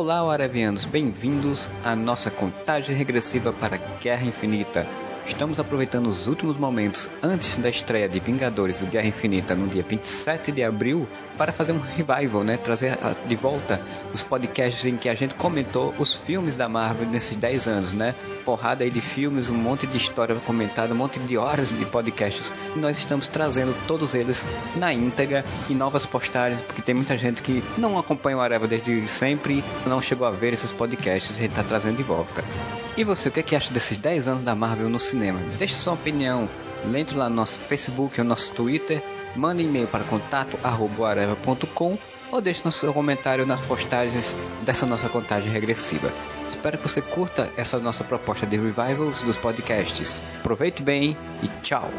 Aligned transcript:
Olá, 0.00 0.22
Aravianos, 0.32 0.84
bem-vindos 0.84 1.68
à 1.84 1.96
nossa 1.96 2.30
contagem 2.30 2.94
regressiva 2.94 3.52
para 3.52 3.78
Guerra 4.00 4.24
Infinita. 4.26 4.86
Estamos 5.28 5.60
aproveitando 5.60 6.08
os 6.08 6.26
últimos 6.26 6.56
momentos 6.56 7.08
antes 7.22 7.58
da 7.58 7.68
estreia 7.68 8.08
de 8.08 8.18
Vingadores 8.18 8.82
Guerra 8.82 9.06
Infinita 9.06 9.54
no 9.54 9.68
dia 9.68 9.84
27 9.84 10.50
de 10.50 10.64
abril 10.64 11.06
para 11.36 11.52
fazer 11.52 11.72
um 11.72 11.78
revival, 11.78 12.42
né? 12.42 12.56
Trazer 12.56 12.98
de 13.26 13.36
volta 13.36 13.80
os 14.12 14.22
podcasts 14.22 14.84
em 14.86 14.96
que 14.96 15.08
a 15.08 15.14
gente 15.14 15.34
comentou 15.34 15.94
os 15.98 16.14
filmes 16.14 16.56
da 16.56 16.68
Marvel 16.68 17.06
nesses 17.06 17.36
10 17.36 17.68
anos, 17.68 17.92
né? 17.92 18.14
Porrada 18.44 18.82
aí 18.82 18.90
de 18.90 19.00
filmes, 19.00 19.48
um 19.48 19.54
monte 19.54 19.86
de 19.86 19.96
história 19.98 20.34
comentada, 20.34 20.92
um 20.92 20.96
monte 20.96 21.20
de 21.20 21.36
horas 21.36 21.68
de 21.68 21.84
podcasts. 21.84 22.50
E 22.74 22.78
nós 22.78 22.98
estamos 22.98 23.28
trazendo 23.28 23.76
todos 23.86 24.14
eles 24.14 24.44
na 24.74 24.92
íntegra 24.92 25.44
e 25.68 25.74
novas 25.74 26.04
postagens, 26.06 26.62
porque 26.62 26.82
tem 26.82 26.94
muita 26.94 27.16
gente 27.16 27.42
que 27.42 27.62
não 27.76 27.98
acompanha 27.98 28.38
o 28.38 28.40
Areva 28.40 28.66
desde 28.66 29.06
sempre 29.06 29.62
não 29.86 30.00
chegou 30.00 30.26
a 30.26 30.30
ver 30.30 30.54
esses 30.54 30.72
podcasts. 30.72 31.36
A 31.36 31.40
gente 31.40 31.50
está 31.50 31.62
trazendo 31.62 31.98
de 31.98 32.02
volta. 32.02 32.42
E 32.96 33.04
você, 33.04 33.28
o 33.28 33.32
que, 33.32 33.38
é 33.38 33.42
que 33.44 33.54
acha 33.54 33.72
desses 33.72 33.96
10 33.96 34.26
anos 34.26 34.42
da 34.42 34.56
Marvel 34.56 34.88
no 34.88 34.98
cinema? 34.98 35.17
Deixe 35.58 35.74
sua 35.74 35.94
opinião. 35.94 36.48
Entre 36.94 37.16
lá 37.16 37.28
no 37.28 37.36
nosso 37.36 37.58
Facebook 37.58 38.20
ou 38.20 38.26
nosso 38.26 38.52
Twitter. 38.52 39.02
Mande 39.36 39.62
e-mail 39.62 39.86
para 39.86 40.04
contato.areva.com 40.04 41.98
ou 42.30 42.40
deixe 42.40 42.62
no 42.64 42.72
seu 42.72 42.92
comentário 42.92 43.46
nas 43.46 43.60
postagens 43.60 44.36
dessa 44.62 44.86
nossa 44.86 45.08
contagem 45.08 45.50
regressiva. 45.50 46.12
Espero 46.48 46.76
que 46.78 46.88
você 46.88 47.00
curta 47.00 47.50
essa 47.56 47.78
nossa 47.78 48.04
proposta 48.04 48.46
de 48.46 48.56
revivals 48.56 49.22
dos 49.22 49.36
podcasts. 49.36 50.22
Aproveite 50.40 50.82
bem 50.82 51.16
e 51.42 51.48
tchau! 51.62 51.90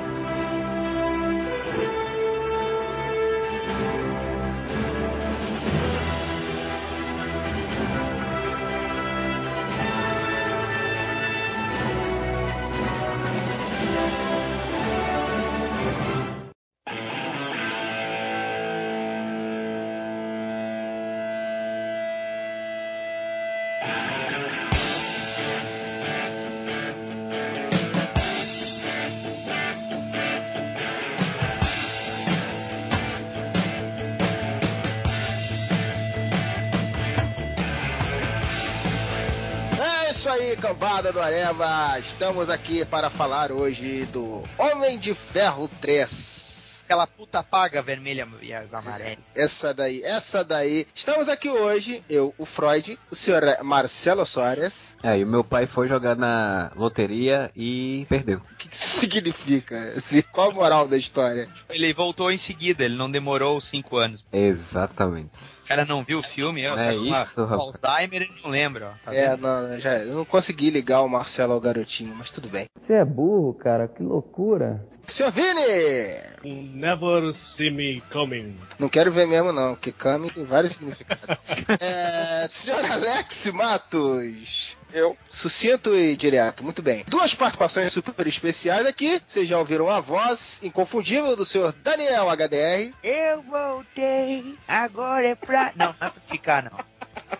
Cambada 41.10 41.12
do 41.12 41.22
Areva, 41.22 42.00
estamos 42.00 42.50
aqui 42.50 42.86
para 42.86 43.10
falar 43.10 43.52
hoje 43.52 44.06
do 44.06 44.44
Homem 44.58 44.98
de 44.98 45.14
Ferro 45.14 45.70
3. 45.82 46.84
Aquela 46.86 47.06
puta 47.06 47.44
paga 47.44 47.82
vermelha 47.82 48.28
e 48.42 48.52
amarela. 48.52 49.18
Essa 49.36 49.74
daí, 49.74 50.04
essa 50.04 50.44
daí. 50.44 50.88
Estamos 50.96 51.28
aqui 51.28 51.48
hoje, 51.48 52.04
eu, 52.10 52.34
o 52.38 52.46
Freud, 52.46 52.98
o 53.12 53.16
senhor 53.16 53.44
Marcelo 53.64 54.26
Soares. 54.26 54.98
É, 55.04 55.20
e 55.20 55.24
o 55.24 55.28
meu 55.28 55.44
pai 55.44 55.68
foi 55.68 55.88
jogar 55.88 56.16
na 56.16 56.72
loteria 56.76 57.52
e 57.56 58.08
perdeu. 58.10 58.42
O 58.52 58.56
que 58.56 58.76
isso 58.76 59.00
significa? 59.00 59.94
Assim, 59.96 60.24
qual 60.32 60.50
a 60.50 60.54
moral 60.54 60.88
da 60.88 60.98
história? 60.98 61.48
Ele 61.70 61.94
voltou 61.94 62.32
em 62.32 62.38
seguida, 62.38 62.84
ele 62.84 62.96
não 62.96 63.10
demorou 63.10 63.62
cinco 63.62 63.98
anos. 63.98 64.26
Exatamente 64.32 65.30
cara 65.70 65.86
não 65.86 66.04
viu 66.04 66.18
o 66.18 66.24
filme, 66.24 66.64
eu 66.64 66.76
é 66.80 66.96
isso, 66.96 67.46
uma, 67.46 67.56
Alzheimer 67.56 68.24
e 68.24 68.44
não 68.44 68.50
lembro. 68.50 68.88
Tá 69.06 69.14
é, 69.14 69.38
não, 69.38 69.80
já, 69.80 70.00
eu 70.00 70.16
não 70.16 70.26
consegui 70.26 70.72
ligar 70.72 71.04
o 71.04 71.08
Marcelo 71.08 71.54
ao 71.54 71.62
garotinho, 71.62 72.16
mas 72.16 72.32
tudo 72.32 72.50
bem. 72.50 72.66
Você 72.76 72.94
é 72.94 73.06
burro, 73.06 73.54
cara, 73.54 73.88
que 73.88 74.02
loucura. 74.02 74.84
Senhor 75.06 75.32
Vini! 75.32 76.74
Never 76.74 77.32
see 77.32 77.70
me 77.70 78.02
coming. 78.12 78.56
Não 78.80 78.90
quero 78.90 79.12
ver 79.12 79.28
mesmo 79.28 79.54
não, 79.54 79.76
porque 79.76 79.92
coming 79.92 80.30
tem 80.30 80.44
vários 80.44 80.74
significados. 80.74 81.24
é, 81.80 82.48
senhor 82.48 82.84
Alex 82.84 83.46
Matos! 83.52 84.79
Eu. 84.94 85.18
Sucinto 85.30 85.96
e 85.96 86.16
direto, 86.16 86.64
muito 86.64 86.82
bem. 86.82 87.06
Duas 87.08 87.34
participações 87.34 87.92
super 87.92 88.26
especiais 88.28 88.86
aqui. 88.86 89.22
Vocês 89.28 89.48
já 89.48 89.58
ouviram 89.58 89.90
a 89.90 90.00
voz 90.00 90.60
inconfundível 90.64 91.36
do 91.36 91.46
senhor 91.46 91.74
Daniel 91.84 92.30
HDR. 92.30 92.94
Eu 93.04 93.42
voltei, 93.44 94.56
agora 94.68 95.28
é 95.28 95.36
pra. 95.36 95.72
Não, 95.76 95.96
não 96.00 96.08
é 96.08 96.10
pra 96.10 96.22
ficar, 96.28 96.64
não. 96.64 96.80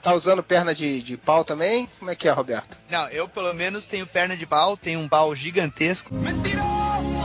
Tá 0.02 0.14
usando 0.14 0.44
perna 0.44 0.74
de, 0.74 1.02
de 1.02 1.18
pau 1.18 1.44
também? 1.44 1.90
Como 1.98 2.12
é 2.12 2.16
que 2.16 2.28
é, 2.28 2.32
Roberto? 2.32 2.78
Não, 2.90 3.08
eu 3.10 3.28
pelo 3.28 3.54
menos 3.54 3.88
tenho 3.88 4.06
perna 4.06 4.36
de 4.38 4.46
pau, 4.46 4.78
tenho 4.78 5.00
um 5.00 5.10
pau 5.10 5.36
gigantesco. 5.36 6.14
Mentiroso! 6.14 7.19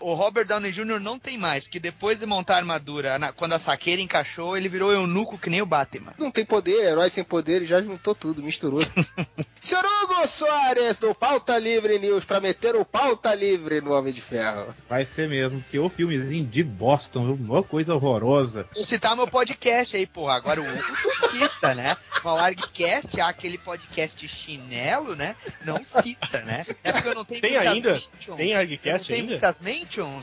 O 0.00 0.14
Robert 0.14 0.46
Downey 0.46 0.72
Jr. 0.72 1.00
não 1.00 1.18
tem 1.18 1.36
mais, 1.38 1.64
porque 1.64 1.78
depois 1.78 2.20
de 2.20 2.26
montar 2.26 2.54
a 2.54 2.58
armadura, 2.58 3.18
na, 3.18 3.32
quando 3.32 3.52
a 3.54 3.58
saqueira 3.58 4.00
encaixou, 4.00 4.56
ele 4.56 4.68
virou 4.68 4.92
eunuco 4.92 5.38
que 5.38 5.50
nem 5.50 5.62
o 5.62 5.66
Batman. 5.66 6.12
Não 6.18 6.30
tem 6.30 6.44
poder, 6.44 6.84
herói 6.84 7.10
sem 7.10 7.24
poder, 7.24 7.56
ele 7.56 7.66
já 7.66 7.82
juntou 7.82 8.14
tudo, 8.14 8.42
misturou. 8.42 8.80
Senhor 9.60 9.84
Hugo 9.84 10.26
Soares, 10.26 10.96
do 10.96 11.14
Pauta 11.14 11.58
Livre 11.58 11.98
News, 11.98 12.24
pra 12.24 12.40
meter 12.40 12.76
o 12.76 12.84
Pauta 12.84 13.34
Livre 13.34 13.80
no 13.80 13.92
Homem 13.92 14.12
de 14.12 14.20
Ferro. 14.20 14.74
Vai 14.88 15.04
ser 15.04 15.28
mesmo, 15.28 15.62
que 15.70 15.78
o 15.78 15.88
filmezinho 15.88 16.46
de 16.46 16.62
Boston, 16.62 17.32
uma 17.32 17.62
coisa 17.62 17.94
horrorosa. 17.94 18.66
Vou 18.74 18.84
citar 18.84 19.16
meu 19.16 19.26
podcast 19.26 19.96
aí, 19.96 20.06
porra. 20.06 20.34
Agora 20.34 20.60
o 20.60 20.64
Hugo 20.64 21.28
cita, 21.30 21.74
né? 21.74 21.96
O 22.24 22.28
ArgCast, 22.28 23.20
aquele 23.20 23.58
podcast 23.58 24.26
chinelo, 24.28 25.14
né? 25.14 25.36
Não 25.64 25.84
cita, 25.84 26.40
né? 26.42 26.66
É 26.82 26.92
porque 26.92 27.08
eu 27.08 27.14
não 27.14 27.24
tenho 27.24 27.40
Tem 27.40 27.56
ainda? 27.56 27.92
Mentions. 27.92 28.36
Tem 28.36 28.54
ArgCast 28.54 29.12
ainda? 29.12 29.22
Tem 29.22 29.30
muitas 29.30 29.60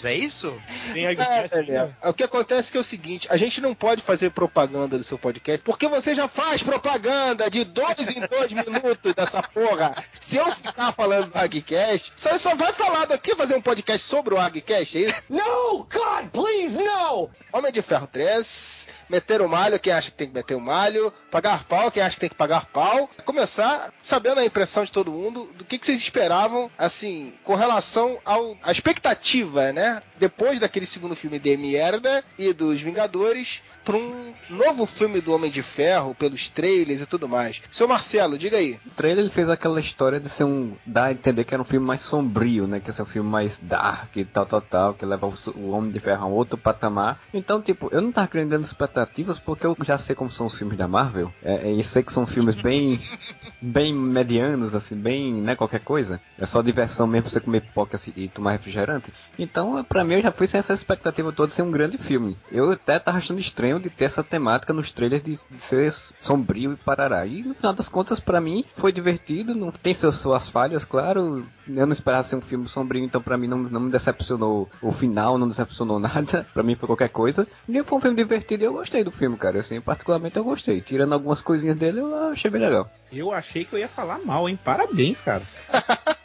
é 0.04 0.14
isso? 0.14 0.60
Tem 0.92 1.06
é. 1.06 1.92
É, 2.02 2.10
o 2.10 2.14
que 2.14 2.24
acontece 2.24 2.70
é 2.70 2.72
que 2.72 2.78
é 2.78 2.82
o 2.82 2.84
seguinte, 2.84 3.28
a 3.30 3.38
gente 3.38 3.62
não 3.62 3.76
pode 3.76 4.02
fazer 4.02 4.32
propaganda 4.32 4.98
do 4.98 5.04
seu 5.04 5.18
podcast, 5.18 5.62
porque 5.64 5.88
você 5.88 6.16
já 6.16 6.28
faz 6.28 6.64
propaganda 6.64 7.50
de 7.50 7.64
dois 7.64 8.10
em 8.10 8.22
dois 8.22 8.52
minutos 8.54 9.14
dessa 9.14 9.36
essa 9.36 9.44
porra. 9.44 9.96
Se 10.20 10.38
eu 10.38 10.50
ficar 10.52 10.94
falando 10.94 11.32
do 11.32 11.38
ArgCast, 11.38 12.14
só, 12.16 12.38
só 12.38 12.56
vai 12.56 12.72
falar 12.74 13.06
daqui 13.06 13.36
fazer 13.36 13.56
um 13.56 13.62
podcast 13.62 14.08
sobre 14.08 14.34
o 14.34 14.40
ArgCast, 14.40 14.98
é 14.98 15.02
isso? 15.02 15.24
No, 15.30 15.80
God, 15.92 16.30
please, 16.32 16.78
no! 16.78 17.30
Homem 17.52 17.72
de 17.72 17.82
Ferro 17.82 18.08
3, 18.08 18.88
meter 19.10 19.42
o 19.42 19.50
malho, 19.50 19.80
quem 19.80 19.94
acha 19.94 20.12
que 20.12 20.18
tem 20.18 20.28
que 20.28 20.34
meter 20.34 20.56
o 20.56 20.62
malho, 20.62 21.12
pagar 21.32 21.66
pau, 21.66 21.92
quem 21.92 22.02
acha 22.02 22.16
que 22.16 22.22
tem 22.22 22.30
que 22.30 22.36
pagar 22.36 22.66
pau. 22.68 23.10
Começar 23.26 23.94
sabendo 24.04 24.40
a 24.40 24.46
impressão 24.46 24.86
de 24.86 24.92
todo 24.92 25.12
mundo 25.12 25.52
do 25.54 25.66
que, 25.66 25.78
que 25.78 25.86
vocês 25.86 26.00
esperavam, 26.00 26.72
assim, 26.78 27.34
com 27.44 27.56
relação 27.56 28.18
ao, 28.24 28.58
à 28.64 28.72
expectativa, 28.72 29.55
né? 29.74 30.02
Depois 30.20 30.60
daquele 30.60 30.86
segundo 30.86 31.16
filme 31.16 31.40
de 31.40 31.56
Mierda 31.58 32.24
e 32.38 32.54
dos 32.54 32.82
Vingadores, 32.82 33.62
para 33.86 33.98
um 33.98 34.34
novo 34.50 34.86
filme 34.88 35.22
do 35.22 35.32
Homem 35.32 35.52
de 35.52 35.62
Ferro, 35.62 36.16
pelos 36.16 36.50
trailers 36.50 37.02
e 37.02 37.06
tudo 37.06 37.30
mais. 37.30 37.62
Seu 37.70 37.88
Marcelo, 37.88 38.38
diga 38.38 38.58
aí. 38.58 38.80
O 38.86 38.90
trailer 38.90 39.30
fez 39.30 39.48
aquela 39.48 39.80
história 39.80 40.20
de 40.20 40.28
ser 40.28 40.44
um. 40.44 40.74
dar 40.86 41.06
a 41.06 41.12
entender 41.12 41.44
que 41.44 41.54
era 41.54 41.62
um 41.62 41.66
filme 41.66 41.86
mais 41.86 42.02
sombrio, 42.02 42.66
né? 42.66 42.80
Que 42.80 42.90
ia 42.90 42.94
ser 42.94 43.04
um 43.04 43.06
filme 43.06 43.30
mais 43.30 43.60
dark 43.60 44.16
e 44.18 44.26
tal, 44.26 44.46
tal, 44.46 44.62
tal, 44.62 44.94
que 44.96 45.06
leva 45.06 45.28
o 45.28 45.70
Homem 45.70 45.92
de 45.92 46.00
Ferro 46.00 46.24
a 46.24 46.28
um 46.28 46.32
outro 46.32 46.58
patamar. 46.58 47.22
Então, 47.32 47.62
tipo, 47.62 47.90
eu 47.92 48.02
não 48.02 48.12
tava 48.12 48.28
querendo 48.28 48.60
expectativas 48.60 49.38
porque 49.38 49.66
eu 49.66 49.78
já 49.84 49.98
sei 50.00 50.16
como 50.16 50.32
são 50.32 50.48
os 50.48 50.56
filmes 50.56 50.78
da 50.78 50.88
Marvel. 50.88 51.32
É, 51.44 51.70
é, 51.70 51.72
e 51.72 51.84
sei 51.84 52.02
que 52.02 52.12
são 52.12 52.26
filmes 52.26 52.56
bem. 52.56 53.00
bem 53.62 53.94
medianos, 53.94 54.74
assim, 54.74 54.96
bem, 54.96 55.34
né? 55.34 55.56
Qualquer 55.56 55.82
coisa. 55.82 56.20
É 56.40 56.46
só 56.46 56.62
diversão 56.62 57.06
mesmo 57.06 57.24
pra 57.24 57.32
você 57.32 57.40
comer 57.40 57.62
pipoca 57.62 57.98
e 58.16 58.28
tomar 58.28 58.54
refrigerante. 58.54 59.14
Então, 59.46 59.84
pra 59.84 60.04
mim, 60.04 60.16
eu 60.16 60.24
já 60.24 60.32
fui 60.32 60.48
sem 60.48 60.58
essa 60.58 60.74
expectativa 60.74 61.32
toda 61.32 61.48
de 61.48 61.54
ser 61.54 61.62
um 61.62 61.70
grande 61.70 61.98
filme. 61.98 62.36
Eu 62.52 62.72
até 62.72 62.98
tava 62.98 63.18
achando 63.20 63.40
estranho 63.40 63.80
de 63.80 63.92
ter 63.92 64.06
essa 64.06 64.24
temática 64.24 64.74
nos 64.74 64.92
trailers 64.92 65.22
de, 65.22 65.38
de 65.50 65.62
ser 65.62 65.92
sombrio 66.20 66.74
e 66.74 66.76
parará. 66.76 67.26
E 67.26 67.44
no 67.44 67.54
final 67.54 67.72
das 67.72 67.88
contas, 67.88 68.20
para 68.20 68.42
mim, 68.42 68.66
foi 68.76 68.92
divertido. 68.92 69.54
Não 69.54 69.72
tem 69.72 69.94
suas, 69.94 70.16
suas 70.16 70.50
falhas, 70.50 70.84
claro. 70.84 71.46
Eu 71.68 71.86
não 71.86 71.94
esperava 71.94 72.24
ser 72.24 72.36
um 72.36 72.42
filme 72.42 72.68
sombrio, 72.68 73.04
então 73.04 73.22
para 73.22 73.38
mim 73.38 73.48
não, 73.48 73.60
não 73.60 73.82
me 73.82 73.92
decepcionou 73.92 74.70
o 74.82 74.92
final, 74.92 75.38
não 75.38 75.48
decepcionou 75.48 76.00
nada. 76.02 76.46
para 76.52 76.64
mim 76.64 76.76
foi 76.76 76.88
qualquer 76.88 77.10
coisa. 77.10 77.48
E 77.70 77.84
foi 77.84 77.98
um 77.98 78.02
filme 78.02 78.18
divertido 78.18 78.64
e 78.64 78.66
eu 78.66 78.74
gostei 78.74 79.04
do 79.04 79.12
filme, 79.12 79.38
cara. 79.38 79.60
Assim, 79.60 79.80
particularmente 79.80 80.38
eu 80.38 80.44
gostei. 80.44 80.82
Tirando 80.82 81.14
algumas 81.14 81.42
coisinhas 81.42 81.78
dele, 81.78 82.00
eu 82.00 82.30
achei 82.30 82.50
bem 82.50 82.62
legal. 82.62 82.90
Eu 83.12 83.32
achei 83.32 83.64
que 83.64 83.74
eu 83.74 83.80
ia 83.80 83.88
falar 83.88 84.20
mal, 84.26 84.50
hein? 84.50 84.58
Parabéns, 84.64 85.22
cara. 85.22 85.44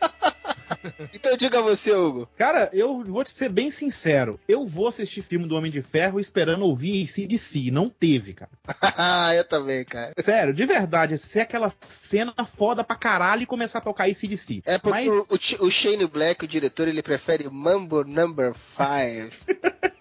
então 1.14 1.36
diga 1.36 1.62
você, 1.62 1.92
Hugo. 1.92 2.28
Cara, 2.36 2.70
eu 2.72 3.02
vou 3.04 3.24
te 3.24 3.30
ser 3.30 3.48
bem 3.48 3.70
sincero. 3.70 4.38
Eu 4.48 4.66
vou 4.66 4.88
assistir 4.88 5.22
filme 5.22 5.46
do 5.46 5.56
Homem 5.56 5.70
de 5.70 5.82
Ferro 5.82 6.20
esperando 6.20 6.64
ouvir 6.64 7.02
si. 7.38 7.70
Não 7.70 7.88
teve, 7.88 8.34
cara. 8.34 8.50
eu 9.36 9.44
também, 9.44 9.84
cara. 9.84 10.12
Sério, 10.18 10.52
de 10.52 10.64
verdade, 10.64 11.18
ser 11.18 11.40
aquela 11.40 11.72
cena 11.80 12.34
foda 12.56 12.84
pra 12.84 12.96
caralho 12.96 13.42
e 13.42 13.46
começar 13.46 13.78
a 13.78 13.82
tocar 13.82 14.08
si. 14.36 14.62
É 14.64 14.78
porque 14.78 15.08
Mas... 15.08 15.60
o, 15.60 15.66
o 15.66 15.70
Shane 15.70 16.06
Black, 16.06 16.44
o 16.44 16.48
diretor, 16.48 16.88
ele 16.88 17.02
prefere 17.02 17.48
Mambo 17.48 18.04
Number 18.04 18.54
5. 18.54 19.90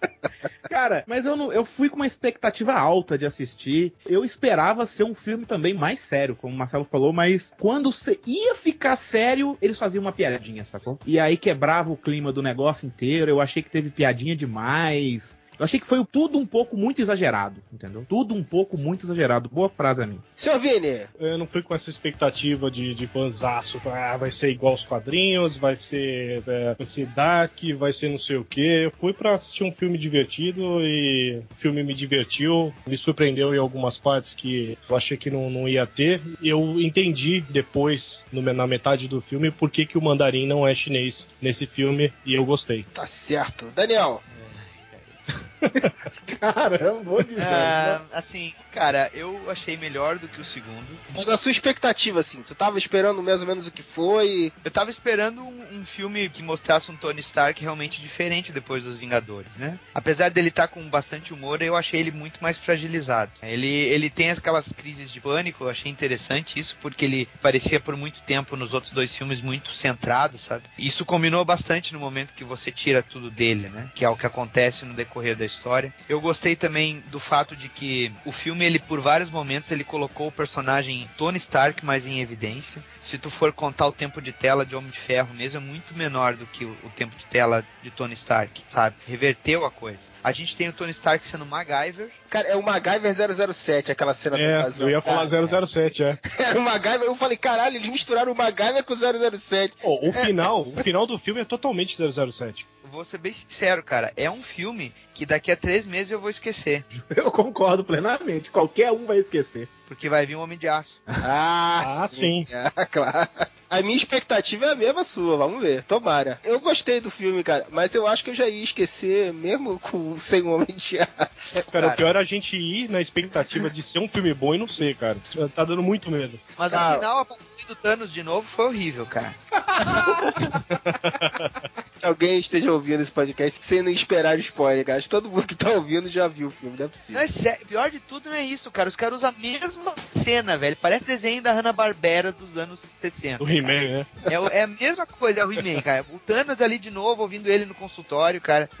Cara, 0.62 1.04
mas 1.06 1.26
eu, 1.26 1.36
não, 1.36 1.52
eu 1.52 1.64
fui 1.64 1.88
com 1.88 1.96
uma 1.96 2.06
expectativa 2.06 2.72
alta 2.72 3.18
de 3.18 3.26
assistir. 3.26 3.92
Eu 4.06 4.24
esperava 4.24 4.86
ser 4.86 5.04
um 5.04 5.14
filme 5.14 5.44
também 5.44 5.74
mais 5.74 6.00
sério, 6.00 6.36
como 6.36 6.54
o 6.54 6.56
Marcelo 6.56 6.86
falou, 6.90 7.12
mas 7.12 7.52
quando 7.58 7.90
você 7.90 8.18
ia 8.26 8.54
ficar 8.54 8.96
sério, 8.96 9.58
eles 9.60 9.78
faziam 9.78 10.02
uma 10.02 10.12
piadinha, 10.12 10.64
sacou? 10.64 10.98
E 11.06 11.18
aí 11.18 11.36
quebrava 11.36 11.90
o 11.90 11.96
clima 11.96 12.32
do 12.32 12.42
negócio 12.42 12.86
inteiro. 12.86 13.30
Eu 13.30 13.40
achei 13.40 13.62
que 13.62 13.70
teve 13.70 13.90
piadinha 13.90 14.36
demais. 14.36 15.38
Eu 15.60 15.64
achei 15.64 15.78
que 15.78 15.86
foi 15.86 16.02
tudo 16.06 16.38
um 16.38 16.46
pouco 16.46 16.74
muito 16.74 17.02
exagerado, 17.02 17.60
entendeu? 17.70 18.02
Tudo 18.08 18.34
um 18.34 18.42
pouco 18.42 18.78
muito 18.78 19.04
exagerado. 19.04 19.46
Boa 19.50 19.68
frase 19.68 20.02
a 20.02 20.06
mim. 20.06 20.18
Senhor 20.34 20.58
Vini, 20.58 21.02
Eu 21.18 21.36
não 21.36 21.44
fui 21.46 21.60
com 21.62 21.74
essa 21.74 21.90
expectativa 21.90 22.70
de, 22.70 22.94
de 22.94 23.06
fanzaço. 23.06 23.78
Ah, 23.84 24.16
vai 24.16 24.30
ser 24.30 24.48
igual 24.50 24.72
os 24.72 24.84
quadrinhos, 24.84 25.58
vai 25.58 25.76
ser, 25.76 26.42
é, 26.46 26.74
vai 26.74 26.86
ser 26.86 27.06
Dark, 27.08 27.58
vai 27.76 27.92
ser 27.92 28.08
não 28.08 28.16
sei 28.16 28.36
o 28.38 28.44
que. 28.44 28.58
Eu 28.84 28.90
fui 28.90 29.12
pra 29.12 29.34
assistir 29.34 29.62
um 29.62 29.70
filme 29.70 29.98
divertido 29.98 30.80
e 30.80 31.42
o 31.50 31.54
filme 31.54 31.82
me 31.82 31.92
divertiu. 31.92 32.72
Me 32.86 32.96
surpreendeu 32.96 33.54
em 33.54 33.58
algumas 33.58 33.98
partes 33.98 34.34
que 34.34 34.78
eu 34.88 34.96
achei 34.96 35.18
que 35.18 35.30
não, 35.30 35.50
não 35.50 35.68
ia 35.68 35.86
ter. 35.86 36.22
E 36.40 36.48
eu 36.48 36.80
entendi 36.80 37.42
depois, 37.50 38.24
no- 38.32 38.40
na 38.40 38.66
metade 38.66 39.06
do 39.06 39.20
filme, 39.20 39.50
por 39.50 39.70
que, 39.70 39.84
que 39.84 39.98
o 39.98 40.02
mandarim 40.02 40.46
não 40.46 40.66
é 40.66 40.72
chinês 40.74 41.28
nesse 41.42 41.66
filme 41.66 42.10
e 42.24 42.32
eu 42.34 42.46
gostei. 42.46 42.84
tá 42.94 43.06
certo. 43.06 43.70
Daniel, 43.72 44.22
Caramba, 46.40 47.02
vou 47.02 47.22
dizer. 47.22 47.42
Ah, 47.42 48.00
assim, 48.12 48.54
cara, 48.72 49.10
eu 49.12 49.50
achei 49.50 49.76
melhor 49.76 50.18
do 50.18 50.28
que 50.28 50.40
o 50.40 50.44
segundo. 50.44 50.86
mas 51.14 51.28
a 51.28 51.36
sua 51.36 51.50
expectativa, 51.50 52.20
assim, 52.20 52.42
tu 52.42 52.54
tava 52.54 52.78
esperando 52.78 53.22
mais 53.22 53.40
ou 53.40 53.46
menos 53.46 53.66
o 53.66 53.70
que 53.70 53.82
foi? 53.82 54.52
Eu 54.64 54.70
tava 54.70 54.90
esperando 54.90 55.42
um, 55.42 55.80
um 55.80 55.84
filme 55.84 56.28
que 56.28 56.42
mostrasse 56.42 56.90
um 56.90 56.96
Tony 56.96 57.20
Stark 57.20 57.60
realmente 57.60 58.00
diferente 58.00 58.52
depois 58.52 58.82
dos 58.82 58.96
Vingadores, 58.96 59.50
né? 59.56 59.78
Apesar 59.94 60.30
dele 60.30 60.48
estar 60.48 60.68
com 60.68 60.88
bastante 60.88 61.32
humor, 61.32 61.62
eu 61.62 61.76
achei 61.76 62.00
ele 62.00 62.10
muito 62.10 62.40
mais 62.42 62.58
fragilizado. 62.58 63.32
Ele, 63.42 63.66
ele 63.66 64.10
tem 64.10 64.30
aquelas 64.30 64.72
crises 64.72 65.10
de 65.10 65.20
pânico, 65.20 65.64
eu 65.64 65.70
achei 65.70 65.90
interessante 65.90 66.58
isso, 66.58 66.76
porque 66.80 67.04
ele 67.04 67.28
parecia 67.42 67.80
por 67.80 67.96
muito 67.96 68.22
tempo 68.22 68.56
nos 68.56 68.74
outros 68.74 68.92
dois 68.92 69.14
filmes 69.14 69.40
muito 69.40 69.72
centrado, 69.72 70.38
sabe? 70.38 70.64
Isso 70.78 71.04
combinou 71.04 71.44
bastante 71.44 71.92
no 71.92 72.00
momento 72.00 72.34
que 72.34 72.44
você 72.44 72.70
tira 72.70 73.02
tudo 73.02 73.30
dele, 73.30 73.68
né? 73.68 73.90
Que 73.94 74.04
é 74.04 74.08
o 74.08 74.16
que 74.16 74.26
acontece 74.26 74.84
no 74.84 74.94
decorrer 74.94 75.36
da 75.36 75.44
história. 75.50 75.92
Eu 76.08 76.20
gostei 76.20 76.56
também 76.56 77.02
do 77.10 77.20
fato 77.20 77.54
de 77.54 77.68
que 77.68 78.12
o 78.24 78.32
filme, 78.32 78.64
ele 78.64 78.78
por 78.78 79.00
vários 79.00 79.30
momentos, 79.30 79.70
ele 79.70 79.84
colocou 79.84 80.28
o 80.28 80.32
personagem 80.32 81.08
Tony 81.16 81.38
Stark 81.38 81.84
mais 81.84 82.06
em 82.06 82.20
evidência. 82.20 82.82
Se 83.00 83.18
tu 83.18 83.30
for 83.30 83.52
contar 83.52 83.86
o 83.86 83.92
tempo 83.92 84.20
de 84.20 84.32
tela 84.32 84.64
de 84.64 84.74
Homem 84.74 84.90
de 84.90 84.98
Ferro 84.98 85.34
mesmo, 85.34 85.58
é 85.58 85.62
muito 85.62 85.94
menor 85.94 86.34
do 86.34 86.46
que 86.46 86.64
o, 86.64 86.76
tempo 86.96 87.16
de 87.16 87.26
tela 87.26 87.64
de 87.82 87.90
Tony 87.90 88.14
Stark, 88.14 88.62
sabe? 88.66 88.96
Reverteu 89.06 89.64
a 89.64 89.70
coisa. 89.70 89.98
A 90.22 90.32
gente 90.32 90.56
tem 90.56 90.68
o 90.68 90.72
Tony 90.72 90.90
Stark 90.90 91.26
sendo 91.26 91.46
MacGyver. 91.46 92.10
Cara, 92.30 92.46
é 92.48 92.54
o 92.56 92.62
MacGyver 92.62 93.12
007, 93.52 93.90
aquela 93.92 94.14
cena 94.14 94.36
do 94.36 94.42
É, 94.42 94.62
casal. 94.62 94.88
eu 94.88 94.94
ia 94.94 95.02
falar 95.02 95.28
Cara, 95.28 95.66
007, 95.66 96.04
é. 96.04 96.18
Era 96.38 96.58
o 96.58 96.62
MacGyver, 96.62 97.02
eu 97.02 97.14
falei, 97.16 97.36
caralho, 97.36 97.76
eles 97.76 97.88
misturaram 97.88 98.30
o 98.32 98.36
MacGyver 98.36 98.84
com 98.84 98.94
o 98.94 98.96
007. 99.38 99.74
Pô, 99.82 99.98
o 100.08 100.12
final, 100.12 100.60
o 100.62 100.72
final 100.82 101.06
do 101.06 101.18
filme 101.18 101.40
é 101.40 101.44
totalmente 101.44 101.96
007. 101.96 102.66
Vou 102.92 103.04
ser 103.04 103.18
bem 103.18 103.32
sincero, 103.32 103.82
cara. 103.82 104.12
É 104.16 104.28
um 104.30 104.42
filme 104.42 104.92
que 105.14 105.24
daqui 105.26 105.52
a 105.52 105.56
três 105.56 105.84
meses 105.86 106.10
eu 106.10 106.20
vou 106.20 106.30
esquecer. 106.30 106.84
Eu 107.14 107.30
concordo 107.30 107.84
plenamente. 107.84 108.50
Qualquer 108.50 108.90
um 108.90 109.06
vai 109.06 109.18
esquecer. 109.18 109.68
Porque 109.86 110.08
vai 110.08 110.26
vir 110.26 110.34
um 110.36 110.40
Homem 110.40 110.58
de 110.58 110.66
Aço. 110.68 111.00
Ah, 111.06 112.02
Ah, 112.04 112.08
sim. 112.08 112.46
Ah, 112.76 112.86
claro. 112.86 113.28
A 113.70 113.80
minha 113.82 113.96
expectativa 113.96 114.66
é 114.66 114.72
a 114.72 114.74
mesma 114.74 115.04
sua, 115.04 115.36
vamos 115.36 115.62
ver, 115.62 115.84
tomara. 115.84 116.40
Eu 116.42 116.58
gostei 116.58 117.00
do 117.00 117.08
filme, 117.08 117.44
cara, 117.44 117.64
mas 117.70 117.94
eu 117.94 118.04
acho 118.04 118.24
que 118.24 118.30
eu 118.30 118.34
já 118.34 118.48
ia 118.48 118.64
esquecer, 118.64 119.32
mesmo 119.32 119.78
com 119.78 120.18
sem 120.18 120.42
o 120.42 120.50
Homem 120.52 120.74
de 120.76 120.98
Aço. 120.98 121.70
Cara, 121.70 121.72
Cara. 121.72 121.88
o 121.88 121.96
pior 121.96 122.16
é 122.16 122.18
a 122.18 122.24
gente 122.24 122.56
ir 122.56 122.90
na 122.90 123.00
expectativa 123.00 123.70
de 123.70 123.80
ser 123.80 124.00
um 124.00 124.08
filme 124.08 124.34
bom 124.34 124.54
e 124.54 124.58
não 124.58 124.66
ser, 124.66 124.96
cara. 124.96 125.16
Tá 125.54 125.64
dando 125.64 125.84
muito 125.84 126.10
medo. 126.10 126.38
Mas 126.58 126.72
Cara. 126.72 126.88
no 126.88 126.94
final, 126.96 127.18
aparecer 127.20 127.64
do 127.66 127.76
Thanos 127.76 128.12
de 128.12 128.24
novo 128.24 128.46
foi 128.46 128.66
horrível, 128.66 129.06
cara. 129.06 129.34
Que 132.00 132.06
alguém 132.06 132.38
esteja 132.38 132.72
ouvindo 132.72 133.02
esse 133.02 133.10
podcast 133.12 133.62
sem 133.64 133.82
não 133.82 133.90
esperar 133.90 134.38
spoiler, 134.38 134.84
cara. 134.86 134.98
Acho 134.98 135.06
que 135.08 135.10
todo 135.10 135.28
mundo 135.28 135.46
que 135.46 135.54
tá 135.54 135.70
ouvindo 135.70 136.08
já 136.08 136.26
viu 136.26 136.48
o 136.48 136.50
filme, 136.50 136.76
não 136.78 136.84
é 136.86 136.88
Não, 136.88 136.90
possível. 136.90 137.52
é 137.52 137.56
pior 137.66 137.90
de 137.90 138.00
tudo 138.00 138.30
não 138.30 138.36
é 138.36 138.42
isso, 138.42 138.70
cara. 138.70 138.88
Os 138.88 138.96
caras 138.96 139.16
usam 139.18 139.28
a 139.30 139.32
mesma 139.40 139.94
cena, 139.96 140.56
velho. 140.56 140.76
Parece 140.80 141.04
desenho 141.04 141.42
da 141.42 141.52
Hanna-Barbera 141.52 142.32
dos 142.32 142.56
anos 142.56 142.78
60. 142.80 143.44
O 143.44 143.48
He-Man, 143.48 143.98
né? 143.98 144.06
É, 144.24 144.58
é 144.58 144.62
a 144.62 144.66
mesma 144.66 145.04
coisa, 145.06 145.40
é 145.40 145.44
o 145.44 145.52
He-Man, 145.52 145.82
cara. 145.82 146.06
O 146.10 146.18
Thanos 146.18 146.60
ali 146.60 146.78
de 146.78 146.90
novo, 146.90 147.22
ouvindo 147.22 147.46
ele 147.48 147.66
no 147.66 147.74
consultório, 147.74 148.40
cara. 148.40 148.68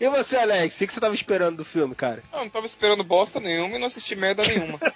E 0.00 0.08
você, 0.08 0.36
Alex, 0.36 0.76
o 0.76 0.78
que 0.78 0.86
que 0.86 0.94
você 0.94 1.00
tava 1.00 1.14
esperando 1.14 1.56
do 1.56 1.64
filme, 1.64 1.92
cara? 1.92 2.22
Eu 2.32 2.38
não 2.38 2.48
tava 2.48 2.66
esperando 2.66 3.02
bosta 3.02 3.40
nenhuma 3.40 3.74
e 3.74 3.78
não 3.80 3.88
assisti 3.88 4.14
merda 4.14 4.44
nenhuma. 4.46 4.78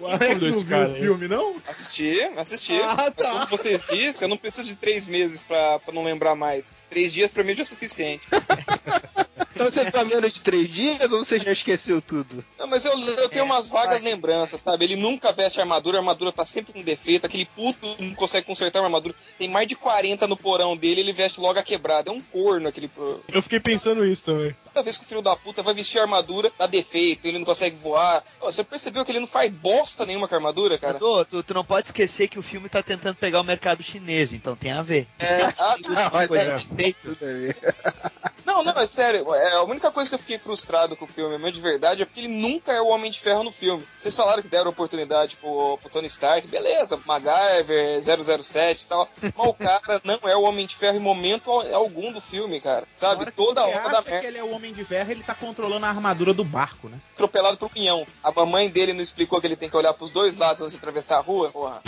O 0.00 0.06
Alex 0.06 0.42
Esse 0.42 0.64
não 0.64 0.64
viu 0.64 0.92
o 0.92 0.94
filme, 0.96 1.28
não? 1.28 1.56
Assisti, 1.66 2.20
assisti. 2.36 2.72
Ah, 2.80 3.12
Mas 3.16 3.26
tá. 3.26 3.32
como 3.32 3.46
vocês 3.48 3.80
disseram, 3.80 4.12
eu 4.22 4.28
não 4.28 4.36
preciso 4.36 4.68
de 4.68 4.76
três 4.76 5.06
meses 5.06 5.42
pra, 5.42 5.78
pra 5.78 5.94
não 5.94 6.02
lembrar 6.04 6.34
mais. 6.34 6.72
Três 6.90 7.12
dias 7.12 7.30
pra 7.30 7.42
mim 7.44 7.54
já 7.54 7.62
é 7.62 7.66
suficiente. 7.66 8.26
Então 9.56 9.70
você 9.70 9.90
tá 9.90 10.04
menos 10.04 10.32
de 10.34 10.40
três 10.40 10.70
dias 10.70 11.10
ou 11.10 11.24
você 11.24 11.38
já 11.38 11.50
esqueceu 11.50 12.00
tudo? 12.02 12.44
Não, 12.58 12.66
mas 12.66 12.84
eu, 12.84 12.92
eu 12.98 13.28
tenho 13.28 13.44
umas 13.44 13.68
vagas 13.68 14.02
lembranças, 14.02 14.60
sabe? 14.60 14.84
Ele 14.84 14.96
nunca 14.96 15.32
veste 15.32 15.58
armadura, 15.60 15.96
a 15.96 16.00
armadura 16.00 16.30
tá 16.30 16.44
sempre 16.44 16.72
com 16.74 16.82
defeito, 16.82 17.24
aquele 17.26 17.46
puto 17.46 17.86
não 17.98 18.14
consegue 18.14 18.46
consertar 18.46 18.80
uma 18.80 18.86
armadura. 18.86 19.14
Tem 19.38 19.48
mais 19.48 19.66
de 19.66 19.74
40 19.74 20.26
no 20.26 20.36
porão 20.36 20.76
dele, 20.76 21.00
ele 21.00 21.12
veste 21.12 21.40
logo 21.40 21.58
a 21.58 21.62
quebrada. 21.62 22.10
É 22.10 22.12
um 22.12 22.20
corno 22.20 22.68
aquele. 22.68 22.86
pro- 22.88 23.22
Eu 23.32 23.40
fiquei 23.42 23.58
pensando 23.58 24.04
isso 24.04 24.26
também. 24.26 24.54
Toda 24.74 24.84
vez 24.84 24.98
que 24.98 25.04
o 25.04 25.08
filho 25.08 25.22
da 25.22 25.34
puta 25.34 25.62
vai 25.62 25.72
vestir 25.72 25.98
a 25.98 26.02
armadura, 26.02 26.52
dá 26.58 26.66
defeito, 26.66 27.26
ele 27.26 27.38
não 27.38 27.46
consegue 27.46 27.76
voar. 27.76 28.22
Você 28.42 28.62
percebeu 28.62 29.04
que 29.06 29.10
ele 29.12 29.20
não 29.20 29.26
faz 29.26 29.50
bosta 29.50 30.04
nenhuma 30.04 30.28
com 30.28 30.34
a 30.34 30.38
armadura, 30.38 30.76
cara? 30.76 30.92
Mas, 30.92 31.02
ô, 31.02 31.24
tu, 31.24 31.42
tu 31.42 31.54
não 31.54 31.64
pode 31.64 31.88
esquecer 31.88 32.28
que 32.28 32.38
o 32.38 32.42
filme 32.42 32.68
tá 32.68 32.82
tentando 32.82 33.16
pegar 33.16 33.40
o 33.40 33.44
mercado 33.44 33.82
chinês, 33.82 34.32
então 34.34 34.54
tem 34.54 34.72
a 34.72 34.82
ver. 34.82 35.06
É, 35.18 35.44
ah, 35.58 35.76
Ah, 35.96 36.10
mas 36.12 36.28
Coisa 36.28 36.52
é. 36.52 36.58
feito. 36.76 37.16
Não, 38.46 38.62
não, 38.62 38.72
é 38.80 38.86
sério. 38.86 39.34
É, 39.34 39.52
a 39.54 39.62
única 39.64 39.90
coisa 39.90 40.08
que 40.08 40.14
eu 40.14 40.18
fiquei 40.20 40.38
frustrado 40.38 40.96
com 40.96 41.04
o 41.04 41.08
filme, 41.08 41.36
mesmo 41.36 41.52
de 41.52 41.60
verdade, 41.60 42.02
é 42.02 42.04
porque 42.04 42.20
ele 42.20 42.28
nunca 42.28 42.72
é 42.72 42.80
o 42.80 42.86
Homem 42.88 43.10
de 43.10 43.20
Ferro 43.20 43.42
no 43.42 43.50
filme. 43.52 43.86
Vocês 43.98 44.14
falaram 44.16 44.40
que 44.42 44.48
deram 44.48 44.70
oportunidade 44.70 45.36
pro, 45.36 45.76
pro 45.78 45.90
Tony 45.90 46.06
Stark, 46.06 46.46
beleza, 46.46 46.98
MacGyver, 47.04 48.00
007 48.42 48.82
e 48.82 48.86
tal. 48.86 49.08
Mas 49.20 49.46
o 49.46 49.52
cara 49.54 50.00
não 50.04 50.20
é 50.24 50.36
o 50.36 50.42
Homem 50.42 50.64
de 50.66 50.76
Ferro 50.76 50.96
em 50.96 51.00
momento 51.00 51.50
al- 51.50 51.74
algum 51.74 52.12
do 52.12 52.20
filme, 52.20 52.60
cara. 52.60 52.86
Sabe? 52.94 53.22
hora 53.22 53.32
Toda 53.32 53.64
hora 53.66 53.88
da 53.90 53.98
acha 53.98 54.20
que 54.20 54.26
ele 54.26 54.38
é 54.38 54.44
o 54.44 54.52
Homem 54.52 54.72
de 54.72 54.84
Ferro, 54.84 55.10
ele 55.10 55.22
tá 55.24 55.34
controlando 55.34 55.84
a 55.84 55.88
armadura 55.88 56.32
do 56.32 56.44
barco, 56.44 56.88
né? 56.88 56.98
atropelado 57.14 57.56
pro 57.58 57.68
pinhão. 57.68 58.06
A 58.22 58.30
mamãe 58.30 58.68
dele 58.70 58.92
não 58.92 59.02
explicou 59.02 59.40
que 59.40 59.46
ele 59.46 59.56
tem 59.56 59.68
que 59.68 59.76
olhar 59.76 59.92
pros 59.92 60.10
dois 60.10 60.36
lados 60.36 60.62
antes 60.62 60.72
de 60.72 60.78
atravessar 60.78 61.16
a 61.16 61.20
rua? 61.20 61.50
Porra. 61.50 61.82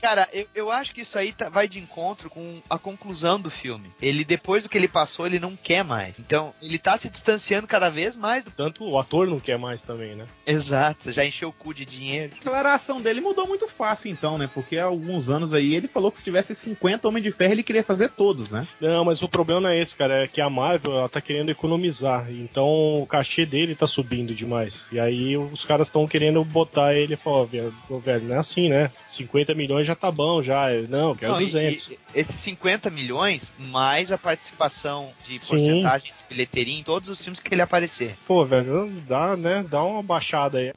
Cara, 0.00 0.28
eu, 0.32 0.46
eu 0.54 0.70
acho 0.70 0.92
que 0.94 1.02
isso 1.02 1.18
aí 1.18 1.32
tá- 1.32 1.48
vai 1.48 1.68
de 1.68 1.78
encontro 1.78 2.30
com 2.30 2.60
a 2.68 2.78
conclusão 2.78 3.40
do 3.40 3.50
filme. 3.50 3.90
Ele, 4.00 4.24
depois 4.24 4.62
do 4.62 4.68
que 4.68 4.78
ele 4.78 4.88
passou, 4.88 5.26
ele 5.26 5.38
não 5.38 5.56
quer 5.56 5.84
mais. 5.84 6.18
Então, 6.18 6.54
ele 6.62 6.78
tá 6.78 6.96
se 6.98 7.08
distanciando 7.08 7.66
cada 7.66 7.90
vez 7.90 8.16
mais 8.16 8.44
do. 8.44 8.50
Tanto 8.50 8.84
o 8.84 8.98
ator 8.98 9.26
não 9.26 9.40
quer 9.40 9.58
mais 9.58 9.82
também, 9.82 10.14
né? 10.14 10.26
Exato, 10.46 11.04
você 11.04 11.12
já 11.12 11.24
encheu 11.24 11.48
o 11.48 11.52
cu 11.52 11.74
de 11.74 11.84
dinheiro. 11.84 12.32
A 12.34 12.38
declaração 12.38 13.00
dele 13.00 13.20
mudou 13.20 13.46
muito 13.46 13.66
fácil, 13.68 14.10
então, 14.10 14.38
né? 14.38 14.48
Porque 14.52 14.78
há 14.78 14.84
alguns 14.84 15.28
anos 15.28 15.52
aí 15.52 15.74
ele 15.74 15.88
falou 15.88 16.10
que 16.10 16.18
se 16.18 16.24
tivesse 16.24 16.54
50 16.54 17.06
Homem 17.08 17.22
de 17.22 17.32
Ferro, 17.32 17.52
ele 17.52 17.62
queria 17.62 17.84
fazer 17.84 18.10
todos, 18.10 18.50
né? 18.50 18.66
Não, 18.80 19.04
mas 19.04 19.22
o 19.22 19.28
problema 19.28 19.60
não 19.60 19.68
é 19.68 19.78
esse, 19.78 19.94
cara. 19.94 20.24
É 20.24 20.28
que 20.28 20.40
a 20.40 20.50
Marvel, 20.50 20.92
ela 20.92 21.08
tá 21.08 21.20
querendo 21.20 21.50
economizar. 21.50 22.30
Então 22.30 22.66
o 23.02 23.06
cachê 23.06 23.44
dele 23.46 23.74
tá 23.74 23.86
subindo 23.86 24.34
demais. 24.34 24.86
E 24.92 24.98
aí 25.00 25.36
os 25.36 25.64
caras 25.64 25.88
estão 25.88 26.06
querendo 26.06 26.42
botar 26.44 26.94
ele 26.94 27.14
e 27.14 27.16
falar, 27.16 27.36
ó, 27.90 27.98
velho, 27.98 28.24
não 28.24 28.34
é 28.34 28.38
assim, 28.38 28.68
né? 28.68 28.90
50 29.24 29.54
milhões 29.54 29.86
já 29.86 29.94
tá 29.94 30.10
bom, 30.10 30.42
já. 30.42 30.68
Não, 30.88 31.14
quero 31.14 31.32
Não, 31.32 31.40
e- 31.40 31.44
200. 31.46 31.88
e- 31.90 31.98
esses 32.14 32.34
50 32.36 32.90
milhões, 32.90 33.52
mais 33.58 34.10
a 34.12 34.18
participação 34.18 35.10
de 35.26 35.38
Sim. 35.38 35.48
porcentagem 35.48 36.12
de 36.12 36.34
bilheteria 36.34 36.78
em 36.78 36.82
todos 36.82 37.08
os 37.08 37.22
filmes 37.22 37.40
que 37.40 37.54
ele 37.54 37.62
aparecer. 37.62 38.14
Pô, 38.26 38.44
velho, 38.44 38.90
dá, 39.08 39.36
né? 39.36 39.64
Dá 39.68 39.82
uma 39.82 40.02
baixada 40.02 40.58
aí. 40.58 40.72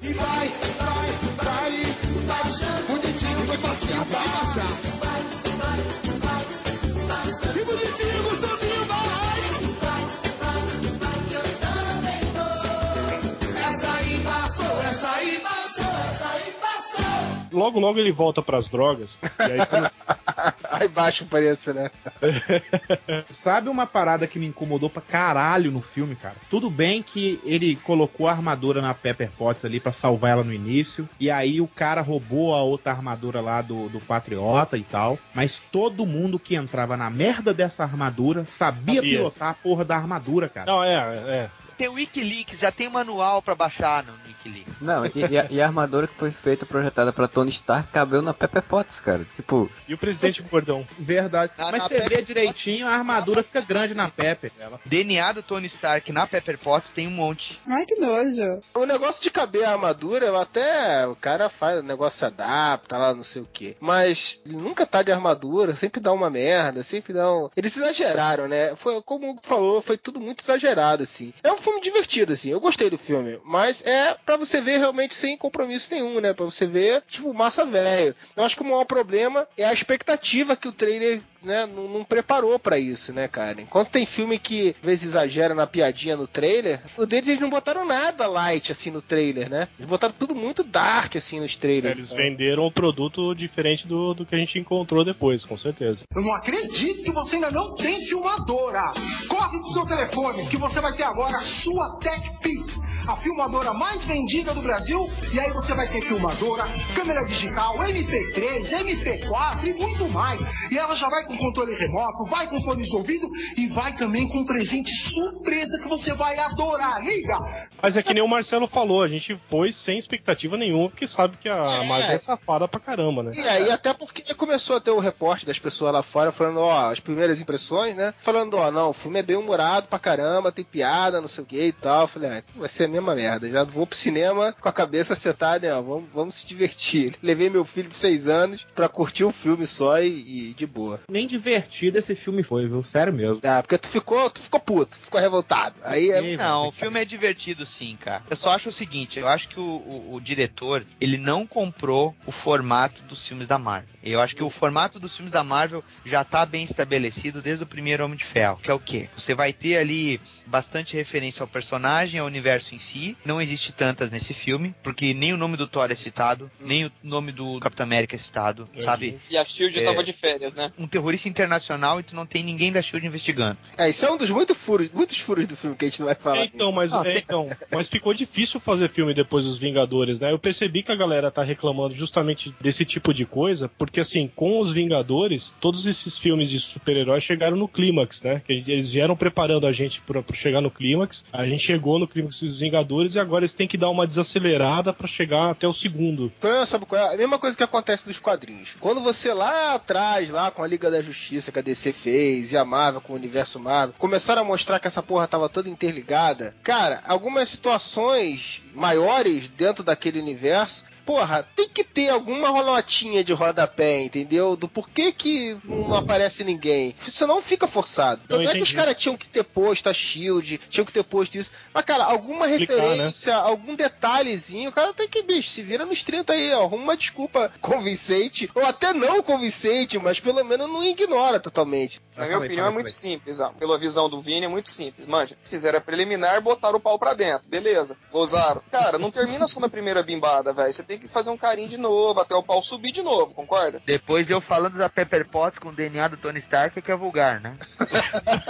Logo 17.54 17.80
logo 17.80 18.00
ele 18.00 18.12
volta 18.12 18.42
pras 18.42 18.68
drogas. 18.68 19.18
E 19.40 19.52
aí 19.52 19.66
quando... 19.66 19.90
Aí 20.74 20.88
baixa 20.88 21.24
o 21.24 21.28
preço, 21.28 21.72
né? 21.74 21.92
Sabe 23.32 23.70
uma 23.70 23.86
parada 23.86 24.26
que 24.26 24.40
me 24.40 24.48
incomodou 24.48 24.90
pra 24.90 25.02
caralho 25.02 25.72
no 25.72 25.82
filme, 25.82 26.16
cara? 26.16 26.36
Tudo 26.50 26.70
bem 26.70 27.04
que 27.04 27.40
ele 27.46 27.76
colocou 27.76 28.28
a 28.28 28.32
armadura 28.32 28.82
na 28.82 28.94
Pepper 28.94 29.30
Potts 29.38 29.64
ali 29.64 29.80
pra 29.80 29.92
salvar 29.92 30.32
ela 30.32 30.44
no 30.44 30.52
início, 30.52 31.08
e 31.20 31.30
aí 31.30 31.62
o 31.62 31.68
cara 31.68 32.02
roubou 32.02 32.56
a 32.56 32.64
outra 32.64 32.92
armadura 32.92 33.40
lá 33.40 33.62
do, 33.62 33.88
do 33.88 34.00
Patriota 34.00 34.76
e 34.76 34.84
tal, 34.84 35.20
mas 35.34 35.62
todo 35.72 36.06
mundo 36.06 36.40
que 36.40 36.56
entrava 36.56 36.98
na 36.98 37.10
merda 37.10 37.54
dessa 37.54 37.84
armadura 37.84 38.46
sabia, 38.48 38.96
Sabia. 38.96 39.18
pilotar 39.18 39.50
a 39.50 39.54
porra 39.54 39.86
da 39.86 39.96
armadura, 39.96 40.50
cara. 40.50 40.72
Não, 40.72 40.84
é, 40.84 40.96
é. 40.96 41.50
Tem 41.78 41.88
o 41.88 41.94
Wikileaks, 41.94 42.60
já 42.60 42.72
tem 42.72 42.90
manual 42.90 43.42
pra 43.42 43.56
baixar 43.56 44.04
no 44.04 44.14
Wikileaks. 44.28 44.74
Não, 44.82 45.06
e, 45.06 45.12
e 45.16 45.38
a, 45.40 45.48
e 45.50 45.62
a 45.62 45.66
armadura 45.66 46.08
que 46.08 46.16
foi 46.16 46.32
feita, 46.32 46.66
projetada 46.66 47.12
pra 47.14 47.28
Tony 47.28 47.50
Stark, 47.52 47.90
cabeu 47.92 48.22
na 48.22 48.34
Pepper 48.34 48.62
Potts, 48.62 49.00
cara. 49.00 49.26
Tipo, 49.36 49.70
E 49.88 49.94
o 49.94 49.98
presidente 49.98 50.42
Gordão? 50.44 50.86
Verdade. 50.98 51.54
Na- 51.58 51.72
mas 51.72 51.84
na 51.84 51.88
você 51.90 51.96
vê 51.96 52.10
Pepper 52.10 52.24
direitinho, 52.26 52.88
a 52.88 52.92
armadura 52.92 53.44
fica 53.44 53.62
grande 53.62 53.94
na 53.94 54.10
Pepper. 54.10 54.52
DNA 54.86 55.32
do 55.34 55.44
Tony 55.44 55.68
Stark 55.68 56.12
na 56.12 56.28
Pepper 56.28 56.58
Potts 56.58 56.92
tem 56.92 57.08
um 57.08 57.12
monte. 57.12 57.60
Ai, 57.68 57.86
que 57.86 57.96
nojo. 57.96 58.62
O 58.74 58.86
negócio 58.86 59.22
de 59.22 59.32
caber 59.32 59.64
a 59.66 59.72
armadura, 59.72 60.26
eu 60.26 60.38
até. 60.40 61.08
O 61.08 61.16
cara 61.16 61.50
faz, 61.50 61.80
o 61.80 61.84
negócio 61.84 62.20
se 62.20 62.26
adapta 62.26 62.98
lá, 62.98 63.14
não 63.14 63.24
sei 63.24 63.42
o 63.42 63.48
que. 63.52 63.76
Mas 63.80 64.40
ele 64.46 64.56
nunca 64.58 64.86
tá 64.86 65.02
de 65.02 65.12
armadura, 65.12 65.76
sempre 65.76 66.02
dá 66.02 66.12
uma 66.12 66.30
merda, 66.30 66.84
sempre 66.84 67.14
dá 67.14 67.32
um. 67.32 67.50
Eles 67.56 67.76
exageraram, 67.78 68.48
né? 68.48 68.76
Foi, 68.76 69.02
como 69.02 69.28
o 69.28 69.30
Hugo 69.32 69.42
falou, 69.44 69.82
foi 69.82 69.98
tudo 69.98 70.20
muito 70.20 70.44
exagerado, 70.44 71.04
assim. 71.04 71.34
É 71.44 71.52
um 71.52 71.58
filme 71.64 71.82
divertido, 71.82 72.34
assim. 72.34 72.50
Eu 72.50 72.60
gostei 72.60 72.90
do 72.90 72.98
filme. 72.98 73.40
Mas 73.44 73.82
é 73.86 74.16
pra 74.26 74.38
você 74.38 74.62
ver 74.62 74.78
realmente 74.78 75.16
sem 75.16 75.38
compromisso 75.38 75.92
nenhum, 75.92 76.20
né? 76.20 76.34
Pra 76.34 76.46
você 76.46 76.66
ver, 76.66 77.04
tipo, 77.08 77.34
massa 77.34 77.66
velho. 77.66 78.16
Eu 78.36 78.44
acho 78.44 78.56
que 78.56 78.62
o 78.62 78.66
maior 78.66 78.86
problema 78.86 79.48
é 79.58 79.66
a 79.66 79.74
expectativa 79.74 80.56
que 80.56 80.68
o 80.68 80.74
trailer 80.74 81.22
né, 81.44 81.66
não, 81.66 81.88
não 81.88 82.04
preparou 82.04 82.58
pra 82.58 82.80
isso, 82.80 83.14
né, 83.14 83.28
cara? 83.28 83.62
Enquanto 83.62 83.90
tem 83.90 84.06
filme 84.06 84.40
que 84.40 84.76
às 84.80 84.86
vezes 84.86 85.10
exagera 85.10 85.54
na 85.54 85.68
piadinha 85.68 86.16
no 86.16 86.28
trailer, 86.28 86.82
o 86.98 87.06
deles 87.06 87.28
eles 87.28 87.42
não 87.42 87.50
botaram 87.50 87.86
nada 87.86 88.28
light 88.28 88.72
assim 88.72 88.90
no 88.92 89.02
trailer, 89.02 89.50
né? 89.50 89.68
Eles 89.78 89.90
botaram 89.90 90.14
tudo 90.18 90.34
muito 90.34 90.64
dark 90.64 91.16
assim 91.16 91.40
nos 91.40 91.58
trailers. 91.58 91.98
Eles 91.98 92.12
venderam 92.12 92.68
um 92.68 92.72
produto 92.72 93.34
diferente 93.34 93.88
do, 93.88 94.14
do 94.14 94.26
que 94.26 94.36
a 94.36 94.38
gente 94.38 94.58
encontrou 94.58 95.04
depois, 95.04 95.44
com 95.44 95.58
certeza. 95.58 96.00
Eu 96.16 96.22
não 96.22 96.34
acredito 96.34 97.04
que 97.04 97.12
você 97.12 97.36
ainda 97.36 97.52
não 97.52 97.76
tem 97.76 98.00
filmadora. 98.06 98.92
Corre 99.28 99.60
pro 99.60 99.68
seu 99.68 99.86
telefone, 99.86 100.48
que 100.48 100.58
você 100.58 100.80
vai 100.80 100.94
ter 100.94 101.04
agora 101.04 101.38
a 101.38 101.42
sua 101.42 101.98
TechPix, 101.98 102.86
a 103.08 103.16
filmadora 103.16 103.74
mais 103.74 104.04
vendida 104.04 104.54
do 104.54 104.62
Brasil. 104.62 105.10
E 105.34 105.40
aí 105.40 105.52
você 105.52 105.74
vai 105.74 105.88
ter 105.88 106.02
filmadora, 106.02 106.66
câmera 106.96 107.24
digital, 107.26 107.78
MP3, 107.78 108.62
MP4 108.84 109.66
e 109.68 109.74
muito 109.74 110.08
mais. 110.10 110.42
E 110.72 110.78
ela 110.78 110.96
já 110.96 111.10
vai 111.10 111.24
com 111.26 111.38
controle 111.38 111.76
remoto, 111.76 112.26
vai 112.30 112.48
com 112.48 112.62
fone 112.64 112.84
de 112.84 112.96
ouvido 112.96 113.28
e 113.58 113.68
vai 113.68 113.94
também 113.94 114.28
com 114.28 114.40
um 114.40 114.46
presente 114.46 114.94
surpresa 114.96 115.80
que 115.80 115.88
você 115.88 116.14
vai 116.14 116.38
adorar. 116.38 117.02
Liga! 117.04 117.38
Mas 117.82 117.98
é 117.98 118.04
que 118.04 118.14
nem 118.14 118.24
o 118.24 118.28
Marcelo 118.28 118.68
falou, 118.68 119.02
a 119.04 119.08
gente 119.08 119.36
foi 119.50 119.72
sem 119.72 119.98
expectativa 119.98 120.58
nenhuma, 120.58 120.90
porque 120.90 121.08
sabe 121.08 121.38
que 121.38 121.50
a 121.50 121.54
É. 121.84 121.86
Marvel 121.86 122.12
é 122.16 122.20
safada 122.20 122.68
pra 122.68 122.80
caramba, 122.80 123.24
né? 123.24 123.32
E 123.36 123.48
aí, 123.48 123.70
até 123.72 123.94
porque 123.94 124.22
começou 124.34 124.76
a 124.76 124.82
ter 124.82 124.92
o 124.92 125.00
reporte 125.00 125.46
das 125.46 125.60
pessoas 125.60 125.94
lá 125.94 126.02
fora 126.04 126.32
falando, 126.32 126.60
ó, 126.60 126.90
as 126.92 127.00
primeiras 127.00 127.40
impressões, 127.42 127.96
né? 127.96 128.14
Falando, 128.24 128.58
ó, 128.58 128.72
não, 128.72 128.90
o 128.90 128.94
filme 128.94 129.20
é 129.20 129.24
bem 129.24 129.36
humorado 129.36 129.88
pra 129.88 130.00
caramba, 130.00 130.52
tem 130.52 130.64
piada, 130.66 131.22
não 131.22 131.28
sei 131.28 131.44
o 131.44 131.48
que 131.48 131.62
e 131.68 131.72
tal. 131.72 132.02
Eu 132.02 132.08
falei, 132.08 132.30
ah, 132.30 132.44
vai 132.56 132.70
ser 132.70 132.88
mesma 132.94 133.16
merda. 133.16 133.50
Já 133.50 133.64
vou 133.64 133.86
pro 133.88 133.98
cinema 133.98 134.54
com 134.60 134.70
a 134.70 134.74
cabeça 134.74 135.14
acertada, 135.14 135.68
né? 135.68 135.74
ó, 135.74 135.82
Vamos, 135.82 136.10
vamos 136.14 136.36
se 136.36 136.46
divertir. 136.48 137.16
Levei 137.22 137.50
meu 137.50 137.66
filho 137.66 137.90
de 137.90 137.96
seis 137.96 138.28
anos 138.28 138.66
pra 138.76 138.88
curtir 138.90 139.24
o 139.24 139.32
filme 139.32 139.66
só 139.68 140.00
e, 140.02 140.50
e 140.50 140.54
de 140.54 140.66
boa. 140.66 141.02
Nem 141.10 141.28
divertido 141.28 141.98
esse 142.00 142.16
filme 142.16 142.44
foi, 142.44 142.68
viu? 142.68 142.84
Sério 142.84 143.14
mesmo. 143.14 143.40
Ah, 143.44 143.62
porque 143.62 143.78
tu 143.78 143.88
ficou, 143.90 144.30
tu 144.30 144.42
ficou 144.42 144.60
puto, 144.60 144.98
ficou 144.98 145.20
revoltado. 145.20 145.76
Aí 145.84 146.10
é. 146.10 146.38
Não, 146.38 146.68
o 146.68 146.72
filme 146.72 147.00
é 147.02 147.06
divertido 147.06 147.66
sim, 147.66 147.98
cara. 148.00 148.24
Eu 148.30 148.36
só 148.36 148.52
acho 148.52 148.70
o 148.70 148.72
seguinte, 148.72 149.20
eu 149.20 149.28
acho 149.28 149.50
que 149.50 149.60
o, 149.60 149.64
o- 149.64 150.14
o 150.16 150.22
diretor, 150.22 150.86
ele 151.02 151.18
não 151.18 151.46
comprou 151.46 152.16
o 152.26 152.32
formato 152.32 153.02
dos 153.04 153.26
filmes 153.28 153.48
da 153.48 153.58
Marvel. 153.58 153.90
Eu 154.04 154.22
acho 154.22 154.36
que 154.36 154.44
o 154.44 154.50
formato 154.50 155.00
dos 155.00 155.16
filmes 155.16 155.32
da 155.32 155.44
Marvel 155.44 155.84
já 156.06 156.24
tá 156.24 156.46
bem 156.46 156.64
estabelecido 156.66 157.42
desde 157.42 157.64
o 157.64 157.68
primeiro 157.68 158.04
Homem 158.04 158.18
de 158.18 158.26
Ferro, 158.26 158.58
que 158.58 158.70
é 158.70 158.74
o 158.74 158.80
quê? 158.80 159.10
Você 159.16 159.34
vai 159.34 159.54
ter 159.54 159.78
ali 159.78 160.20
bastante 160.46 160.96
referência 160.96 161.42
ao 161.42 161.48
personagem, 161.48 162.20
ao 162.20 162.28
universo 162.28 162.76
em 162.76 162.78
si. 162.84 163.18
Não 163.26 163.42
existe 163.42 163.72
tantas 163.72 164.12
nesse 164.12 164.34
filme, 164.34 164.76
porque 164.84 165.14
nem 165.14 165.34
o 165.34 165.38
nome 165.38 165.58
do 165.58 165.66
Thor 165.68 165.90
é 165.92 165.96
citado, 165.96 166.52
nem 166.60 166.86
o 166.86 166.92
nome 167.04 167.32
do 167.32 167.60
Capitão 167.60 167.84
América 167.86 168.16
é 168.16 168.20
citado, 168.20 168.68
Uhum. 168.76 168.82
sabe? 168.82 169.20
E 169.30 169.38
a 169.38 169.46
Shield 169.46 169.80
É. 169.80 169.84
tava 169.84 170.04
de 170.04 170.14
férias, 170.14 170.54
né? 170.54 170.72
Um 170.78 170.88
terrorista 170.88 171.28
internacional 171.30 172.00
e 172.00 172.04
tu 172.04 172.16
não 172.16 172.26
tem 172.26 172.44
ninguém 172.44 172.72
da 172.72 172.82
SHIELD 172.82 173.08
investigando. 173.08 173.58
É, 173.78 173.90
isso 173.90 174.06
é 174.06 174.12
um 174.12 174.18
dos 174.18 174.30
muitos 174.30 174.58
furos, 174.58 174.90
muitos 174.94 175.18
furos 175.18 175.48
do 175.48 175.56
filme 175.56 175.76
que 175.76 175.86
a 175.86 175.88
gente 175.90 176.00
não 176.00 176.08
vai 176.08 176.16
falar. 176.16 176.40
É, 176.42 176.46
então, 176.46 176.72
mas, 176.72 176.94
Ah, 176.94 177.04
é, 177.08 177.18
então, 177.18 177.50
mas 177.72 177.88
ficou 177.90 178.14
difícil 178.14 178.60
fazer 178.60 178.90
filme 178.90 179.14
depois 179.14 179.46
dos 179.46 179.58
Vingadores, 179.58 180.20
né? 180.20 180.32
Eu 180.32 180.40
percebi 180.40 180.84
que 180.84 180.92
a 180.92 180.96
galera 180.96 181.32
tá 181.32 181.44
reclamando 181.44 181.94
justamente 181.96 182.54
desse 182.62 182.84
tipo 182.86 183.14
de 183.14 183.26
coisa, 183.26 183.70
porque 183.70 184.00
assim, 184.00 184.30
com 184.36 184.60
os 184.60 184.74
Vingadores, 184.74 185.54
todos 185.60 185.86
esses 185.86 186.18
filmes 186.18 186.50
de 186.50 186.60
super-heróis 186.60 187.24
chegaram 187.24 187.56
no 187.58 187.68
clímax, 187.68 188.22
né? 188.22 188.42
Que 188.46 188.64
eles 188.68 188.92
vieram 188.92 189.16
preparando 189.16 189.66
a 189.66 189.72
gente 189.72 190.02
pra, 190.02 190.22
pra 190.22 190.36
chegar 190.36 190.62
no 190.62 190.70
clímax, 190.72 191.24
a 191.32 191.46
gente 191.46 191.64
chegou 191.64 191.98
no 191.98 192.08
clímax 192.08 192.40
dos 192.42 192.60
Vingadores 192.60 192.73
e 193.16 193.20
agora 193.20 193.44
eles 193.44 193.54
têm 193.54 193.68
que 193.68 193.78
dar 193.78 193.90
uma 193.90 194.08
desacelerada 194.08 194.94
pra 194.94 195.08
chegar 195.08 195.52
até 195.52 195.68
o 195.68 195.74
segundo. 195.74 196.26
O 196.26 196.30
problema, 196.32 196.66
sabe 196.66 196.86
qual 196.86 197.02
é? 197.02 197.14
A 197.14 197.18
mesma 197.18 197.38
coisa 197.38 197.56
que 197.56 197.64
acontece 197.64 198.08
nos 198.08 198.20
quadrinhos. 198.20 198.76
Quando 198.80 199.02
você 199.02 199.34
lá 199.34 199.76
atrás, 199.76 200.30
lá 200.30 200.50
com 200.50 200.64
a 200.64 200.68
Liga 200.68 200.90
da 200.90 201.02
Justiça 201.02 201.52
que 201.52 201.60
a 201.60 201.62
DC 201.62 201.94
fez, 201.94 202.52
e 202.52 202.58
a 202.58 202.66
Marvel 202.66 203.02
com 203.02 203.14
o 203.14 203.16
universo 203.16 203.60
Marvel, 203.60 203.96
começaram 203.98 204.42
a 204.42 204.46
mostrar 204.46 204.80
que 204.80 204.88
essa 204.88 205.04
porra 205.04 205.28
tava 205.28 205.50
toda 205.50 205.70
interligada, 205.70 206.56
cara, 206.64 207.02
algumas 207.08 207.50
situações 207.50 208.62
maiores 208.74 209.48
dentro 209.48 209.84
daquele 209.84 210.20
universo. 210.20 210.84
Porra, 211.06 211.48
tem 211.56 211.68
que 211.68 211.84
ter 211.84 212.10
alguma 212.10 212.50
rolotinha 212.50 213.24
de 213.24 213.34
rodapé, 213.34 214.02
entendeu? 214.04 214.56
Do 214.56 214.68
porquê 214.68 215.12
que 215.12 215.58
não 215.64 215.96
aparece 215.96 216.44
ninguém. 216.44 216.96
Senão 217.08 217.42
fica 217.42 217.68
forçado. 217.68 218.22
Tanto 218.28 218.48
é 218.50 218.54
que 218.54 218.62
os 218.64 218.72
caras 218.72 218.96
tinham 218.96 219.18
que 219.18 219.28
ter 219.28 219.44
posto 219.44 219.90
a 219.90 219.94
Shield, 219.94 220.60
tinham 220.70 220.86
que 220.86 220.92
ter 220.94 221.04
posto 221.04 221.38
isso. 221.38 221.52
Mas, 221.74 221.84
cara, 221.86 222.06
alguma 222.06 222.50
Explicar, 222.50 222.76
né? 222.76 222.90
referência, 222.90 223.36
algum 223.36 223.76
detalhezinho, 223.76 224.70
o 224.70 224.74
cara 224.74 224.94
tem 224.94 225.08
que, 225.08 225.22
bicho, 225.22 225.50
se 225.50 225.62
vira 225.62 225.86
nos 225.86 226.04
30 226.04 226.34
aí, 226.34 226.54
ó. 226.54 226.64
Arruma 226.64 226.84
uma 226.84 226.98
desculpa 226.98 227.52
convincente, 227.62 228.50
ou 228.56 228.66
até 228.66 228.94
não 228.94 229.22
convincente, 229.22 229.98
mas 230.00 230.20
pelo 230.20 230.44
menos 230.44 230.68
não 230.70 230.84
ignora 230.84 231.40
totalmente. 231.40 232.02
Na 232.16 232.26
minha 232.26 232.38
opinião, 232.38 232.68
é 232.68 232.72
muito 232.72 232.90
simples. 232.92 233.40
ó. 233.40 233.50
Pela 233.50 233.78
visão 233.78 234.10
do 234.10 234.22
Vini, 234.22 234.46
é 234.46 234.50
muito 234.50 234.70
simples. 234.70 235.06
Manja, 235.08 235.36
fizeram 235.44 235.80
a 235.80 235.82
preliminar, 235.82 236.42
botaram 236.42 236.78
o 236.78 236.80
pau 236.82 236.98
pra 236.98 237.14
dentro. 237.14 237.48
Beleza, 237.50 237.98
gozaram. 238.12 238.62
Cara, 238.72 238.98
não 238.98 239.12
termina 239.12 239.48
só 239.48 239.60
na 239.60 239.68
primeira 239.70 240.02
bimbada, 240.04 240.54
velho. 240.54 240.72
Você 240.72 240.84
tem 240.84 240.93
que 240.98 241.08
fazer 241.08 241.30
um 241.30 241.38
carinho 241.38 241.70
de 241.70 241.78
novo, 241.78 242.20
até 242.20 242.36
o 242.36 242.44
pau 242.44 242.62
subir 242.62 242.92
de 242.92 243.02
novo, 243.02 243.34
concorda? 243.34 243.82
Depois 243.86 244.30
eu 244.30 244.40
falando 244.40 244.78
da 244.78 244.90
Pepper 244.90 245.28
Potts 245.28 245.60
com 245.60 245.70
o 245.70 245.74
DNA 245.74 246.08
do 246.10 246.18
Tony 246.18 246.40
Stark, 246.40 246.82
que 246.82 246.92
é 246.92 246.96
vulgar, 246.96 247.40
né? 247.40 247.58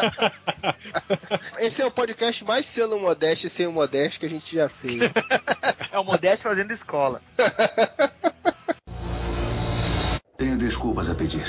Esse 1.60 1.82
é 1.82 1.86
o 1.86 1.92
podcast 1.92 2.44
mais 2.44 2.66
selo 2.66 3.00
modesto 3.00 3.48
e 3.48 3.50
sem 3.50 3.68
o 3.68 3.72
modesto 3.72 4.20
que 4.20 4.26
a 4.26 4.30
gente 4.30 4.56
já 4.56 4.70
fez. 4.70 5.02
É 5.92 6.00
o 6.00 6.04
Modesto 6.04 6.50
fazendo 6.50 6.72
escola. 6.72 7.22
Tenho 10.38 10.58
desculpas 10.58 11.10
a 11.10 11.16
pedir. 11.16 11.46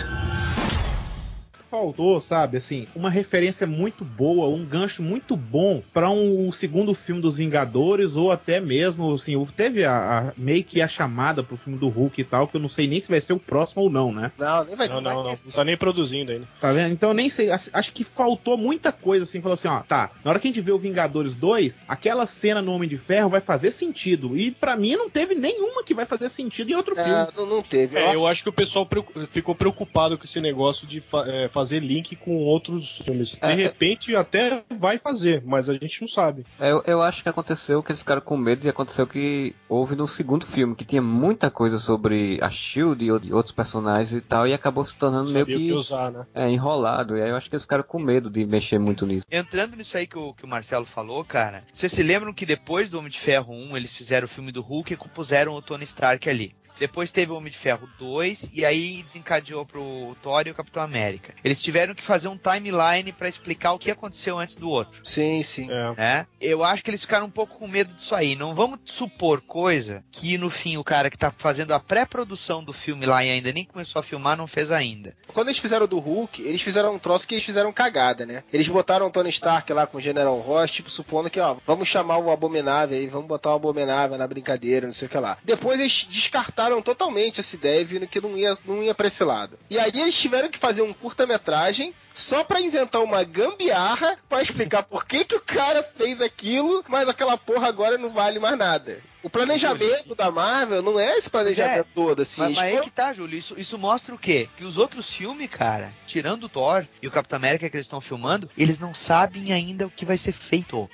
Faltou, 1.75 2.21
sabe, 2.21 2.57
assim, 2.59 2.87
uma 2.95 3.11
referência 3.11 3.67
muito 3.67 4.05
boa, 4.05 4.47
um 4.49 4.65
gancho 4.65 5.03
muito 5.03 5.37
bom 5.37 5.83
pra 5.93 6.09
um, 6.11 6.47
o 6.49 6.53
segundo 6.53 6.95
filme 6.95 7.21
dos 7.21 7.37
Vingadores, 7.37 8.17
ou 8.17 8.31
até 8.31 8.61
mesmo, 8.61 9.13
assim, 9.13 9.45
teve 9.57 9.85
a, 9.85 10.29
a- 10.29 10.33
meio 10.37 10.63
que 10.63 10.81
a 10.81 10.87
chamada 10.89 11.43
pro 11.43 11.57
filme 11.57 11.79
do 11.79 11.89
Hulk 11.89 12.21
e 12.21 12.25
tal, 12.25 12.47
que 12.47 12.57
eu 12.57 12.61
não 12.61 12.69
sei 12.69 12.87
nem 12.87 13.01
se 13.01 13.09
vai 13.11 13.21
ser 13.21 13.33
o 13.33 13.39
próximo 13.39 13.83
ou 13.83 13.91
não, 13.91 14.13
né? 14.13 14.31
Não, 14.39 14.65
nem 14.65 14.77
vai 14.77 14.89
Não, 14.89 15.03
vai 15.03 15.15
não, 15.15 15.23
ter. 15.25 15.29
não. 15.31 15.39
Não 15.47 15.53
tá 15.53 15.65
nem 15.65 15.77
produzindo 15.77 16.31
ainda. 16.33 16.47
Tá 16.61 16.73
vendo? 16.73 16.93
Então 16.93 17.11
eu 17.11 17.15
nem 17.15 17.29
sei, 17.29 17.51
acho 17.51 17.93
que 17.93 18.05
faltou 18.05 18.57
muita 18.57 18.93
coisa, 18.93 19.25
assim, 19.25 19.41
falou 19.41 19.55
assim, 19.55 19.69
ó, 19.69 19.81
tá, 19.81 20.11
na 20.25 20.31
hora 20.31 20.39
que 20.39 20.47
a 20.47 20.51
gente 20.53 20.61
vê 20.61 20.71
o 20.73 20.79
Vingadores 20.79 21.35
2, 21.35 21.83
aquela 21.89 22.27
cena 22.27 22.63
no 22.63 22.73
Homem 22.73 22.89
de 22.89 22.97
Ferro 22.97 23.29
vai 23.29 23.41
fazer 23.41 23.73
sentido, 23.73 24.37
e 24.37 24.51
pra 24.53 24.77
mim 24.77 24.95
não 24.97 25.11
teve 25.11 25.35
nenhuma 25.35 25.83
que 25.83 25.95
vai 25.95 26.07
fazer 26.07 26.29
sentido 26.29 26.71
em 26.71 26.75
outro 26.75 26.95
filme. 26.95 27.11
É, 27.11 27.29
não, 27.37 27.47
não 27.47 27.63
teve. 27.63 27.97
É, 27.99 28.15
eu 28.15 28.27
acho 28.27 28.43
que 28.43 28.49
o 28.49 28.53
pessoal 28.53 28.89
ficou 29.31 29.55
preocupado 29.55 30.17
com 30.17 30.25
esse 30.25 30.41
negócio 30.41 30.87
de 30.87 31.01
fa- 31.01 31.25
é, 31.27 31.49
fazer 31.49 31.64
link 31.73 32.17
com 32.17 32.37
outros 32.37 32.99
filmes. 32.99 33.33
De 33.33 33.39
É, 33.43 33.53
é. 33.53 33.55
repente 33.55 34.15
até 34.15 34.63
vai 34.79 34.99
fazer, 34.99 35.43
mas 35.45 35.69
a 35.69 35.75
gente 35.75 36.01
não 36.01 36.09
sabe. 36.09 36.45
Eu, 36.59 36.83
eu 36.87 37.03
acho 37.03 37.23
que 37.23 37.29
aconteceu 37.29 37.83
que 37.83 37.93
eles 37.93 38.01
ficaram 38.01 38.21
com 38.21 38.37
medo 38.37 38.67
e 38.67 38.69
aconteceu 38.69 39.07
que 39.07 39.55
houve 39.69 39.95
no 39.97 40.07
segundo 40.09 40.47
filme, 40.47 40.75
que 40.75 40.85
tinha 40.85 41.03
muita 41.03 41.51
coisa 41.51 41.79
sobre 41.79 42.39
a 42.43 42.51
Shield 42.51 43.05
e 43.05 43.33
outros 43.33 43.53
personagens 43.55 44.13
e 44.13 44.21
tal, 44.21 44.47
e 44.47 44.53
acabou 44.53 44.85
se 44.85 44.97
tornando 44.97 45.31
meio 45.31 45.47
que 45.47 45.55
que 45.57 45.73
usar, 45.73 46.11
né? 46.11 46.27
é, 46.35 46.49
enrolado. 46.51 47.17
E 47.17 47.23
aí 47.23 47.31
eu 47.31 47.37
acho 47.37 47.49
que 47.49 47.57
eles 47.57 47.65
ficaram 47.65 47.85
com 47.85 47.99
medo 47.99 48.31
de 48.31 48.45
mexer 48.45 48.79
muito 48.79 49.07
nisso. 49.07 49.25
Entrando 49.31 49.77
nisso 49.77 49.97
aí 49.97 50.07
que 50.07 50.19
o, 50.19 50.35
que 50.35 50.45
o 50.45 50.49
Marcelo 50.49 50.87
falou, 50.87 51.25
cara, 51.25 51.65
vocês 51.73 51.93
se 51.93 52.03
lembram 52.03 52.33
que 52.33 52.47
depois 52.47 52.89
do 52.91 52.99
Homem 52.99 53.11
de 53.11 53.19
Ferro 53.21 53.53
1 53.55 53.77
eles 53.77 53.95
fizeram 53.95 54.25
o 54.27 54.29
filme 54.29 54.53
do 54.53 54.63
Hulk 54.63 54.93
e 54.93 54.97
compuseram 54.97 55.53
o 55.55 55.63
Tony 55.63 55.85
Stark 55.85 56.29
ali. 56.29 56.55
Depois 56.79 57.13
teve 57.13 57.33
o 57.33 57.37
Homem 57.37 57.51
de 57.51 57.59
Ferro 57.59 57.89
2, 57.99 58.51
e 58.53 58.65
aí 58.65 59.03
desencadeou 59.03 59.65
pro 59.65 60.17
Thor 60.23 60.47
e 60.47 60.51
o 60.51 60.55
Capitão 60.55 60.83
América. 60.83 61.35
Eles 61.45 61.61
tiveram 61.61 61.95
que 61.95 62.03
fazer 62.03 62.29
um 62.29 62.39
timeline 62.39 63.13
pra 63.13 63.29
explicar 63.29 63.73
o 63.73 63.79
que 63.79 63.91
aconteceu 63.91 64.39
antes 64.39 64.55
do 64.57 64.69
outro. 64.69 65.01
Sim, 65.05 65.43
sim. 65.43 65.69
É. 65.71 65.95
né? 65.97 66.27
Eu 66.41 66.65
acho 66.65 66.83
que 66.83 66.91
eles 66.91 67.03
ficaram 67.03 67.27
um 67.27 67.31
pouco 67.31 67.59
com 67.59 67.69
medo 67.69 67.95
disso 67.95 68.15
aí. 68.15 68.35
Não 68.35 68.55
vamos 68.55 68.79
supor 68.85 69.41
coisa 69.41 70.05
que 70.11 70.37
no 70.39 70.51
fim 70.51 70.77
o 70.77 70.85
cara 70.85 71.11
que 71.11 71.19
tá 71.19 71.33
fazendo 71.37 71.73
a 71.73 71.81
pré-produção 71.81 72.63
do 72.63 72.73
filme 72.73 73.07
lá 73.07 73.25
e 73.25 73.31
ainda 73.31 73.53
nem 73.53 73.65
começou 73.65 74.01
a 74.01 74.03
filmar 74.03 74.37
não 74.37 74.47
fez 74.47 74.71
ainda. 74.71 75.15
Quando 75.29 75.49
eles 75.49 75.59
fizeram 75.59 75.87
do 75.87 75.99
Hulk, 75.99 76.43
eles 76.43 76.63
fizeram 76.63 76.95
um 76.95 76.99
troço 76.99 77.27
que 77.27 77.35
eles 77.35 77.45
fizeram 77.45 77.73
cagada, 77.73 78.27
né? 78.27 78.43
Eles 78.53 78.69
botaram 78.69 79.07
o 79.07 79.11
Tony 79.11 79.31
Stark 79.31 79.73
lá 79.73 79.87
com 79.87 79.99
o 79.99 80.01
General 80.01 80.39
Ross, 80.41 80.71
tipo, 80.71 80.91
supondo 80.91 81.31
que, 81.31 81.41
ó, 81.41 81.57
vamos 81.67 81.89
chamar 81.89 82.19
o 82.19 82.31
Abominável 82.31 82.97
aí, 82.97 83.07
vamos 83.07 83.27
botar 83.27 83.51
o 83.51 83.57
Abominável 83.57 84.17
na 84.19 84.27
brincadeira, 84.27 84.87
não 84.87 84.95
sei 84.95 85.07
o 85.07 85.11
que 85.11 85.19
lá. 85.19 85.39
Depois 85.45 85.79
eles 85.79 86.07
descartaram 86.11 86.64
totalmente 86.83 87.41
essa 87.41 87.55
ideia, 87.57 87.85
vindo 87.85 88.07
que 88.07 88.21
não 88.21 88.37
ia, 88.37 88.57
não 88.65 88.83
ia 88.83 88.95
pra 88.95 89.07
esse 89.07 89.23
lado. 89.25 89.59
E 89.71 89.79
aí 89.79 89.91
eles 89.95 90.15
tiveram 90.15 90.49
que 90.49 90.59
fazer 90.59 90.83
um 90.83 90.93
curta-metragem 90.93 91.95
só 92.13 92.45
pra 92.45 92.61
inventar 92.61 93.03
uma 93.03 93.25
gambiarra 93.25 94.17
pra 94.29 94.43
explicar 94.43 94.83
por 94.85 95.05
que 95.05 95.25
que 95.25 95.35
o 95.35 95.41
cara 95.41 95.83
fez 95.97 96.21
aquilo, 96.21 96.85
mas 96.89 97.09
aquela 97.09 97.37
porra 97.37 97.69
agora 97.69 97.99
não 97.99 98.11
vale 98.11 98.39
mais 98.39 98.57
nada. 98.59 99.01
O 99.23 99.31
planejamento 99.31 100.15
da 100.15 100.31
Marvel 100.31 100.83
não 100.83 101.01
é 101.01 101.17
esse 101.17 101.31
planejamento 101.31 101.87
todo, 101.95 102.21
assim. 102.23 102.43
Mas, 102.43 102.55
mas 102.57 102.71
foram- 102.73 102.85
que 102.85 102.91
tá, 102.91 103.13
Júlio. 103.13 103.39
Isso, 103.39 103.55
isso 103.59 103.79
mostra 103.79 104.15
o 104.15 104.19
quê? 104.19 104.49
Que 104.57 104.65
os 104.65 104.77
outros 104.77 105.11
filmes, 105.11 105.49
cara, 105.49 105.93
tirando 106.07 106.45
o 106.45 106.49
Thor 106.49 106.87
e 107.01 107.09
o 107.09 107.11
Capitão 107.11 107.39
América 107.39 107.69
que 107.71 107.77
eles 107.77 107.87
estão 107.87 108.03
filmando, 108.03 108.51
eles 108.57 108.79
não 108.79 108.93
sabem 108.93 109.53
ainda 109.53 109.87
o 109.87 109.91
que 109.91 110.05
vai 110.05 110.19
ser 110.19 110.33
feito. 110.33 110.91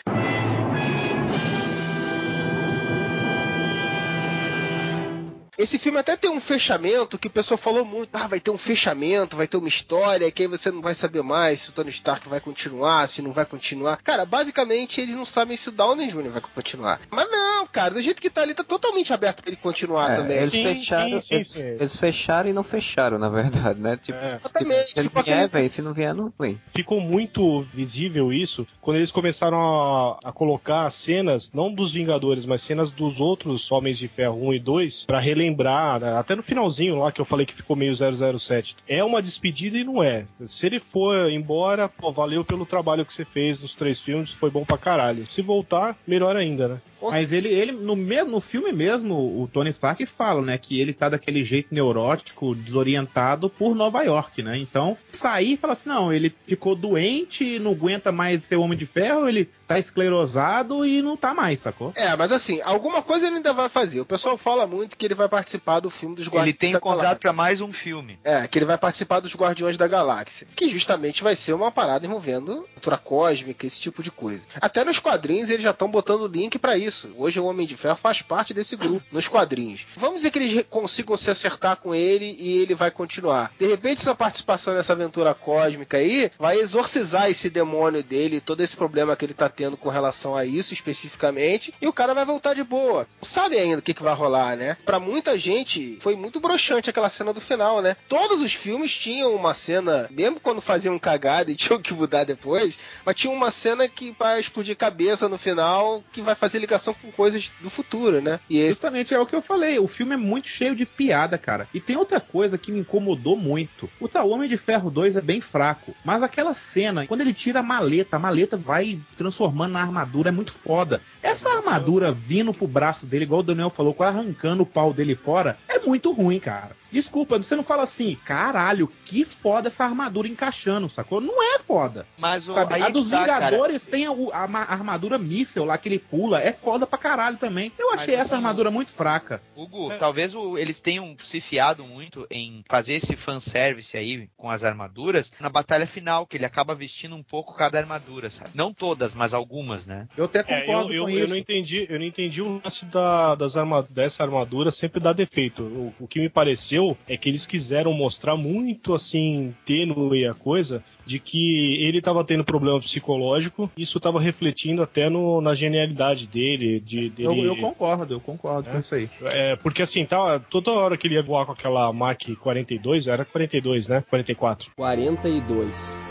Esse 5.63 5.79
filme 5.79 5.99
até 5.99 6.17
tem 6.17 6.31
um 6.31 6.41
fechamento 6.41 7.19
que 7.19 7.27
o 7.29 7.31
pessoal 7.31 7.59
falou 7.59 7.85
muito. 7.85 8.09
Ah, 8.15 8.27
vai 8.27 8.41
ter 8.41 8.51
um 8.51 8.57
fechamento, 8.59 9.37
vai 9.37 9.47
ter 9.47 9.57
uma 9.57 9.69
história, 9.69 10.31
que 10.31 10.43
aí 10.43 10.49
você 10.49 10.71
não 10.71 10.81
vai 10.81 10.95
saber 10.95 11.23
mais 11.23 11.61
se 11.61 11.69
o 11.71 11.73
Tony 11.73 11.91
Stark 11.91 12.29
vai 12.29 12.41
continuar, 12.41 13.07
se 13.09 13.21
não 13.21 13.33
vai 13.33 13.45
continuar. 13.45 13.99
Cara, 14.03 14.25
basicamente 14.25 15.01
eles 15.01 15.15
não 15.15 15.27
sabem 15.27 15.57
se 15.57 15.69
o 15.69 15.73
Downey 15.73 16.09
Jr. 16.09 16.31
vai 16.31 16.41
continuar. 16.41 17.01
Mas 17.11 17.31
não, 17.31 17.67
cara, 17.67 17.93
do 17.95 18.01
jeito 18.01 18.21
que 18.23 18.31
tá 18.31 18.43
ali, 18.43 18.55
tá 18.55 18.65
totalmente 18.65 19.13
aberto 19.13 19.43
pra 19.43 19.51
ele 19.51 19.57
continuar 19.61 20.13
É, 20.13 20.17
também. 20.17 20.37
eles 20.39 20.51
Sim, 20.53 20.65
fecharam, 20.65 21.21
sim, 21.21 21.29
sim, 21.29 21.35
eles, 21.35 21.49
sim. 21.49 21.61
eles 21.61 21.97
fecharam 21.97 22.49
e 22.49 22.53
não 22.53 22.63
fecharam, 22.63 23.19
na 23.19 23.29
verdade, 23.29 23.79
né? 23.81 23.97
Tipo, 23.97 24.19
É. 24.19 24.33
Exatamente, 24.33 24.85
se 24.93 24.99
ele 24.99 25.09
tipo 25.09 25.23
vier, 25.23 25.45
aquele- 25.45 25.61
vem, 25.61 25.69
se 25.69 25.83
não 25.83 25.93
vier, 25.93 26.15
não 26.15 26.33
vem. 26.39 26.61
ficou 26.69 27.01
muito 27.01 27.61
visível 27.63 28.33
isso 28.33 28.67
quando 28.81 28.97
eles 28.97 29.11
começaram 29.11 29.59
a, 29.59 30.19
a 30.25 30.33
colocar 30.33 30.91
cenas, 30.91 31.51
não 31.53 31.73
dos 31.73 31.93
Vingadores, 31.93 32.47
mas 32.47 32.63
cenas 32.63 32.91
dos 32.91 33.21
outros 33.21 33.71
Homens 33.71 33.99
de 33.99 34.09
Ferro 34.09 34.49
1 34.49 34.55
e 34.55 34.59
2, 34.59 35.05
pra 35.07 35.21
relembrar, 35.21 35.50
né? 35.99 36.17
até 36.17 36.35
no 36.35 36.43
finalzinho 36.43 36.99
lá 36.99 37.13
que 37.13 37.21
eu 37.21 37.25
falei 37.25 37.47
que 37.47 37.55
ficou 37.55 37.77
meio 37.77 37.93
007. 37.95 38.77
É 38.89 39.03
uma 39.03 39.23
despedida 39.23 39.79
e 39.79 39.85
não 39.85 40.03
é. 40.03 40.27
Se 40.47 40.67
ele 40.67 40.81
for 40.81 41.31
embora, 41.31 41.89
pô, 41.89 42.13
valeu 42.13 42.45
pelo 42.45 42.67
trabalho 42.67 43.05
que 43.05 43.13
você 43.13 43.25
fez 43.25 43.61
nos 43.61 43.75
três 43.75 44.01
filmes, 44.01 44.33
foi 44.33 44.51
bom 44.51 44.65
pra 44.65 44.79
caralho. 44.79 45.27
Se 45.27 45.43
voltar, 45.43 45.97
melhor 46.07 46.37
ainda, 46.37 46.69
né? 46.69 46.81
Mas 47.03 47.33
ele, 47.33 47.49
ele 47.49 47.73
no, 47.73 47.97
me, 47.97 48.23
no 48.25 48.41
filme 48.41 48.73
mesmo, 48.73 49.15
o 49.43 49.49
Tony 49.49 49.71
Stark 49.71 50.05
fala, 50.07 50.43
né, 50.43 50.59
que 50.59 50.81
ele 50.81 50.93
tá 50.93 51.09
daquele 51.09 51.45
jeito 51.45 51.75
neurótico, 51.75 52.55
desorientado 52.55 53.49
por 53.49 53.75
Nova 53.75 54.03
York, 54.03 54.43
né? 54.43 54.59
Então, 54.59 54.97
sair 55.13 55.53
e 55.53 55.57
falar 55.57 55.75
assim, 55.75 55.89
não, 55.89 56.13
ele 56.13 56.35
ficou 56.45 56.75
doente, 56.75 57.59
não 57.59 57.73
aguenta 57.73 58.13
mais 58.13 58.45
ser 58.45 58.57
Homem 58.57 58.77
de 58.79 58.87
Ferro, 58.87 59.29
ele 59.29 59.49
tá 59.67 59.79
esclerosado 59.79 60.85
e 60.85 61.01
não 61.03 61.17
tá 61.17 61.33
mais, 61.33 61.61
sacou? 61.61 61.93
É, 61.95 62.15
mas 62.17 62.33
assim, 62.33 62.61
alguma 62.63 63.03
coisa 63.03 63.27
ele 63.27 63.37
ainda 63.37 63.53
vai 63.53 63.69
fazer. 63.69 64.01
O 64.01 64.07
pessoal 64.07 64.37
fala 64.37 64.67
muito 64.67 64.97
que 64.97 65.07
ele 65.07 65.15
vai 65.15 65.29
participar 65.29 65.81
do 65.81 65.91
filme 65.91 66.17
dos 66.17 66.27
Guardiões 66.27 66.49
Ele 66.49 66.53
tem 66.53 66.73
da 66.73 66.81
contrato 66.81 67.03
Galáxia. 67.03 67.21
pra 67.21 67.33
mais 67.33 67.61
um 67.61 67.73
filme. 67.73 68.19
É, 68.25 68.47
que 68.47 68.59
ele 68.59 68.65
vai 68.65 68.79
participar 68.79 69.21
dos 69.21 69.35
Guardiões 69.35 69.77
da 69.77 69.87
Galáxia. 69.87 70.47
Que 70.57 70.69
justamente 70.69 71.23
vai 71.23 71.37
ser 71.37 71.53
uma 71.53 71.71
parada 71.71 72.07
envolvendo 72.07 72.67
cultura 72.75 72.99
cósmica, 72.99 73.67
esse 73.67 73.79
tipo 73.79 74.03
de 74.03 74.11
coisa. 74.11 74.43
Até 74.61 74.85
nos 74.85 74.99
quadrinhos 74.99 75.51
eles 75.51 75.63
já 75.63 75.71
estão 75.71 75.91
botando 75.91 76.27
link 76.27 76.59
pra 76.59 76.77
isso. 76.77 76.90
Hoje 77.17 77.41
o 77.41 77.45
Homem 77.45 77.67
de 77.67 77.77
Ferro 77.77 77.97
faz 77.97 78.23
parte 78.23 78.53
desse 78.53 78.77
grupo, 78.77 79.03
nos 79.13 79.29
quadrinhos. 79.29 79.87
Vamos 79.97 80.17
dizer 80.17 80.31
que 80.31 80.39
eles 80.39 80.65
consigam 80.69 81.17
se 81.17 81.31
acertar 81.31 81.77
com 81.77 81.95
ele 81.95 82.37
e 82.39 82.59
ele 82.59 82.75
vai 82.75 82.91
continuar. 82.91 83.53
De 83.59 83.67
repente, 83.67 84.03
sua 84.03 84.15
participação 84.15 84.75
nessa 84.75 84.93
aventura 84.93 85.35
cósmica 85.35 85.97
aí 85.97 86.31
vai 86.39 86.59
exorcizar 86.59 87.31
esse 87.31 87.49
demônio 87.49 88.03
dele, 88.03 88.41
todo 88.41 88.63
esse 88.63 88.77
problema 88.77 89.17
que 89.17 89.25
ele 89.25 89.35
tá 89.35 89.49
tendo 89.49 89.77
com 89.77 89.89
relação 89.89 90.35
a 90.35 90.45
isso 90.45 90.73
especificamente, 90.73 91.75
e 91.81 91.87
o 91.87 91.93
cara 91.93 92.15
vai 92.15 92.25
voltar 92.25 92.55
de 92.55 92.65
boa. 92.65 93.07
Não 93.21 93.29
sabe 93.29 93.59
ainda 93.59 93.79
o 93.79 93.83
que, 93.83 93.95
que 93.95 94.03
vai 94.03 94.15
rolar, 94.15 94.57
né? 94.57 94.77
Pra 94.85 95.01
muita 95.01 95.39
gente, 95.39 95.99
foi 96.01 96.17
muito 96.17 96.41
broxante 96.41 96.91
aquela 96.91 97.09
cena 97.09 97.33
do 97.33 97.41
final, 97.41 97.81
né? 97.81 97.97
Todos 98.09 98.41
os 98.41 98.53
filmes 98.53 98.93
tinham 98.93 99.35
uma 99.35 99.55
cena, 99.55 100.09
mesmo 100.11 100.41
quando 100.41 100.61
faziam 100.61 100.99
cagada 100.99 101.51
e 101.51 101.57
tinham 101.57 101.81
que 101.81 101.95
mudar 101.95 102.25
depois, 102.25 102.79
mas 103.05 103.15
tinha 103.15 103.33
uma 103.33 103.51
cena 103.51 103.89
que 103.89 104.15
vai 104.19 104.41
explodir 104.41 104.77
cabeça 104.77 105.29
no 105.29 105.39
final, 105.39 106.03
que 106.13 106.23
vai 106.23 106.35
fazer 106.35 106.59
ligação 106.59 106.80
com 106.95 107.13
coisas 107.13 107.53
do 107.61 107.71
futuro, 107.71 108.21
né? 108.21 108.41
E 108.49 108.59
esse 108.59 108.81
Justamente 108.81 109.13
é 109.13 109.21
o 109.21 109.27
que 109.27 109.37
eu 109.37 109.43
falei, 109.43 109.79
o 109.79 109.87
filme 109.87 110.15
é 110.15 110.17
muito 110.17 110.49
cheio 110.49 110.75
de 110.75 110.87
piada, 110.87 111.37
cara. 111.37 111.69
E 111.75 111.79
tem 111.79 111.99
outra 111.99 112.19
coisa 112.19 112.57
que 112.57 112.73
me 112.73 112.81
incomodou 112.81 113.37
muito. 113.37 113.91
O 114.01 114.09
tal 114.09 114.31
Homem 114.31 114.49
de 114.49 114.57
Ferro 114.57 114.91
2 114.91 115.17
é 115.17 115.21
bem 115.21 115.39
fraco, 115.43 115.95
mas 116.03 116.23
aquela 116.23 116.55
cena, 116.55 117.07
quando 117.07 117.21
ele 117.21 117.35
tira 117.35 117.61
a 117.61 117.63
maleta, 117.63 118.17
a 118.17 118.19
maleta 118.19 118.57
vai 118.57 118.99
se 119.07 119.15
transformando 119.15 119.73
na 119.73 119.83
armadura, 119.83 120.31
é 120.31 120.33
muito 120.33 120.53
foda. 120.53 121.03
Essa 121.23 121.51
armadura 121.51 122.11
vindo 122.11 122.55
pro 122.55 122.67
braço 122.67 123.05
dele, 123.05 123.25
igual 123.25 123.41
o 123.41 123.45
Daniel 123.45 123.69
falou, 123.69 123.95
arrancando 124.01 124.63
o 124.63 124.67
pau 124.67 124.95
dele 124.95 125.15
fora, 125.15 125.59
é 125.69 125.79
muito 125.79 126.11
ruim, 126.11 126.41
cara. 126.41 126.80
Desculpa, 126.91 127.39
você 127.39 127.55
não 127.57 127.63
fala 127.63 127.83
assim, 127.83 128.17
caralho, 128.25 128.91
que 129.05 129.25
foda 129.25 129.69
essa 129.69 129.85
armadura 129.85 130.27
encaixando, 130.29 130.89
sacou? 130.89 131.21
Não 131.21 131.43
é 131.43 131.59
foda. 131.61 132.07
Mas 132.19 132.49
o, 132.49 132.55
Sabe? 132.55 132.75
aí 132.75 132.83
A 132.83 132.89
dos 132.89 133.11
tá, 133.11 133.25
cara. 133.25 133.47
Vingadores 133.47 133.87
tem 133.87 134.07
a, 134.07 134.11
a 134.33 134.47
ma- 134.49 134.63
armadura 134.65 135.19
míssel 135.19 135.65
lá 135.65 135.79
que 135.79 135.89
ele 135.89 135.99
pula, 135.99 136.41
é 136.41 136.53
foda 136.53 136.87
pra 136.87 136.99
caralho 136.99 137.37
também. 137.37 137.73
Eu 137.79 137.93
achei 137.93 138.15
Mas 138.17 138.27
essa 138.27 138.37
armadura 138.37 138.71
muito 138.71 138.91
fraca. 138.91 139.43
Hugo, 139.57 139.93
talvez 139.99 140.35
o- 140.35 140.59
eles 140.59 140.81
tenham 140.81 141.17
se 141.23 141.41
fiado 141.41 141.85
muito 141.85 142.27
em 142.31 142.65
fazer 142.69 142.95
esse 142.95 143.17
fanservice 143.17 143.97
aí 143.97 144.29
com 144.37 144.51
as 144.51 144.65
armaduras 144.65 145.31
na 145.41 145.49
batalha 145.49 145.87
final, 145.87 146.27
que 146.27 146.37
ele 146.37 146.45
acaba 146.45 146.75
vestindo 146.75 147.15
um 147.15 147.23
pouco 147.23 147.55
cada 147.55 147.79
armadura, 147.79 148.31
sabe? 148.31 148.51
Não 148.55 148.73
todas, 148.73 149.15
mas 149.15 149.33
algumas, 149.35 149.87
né? 149.87 150.09
Eu 150.17 150.25
até 150.25 150.41
É, 150.41 150.43
concordo 150.43 150.93
eu, 150.93 150.97
eu, 150.99 151.05
com 151.05 151.11
eu 151.11 151.19
isso. 151.21 151.29
não 151.29 151.37
entendi, 151.37 151.87
eu 151.89 151.99
não 151.99 152.07
entendi 152.07 152.43
o 152.43 152.61
lance 152.65 152.85
da, 152.87 153.35
das 153.35 153.57
arma, 153.57 153.87
dessa 153.89 154.23
armadura 154.23 154.71
sempre 154.71 155.01
dar 155.01 155.13
defeito. 155.13 155.63
O, 155.63 155.95
o 156.01 156.09
que 156.09 156.21
me 156.21 156.29
pareceu 156.29 156.80
é 157.09 157.17
que 157.17 157.29
eles 157.29 157.47
quiseram 157.47 157.93
mostrar 157.93 158.37
muito 158.37 158.95
assim, 158.95 159.55
tênue 159.67 160.27
a 160.27 160.35
coisa, 160.35 160.83
de 161.07 161.19
que 161.19 161.77
ele 161.83 161.99
estava 161.99 162.23
tendo 162.25 162.45
problema 162.45 162.79
psicológico, 162.81 163.71
isso 163.77 163.99
estava 163.99 164.21
refletindo 164.21 164.83
até 164.83 165.09
no, 165.09 165.41
na 165.41 165.55
genialidade 165.55 166.27
dele, 166.27 166.81
de 166.81 167.13
Eu, 167.19 167.35
dele. 167.35 167.49
eu 167.49 167.57
concordo, 167.57 168.15
eu 168.15 168.21
concordo 168.21 168.69
É? 168.69 168.73
com 168.73 168.79
isso 168.79 168.95
aí. 168.95 169.09
É, 169.25 169.57
porque 169.57 169.83
assim, 169.83 170.05
tá, 170.05 170.39
toda 170.39 170.71
hora 170.73 170.97
que 170.97 171.07
ele 171.07 171.15
ia 171.15 171.23
voar 171.23 171.47
com 171.47 171.53
aquela 171.53 171.93
Mach 171.93 172.19
42, 172.41 173.07
era 173.07 173.25
42, 173.25 173.89
né? 173.89 174.01
44. 174.09 174.71
42. 174.77 176.05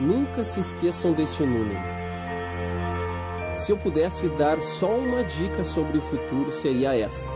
Nunca 0.00 0.44
se 0.44 0.60
esqueçam 0.60 1.12
deste 1.12 1.42
número. 1.42 1.76
Se 3.58 3.70
eu 3.72 3.76
pudesse 3.76 4.28
dar 4.30 4.60
só 4.62 4.90
uma 4.96 5.22
dica 5.22 5.64
sobre 5.64 5.98
o 5.98 6.00
futuro, 6.00 6.50
seria 6.50 6.96
esta: 6.96 7.28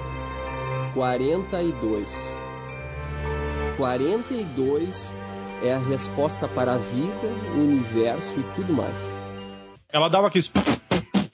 42. 0.94 2.38
42 3.76 5.14
é 5.62 5.74
a 5.74 5.78
resposta 5.78 6.46
para 6.46 6.74
a 6.74 6.78
vida, 6.78 7.26
o 7.56 7.60
universo 7.60 8.38
e 8.38 8.44
tudo 8.54 8.72
mais. 8.72 9.00
Ela 9.92 10.08
dava 10.08 10.28
aqueles, 10.28 10.50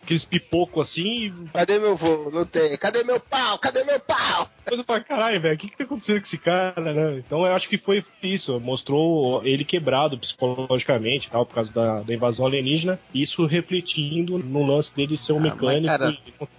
aqueles 0.02 0.24
pipoco 0.24 0.80
assim 0.80 1.26
e 1.26 1.48
Cadê 1.52 1.78
meu 1.78 1.94
voo? 1.94 2.30
Não 2.30 2.46
tem. 2.46 2.76
Cadê 2.78 3.04
meu 3.04 3.20
pau? 3.20 3.58
Cadê 3.58 3.84
meu 3.84 4.00
pau? 4.00 4.48
Depois 4.64 4.78
eu 4.78 4.84
falei, 4.84 5.02
caralho, 5.04 5.40
velho, 5.40 5.54
o 5.54 5.58
que, 5.58 5.68
que 5.68 5.76
tá 5.76 5.84
acontecendo 5.84 6.16
com 6.18 6.22
esse 6.26 6.38
cara, 6.38 6.92
né? 6.92 7.18
Então 7.18 7.44
eu 7.46 7.54
acho 7.54 7.68
que 7.68 7.76
foi 7.78 8.04
isso, 8.22 8.58
mostrou 8.60 9.44
ele 9.44 9.64
quebrado 9.64 10.18
psicologicamente 10.18 11.28
tal, 11.30 11.44
por 11.46 11.54
causa 11.54 11.72
da, 11.72 12.00
da 12.02 12.14
invasão 12.14 12.46
alienígena, 12.46 12.98
isso 13.14 13.46
refletindo 13.46 14.38
no 14.38 14.64
lance 14.64 14.94
dele 14.94 15.16
ser 15.16 15.32
um 15.32 15.38
Ah, 15.38 15.40
mas, 15.40 15.52
mecânico 15.52 15.86
cara, 15.86 16.16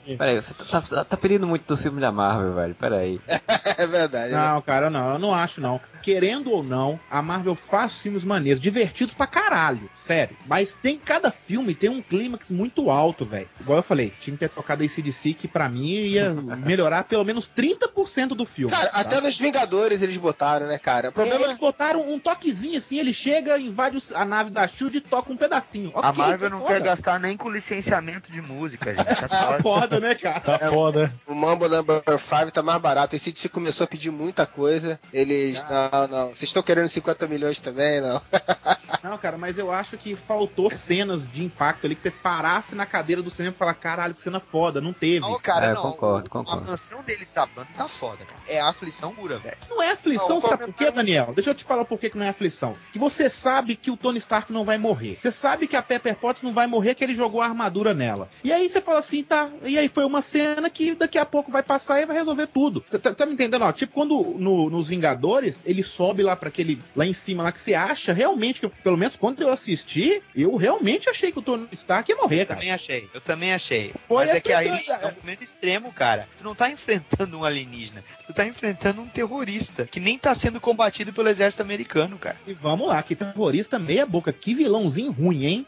e- 0.07 0.17
Peraí, 0.17 0.35
você 0.41 0.53
tá, 0.53 0.81
tá, 0.81 1.05
tá 1.05 1.17
pedindo 1.17 1.45
muito 1.47 1.65
do 1.67 1.77
filme 1.77 2.01
da 2.01 2.11
Marvel, 2.11 2.53
velho. 2.53 2.75
Peraí. 2.75 3.19
É 3.77 3.87
verdade. 3.87 4.31
né? 4.33 4.37
Não, 4.37 4.61
cara, 4.61 4.89
não, 4.89 5.13
eu 5.13 5.19
não 5.19 5.33
acho 5.33 5.61
não. 5.61 5.79
Querendo 6.03 6.51
ou 6.51 6.63
não, 6.63 6.99
a 7.09 7.21
Marvel 7.21 7.55
faz 7.55 8.01
filmes 8.01 8.23
maneiros, 8.23 8.61
divertidos 8.61 9.13
pra 9.13 9.25
caralho, 9.25 9.89
sério. 9.95 10.35
Mas 10.45 10.73
tem 10.73 10.97
cada 10.99 11.31
filme, 11.31 11.73
tem 11.73 11.89
um 11.89 12.01
clímax 12.01 12.51
muito 12.51 12.89
alto, 12.89 13.25
velho. 13.25 13.47
Igual 13.59 13.79
eu 13.79 13.83
falei, 13.83 14.11
tinha 14.19 14.33
que 14.35 14.39
ter 14.39 14.49
tocado 14.49 14.83
esse 14.83 15.01
DC 15.01 15.33
que 15.33 15.47
pra 15.47 15.69
mim 15.69 15.85
ia 15.87 16.33
melhorar 16.33 17.03
pelo 17.05 17.23
menos 17.23 17.47
30% 17.49 17.90
30% 17.95 18.29
do 18.29 18.45
filme. 18.45 18.71
Cara, 18.73 18.89
tá? 18.89 18.99
até 18.99 19.21
nos 19.21 19.37
Vingadores 19.37 20.01
eles 20.01 20.17
botaram, 20.17 20.67
né, 20.67 20.77
cara? 20.77 21.09
O 21.09 21.11
problema 21.11 21.45
Eles 21.45 21.57
botaram 21.57 22.07
um 22.09 22.19
toquezinho 22.19 22.77
assim, 22.77 22.97
ele 22.99 23.13
chega, 23.13 23.57
invade 23.59 23.97
a 24.13 24.25
nave 24.25 24.49
da 24.51 24.67
Shield 24.67 24.97
e 24.97 25.01
toca 25.01 25.31
um 25.31 25.37
pedacinho. 25.37 25.91
A 25.95 26.09
Ok, 26.09 26.23
Marvel 26.23 26.49
tá 26.49 26.55
não 26.55 26.61
foda. 26.61 26.73
quer 26.73 26.81
gastar 26.81 27.19
nem 27.19 27.35
com 27.37 27.49
licenciamento 27.49 28.31
de 28.31 28.41
música, 28.41 28.93
gente. 28.95 29.05
Tá 29.05 29.27
Tá 29.31 29.37
foda. 29.47 29.63
foda, 29.63 29.99
né, 29.99 30.15
cara? 30.15 30.39
Tá 30.41 30.59
foda. 30.69 31.13
o 31.25 31.33
Mambo 31.33 31.67
Number 31.67 32.01
5 32.05 32.51
tá 32.51 32.61
mais 32.61 32.81
barato. 32.81 33.15
Esse 33.15 33.31
DC 33.31 33.49
começou 33.49 33.85
a 33.85 33.87
pedir 33.87 34.11
muita 34.11 34.45
coisa. 34.45 34.99
Eles. 35.13 35.63
Não, 35.69 36.07
não. 36.07 36.27
Vocês 36.29 36.43
estão 36.43 36.61
querendo 36.63 36.89
50 36.89 37.27
milhões 37.27 37.59
também? 37.59 38.01
Não. 38.01 38.21
Não, 39.03 39.17
cara, 39.17 39.37
mas 39.37 39.57
eu 39.57 39.71
acho 39.71 39.97
que 39.97 40.15
faltou 40.15 40.69
cenas 40.71 41.27
de 41.27 41.43
impacto 41.43 41.85
ali 41.85 41.95
que 41.95 42.01
você 42.01 42.11
parasse 42.11 42.75
na 42.75 42.85
cadeira 42.85 43.21
do 43.21 43.29
cinema 43.29 43.53
e 43.55 43.57
falar, 43.57 43.73
caralho, 43.73 44.13
que 44.13 44.21
cena 44.21 44.39
foda, 44.39 44.79
não 44.81 44.93
teve. 44.93 45.19
Não, 45.21 45.39
cara, 45.39 45.67
É, 45.67 45.73
não. 45.73 45.81
concordo, 45.81 46.29
concordo. 46.29 46.63
A 46.63 46.71
mansão 46.71 47.03
dele 47.03 47.25
desabando 47.25 47.67
tá 47.75 47.87
foda, 47.87 48.25
cara. 48.25 48.39
É 48.47 48.59
aflição 48.61 49.13
pura, 49.13 49.37
velho. 49.39 49.57
Não 49.69 49.81
é 49.81 49.91
aflição, 49.91 50.29
Não, 50.29 50.41
sabe 50.41 50.65
por 50.65 50.73
quê, 50.73 50.91
Daniel? 50.91 51.31
Deixa 51.33 51.49
eu 51.51 51.55
te 51.55 51.63
falar 51.63 51.85
por 51.85 51.99
que 51.99 52.09
que 52.09 52.17
não 52.17 52.25
é 52.25 52.29
aflição. 52.29 52.75
Que 52.91 52.99
você 52.99 53.29
sabe 53.29 53.75
que 53.75 53.91
o 53.91 53.97
Tony 53.97 54.17
Stark 54.17 54.51
não 54.51 54.63
vai 54.65 54.77
morrer. 54.77 55.17
Você 55.21 55.31
sabe 55.31 55.67
que 55.67 55.75
a 55.75 55.81
Pepper 55.81 56.15
Potts 56.15 56.43
não 56.43 56.53
vai 56.53 56.67
morrer, 56.67 56.95
que 56.95 57.03
ele 57.03 57.15
jogou 57.15 57.41
a 57.41 57.45
armadura 57.45 57.93
nela. 57.93 58.29
E 58.43 58.51
aí 58.51 58.67
você 58.69 58.81
fala 58.81 58.99
assim, 58.99 59.23
tá. 59.23 59.49
E 59.63 59.77
aí 59.77 59.87
foi 59.87 60.05
uma 60.05 60.21
cena 60.21 60.69
que 60.69 60.93
daqui 60.95 61.17
a 61.17 61.25
pouco 61.25 61.51
vai 61.51 61.63
passar 61.63 62.01
e 62.01 62.05
vai 62.05 62.15
resolver 62.15 62.47
tudo. 62.47 62.83
Você 62.87 62.99
tá, 62.99 63.13
tá 63.13 63.25
me 63.25 63.33
entendendo? 63.33 63.63
Ó, 63.63 63.71
tipo, 63.71 63.93
quando 63.93 64.35
no- 64.37 64.69
nos 64.69 64.89
Vingadores, 64.89 65.61
ele 65.65 65.81
sobe 65.83 66.21
lá 66.23 66.35
para 66.35 66.49
aquele. 66.49 66.81
lá 66.95 67.05
em 67.05 67.13
cima, 67.13 67.43
lá 67.43 67.51
que 67.51 67.59
você 67.59 67.73
acha 67.73 68.11
realmente, 68.13 68.59
que 68.59 68.65
eu- 68.65 68.71
pelo 68.83 68.97
menos 68.97 69.15
quando 69.15 69.41
eu 69.41 69.51
assisti, 69.51 70.21
eu 70.35 70.55
realmente 70.55 71.09
achei 71.09 71.31
que 71.31 71.39
o 71.39 71.41
Tony 71.41 71.67
Stark 71.71 72.11
ia 72.11 72.17
morrer, 72.17 72.41
Eu 72.41 72.45
cara. 72.45 72.59
também 72.59 72.71
achei, 72.71 73.09
eu 73.13 73.21
também 73.21 73.53
achei. 73.53 73.93
Foi 74.07 74.25
Mas 74.25 74.35
é 74.35 74.39
que 74.39 74.51
aí 74.53 74.67
é 74.67 75.07
um 75.07 75.21
momento 75.21 75.43
extremo, 75.43 75.91
cara. 75.91 76.27
Tu 76.37 76.43
não 76.43 76.55
tá 76.55 76.69
enfrentando 76.69 77.37
um 77.37 77.43
alienígena, 77.43 78.03
tu 78.25 78.33
tá 78.33 78.45
enfrentando 78.45 79.01
um 79.01 79.07
terrorista 79.07 79.85
que 79.85 79.99
nem 79.99 80.17
tá 80.17 80.33
sendo 80.35 80.59
combatido 80.59 81.13
pelo 81.13 81.29
exército 81.29 81.61
americano, 81.61 82.17
cara. 82.17 82.37
E 82.45 82.53
vamos 82.53 82.87
lá, 82.87 83.01
que 83.03 83.15
terrorista 83.15 83.79
meia 83.79 84.05
boca. 84.05 84.33
Que 84.33 84.53
vilãozinho 84.53 85.11
ruim, 85.11 85.45
hein? 85.45 85.67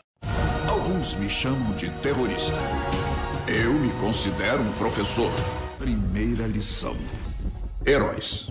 Alguns 0.67 1.15
me 1.15 1.30
chamam 1.30 1.73
de 1.76 1.89
terrorista. 2.02 2.52
Eu 3.47 3.73
me 3.73 3.91
considero 3.99 4.62
um 4.62 4.71
professor. 4.73 5.32
Primeira 5.78 6.47
lição: 6.47 6.95
heróis. 7.86 8.49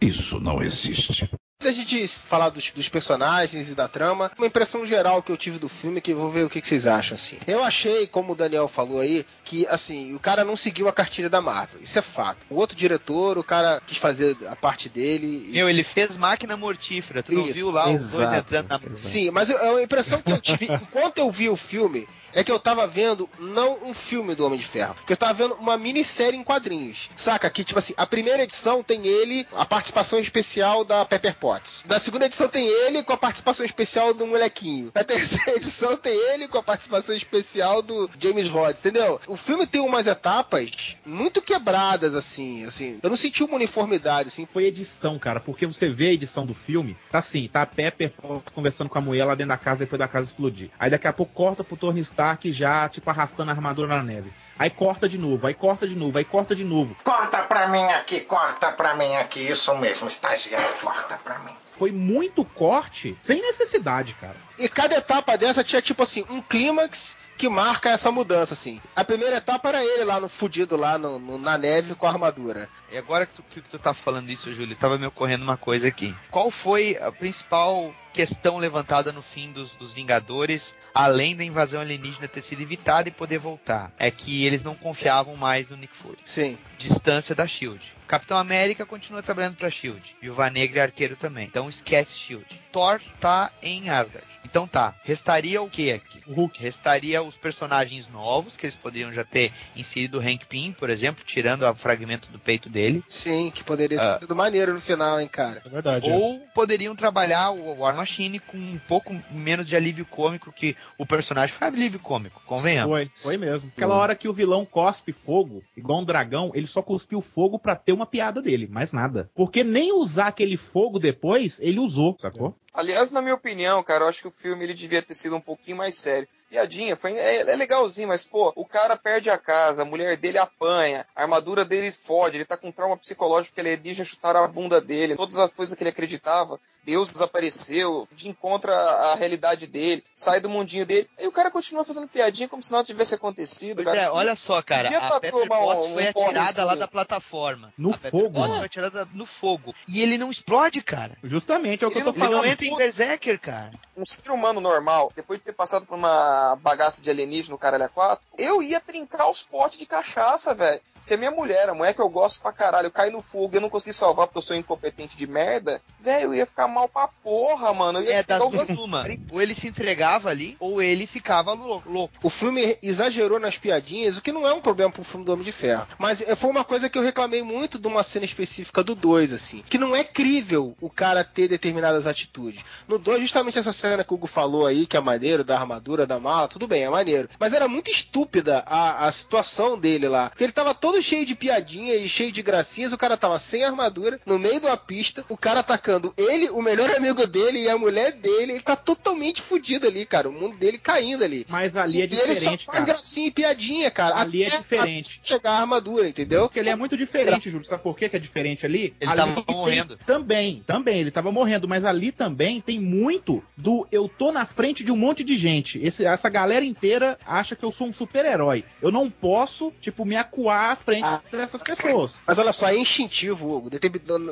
Isso 0.00 0.38
não 0.38 0.62
existe. 0.62 1.28
Antes 1.60 1.76
da 1.76 1.82
gente 1.82 2.06
falar 2.06 2.50
dos, 2.50 2.70
dos 2.70 2.88
personagens 2.88 3.68
e 3.68 3.74
da 3.74 3.88
trama, 3.88 4.30
uma 4.38 4.46
impressão 4.46 4.86
geral 4.86 5.20
que 5.20 5.32
eu 5.32 5.36
tive 5.36 5.58
do 5.58 5.68
filme, 5.68 6.00
que 6.00 6.12
eu 6.12 6.16
vou 6.16 6.30
ver 6.30 6.44
o 6.44 6.48
que, 6.48 6.60
que 6.60 6.68
vocês 6.68 6.86
acham, 6.86 7.16
assim. 7.16 7.36
Eu 7.48 7.64
achei, 7.64 8.06
como 8.06 8.32
o 8.32 8.36
Daniel 8.36 8.68
falou 8.68 9.00
aí, 9.00 9.26
que, 9.44 9.66
assim, 9.66 10.14
o 10.14 10.20
cara 10.20 10.44
não 10.44 10.56
seguiu 10.56 10.86
a 10.86 10.92
cartilha 10.92 11.28
da 11.28 11.40
Marvel. 11.40 11.80
Isso 11.82 11.98
é 11.98 12.02
fato. 12.02 12.46
O 12.48 12.54
outro 12.54 12.76
diretor, 12.76 13.36
o 13.38 13.42
cara 13.42 13.82
quis 13.84 13.98
fazer 13.98 14.36
a 14.48 14.54
parte 14.54 14.88
dele. 14.88 15.48
e- 15.48 15.52
Meu, 15.54 15.68
ele 15.68 15.82
fez 15.82 16.16
máquina 16.16 16.56
mortífera, 16.56 17.24
tu 17.24 17.32
não 17.32 17.46
Isso, 17.46 17.54
viu 17.54 17.72
lá 17.72 17.90
os 17.90 18.02
dois 18.12 18.14
exato, 18.30 18.36
entrando 18.36 18.68
na 18.68 18.76
exato. 18.76 18.96
Sim, 18.96 19.30
mas 19.32 19.50
eu- 19.50 19.78
a 19.78 19.82
impressão 19.82 20.22
que 20.22 20.30
eu 20.30 20.40
tive 20.40 20.66
enquanto 20.72 21.18
eu 21.18 21.28
vi 21.28 21.48
o 21.48 21.56
filme 21.56 22.06
é 22.32 22.44
que 22.44 22.52
eu 22.52 22.58
tava 22.58 22.86
vendo 22.86 23.28
não 23.38 23.78
um 23.82 23.94
filme 23.94 24.34
do 24.34 24.44
Homem 24.44 24.58
de 24.58 24.66
Ferro, 24.66 24.96
que 25.06 25.12
eu 25.12 25.16
tava 25.16 25.34
vendo 25.34 25.54
uma 25.54 25.76
minissérie 25.76 26.38
em 26.38 26.44
quadrinhos. 26.44 27.10
Saca? 27.16 27.48
Que, 27.50 27.64
tipo 27.64 27.78
assim, 27.78 27.94
a 27.96 28.06
primeira 28.06 28.42
edição 28.42 28.82
tem 28.82 29.06
ele, 29.06 29.46
a 29.52 29.64
participação 29.64 30.18
especial 30.18 30.84
da 30.84 31.04
Pepper 31.04 31.34
Potts. 31.34 31.82
Na 31.86 31.98
segunda 31.98 32.26
edição 32.26 32.48
tem 32.48 32.66
ele 32.66 33.02
com 33.02 33.12
a 33.12 33.16
participação 33.16 33.64
especial 33.64 34.12
do 34.14 34.26
molequinho. 34.26 34.92
Na 34.94 35.02
terceira 35.04 35.56
edição 35.56 35.96
tem 35.96 36.12
ele 36.32 36.48
com 36.48 36.58
a 36.58 36.62
participação 36.62 37.14
especial 37.14 37.82
do 37.82 38.10
James 38.18 38.48
Rhodes, 38.48 38.80
entendeu? 38.80 39.20
O 39.26 39.36
filme 39.36 39.66
tem 39.66 39.80
umas 39.80 40.06
etapas 40.06 40.96
muito 41.04 41.40
quebradas, 41.40 42.14
assim, 42.14 42.64
assim. 42.64 42.98
Eu 43.02 43.10
não 43.10 43.16
senti 43.16 43.42
uma 43.42 43.56
uniformidade, 43.56 44.28
assim. 44.28 44.46
foi 44.46 44.64
edição, 44.64 45.18
cara, 45.18 45.40
porque 45.40 45.66
você 45.66 45.88
vê 45.88 46.08
a 46.08 46.12
edição 46.12 46.46
do 46.46 46.54
filme, 46.54 46.96
tá 47.10 47.18
assim, 47.18 47.48
tá 47.48 47.62
a 47.62 47.66
Pepper 47.66 48.12
conversando 48.54 48.88
com 48.90 48.98
a 48.98 49.00
mulher 49.00 49.24
lá 49.24 49.34
dentro 49.34 49.48
da 49.48 49.58
casa 49.58 49.80
depois 49.80 49.98
da 49.98 50.08
casa 50.08 50.26
explodir. 50.26 50.70
Aí 50.78 50.90
daqui 50.90 51.06
a 51.06 51.12
pouco 51.12 51.32
corta 51.32 51.64
pro 51.64 51.76
Tony 51.76 52.00
Stark 52.18 52.50
já, 52.50 52.88
tipo, 52.88 53.08
arrastando 53.08 53.52
a 53.52 53.54
armadura 53.54 53.96
na 53.96 54.02
neve. 54.02 54.32
Aí 54.58 54.68
corta 54.68 55.08
de 55.08 55.16
novo, 55.16 55.46
aí 55.46 55.54
corta 55.54 55.86
de 55.86 55.94
novo, 55.94 56.18
aí 56.18 56.24
corta 56.24 56.54
de 56.54 56.64
novo. 56.64 56.96
Corta 57.04 57.38
pra 57.42 57.68
mim 57.68 57.84
aqui, 57.84 58.20
corta 58.22 58.72
pra 58.72 58.96
mim 58.96 59.14
aqui. 59.14 59.38
Isso 59.38 59.72
mesmo, 59.76 60.08
estagiário, 60.08 60.74
corta 60.82 61.16
pra 61.22 61.38
mim. 61.38 61.52
Foi 61.78 61.92
muito 61.92 62.44
corte, 62.44 63.16
sem 63.22 63.40
necessidade, 63.40 64.14
cara. 64.14 64.34
E 64.58 64.68
cada 64.68 64.96
etapa 64.96 65.38
dessa 65.38 65.62
tinha, 65.62 65.80
tipo 65.80 66.02
assim, 66.02 66.24
um 66.28 66.42
clímax 66.42 67.16
que 67.38 67.48
marca 67.48 67.88
essa 67.90 68.10
mudança, 68.10 68.52
assim. 68.54 68.80
A 68.94 69.04
primeira 69.04 69.36
etapa 69.36 69.68
era 69.68 69.82
ele 69.84 70.04
lá 70.04 70.20
no 70.20 70.28
fudido, 70.28 70.76
lá 70.76 70.98
no, 70.98 71.18
no- 71.18 71.38
na 71.38 71.56
neve 71.56 71.94
com 71.94 72.06
a 72.06 72.10
armadura. 72.10 72.68
E 72.92 72.98
agora 72.98 73.24
que 73.24 73.34
tu, 73.34 73.42
que 73.42 73.60
tu 73.62 73.78
tá 73.78 73.94
falando 73.94 74.28
isso, 74.28 74.52
Júlio, 74.52 74.76
tava 74.76 74.98
me 74.98 75.06
ocorrendo 75.06 75.44
uma 75.44 75.56
coisa 75.56 75.88
aqui. 75.88 76.14
Qual 76.30 76.50
foi 76.50 76.98
a 77.00 77.10
principal 77.12 77.94
questão 78.12 78.58
levantada 78.58 79.12
no 79.12 79.22
fim 79.22 79.52
dos, 79.52 79.70
dos 79.76 79.92
Vingadores, 79.92 80.74
além 80.92 81.36
da 81.36 81.44
invasão 81.44 81.80
alienígena 81.80 82.26
ter 82.26 82.40
sido 82.42 82.60
evitada 82.62 83.08
e 83.08 83.12
poder 83.12 83.38
voltar? 83.38 83.92
É 83.98 84.10
que 84.10 84.44
eles 84.44 84.64
não 84.64 84.74
confiavam 84.74 85.36
mais 85.36 85.68
no 85.70 85.76
Nick 85.76 85.94
Fury. 85.96 86.18
Sim. 86.24 86.58
Distância 86.76 87.34
da 87.34 87.46
SHIELD. 87.46 87.96
Capitão 88.08 88.38
América 88.38 88.86
continua 88.86 89.22
trabalhando 89.22 89.56
pra 89.56 89.70
SHIELD. 89.70 90.16
Viúva 90.20 90.48
Negra 90.50 90.78
e 90.80 90.82
Arqueiro 90.82 91.14
também. 91.14 91.46
Então 91.46 91.68
esquece 91.68 92.14
SHIELD. 92.14 92.46
Thor 92.72 93.00
tá 93.20 93.50
em 93.62 93.88
Asgard. 93.90 94.26
Então 94.44 94.66
tá, 94.66 94.94
restaria 95.04 95.60
o 95.60 95.68
que 95.68 95.92
aqui? 95.92 96.22
O 96.26 96.32
Hulk. 96.32 96.58
Restaria 96.62 97.22
os 97.22 97.36
personagens 97.36 98.08
novos, 98.08 98.56
que 98.56 98.64
eles 98.64 98.76
poderiam 98.76 99.12
já 99.12 99.22
ter 99.22 99.52
inserido 99.76 100.18
o 100.18 100.20
Hank 100.22 100.46
Pym, 100.46 100.72
por 100.72 100.88
exemplo, 100.88 101.22
tirando 101.22 101.64
o 101.68 101.74
fragmento 101.74 102.30
do 102.30 102.38
peito 102.38 102.70
dele. 102.70 103.04
Sim, 103.08 103.50
que 103.54 103.62
poderia 103.62 103.98
ter 103.98 104.04
Ah. 104.06 104.18
sido 104.18 104.34
maneiro 104.34 104.72
no 104.72 104.80
final, 104.80 105.20
hein, 105.20 105.28
cara. 105.28 105.60
É 105.66 105.68
verdade. 105.68 106.08
Ou 106.10 106.40
poderiam 106.54 106.96
trabalhar 106.96 107.50
o 107.50 107.78
War 107.80 107.94
Machine 107.94 108.38
com 108.38 108.56
um 108.56 108.80
pouco 108.88 109.14
menos 109.30 109.66
de 109.68 109.76
alívio 109.76 110.06
cômico, 110.06 110.50
que 110.50 110.74
o 110.96 111.04
personagem 111.04 111.54
foi 111.54 111.66
alívio 111.66 112.00
cômico, 112.00 112.40
convenhamos. 112.46 112.96
Foi, 112.96 113.10
foi 113.22 113.36
mesmo. 113.36 113.70
Aquela 113.76 113.96
hora 113.96 114.14
que 114.14 114.28
o 114.28 114.32
vilão 114.32 114.64
cospe 114.64 115.12
fogo, 115.12 115.62
igual 115.76 116.00
um 116.00 116.04
dragão, 116.04 116.52
ele 116.54 116.66
só 116.66 116.80
cuspiu 116.80 117.20
fogo 117.20 117.58
pra 117.58 117.76
ter 117.76 117.92
uma 117.98 118.06
piada 118.06 118.40
dele, 118.40 118.66
mais 118.66 118.92
nada. 118.92 119.30
Porque 119.34 119.62
nem 119.62 119.92
usar 119.92 120.28
aquele 120.28 120.56
fogo 120.56 120.98
depois, 120.98 121.58
ele 121.60 121.78
usou, 121.78 122.16
sacou? 122.18 122.54
Aliás, 122.72 123.10
na 123.10 123.20
minha 123.22 123.34
opinião, 123.34 123.82
cara, 123.82 124.04
eu 124.04 124.08
acho 124.08 124.20
que 124.22 124.28
o 124.28 124.30
filme 124.30 124.62
ele 124.64 124.74
devia 124.74 125.02
ter 125.02 125.14
sido 125.14 125.34
um 125.34 125.40
pouquinho 125.40 125.76
mais 125.76 125.96
sério. 125.96 126.28
Piadinha, 126.48 126.96
foi, 126.96 127.12
é, 127.16 127.40
é 127.50 127.56
legalzinho, 127.56 128.08
mas, 128.08 128.24
pô, 128.24 128.52
o 128.56 128.64
cara 128.64 128.96
perde 128.96 129.28
a 129.28 129.36
casa, 129.36 129.82
a 129.82 129.84
mulher 129.84 130.16
dele 130.16 130.38
apanha, 130.38 131.04
a 131.14 131.22
armadura 131.22 131.64
dele 131.64 131.90
fode, 131.90 132.36
ele 132.36 132.44
tá 132.44 132.56
com 132.56 132.70
trauma 132.70 132.96
psicológico 132.96 133.54
porque 133.54 133.60
alienígena 133.60 134.04
chutaram 134.04 134.42
a 134.44 134.48
bunda 134.48 134.80
dele, 134.80 135.16
todas 135.16 135.36
as 135.38 135.50
coisas 135.50 135.74
que 135.76 135.82
ele 135.82 135.90
acreditava, 135.90 136.58
Deus 136.84 137.12
desapareceu, 137.12 138.08
de 138.12 138.28
encontra 138.28 138.72
a 138.74 139.14
realidade 139.14 139.66
dele, 139.66 140.02
sai 140.12 140.40
do 140.40 140.48
mundinho 140.48 140.86
dele, 140.86 141.08
aí 141.18 141.26
o 141.26 141.32
cara 141.32 141.50
continua 141.50 141.84
fazendo 141.84 142.08
piadinha 142.08 142.48
como 142.48 142.62
se 142.62 142.70
nada 142.72 142.84
tivesse 142.84 143.14
acontecido, 143.14 143.82
Pois 143.82 143.86
cara. 143.96 144.02
é, 144.02 144.10
olha 144.10 144.34
só, 144.36 144.62
cara, 144.62 144.88
a 144.96 145.08
pra 145.08 145.20
Pepper 145.20 145.42
um- 145.44 145.48
Potts 145.48 145.84
foi 145.92 146.08
um 146.08 146.12
porre 146.12 146.26
atirada 146.28 146.64
lá 146.64 146.72
assim. 146.72 146.80
da 146.80 146.88
plataforma. 146.88 147.72
No 147.76 147.90
a 147.90 147.98
Pepper 147.98 148.10
fogo, 148.10 148.24
Potts 148.30 148.38
mano. 148.40 148.54
foi 148.56 148.66
atirada 148.66 149.08
no 149.12 149.26
fogo. 149.26 149.74
E 149.86 150.00
ele 150.00 150.16
não 150.16 150.30
explode, 150.30 150.80
cara. 150.82 151.16
Justamente, 151.22 151.84
é 151.84 151.86
o 151.86 151.90
que 151.90 151.98
eu 151.98 152.04
tô 152.04 152.10
Ele 152.10 152.18
não 152.18 152.24
falando. 152.26 152.44
Em 152.68 152.76
Berserker, 152.76 153.38
cara. 153.40 153.72
um 153.96 154.06
ser 154.06 154.30
humano 154.30 154.60
normal, 154.60 155.10
depois 155.16 155.38
de 155.40 155.44
ter 155.46 155.52
passado 155.52 155.86
por 155.86 155.96
uma 155.96 156.56
bagaça 156.56 157.02
de 157.02 157.10
alienígena 157.10 157.52
no 157.52 157.58
caralho 157.58 157.84
a 157.84 157.88
4, 157.88 158.24
eu 158.38 158.62
ia 158.62 158.78
trincar 158.80 159.28
os 159.28 159.42
potes 159.42 159.78
de 159.78 159.86
cachaça, 159.86 160.54
velho. 160.54 160.80
Se 161.00 161.14
a 161.14 161.16
minha 161.16 161.30
mulher, 161.30 161.68
a 161.68 161.74
mulher 161.74 161.94
que 161.94 162.00
eu 162.00 162.08
gosto 162.08 162.40
pra 162.40 162.52
caralho, 162.52 162.86
eu 162.86 162.90
cair 162.92 163.10
no 163.10 163.20
fogo 163.22 163.54
e 163.54 163.56
eu 163.56 163.60
não 163.60 163.68
consigo 163.68 163.94
salvar 163.94 164.26
porque 164.26 164.38
eu 164.38 164.42
sou 164.42 164.56
incompetente 164.56 165.16
de 165.16 165.26
merda, 165.26 165.80
velho, 165.98 166.26
eu 166.28 166.34
ia 166.34 166.46
ficar 166.46 166.68
mal 166.68 166.88
pra 166.88 167.08
porra, 167.08 167.72
mano. 167.74 167.98
Eu 167.98 168.04
ia 168.04 168.18
É 168.18 168.22
duas 168.22 168.68
uma. 168.78 169.04
Ou 169.32 169.42
ele 169.42 169.54
se 169.54 169.66
entregava 169.68 170.30
ali, 170.30 170.56
ou 170.60 170.80
ele 170.80 171.06
ficava 171.06 171.52
lou- 171.52 171.82
louco. 171.86 172.14
O 172.22 172.30
filme 172.30 172.78
exagerou 172.82 173.40
nas 173.40 173.56
piadinhas, 173.58 174.16
o 174.16 174.22
que 174.22 174.32
não 174.32 174.46
é 174.46 174.52
um 174.52 174.60
problema 174.60 174.92
pro 174.92 175.02
filme 175.04 175.24
do 175.24 175.32
Homem 175.32 175.44
de 175.44 175.52
Ferro. 175.52 175.86
Mas 175.98 176.20
eh, 176.20 176.36
foi 176.36 176.50
uma 176.50 176.64
coisa 176.64 176.88
que 176.88 176.96
eu 176.98 177.02
reclamei 177.02 177.42
muito 177.42 177.78
de 177.78 177.88
uma 177.88 178.02
cena 178.02 178.24
específica 178.24 178.82
do 178.84 178.94
2, 178.94 179.32
assim. 179.32 179.62
Que 179.68 179.78
não 179.78 179.94
é 179.96 180.04
crível 180.04 180.76
o 180.80 180.88
cara 180.90 181.24
ter 181.24 181.48
determinadas 181.48 182.06
atitudes. 182.06 182.47
No 182.86 182.98
2, 182.98 183.22
justamente 183.22 183.58
essa 183.58 183.72
cena 183.72 184.04
que 184.04 184.12
o 184.12 184.16
Hugo 184.16 184.26
falou 184.26 184.66
aí, 184.66 184.86
que 184.86 184.96
é 184.96 185.00
maneiro, 185.00 185.44
da 185.44 185.58
armadura, 185.58 186.06
da 186.06 186.18
mala, 186.18 186.48
tudo 186.48 186.66
bem, 186.66 186.82
é 186.82 186.90
maneiro. 186.90 187.28
Mas 187.38 187.52
era 187.52 187.68
muito 187.68 187.90
estúpida 187.90 188.62
a, 188.66 189.06
a 189.06 189.12
situação 189.12 189.78
dele 189.78 190.08
lá. 190.08 190.30
Porque 190.30 190.44
ele 190.44 190.52
tava 190.52 190.74
todo 190.74 191.02
cheio 191.02 191.24
de 191.26 191.34
piadinha 191.34 191.94
e 191.94 192.08
cheio 192.08 192.32
de 192.32 192.42
gracinhas, 192.42 192.92
o 192.92 192.98
cara 192.98 193.16
tava 193.16 193.38
sem 193.38 193.64
armadura, 193.64 194.20
no 194.24 194.38
meio 194.38 194.60
de 194.60 194.66
uma 194.66 194.76
pista, 194.76 195.24
o 195.28 195.36
cara 195.36 195.60
atacando 195.60 196.12
ele, 196.16 196.48
o 196.50 196.62
melhor 196.62 196.90
amigo 196.96 197.26
dele 197.26 197.62
e 197.62 197.68
a 197.68 197.78
mulher 197.78 198.12
dele, 198.12 198.52
ele 198.52 198.60
tá 198.60 198.76
totalmente 198.76 199.42
fudido 199.42 199.86
ali, 199.86 200.04
cara. 200.06 200.28
O 200.28 200.32
mundo 200.32 200.56
dele 200.56 200.78
caindo 200.78 201.24
ali. 201.24 201.46
Mas 201.48 201.76
ali 201.76 202.00
é 202.00 202.00
E 202.00 202.02
ele 202.04 202.16
só 202.16 202.26
diferente, 202.26 202.64
faz 202.66 202.78
cara. 202.78 202.84
gracinha 202.86 203.28
e 203.28 203.30
piadinha, 203.30 203.90
cara. 203.90 204.16
Ali 204.16 204.44
é 204.44 204.48
até 204.48 204.58
diferente. 204.58 205.20
chegar 205.22 205.52
a 205.52 205.60
armadura, 205.60 206.08
entendeu? 206.08 206.42
Porque 206.42 206.58
ele 206.58 206.70
é 206.70 206.76
muito 206.76 206.96
diferente, 206.96 207.50
Júlio. 207.50 207.66
Sabe 207.66 207.82
por 207.82 207.96
que 207.96 208.08
que 208.08 208.16
é 208.16 208.18
diferente 208.18 208.64
ali? 208.64 208.94
Ele 209.00 209.10
ali 209.10 209.34
tava 209.34 209.44
morrendo. 209.48 209.96
Também, 210.06 210.62
também. 210.66 211.00
Ele 211.00 211.10
tava 211.10 211.32
morrendo. 211.32 211.68
Mas 211.68 211.84
ali 211.84 212.12
também 212.12 212.37
também 212.38 212.60
tem 212.60 212.78
muito 212.78 213.42
do 213.56 213.84
eu 213.90 214.08
tô 214.08 214.30
na 214.30 214.46
frente 214.46 214.84
de 214.84 214.92
um 214.92 214.96
monte 214.96 215.24
de 215.24 215.36
gente. 215.36 215.76
Esse- 215.84 216.06
essa 216.06 216.28
galera 216.28 216.64
inteira 216.64 217.18
acha 217.26 217.56
que 217.56 217.64
eu 217.64 217.72
sou 217.72 217.88
um 217.88 217.92
super-herói. 217.92 218.64
Eu 218.80 218.92
não 218.92 219.10
posso, 219.10 219.72
tipo, 219.80 220.04
me 220.04 220.14
acuar 220.14 220.70
à 220.70 220.76
frente 220.76 221.04
dessas 221.32 221.60
pessoas. 221.60 222.14
Mas 222.24 222.38
olha 222.38 222.52
só, 222.52 222.68
é 222.68 222.76
instintivo, 222.76 223.52
Hugo. 223.52 223.70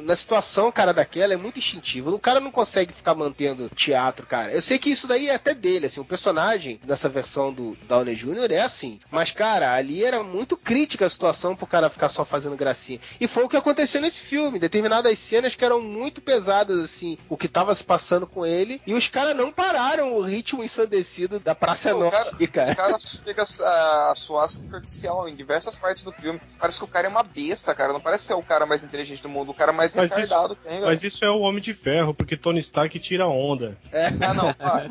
Na 0.04 0.14
situação, 0.14 0.70
cara, 0.70 0.94
daquela, 0.94 1.34
é 1.34 1.36
muito 1.36 1.58
instintivo. 1.58 2.14
O 2.14 2.18
cara 2.18 2.38
não 2.38 2.52
consegue 2.52 2.92
ficar 2.92 3.16
mantendo 3.16 3.68
teatro, 3.74 4.24
cara. 4.24 4.52
Eu 4.52 4.62
sei 4.62 4.78
que 4.78 4.88
isso 4.90 5.08
daí 5.08 5.28
é 5.28 5.34
até 5.34 5.52
dele, 5.52 5.86
assim. 5.86 5.98
O 5.98 6.04
personagem 6.04 6.78
dessa 6.84 7.08
versão 7.08 7.52
do 7.52 7.76
Downey 7.88 8.14
Jr. 8.14 8.52
é 8.52 8.60
assim. 8.60 9.00
Mas, 9.10 9.32
cara, 9.32 9.74
ali 9.74 10.04
era 10.04 10.22
muito 10.22 10.56
crítica 10.56 11.06
a 11.06 11.10
situação 11.10 11.56
pro 11.56 11.66
cara 11.66 11.90
ficar 11.90 12.08
só 12.08 12.24
fazendo 12.24 12.54
gracinha. 12.56 13.00
E 13.20 13.26
foi 13.26 13.42
o 13.42 13.48
que 13.48 13.56
aconteceu 13.56 14.00
nesse 14.00 14.20
filme. 14.20 14.60
Determinadas 14.60 15.18
cenas 15.18 15.56
que 15.56 15.64
eram 15.64 15.80
muito 15.82 16.20
pesadas, 16.20 16.78
assim, 16.78 17.18
o 17.28 17.36
que 17.36 17.48
tava 17.48 17.74
se 17.74 17.82
passando 17.82 17.95
com 18.26 18.44
ele. 18.46 18.80
E 18.86 18.94
os 18.94 19.08
caras 19.08 19.34
não 19.36 19.50
pararam 19.52 20.14
o 20.14 20.22
ritmo 20.22 20.62
ensandecido 20.64 21.38
da 21.40 21.54
Praça 21.54 21.90
Pô, 21.90 21.98
o 21.98 22.04
Nossa, 22.04 22.36
cara- 22.36 22.48
cara. 22.48 22.72
O 22.72 22.76
cara 22.76 22.96
chega 22.98 23.44
a, 23.64 24.10
a 24.10 24.14
suar 24.14 24.48
superficial 24.48 25.28
em 25.28 25.34
diversas 25.34 25.76
partes 25.76 26.02
do 26.02 26.12
filme. 26.12 26.40
Parece 26.58 26.78
que 26.78 26.84
o 26.84 26.88
cara 26.88 27.06
é 27.06 27.10
uma 27.10 27.22
besta, 27.22 27.74
cara. 27.74 27.92
Não 27.92 28.00
parece 28.00 28.24
ser 28.24 28.34
o 28.34 28.42
cara 28.42 28.66
mais 28.66 28.82
inteligente 28.84 29.22
do 29.22 29.28
mundo, 29.28 29.50
o 29.50 29.54
cara 29.54 29.72
mais 29.72 29.94
Mas 29.94 30.12
retardado 30.12 30.52
isso, 30.52 30.56
que 30.56 30.62
tem, 30.68 30.72
velho. 30.74 30.86
mas 30.86 31.02
isso 31.02 31.24
é 31.24 31.30
o 31.30 31.40
Homem 31.40 31.62
de 31.62 31.74
Ferro, 31.74 32.14
porque 32.14 32.36
Tony 32.36 32.60
Stark 32.60 32.98
tira 32.98 33.26
onda. 33.26 33.76
Ah, 34.20 34.34
não, 34.34 34.52
para. 34.54 34.86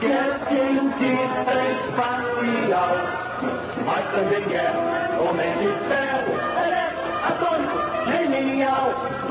Quer 0.00 0.38
cientista 0.48 1.54
espacial, 1.86 2.96
mas 3.84 4.04
também 4.12 4.42
quer 4.48 4.72
homem 5.20 5.52
de 5.58 5.88
ferro. 5.88 6.11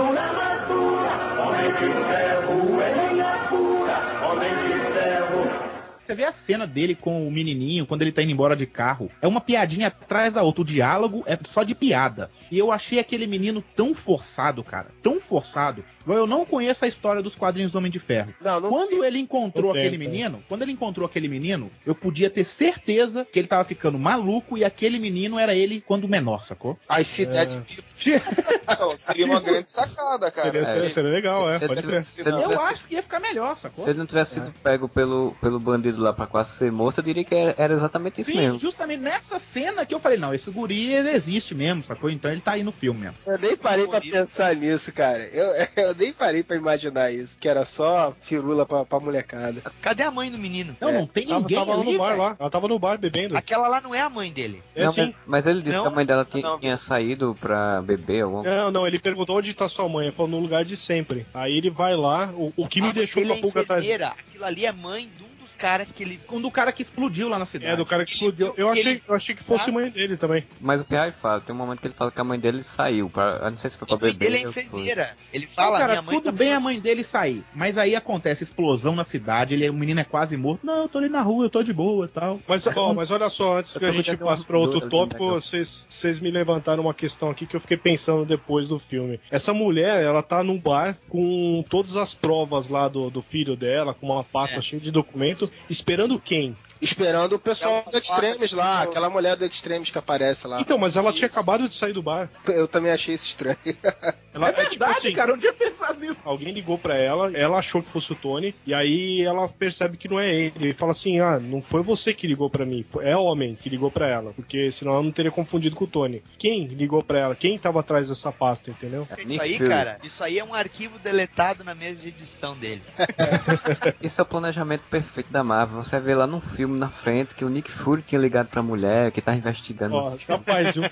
Homem 0.01 1.71
de 1.71 1.93
ferro, 2.07 2.81
é 2.81 3.09
linha 3.09 3.47
pura. 3.49 4.27
Homem 4.27 4.49
de 4.49 4.93
ferro. 4.93 5.71
Você 6.03 6.15
vê 6.15 6.23
a 6.25 6.31
cena 6.31 6.65
dele 6.65 6.95
com 6.95 7.27
o 7.27 7.31
menininho 7.31 7.85
quando 7.85 8.01
ele 8.01 8.11
tá 8.11 8.23
indo 8.23 8.31
embora 8.31 8.55
de 8.55 8.65
carro. 8.65 9.11
É 9.21 9.27
uma 9.27 9.39
piadinha 9.39 9.87
atrás 9.87 10.33
da 10.33 10.41
outra. 10.41 10.63
O 10.63 10.65
diálogo 10.65 11.23
é 11.27 11.37
só 11.45 11.63
de 11.63 11.75
piada. 11.75 12.31
E 12.49 12.57
eu 12.57 12.71
achei 12.71 12.99
aquele 12.99 13.27
menino 13.27 13.63
tão 13.75 13.93
forçado, 13.93 14.63
cara. 14.63 14.87
Tão 15.03 15.19
forçado. 15.19 15.85
Eu 16.07 16.25
não 16.27 16.45
conheço 16.45 16.83
a 16.85 16.87
história 16.87 17.21
dos 17.21 17.35
quadrinhos 17.35 17.71
do 17.71 17.77
Homem 17.77 17.91
de 17.91 17.99
Ferro. 17.99 18.33
quando 18.69 19.03
ele 19.03 19.19
encontrou 19.19 19.71
Não 19.73 19.79
aquele 19.79 19.97
menino, 19.97 20.43
quando 20.47 20.61
ele 20.63 20.71
encontrou 20.71 21.05
aquele 21.05 21.27
menino, 21.27 21.71
eu 21.85 21.93
podia 21.95 22.29
ter 22.29 22.43
certeza 22.43 23.25
que 23.31 23.39
ele 23.39 23.47
tava 23.47 23.63
ficando 23.63 23.97
maluco 23.99 24.57
e 24.57 24.63
aquele 24.65 24.99
menino 24.99 25.37
era 25.39 25.53
ele 25.55 25.81
quando 25.85 26.07
menor, 26.07 26.43
sacou? 26.45 26.77
Ai, 26.87 27.03
cidade 27.03 27.61
Então, 28.05 28.97
seria 28.97 29.25
uma 29.25 29.39
grande 29.39 29.69
sacada, 29.71 30.31
cara. 30.31 30.47
Seria- 30.51 30.65
seria- 30.65 30.89
seria 30.89 31.11
legal, 31.11 31.49
é, 31.51 31.59
pode 31.59 31.81
crer. 31.85 32.01
se 32.01 32.27
Eu 32.27 32.41
tivesse- 32.41 32.63
acho 32.63 32.87
que 32.87 32.95
ia 32.95 33.03
ficar 33.03 33.19
melhor, 33.19 33.57
sacou? 33.57 33.83
Se 33.83 33.89
ele 33.89 33.99
não 33.99 34.05
tivesse 34.05 34.35
sido 34.35 34.51
pego 34.63 34.87
pelo, 34.89 35.35
pelo 35.41 35.59
bandido 35.59 36.01
lá 36.01 36.13
pra 36.13 36.25
quase 36.27 36.51
ser 36.51 36.71
morto, 36.71 36.99
eu 36.99 37.03
diria 37.03 37.23
que 37.23 37.35
era, 37.35 37.55
era 37.57 37.73
exatamente 37.73 38.21
isso 38.21 38.31
Sim, 38.31 38.37
mesmo. 38.37 38.59
justamente 38.59 39.01
nessa 39.01 39.39
cena 39.39 39.85
que 39.85 39.93
eu 39.93 39.99
falei, 39.99 40.17
não, 40.17 40.33
esse 40.33 40.49
guri 40.51 40.93
ele 40.93 41.09
existe 41.11 41.53
mesmo, 41.55 41.83
sacou? 41.83 42.09
Então 42.09 42.31
ele 42.31 42.41
tá 42.41 42.53
aí 42.53 42.63
no 42.63 42.71
filme 42.71 43.01
mesmo. 43.01 43.15
Eu 43.25 43.37
nem 43.37 43.55
parei 43.55 43.87
pra 43.87 44.01
pensar 44.01 44.55
nisso, 44.55 44.91
cara. 44.91 45.23
Eu, 45.27 45.67
eu 45.83 45.90
nem 45.93 46.13
parei 46.13 46.43
pra 46.43 46.55
imaginar 46.55 47.11
isso. 47.11 47.37
Que 47.39 47.47
era 47.47 47.65
só 47.65 48.13
firula 48.21 48.65
pra, 48.65 48.85
pra 48.85 48.99
molecada. 48.99 49.61
Cadê 49.81 50.03
a 50.03 50.11
mãe 50.11 50.31
do 50.31 50.37
menino? 50.37 50.75
Não, 50.79 50.91
não 50.91 51.07
tem 51.07 51.27
Tava, 51.27 51.39
ninguém 51.39 51.57
tava 51.57 51.73
lá 51.75 51.81
ali, 51.81 51.91
no 51.93 51.97
bar 51.99 52.17
lá. 52.17 52.35
Ela 52.39 52.49
tava 52.49 52.67
no 52.67 52.79
bar 52.79 52.97
bebendo. 52.97 53.37
Aquela 53.37 53.67
lá 53.67 53.81
não 53.81 53.93
é 53.93 54.01
a 54.01 54.09
mãe 54.09 54.31
dele. 54.31 54.61
É 54.75 54.85
Não, 54.85 54.93
sim. 54.93 55.13
mas, 55.25 55.47
ele 55.47 55.61
disse 55.61 55.77
Não? 55.77 55.83
que 55.83 55.87
a 55.89 55.95
mãe 55.95 56.05
dela 56.05 56.25
tinha, 56.25 56.43
Não. 56.43 56.59
tinha 56.59 56.77
saído 56.77 57.35
pra 57.39 57.81
beber 57.81 58.23
alguma 58.23 58.43
coisa. 58.43 58.57
Não, 58.57 58.71
não, 58.71 58.87
ele 58.87 58.99
perguntou 58.99 59.37
onde 59.37 59.53
tá 59.53 59.67
sua 59.69 59.87
mãe. 59.87 60.07
Ele 60.07 60.15
falou 60.15 60.31
no 60.31 60.39
lugar 60.39 60.63
de 60.65 60.75
sempre. 60.77 61.25
Aí 61.33 61.57
ele 61.57 61.69
vai 61.69 61.95
lá, 61.95 62.31
o, 62.33 62.51
o 62.55 62.67
que 62.67 62.81
me 62.81 62.89
Ah, 62.89 62.93
deixou 62.93 63.23
com 63.25 63.33
a 63.33 63.35
é 63.37 63.41
pulga 63.41 63.61
atrás. 63.61 63.85
Aquilo 63.89 64.45
ali 64.45 64.65
é 64.65 64.71
mãe 64.71 65.09
um 65.21 65.30
dos 65.51 65.55
caras 65.55 65.91
que 65.91 66.03
ele. 66.03 66.19
Um 66.31 66.41
do 66.41 66.49
cara 66.49 66.71
que 66.71 66.81
explodiu 66.81 67.27
lá 67.27 67.37
na 67.37 67.45
cidade. 67.45 67.73
É, 67.73 67.75
do 67.75 67.85
cara 67.85 68.05
que 68.05 68.13
explodiu. 68.13 68.53
Eu 68.55 68.69
achei, 68.69 69.01
eu 69.07 69.15
achei 69.15 69.35
que 69.35 69.43
fosse 69.43 69.69
mãe 69.71 69.89
dele 69.89 70.15
também. 70.17 70.45
Mas 70.59 70.81
o 70.81 70.85
Pierre 70.85 71.11
fala, 71.11 71.41
tem 71.41 71.53
um 71.53 71.57
momento 71.57 71.79
que 71.79 71.87
ele 71.87 71.93
fala 71.93 72.11
que 72.11 72.19
a 72.19 72.23
mãe 72.23 72.39
dele 72.39 72.63
saiu. 72.63 73.09
Pra, 73.09 73.39
eu 73.43 73.51
não 73.51 73.57
sei 73.57 73.69
se 73.69 73.77
foi 73.77 73.87
pra 73.87 73.97
beber. 73.97 74.13
dele 74.13 74.37
é 74.37 74.41
enfermeira. 74.47 75.15
Ele 75.33 75.45
Não, 75.45 75.53
fala, 75.53 75.79
cara, 75.79 75.93
minha 75.93 76.01
mãe 76.01 76.15
tudo 76.15 76.25
tá 76.25 76.31
bem 76.31 76.53
a 76.53 76.59
mãe 76.59 76.79
dele 76.79 77.03
sair, 77.03 77.43
mas 77.53 77.77
aí 77.77 77.95
acontece 77.95 78.43
explosão 78.43 78.95
na 78.95 79.03
cidade, 79.03 79.53
ele, 79.53 79.69
o 79.69 79.73
menino 79.73 79.99
é 79.99 80.03
quase 80.03 80.37
morto. 80.37 80.65
Não, 80.65 80.83
eu 80.83 80.89
tô 80.89 80.97
ali 80.97 81.09
na 81.09 81.21
rua, 81.21 81.45
eu 81.45 81.49
tô 81.49 81.63
de 81.63 81.73
boa 81.73 82.05
e 82.05 82.09
tal. 82.09 82.39
Mas, 82.47 82.65
ó, 82.67 82.93
mas 82.93 83.11
olha 83.11 83.29
só, 83.29 83.57
antes 83.59 83.75
que 83.77 83.85
a 83.85 83.91
gente 83.91 84.15
passe 84.17 84.45
para 84.45 84.57
outro 84.57 84.89
tópico, 84.89 85.29
vocês, 85.29 85.85
vocês 85.89 86.19
me 86.19 86.31
levantaram 86.31 86.83
uma 86.83 86.93
questão 86.93 87.29
aqui 87.29 87.45
que 87.45 87.55
eu 87.55 87.59
fiquei 87.59 87.77
pensando 87.77 88.25
depois 88.25 88.67
do 88.67 88.79
filme. 88.79 89.19
Essa 89.29 89.53
mulher, 89.53 90.03
ela 90.03 90.21
tá 90.23 90.43
num 90.43 90.57
bar 90.59 90.97
com 91.09 91.63
todas 91.69 91.95
as 91.95 92.13
provas 92.13 92.69
lá 92.69 92.87
do, 92.87 93.09
do 93.09 93.21
filho 93.21 93.55
dela, 93.55 93.93
com 93.93 94.07
uma 94.07 94.23
pasta 94.23 94.59
É. 94.59 94.61
cheia 94.61 94.81
de 94.81 94.91
documento, 94.91 95.50
esperando 95.69 96.19
quem? 96.19 96.55
Esperando 96.81 97.33
o 97.33 97.39
pessoal 97.39 97.83
É 97.87 97.91
do 97.91 97.97
Extremes 97.97 98.51
lá, 98.53 98.81
aquela 98.81 99.07
mulher 99.07 99.35
do 99.35 99.45
Extremes 99.45 99.91
que 99.91 99.97
aparece 99.99 100.47
lá. 100.47 100.59
Então, 100.61 100.79
mas 100.79 100.95
ela 100.97 101.13
tinha 101.13 101.27
acabado 101.27 101.69
de 101.69 101.75
sair 101.75 101.93
do 101.93 102.01
bar. 102.01 102.29
Eu 102.47 102.67
também 102.67 102.91
achei 102.91 103.13
isso 103.13 103.27
estranho. 103.27 103.57
Ela, 104.33 104.49
É 104.49 104.51
verdade, 104.53 104.97
assim, 104.97 105.11
cara, 105.13 105.31
eu 105.31 105.35
não 105.35 105.41
tinha 105.41 105.53
pensado 105.53 105.99
nisso. 105.99 106.21
Alguém 106.23 106.51
ligou 106.53 106.77
pra 106.77 106.95
ela, 106.95 107.31
ela 107.37 107.57
achou 107.59 107.81
que 107.81 107.89
fosse 107.89 108.11
o 108.13 108.15
Tony, 108.15 108.55
e 108.65 108.73
aí 108.73 109.21
ela 109.21 109.47
percebe 109.49 109.97
que 109.97 110.07
não 110.07 110.19
é 110.19 110.33
ele. 110.33 110.53
Ele 110.55 110.73
fala 110.73 110.91
assim: 110.93 111.19
Ah, 111.19 111.39
não 111.39 111.61
foi 111.61 111.81
você 111.81 112.13
que 112.13 112.25
ligou 112.27 112.49
pra 112.49 112.65
mim, 112.65 112.85
foi- 112.89 113.05
é 113.07 113.15
homem 113.17 113.55
que 113.55 113.69
ligou 113.69 113.91
pra 113.91 114.07
ela, 114.07 114.31
porque 114.33 114.71
senão 114.71 114.93
ela 114.93 115.03
não 115.03 115.11
teria 115.11 115.31
confundido 115.31 115.75
com 115.75 115.83
o 115.83 115.87
Tony. 115.87 116.23
Quem 116.37 116.65
ligou 116.67 117.03
pra 117.03 117.19
ela? 117.19 117.35
Quem 117.35 117.57
tava 117.59 117.79
atrás 117.81 118.09
dessa 118.09 118.31
pasta, 118.31 118.69
entendeu? 118.71 119.07
Isso 119.27 119.41
aí, 119.41 119.59
cara, 119.59 119.97
isso 120.03 120.23
aí 120.23 120.39
é 120.39 120.43
um 120.43 120.53
arquivo 120.53 120.97
deletado 120.99 121.63
na 121.63 121.75
mesa 121.75 122.01
de 122.01 122.07
edição 122.09 122.55
dele. 122.55 122.81
Isso 124.01 124.19
é 124.19 124.23
o 124.23 124.25
planejamento 124.25 124.83
perfeito 124.89 125.31
da 125.31 125.43
Marvel. 125.43 125.83
Você 125.83 125.99
vê 125.99 126.15
lá 126.15 126.25
num 126.27 126.41
filme 126.41 126.77
na 126.77 126.89
frente 126.89 127.35
que 127.35 127.45
o 127.45 127.49
Nick 127.49 127.69
Fury 127.69 128.01
tinha 128.01 128.19
ligado 128.19 128.47
pra 128.47 128.61
mulher, 128.61 129.11
que 129.11 129.21
tá 129.21 129.33
investigando. 129.33 129.95
Ó, 129.95 130.11
capaz, 130.25 130.73
viu? 130.75 130.83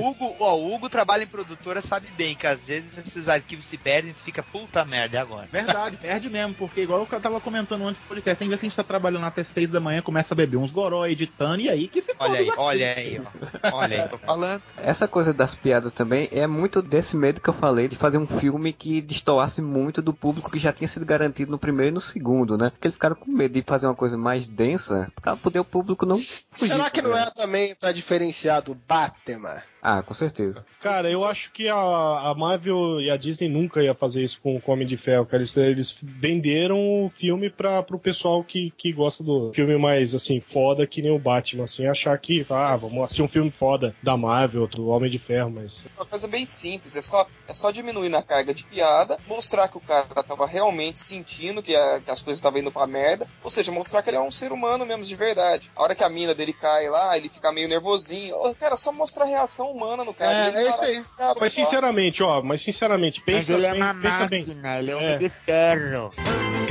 O 0.00 0.08
Hugo, 0.08 0.36
ó, 0.40 0.56
o 0.56 0.74
Hugo 0.74 0.88
trabalha 0.88 1.22
em 1.24 1.26
produtora, 1.26 1.80
sabe 1.82 2.08
bem 2.16 2.34
que 2.34 2.46
às 2.62 2.66
vezes 2.66 2.90
esses 2.98 3.28
arquivos 3.28 3.64
se 3.64 3.76
perdem 3.76 4.12
e 4.12 4.14
tu 4.14 4.20
fica 4.20 4.42
puta 4.42 4.84
merda 4.84 5.20
agora. 5.20 5.46
Verdade, 5.46 5.96
perde 5.96 6.30
mesmo, 6.30 6.54
porque 6.54 6.82
igual 6.82 7.06
eu 7.10 7.20
tava 7.20 7.40
comentando 7.40 7.86
antes 7.86 8.00
do 8.00 8.06
podcast, 8.06 8.38
tem 8.38 8.48
vezes 8.48 8.60
que 8.60 8.66
a 8.66 8.68
gente 8.68 8.76
tá 8.76 8.84
trabalhando 8.84 9.26
até 9.26 9.42
seis 9.42 9.70
da 9.70 9.80
manhã, 9.80 10.00
começa 10.00 10.32
a 10.32 10.36
beber 10.36 10.56
uns 10.56 10.70
goró 10.70 11.06
editando, 11.06 11.60
e 11.60 11.68
aí 11.68 11.88
que 11.88 12.00
se 12.00 12.12
Olha 12.18 12.38
aí, 12.38 12.50
olha 12.56 12.94
aí, 12.94 13.20
ó. 13.20 13.76
Olha 13.76 14.02
aí, 14.02 14.08
tô 14.08 14.18
falando. 14.18 14.62
Essa 14.76 15.08
coisa 15.08 15.32
das 15.32 15.54
piadas 15.54 15.92
também 15.92 16.28
é 16.30 16.46
muito 16.46 16.80
desse 16.80 17.16
medo 17.16 17.40
que 17.40 17.50
eu 17.50 17.54
falei 17.54 17.88
de 17.88 17.96
fazer 17.96 18.18
um 18.18 18.26
filme 18.26 18.72
que 18.72 19.00
destoasse 19.00 19.60
muito 19.60 20.00
do 20.00 20.14
público 20.14 20.50
que 20.50 20.58
já 20.58 20.72
tinha 20.72 20.86
sido 20.86 21.04
garantido 21.04 21.50
no 21.50 21.58
primeiro 21.58 21.90
e 21.90 21.94
no 21.94 22.00
segundo, 22.00 22.56
né? 22.56 22.70
Porque 22.70 22.86
eles 22.86 22.94
ficaram 22.94 23.16
com 23.16 23.30
medo 23.30 23.52
de 23.52 23.64
fazer 23.66 23.86
uma 23.86 23.94
coisa 23.94 24.16
mais 24.16 24.46
densa 24.46 25.10
pra 25.20 25.36
poder 25.36 25.58
o 25.58 25.64
público 25.64 26.06
não 26.06 26.16
fugir. 26.16 26.72
Será 26.72 26.90
que 26.90 27.02
não 27.02 27.16
é 27.16 27.28
também 27.30 27.74
pra 27.74 27.92
diferenciar 27.92 28.62
do 28.62 28.74
Batman? 28.74 29.62
Ah, 29.84 30.00
com 30.00 30.14
certeza. 30.14 30.64
Cara, 30.80 31.10
eu 31.10 31.24
acho 31.24 31.50
que 31.50 31.68
a, 31.68 31.74
a 31.76 32.34
Marvel 32.36 33.00
e 33.00 33.10
a 33.10 33.16
Disney 33.16 33.48
nunca 33.48 33.82
ia 33.82 33.92
fazer 33.94 34.22
isso 34.22 34.40
com 34.40 34.56
o 34.56 34.62
Homem 34.70 34.86
de 34.86 34.96
Ferro, 34.96 35.26
cara. 35.26 35.38
Eles, 35.42 35.56
eles 35.56 35.98
venderam 36.00 37.04
o 37.04 37.10
filme 37.10 37.50
pra, 37.50 37.82
pro 37.82 37.98
pessoal 37.98 38.44
que, 38.44 38.70
que 38.76 38.92
gosta 38.92 39.24
do 39.24 39.52
filme 39.52 39.76
mais, 39.76 40.14
assim, 40.14 40.40
foda, 40.40 40.86
que 40.86 41.02
nem 41.02 41.10
o 41.10 41.18
Batman, 41.18 41.64
assim, 41.64 41.86
achar 41.86 42.16
que, 42.18 42.46
ah, 42.48 42.76
vamos 42.76 43.02
assistir 43.02 43.22
um 43.22 43.28
filme 43.28 43.50
foda 43.50 43.92
da 44.02 44.16
Marvel, 44.16 44.68
do 44.68 44.86
Homem 44.88 45.10
de 45.10 45.18
Ferro, 45.18 45.50
mas... 45.50 45.84
Uma 45.96 46.06
coisa 46.06 46.28
bem 46.28 46.46
simples, 46.46 46.94
é 46.94 47.02
só, 47.02 47.26
é 47.48 47.52
só 47.52 47.72
diminuir 47.72 48.08
na 48.08 48.22
carga 48.22 48.54
de 48.54 48.64
piada, 48.64 49.18
mostrar 49.26 49.66
que 49.66 49.78
o 49.78 49.80
cara 49.80 50.22
tava 50.22 50.46
realmente 50.46 51.00
sentindo 51.00 51.60
que, 51.60 51.74
a- 51.74 52.00
que 52.00 52.10
as 52.10 52.22
coisas 52.22 52.38
estavam 52.38 52.60
indo 52.60 52.70
pra 52.70 52.86
merda, 52.86 53.26
ou 53.42 53.50
seja, 53.50 53.72
mostrar 53.72 54.00
que 54.02 54.10
ele 54.10 54.16
é 54.16 54.20
um 54.22 54.30
ser 54.30 54.52
humano 54.52 54.86
mesmo 54.86 55.02
de 55.02 55.16
verdade. 55.16 55.70
A 55.74 55.82
hora 55.82 55.94
que 55.96 56.04
a 56.04 56.08
mina 56.08 56.34
dele 56.34 56.52
cai 56.52 56.88
lá, 56.88 57.16
ele 57.16 57.28
fica 57.28 57.50
meio 57.50 57.68
nervosinho. 57.68 58.34
Cara, 58.60 58.76
só 58.76 58.92
mostrar 58.92 59.24
a 59.24 59.28
reação 59.28 59.71
humana 59.72 60.04
no 60.04 60.14
cara. 60.14 60.32
É, 60.32 60.48
Ele 60.48 60.58
é 60.58 60.70
isso 60.70 60.82
aí. 60.84 61.04
"Cara, 61.16 61.34
Mas 61.40 61.52
sinceramente, 61.52 62.22
ó, 62.22 62.42
mas 62.42 62.62
sinceramente, 62.62 63.20
pensa 63.20 63.38
Mas 63.38 63.48
ele 63.50 63.66
é 63.66 63.72
bem, 63.72 63.82
uma 63.82 63.94
pensa 63.94 64.28
bem. 64.28 64.40
máquina, 64.40 64.78
ele 64.78 64.90
é 64.90 64.96
um 64.96 65.00
É. 65.00 65.04
homem 65.04 65.18
de 65.18 65.28
ferro. 65.28 66.12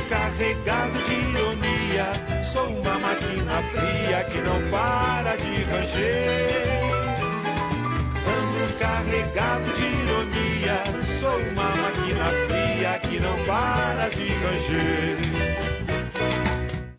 Carregado 0.08 0.98
de 1.04 1.12
ironia, 1.14 2.44
sou 2.44 2.66
uma 2.66 2.98
máquina 2.98 3.62
fria 3.72 4.24
que 4.24 4.38
não 4.38 4.70
para 4.70 5.36
de 5.36 5.62
ranger. 5.64 6.72
Ando 8.26 8.78
carregado 8.78 9.72
de 9.74 9.84
ironia, 9.84 11.04
sou 11.04 11.38
uma 11.38 11.70
máquina 11.76 12.24
fria 12.48 12.98
que 13.00 13.20
não 13.20 13.36
para 13.46 14.08
de 14.10 14.26
ranger. 14.32 15.41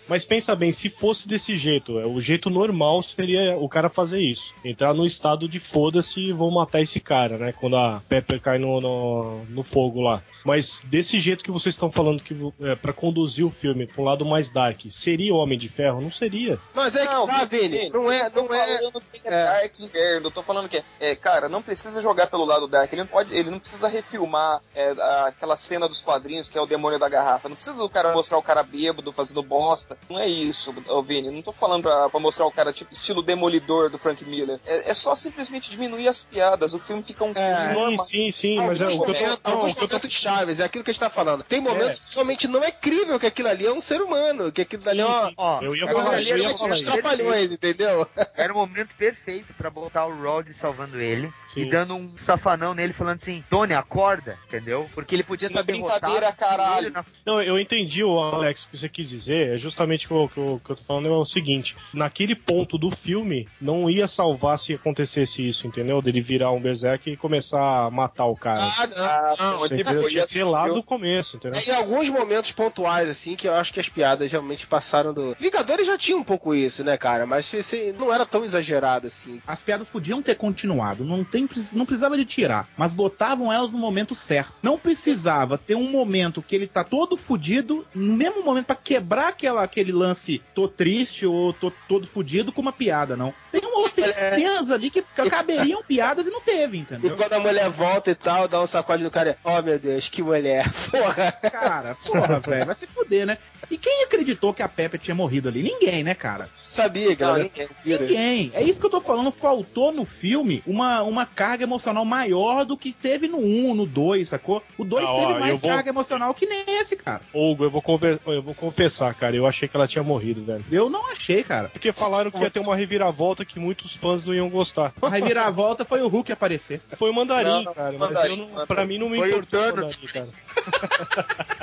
Mas 0.07 0.25
pensa 0.25 0.55
bem, 0.55 0.71
se 0.71 0.89
fosse 0.89 1.27
desse 1.27 1.57
jeito, 1.57 1.99
é, 1.99 2.05
o 2.05 2.19
jeito 2.19 2.49
normal 2.49 3.01
seria 3.01 3.57
o 3.57 3.69
cara 3.69 3.89
fazer 3.89 4.19
isso. 4.19 4.53
Entrar 4.63 4.93
no 4.93 5.05
estado 5.05 5.47
de 5.47 5.59
foda-se 5.59 6.19
e 6.19 6.33
vou 6.33 6.51
matar 6.51 6.81
esse 6.81 6.99
cara, 6.99 7.37
né? 7.37 7.53
Quando 7.53 7.75
a 7.75 8.01
Pepper 8.07 8.41
cai 8.41 8.57
no, 8.57 8.81
no, 8.81 9.45
no 9.45 9.63
fogo 9.63 10.01
lá. 10.01 10.21
Mas 10.43 10.81
desse 10.85 11.19
jeito 11.19 11.43
que 11.43 11.51
vocês 11.51 11.73
estão 11.73 11.91
falando 11.91 12.21
que 12.21 12.35
é, 12.61 12.75
para 12.75 12.91
conduzir 12.91 13.45
o 13.45 13.51
filme 13.51 13.87
para 13.87 14.01
um 14.01 14.05
lado 14.05 14.25
mais 14.25 14.51
dark, 14.51 14.79
seria 14.89 15.33
o 15.33 15.37
Homem 15.37 15.57
de 15.57 15.69
Ferro? 15.69 16.01
Não 16.01 16.11
seria. 16.11 16.59
Mas 16.73 16.95
é 16.95 17.05
Não, 17.05 17.25
que 17.25 17.33
tá, 17.33 17.45
Vini, 17.45 17.67
Vini. 17.69 17.89
Não 17.89 18.11
é, 18.11 18.29
tô 18.29 18.43
não 18.43 18.53
é. 18.53 18.77
falando 18.77 19.01
que 19.01 19.21
é, 19.23 19.45
Dark 19.45 19.79
Inverno, 19.79 20.27
eu 20.27 20.31
tô 20.31 20.43
falando 20.43 20.69
que 20.69 20.77
é, 20.77 20.83
é, 20.99 21.15
cara, 21.15 21.47
não 21.47 21.61
precisa 21.61 22.01
jogar 22.01 22.27
pelo 22.27 22.45
lado 22.45 22.67
Dark, 22.67 22.91
ele 22.91 23.01
não 23.01 23.07
pode, 23.07 23.33
ele 23.33 23.49
não 23.49 23.59
precisa 23.59 23.87
refilmar 23.87 24.61
é, 24.75 24.91
aquela 25.27 25.55
cena 25.55 25.87
dos 25.87 26.01
quadrinhos 26.01 26.49
que 26.49 26.57
é 26.57 26.61
o 26.61 26.65
demônio 26.65 26.99
da 26.99 27.07
garrafa, 27.07 27.47
não 27.47 27.55
precisa 27.55 27.83
o 27.83 27.89
cara 27.89 28.11
mostrar 28.13 28.37
o 28.37 28.43
cara 28.43 28.63
bêbado 28.63 29.13
fazendo 29.13 29.41
bosta, 29.41 29.92
não 30.09 30.19
é 30.19 30.27
isso, 30.27 30.73
Vini, 31.05 31.29
não 31.31 31.41
tô 31.41 31.51
falando 31.51 31.83
pra, 31.83 32.09
pra 32.09 32.19
mostrar 32.19 32.45
o 32.45 32.51
cara 32.51 32.71
tipo 32.73 32.93
estilo 32.93 33.21
demolidor 33.21 33.89
do 33.89 33.97
Frank 33.97 34.23
Miller, 34.25 34.59
é, 34.65 34.91
é 34.91 34.93
só 34.93 35.15
simplesmente 35.15 35.69
diminuir 35.69 36.07
as 36.07 36.23
piadas, 36.23 36.73
o 36.73 36.79
filme 36.79 37.03
fica 37.03 37.23
um 37.23 37.33
filme 37.33 37.55
Sim, 37.55 37.73
normal. 37.73 38.05
sim, 38.05 38.31
sim, 38.31 38.57
mas 38.57 38.79
é, 38.81 38.85
Alguns 38.85 38.99
o 38.99 39.03
que 39.03 39.09
eu 39.11 39.13
tô, 39.15 39.19
momentos, 39.21 39.39
não, 39.43 39.51
alguns 39.53 39.75
tô 39.75 40.09
chaves, 40.09 40.59
é 40.59 40.63
aquilo 40.63 40.83
que 40.83 40.91
a 40.91 40.93
gente 40.93 40.99
tá 40.99 41.09
falando. 41.09 41.43
Tem 41.43 41.59
momentos 41.61 41.99
que 41.99 42.13
realmente 42.15 42.47
não 42.47 42.63
é 42.63 42.71
crível 42.71 43.19
que 43.19 43.25
aquilo 43.25 43.47
ali 43.49 43.65
é 43.65 43.71
um 43.71 43.81
ser 43.81 44.01
humano, 44.01 44.51
que 44.51 44.61
aquilo 44.61 44.87
ali 44.89 45.01
é 45.01 45.05
uma. 45.05 45.33
Ó, 45.37 45.61
Eu 45.61 45.75
ia 45.75 45.85
aquilo 45.85 46.01
falar, 46.01 46.15
ali 46.15 46.29
eu 46.29 46.37
ia 46.37 46.49
um 46.49 46.57
falar 46.57 46.77
trapalhões, 46.79 47.51
entendeu? 47.51 48.07
Era 48.35 48.53
o 48.53 48.55
momento 48.55 48.95
perfeito 48.95 49.53
pra 49.53 49.69
botar 49.69 50.05
o 50.05 50.21
Rod 50.21 50.49
salvando 50.51 50.99
ele 50.99 51.31
Sim. 51.53 51.61
e 51.61 51.69
dando 51.69 51.95
um 51.95 52.15
safanão 52.17 52.73
nele 52.73 52.93
falando 52.93 53.15
assim, 53.15 53.43
Tony, 53.49 53.73
acorda, 53.73 54.37
entendeu? 54.47 54.89
Porque 54.93 55.15
ele 55.15 55.23
podia 55.23 55.47
estar 55.47 55.59
é 55.61 55.63
brincadeira, 55.63 56.19
derrotado. 56.31 56.37
caralho. 56.37 56.91
na- 56.91 57.05
Não, 57.25 57.41
eu 57.41 57.57
entendi, 57.59 58.03
o 58.03 58.19
Alex, 58.19 58.63
o 58.63 58.69
que 58.69 58.77
você 58.77 58.89
quis 58.89 59.09
dizer. 59.09 59.55
É 59.55 59.57
justamente 59.57 59.82
o 59.83 60.29
que 60.29 60.37
eu, 60.37 60.61
que 60.63 60.71
eu 60.71 60.75
tô 60.75 60.83
falando 60.83 61.07
é 61.07 61.11
o 61.11 61.25
seguinte: 61.25 61.75
naquele 61.93 62.35
ponto 62.35 62.77
do 62.77 62.91
filme, 62.91 63.47
não 63.61 63.89
ia 63.89 64.07
salvar 64.07 64.57
se 64.57 64.73
acontecesse 64.73 65.47
isso, 65.47 65.67
entendeu? 65.67 66.01
Dele 66.01 66.21
virar 66.21 66.51
um 66.51 66.61
berserk 66.61 67.09
e 67.09 67.17
começar 67.17 67.85
a 67.85 67.91
matar 67.91 68.25
o 68.25 68.35
cara. 68.35 68.59
Ah, 68.59 68.87
não. 68.87 69.03
Ah, 69.03 69.35
não, 69.39 69.59
Você 69.59 69.75
tipo 69.77 69.89
entendeu? 69.89 69.99
assim, 69.99 70.09
Tinha 70.09 70.25
que 70.25 70.33
ser 70.33 70.43
lá 70.43 70.67
do 70.67 70.83
começo, 70.83 71.37
entendeu? 71.37 71.61
Em 71.65 71.71
alguns 71.71 72.09
momentos 72.09 72.51
pontuais, 72.51 73.09
assim, 73.09 73.35
que 73.35 73.47
eu 73.47 73.53
acho 73.55 73.73
que 73.73 73.79
as 73.79 73.89
piadas 73.89 74.31
realmente 74.31 74.67
passaram 74.67 75.13
do. 75.13 75.35
Vingadores 75.39 75.85
já 75.85 75.97
tinha 75.97 76.17
um 76.17 76.23
pouco 76.23 76.53
isso, 76.55 76.83
né, 76.83 76.97
cara? 76.97 77.25
Mas 77.25 77.53
esse 77.53 77.93
não 77.97 78.13
era 78.13 78.25
tão 78.25 78.43
exagerado 78.43 79.07
assim. 79.07 79.37
As 79.45 79.61
piadas 79.61 79.89
podiam 79.89 80.21
ter 80.21 80.35
continuado, 80.35 81.03
não, 81.03 81.23
tem, 81.23 81.47
não 81.73 81.85
precisava 81.85 82.17
de 82.17 82.25
tirar, 82.25 82.67
mas 82.77 82.93
botavam 82.93 83.51
elas 83.51 83.71
no 83.73 83.79
momento 83.79 84.15
certo. 84.15 84.53
Não 84.61 84.77
precisava 84.77 85.57
ter 85.57 85.75
um 85.75 85.89
momento 85.89 86.41
que 86.41 86.55
ele 86.55 86.67
tá 86.67 86.83
todo 86.83 87.17
fudido, 87.17 87.85
no 87.93 88.13
mesmo 88.13 88.43
momento 88.43 88.65
pra 88.65 88.75
quebrar 88.75 89.29
aquela, 89.29 89.63
aquele 89.73 89.91
lance 89.91 90.41
tô 90.53 90.67
triste 90.67 91.25
ou 91.25 91.51
tô 91.51 91.71
todo 91.87 92.07
fudido 92.07 92.51
com 92.51 92.61
uma 92.61 92.71
piada, 92.71 93.17
não. 93.17 93.33
Tem, 93.51 93.61
um, 93.65 93.89
tem 93.89 94.11
cenas 94.13 94.69
ali 94.71 94.89
que 94.89 95.01
caberiam 95.29 95.81
piadas 95.87 96.27
e 96.27 96.29
não 96.31 96.41
teve, 96.41 96.77
E 96.77 96.81
entendeu? 96.81 97.15
quando 97.15 97.33
a 97.33 97.39
mulher 97.39 97.69
volta 97.69 98.11
e 98.11 98.15
tal, 98.15 98.47
dá 98.47 98.61
um 98.61 98.65
sacode 98.67 99.03
no 99.03 99.09
cara, 99.11 99.37
oh 99.43 99.61
meu 99.61 99.77
Deus, 99.79 100.07
que 100.09 100.21
mulher, 100.21 100.71
porra. 100.91 101.31
Cara, 101.31 101.95
porra, 102.05 102.39
velho, 102.39 102.65
vai 102.67 102.75
se 102.75 102.85
fuder, 102.87 103.25
né? 103.25 103.37
E 103.69 103.77
quem 103.77 104.03
acreditou 104.03 104.53
que 104.53 104.61
a 104.61 104.67
Pepe 104.69 104.97
tinha 104.99 105.15
morrido 105.15 105.49
ali? 105.49 105.63
Ninguém, 105.63 106.03
né, 106.03 106.13
cara? 106.13 106.47
Sabia 106.63 107.15
que 107.15 107.23
ela 107.23 107.33
Não, 107.33 107.39
era 107.39 107.49
ninguém. 107.83 107.99
Ninguém. 108.07 108.51
É 108.53 108.61
isso 108.61 108.79
que 108.79 108.85
eu 108.85 108.89
tô 108.89 109.01
falando. 109.01 109.31
Faltou 109.31 109.91
no 109.91 110.05
filme 110.05 110.61
uma, 110.67 111.01
uma 111.01 111.25
carga 111.25 111.63
emocional 111.63 112.05
maior 112.05 112.63
do 112.65 112.77
que 112.77 112.91
teve 112.91 113.27
no 113.27 113.39
1, 113.39 113.73
no 113.73 113.85
2, 113.85 114.29
sacou? 114.29 114.61
O 114.77 114.83
2 114.85 115.05
Ah, 115.05 115.11
ó, 115.11 115.19
teve 115.19 115.31
eu 115.33 115.39
mais 115.39 115.61
vou- 115.61 115.69
carga 115.71 115.89
emocional 115.89 116.33
que 116.33 116.45
nem 116.45 116.63
esse, 116.79 116.95
cara. 116.95 117.21
Hugo, 117.33 117.63
eu 117.63 117.71
vou, 117.71 117.81
conver- 117.81 118.19
eu 118.27 118.41
vou 118.43 118.53
confessar, 118.53 119.13
cara, 119.15 119.35
eu 119.35 119.47
achei 119.47 119.62
que 119.67 119.75
ela 119.75 119.87
tinha 119.87 120.03
morrido, 120.03 120.43
velho. 120.43 120.63
Eu 120.71 120.89
não 120.89 121.09
achei, 121.11 121.43
cara. 121.43 121.69
Porque 121.69 121.91
falaram 121.91 122.29
que 122.31 122.37
ia 122.39 122.49
ter 122.49 122.59
uma 122.59 122.75
reviravolta 122.75 123.43
que 123.45 123.59
muitos 123.59 123.95
fãs 123.95 124.23
não 124.25 124.33
iam 124.33 124.49
gostar. 124.49 124.93
A 125.01 125.09
reviravolta 125.09 125.83
foi 125.85 126.01
o 126.01 126.07
Hulk 126.07 126.31
aparecer. 126.31 126.81
Foi 126.97 127.09
o 127.09 127.13
mandarim, 127.13 127.49
Não, 127.49 127.63
não, 127.63 127.73
cara, 127.73 127.91
mandarim, 127.97 128.13
mas 128.15 128.29
eu 128.29 128.37
não, 128.37 128.47
mandarim. 128.49 128.67
pra 128.67 128.85
mim 128.85 128.97
não 128.97 129.09
me 129.09 129.17
Foi 129.17 129.27
o 129.27 129.29
importou 129.29 129.59
o 129.59 129.63
Thanos. 129.63 129.97
mandarim, 129.97 130.07
cara. 130.13 131.43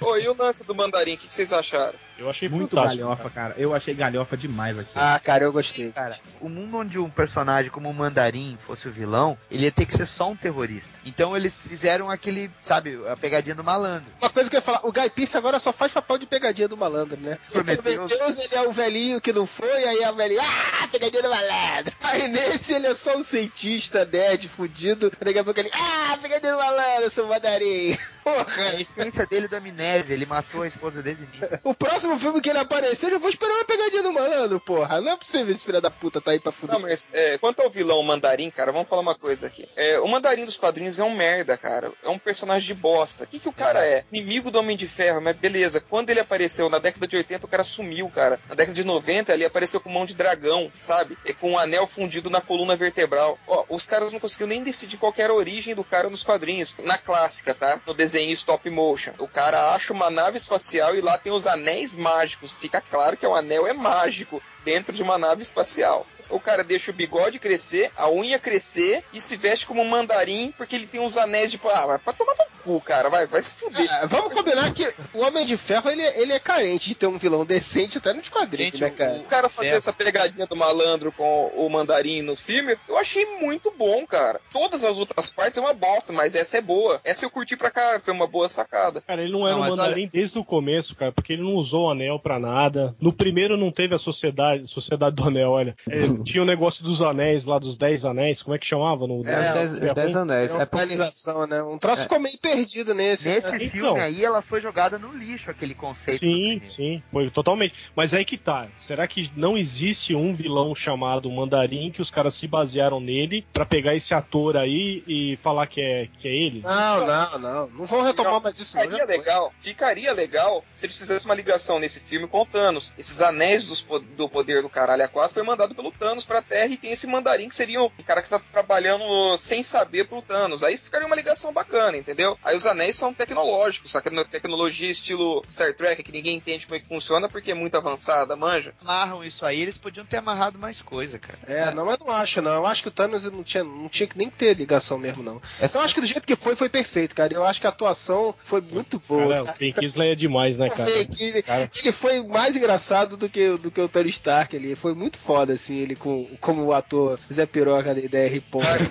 Ô, 0.00 0.16
e 0.16 0.28
o 0.28 0.36
lance 0.36 0.64
do 0.64 0.74
mandarim, 0.74 1.14
o 1.14 1.18
que, 1.18 1.26
que 1.26 1.34
vocês 1.34 1.52
acharam? 1.52 1.98
Eu 2.20 2.28
achei 2.28 2.50
Muito 2.50 2.76
fantástico. 2.76 3.02
galhofa, 3.02 3.30
cara. 3.30 3.54
Eu 3.56 3.74
achei 3.74 3.94
galhofa 3.94 4.36
demais 4.36 4.78
aqui. 4.78 4.90
Ah, 4.94 5.18
cara, 5.24 5.44
eu 5.44 5.52
gostei. 5.52 5.90
Cara, 5.90 6.18
o 6.38 6.50
mundo 6.50 6.76
onde 6.76 6.98
um 6.98 7.08
personagem 7.08 7.70
como 7.70 7.88
o 7.88 7.94
Mandarim 7.94 8.56
fosse 8.58 8.86
o 8.88 8.92
vilão, 8.92 9.38
ele 9.50 9.64
ia 9.64 9.72
ter 9.72 9.86
que 9.86 9.94
ser 9.94 10.04
só 10.04 10.28
um 10.28 10.36
terrorista. 10.36 10.98
Então 11.06 11.34
eles 11.34 11.58
fizeram 11.58 12.10
aquele, 12.10 12.50
sabe, 12.60 13.00
a 13.08 13.16
pegadinha 13.16 13.54
do 13.54 13.64
malandro. 13.64 14.12
Uma 14.20 14.28
coisa 14.28 14.50
que 14.50 14.56
eu 14.56 14.58
ia 14.58 14.62
falar, 14.62 14.80
o 14.84 14.92
Guy 14.92 15.08
Pearce 15.08 15.34
agora 15.34 15.58
só 15.58 15.72
faz 15.72 15.92
papel 15.92 16.18
de 16.18 16.26
pegadinha 16.26 16.68
do 16.68 16.76
malandro, 16.76 17.18
né? 17.18 17.38
O 17.48 17.52
Prometheus. 17.52 18.12
Prometheus, 18.12 18.38
ele 18.38 18.54
é 18.54 18.68
o 18.68 18.72
velhinho 18.72 19.18
que 19.18 19.32
não 19.32 19.46
foi, 19.46 19.84
aí 19.84 20.04
a 20.04 20.12
velhinha, 20.12 20.42
ah, 20.42 20.88
pegadinha 20.88 21.22
do 21.22 21.30
malandro. 21.30 21.94
Aí 22.02 22.28
nesse 22.28 22.74
ele 22.74 22.86
é 22.86 22.94
só 22.94 23.16
um 23.16 23.22
cientista 23.22 24.04
nerd 24.04 24.46
fudido, 24.48 25.10
daqui 25.18 25.38
a 25.38 25.44
pouco 25.44 25.58
ele, 25.58 25.70
ah, 25.72 26.18
pegadinha 26.20 26.52
do 26.52 26.58
malandro, 26.58 27.10
seu 27.10 27.26
mandarim. 27.26 27.96
Porra. 28.22 28.46
É 28.58 28.76
a 28.76 28.80
essência 28.80 29.26
dele 29.26 29.48
da 29.48 29.58
amnésia, 29.90 30.14
ele 30.14 30.26
matou 30.26 30.62
a 30.62 30.66
esposa 30.66 31.02
desde 31.02 31.24
o 31.24 31.28
início. 31.34 31.60
O 31.70 31.74
próximo 31.74 32.18
filme 32.18 32.40
que 32.40 32.50
ele 32.50 32.58
aparecer, 32.58 33.06
eu 33.06 33.10
já 33.12 33.18
vou 33.18 33.28
esperar 33.28 33.54
uma 33.54 33.64
pegadinha 33.64 34.02
do 34.02 34.12
malandro, 34.12 34.60
porra. 34.60 35.00
Não 35.00 35.12
é 35.12 35.16
possível 35.16 35.52
esse 35.52 35.64
filho 35.64 35.80
da 35.80 35.90
puta 35.90 36.20
tá 36.20 36.32
aí 36.32 36.40
pra 36.40 36.52
fuder. 36.52 36.74
Não, 36.74 36.82
mas 36.82 37.08
é, 37.12 37.38
quanto 37.38 37.60
ao 37.60 37.70
vilão 37.70 38.02
Mandarim, 38.02 38.50
cara, 38.50 38.72
vamos 38.72 38.88
falar 38.88 39.02
uma 39.02 39.14
coisa 39.14 39.46
aqui. 39.46 39.68
É, 39.76 40.00
o 40.00 40.08
Mandarim 40.08 40.44
dos 40.44 40.56
quadrinhos 40.56 40.98
é 40.98 41.04
um 41.04 41.14
merda, 41.14 41.56
cara. 41.56 41.92
É 42.02 42.08
um 42.08 42.18
personagem 42.18 42.66
de 42.66 42.74
bosta. 42.74 43.24
O 43.24 43.26
que, 43.26 43.38
que 43.38 43.48
o 43.48 43.52
cara 43.52 43.84
é? 43.86 44.04
Inimigo 44.12 44.50
do 44.50 44.58
Homem 44.58 44.76
de 44.76 44.88
Ferro, 44.88 45.20
mas 45.20 45.36
beleza. 45.36 45.80
Quando 45.80 46.10
ele 46.10 46.20
apareceu 46.20 46.68
na 46.68 46.78
década 46.78 47.06
de 47.06 47.16
80, 47.16 47.46
o 47.46 47.48
cara 47.48 47.64
sumiu, 47.64 48.08
cara. 48.10 48.40
Na 48.48 48.54
década 48.54 48.74
de 48.74 48.84
90, 48.84 49.32
ele 49.32 49.44
apareceu 49.44 49.80
com 49.80 49.90
mão 49.90 50.06
de 50.06 50.14
dragão, 50.14 50.72
sabe? 50.80 51.16
E 51.24 51.32
com 51.32 51.52
um 51.52 51.58
anel 51.58 51.86
fundido 51.86 52.30
na 52.30 52.40
coluna 52.40 52.76
vertebral. 52.76 53.38
Ó, 53.46 53.64
os 53.68 53.86
caras 53.86 54.12
não 54.12 54.20
conseguiram 54.20 54.48
nem 54.48 54.62
decidir 54.62 54.96
qual 54.96 55.12
era 55.16 55.32
a 55.32 55.36
origem 55.36 55.74
do 55.74 55.84
cara 55.84 56.10
nos 56.10 56.24
quadrinhos. 56.24 56.76
Na 56.82 56.98
clássica, 56.98 57.54
tá? 57.54 57.80
No 57.86 57.94
desenho 57.94 58.32
stop 58.32 58.68
motion. 58.70 59.12
O 59.18 59.28
cara 59.28 59.74
acha 59.74 59.79
uma 59.88 60.10
nave 60.10 60.36
espacial 60.36 60.94
e 60.94 61.00
lá 61.00 61.16
tem 61.16 61.32
os 61.32 61.46
anéis 61.46 61.94
mágicos. 61.94 62.52
Fica 62.52 62.80
claro 62.80 63.16
que 63.16 63.26
o 63.26 63.34
anel 63.34 63.66
é 63.66 63.72
mágico 63.72 64.42
dentro 64.64 64.92
de 64.92 65.02
uma 65.02 65.16
nave 65.16 65.42
espacial. 65.42 66.06
O 66.30 66.40
cara 66.40 66.62
deixa 66.64 66.90
o 66.90 66.94
bigode 66.94 67.38
crescer, 67.38 67.90
a 67.96 68.10
unha 68.10 68.38
crescer 68.38 69.04
e 69.12 69.20
se 69.20 69.36
veste 69.36 69.66
como 69.66 69.82
um 69.82 69.88
mandarim 69.88 70.52
porque 70.56 70.76
ele 70.76 70.86
tem 70.86 71.00
uns 71.00 71.16
anéis 71.16 71.50
de. 71.50 71.60
Ah, 71.72 71.86
vai 71.86 71.98
pra 71.98 72.12
tomar 72.12 72.34
no 72.34 72.62
cu, 72.62 72.80
cara. 72.80 73.08
Vai, 73.08 73.26
vai 73.26 73.42
se 73.42 73.54
fuder. 73.54 73.88
Ah, 73.90 74.06
vamos 74.06 74.32
combinar 74.32 74.72
que 74.72 74.92
o 75.14 75.20
Homem 75.24 75.44
de 75.46 75.56
Ferro, 75.56 75.90
ele, 75.90 76.02
ele 76.02 76.32
é 76.32 76.38
carente 76.38 76.88
de 76.88 76.94
ter 76.94 77.06
um 77.06 77.18
vilão 77.18 77.44
decente 77.44 77.98
até 77.98 78.12
nos 78.12 78.28
quadrinhos, 78.28 78.78
Gente, 78.78 78.82
né, 78.82 78.90
cara? 78.90 79.18
O 79.18 79.24
cara 79.24 79.48
fazer 79.48 79.70
É. 79.70 79.76
essa 79.76 79.92
pegadinha 79.92 80.46
do 80.46 80.56
malandro 80.56 81.12
com 81.12 81.46
o 81.56 81.68
mandarim 81.68 82.22
no 82.22 82.36
filme, 82.36 82.76
eu 82.88 82.96
achei 82.98 83.24
muito 83.40 83.72
bom, 83.76 84.06
cara. 84.06 84.40
Todas 84.52 84.84
as 84.84 84.98
outras 84.98 85.30
partes 85.30 85.58
é 85.58 85.60
uma 85.60 85.72
bosta, 85.74 86.12
mas 86.12 86.34
essa 86.34 86.58
é 86.58 86.60
boa. 86.60 87.00
Essa 87.04 87.24
eu 87.24 87.30
curti 87.30 87.56
pra 87.56 87.70
cara, 87.70 88.00
foi 88.00 88.12
uma 88.12 88.26
boa 88.26 88.48
sacada. 88.48 89.00
Cara, 89.00 89.22
ele 89.22 89.32
não 89.32 89.46
era 89.46 89.56
Não, 89.56 89.62
um 89.64 89.70
mandarim 89.70 90.08
desde 90.12 90.38
o 90.38 90.44
começo, 90.44 90.94
cara, 90.94 91.12
porque 91.12 91.32
ele 91.32 91.42
não 91.42 91.54
usou 91.54 91.86
o 91.86 91.90
anel 91.90 92.18
pra 92.18 92.38
nada. 92.38 92.94
No 93.00 93.12
primeiro 93.12 93.56
não 93.56 93.70
teve 93.72 93.94
a 93.94 93.98
sociedade, 93.98 94.66
sociedade 94.68 95.16
do 95.16 95.24
anel, 95.24 95.50
olha. 95.50 95.74
É, 95.88 95.98
tinha 96.24 96.42
o 96.42 96.46
negócio 96.46 96.82
dos 96.84 97.00
anéis 97.02 97.44
lá, 97.44 97.58
dos 97.58 97.76
dez 97.76 98.04
anéis, 98.04 98.42
como 98.42 98.54
é 98.54 98.58
que 98.58 98.66
chamava? 98.66 99.06
No, 99.06 99.22
É, 99.26 99.52
dez- 99.52 99.74
dez 99.94 100.16
anéis. 100.16 100.50
É 100.50 100.54
uma 100.54 100.62
É 100.62 100.66
porque- 100.66 100.86
finalização, 100.86 101.46
né? 101.46 101.62
Um 101.62 101.78
troço 101.78 102.02
ficou 102.02 102.18
meio 102.20 102.38
perdido 102.38 102.94
nesse. 102.94 103.28
Nesse 103.28 103.52
né? 103.52 103.58
filme 103.60 103.90
Então. 103.90 103.96
aí, 103.96 104.24
ela 104.24 104.42
foi 104.42 104.60
jogada 104.60 104.98
no 104.98 105.12
lixo, 105.16 105.50
aquele 105.50 105.74
conceito. 105.74 106.20
Sim, 106.20 106.60
sim, 106.64 107.02
foi 107.12 107.30
totalmente. 107.30 107.74
Mas 107.94 108.12
aí 108.14 108.24
que 108.24 108.36
tá. 108.38 108.68
Será 108.76 109.06
que 109.06 109.30
não 109.36 109.56
existe 109.56 110.14
um 110.14 110.34
vilão 110.34 110.74
chamado 110.74 111.30
Mandarim 111.30 111.90
que 111.90 112.02
os 112.02 112.10
caras 112.10 112.34
se 112.34 112.46
basearam 112.46 113.00
nele 113.00 113.44
pra 113.52 113.64
pegar 113.66 113.94
esse 113.94 114.12
ator 114.14 114.56
aí 114.56 115.02
e 115.06 115.36
falar 115.36 115.66
que 115.66 115.80
é, 115.80 116.08
que 116.20 116.28
é 116.28 116.32
ele? 116.34 116.60
Não, 116.62 117.06
não, 117.06 117.38
não. 117.38 117.66
Não 117.70 117.86
vão 117.86 118.02
retomar 118.02 118.40
mais 118.42 118.58
isso, 118.58 118.76
não. 118.76 118.82
Ficaria 118.84 119.04
legal, 119.06 119.52
ficaria 119.60 120.12
legal 120.12 120.64
se 120.74 120.86
eles 120.86 120.98
fizessem 120.98 121.28
uma 121.28 121.34
ligação 121.34 121.78
nesse 121.78 122.00
filme 122.00 122.26
com 122.26 122.40
o 122.42 122.46
Thanos. 122.46 122.92
Esses 122.98 123.20
anéis 123.20 123.68
dos 123.68 123.86
do 124.16 124.28
poder 124.28 124.62
do 124.62 124.68
caralho 124.68 125.02
A4 125.08 125.30
foi 125.30 125.42
mandado 125.42 125.74
pelo 125.74 125.90
Thanos 125.92 126.09
pra 126.24 126.42
Terra 126.42 126.66
e 126.72 126.76
tem 126.76 126.90
esse 126.92 127.06
mandarim 127.06 127.48
que 127.48 127.54
seria 127.54 127.82
um 127.82 127.90
cara 128.04 128.22
que 128.22 128.28
tá 128.28 128.38
trabalhando 128.52 129.36
sem 129.38 129.62
saber 129.62 130.06
pro 130.08 130.22
Thanos. 130.22 130.62
Aí 130.62 130.76
ficaria 130.76 131.06
uma 131.06 131.16
ligação 131.16 131.52
bacana, 131.52 131.96
entendeu? 131.96 132.36
Aí 132.44 132.56
os 132.56 132.66
anéis 132.66 132.96
são 132.96 133.12
tecnológicos, 133.14 133.90
saca? 133.90 134.10
Tecnologia 134.24 134.90
estilo 134.90 135.44
Star 135.50 135.74
Trek 135.74 136.02
que 136.02 136.12
ninguém 136.12 136.36
entende 136.36 136.66
como 136.66 136.76
é 136.76 136.80
que 136.80 136.88
funciona 136.88 137.28
porque 137.28 137.50
é 137.52 137.54
muito 137.54 137.76
avançada, 137.76 138.34
manja. 138.36 138.74
Amarram 138.80 139.24
isso 139.24 139.44
aí, 139.44 139.60
eles 139.60 139.78
podiam 139.78 140.04
ter 140.06 140.16
amarrado 140.18 140.58
mais 140.58 140.82
coisa, 140.82 141.18
cara. 141.18 141.38
É, 141.46 141.70
não, 141.72 141.84
mas 141.86 141.98
não 141.98 142.10
acho, 142.10 142.40
não. 142.42 142.52
Eu 142.54 142.66
acho 142.66 142.82
que 142.82 142.88
o 142.88 142.92
Thanos 142.92 143.24
não 143.24 143.42
tinha, 143.42 143.62
não 143.64 143.88
tinha 143.88 144.06
que 144.06 144.18
nem 144.18 144.28
ter 144.30 144.54
ligação 144.56 144.98
mesmo, 144.98 145.22
não. 145.22 145.40
Essa- 145.60 145.78
Eu 145.78 145.82
acho 145.82 145.94
que 145.94 146.00
do 146.00 146.06
jeito 146.06 146.26
que 146.26 146.36
foi, 146.36 146.54
foi 146.56 146.68
perfeito, 146.68 147.14
cara. 147.14 147.32
Eu 147.32 147.44
acho 147.44 147.60
que 147.60 147.66
a 147.66 147.70
atuação 147.70 148.34
foi 148.44 148.60
muito 148.60 148.98
boa. 149.08 149.28
Cara, 149.44 149.54
o 149.54 149.58
Ben 149.58 149.72
Kingsley 149.72 150.12
é 150.12 150.14
demais, 150.14 150.58
né, 150.58 150.68
cara? 150.68 150.90
Que 151.04 151.42
Cara. 151.42 151.70
ele 151.74 151.92
foi 151.92 152.22
mais 152.22 152.56
engraçado 152.56 153.16
do 153.16 153.28
que, 153.28 153.56
do 153.56 153.70
que 153.70 153.80
o 153.80 153.88
Tony 153.88 154.10
Stark 154.10 154.54
ali. 154.56 154.74
Foi 154.74 154.94
muito 154.94 155.18
foda, 155.18 155.52
assim, 155.52 155.76
ele 155.76 155.94
com, 156.00 156.26
como 156.40 156.64
o 156.64 156.72
ator 156.72 157.20
Zé 157.32 157.46
Piroca 157.46 157.94
da 157.94 158.00
ideia. 158.00 158.42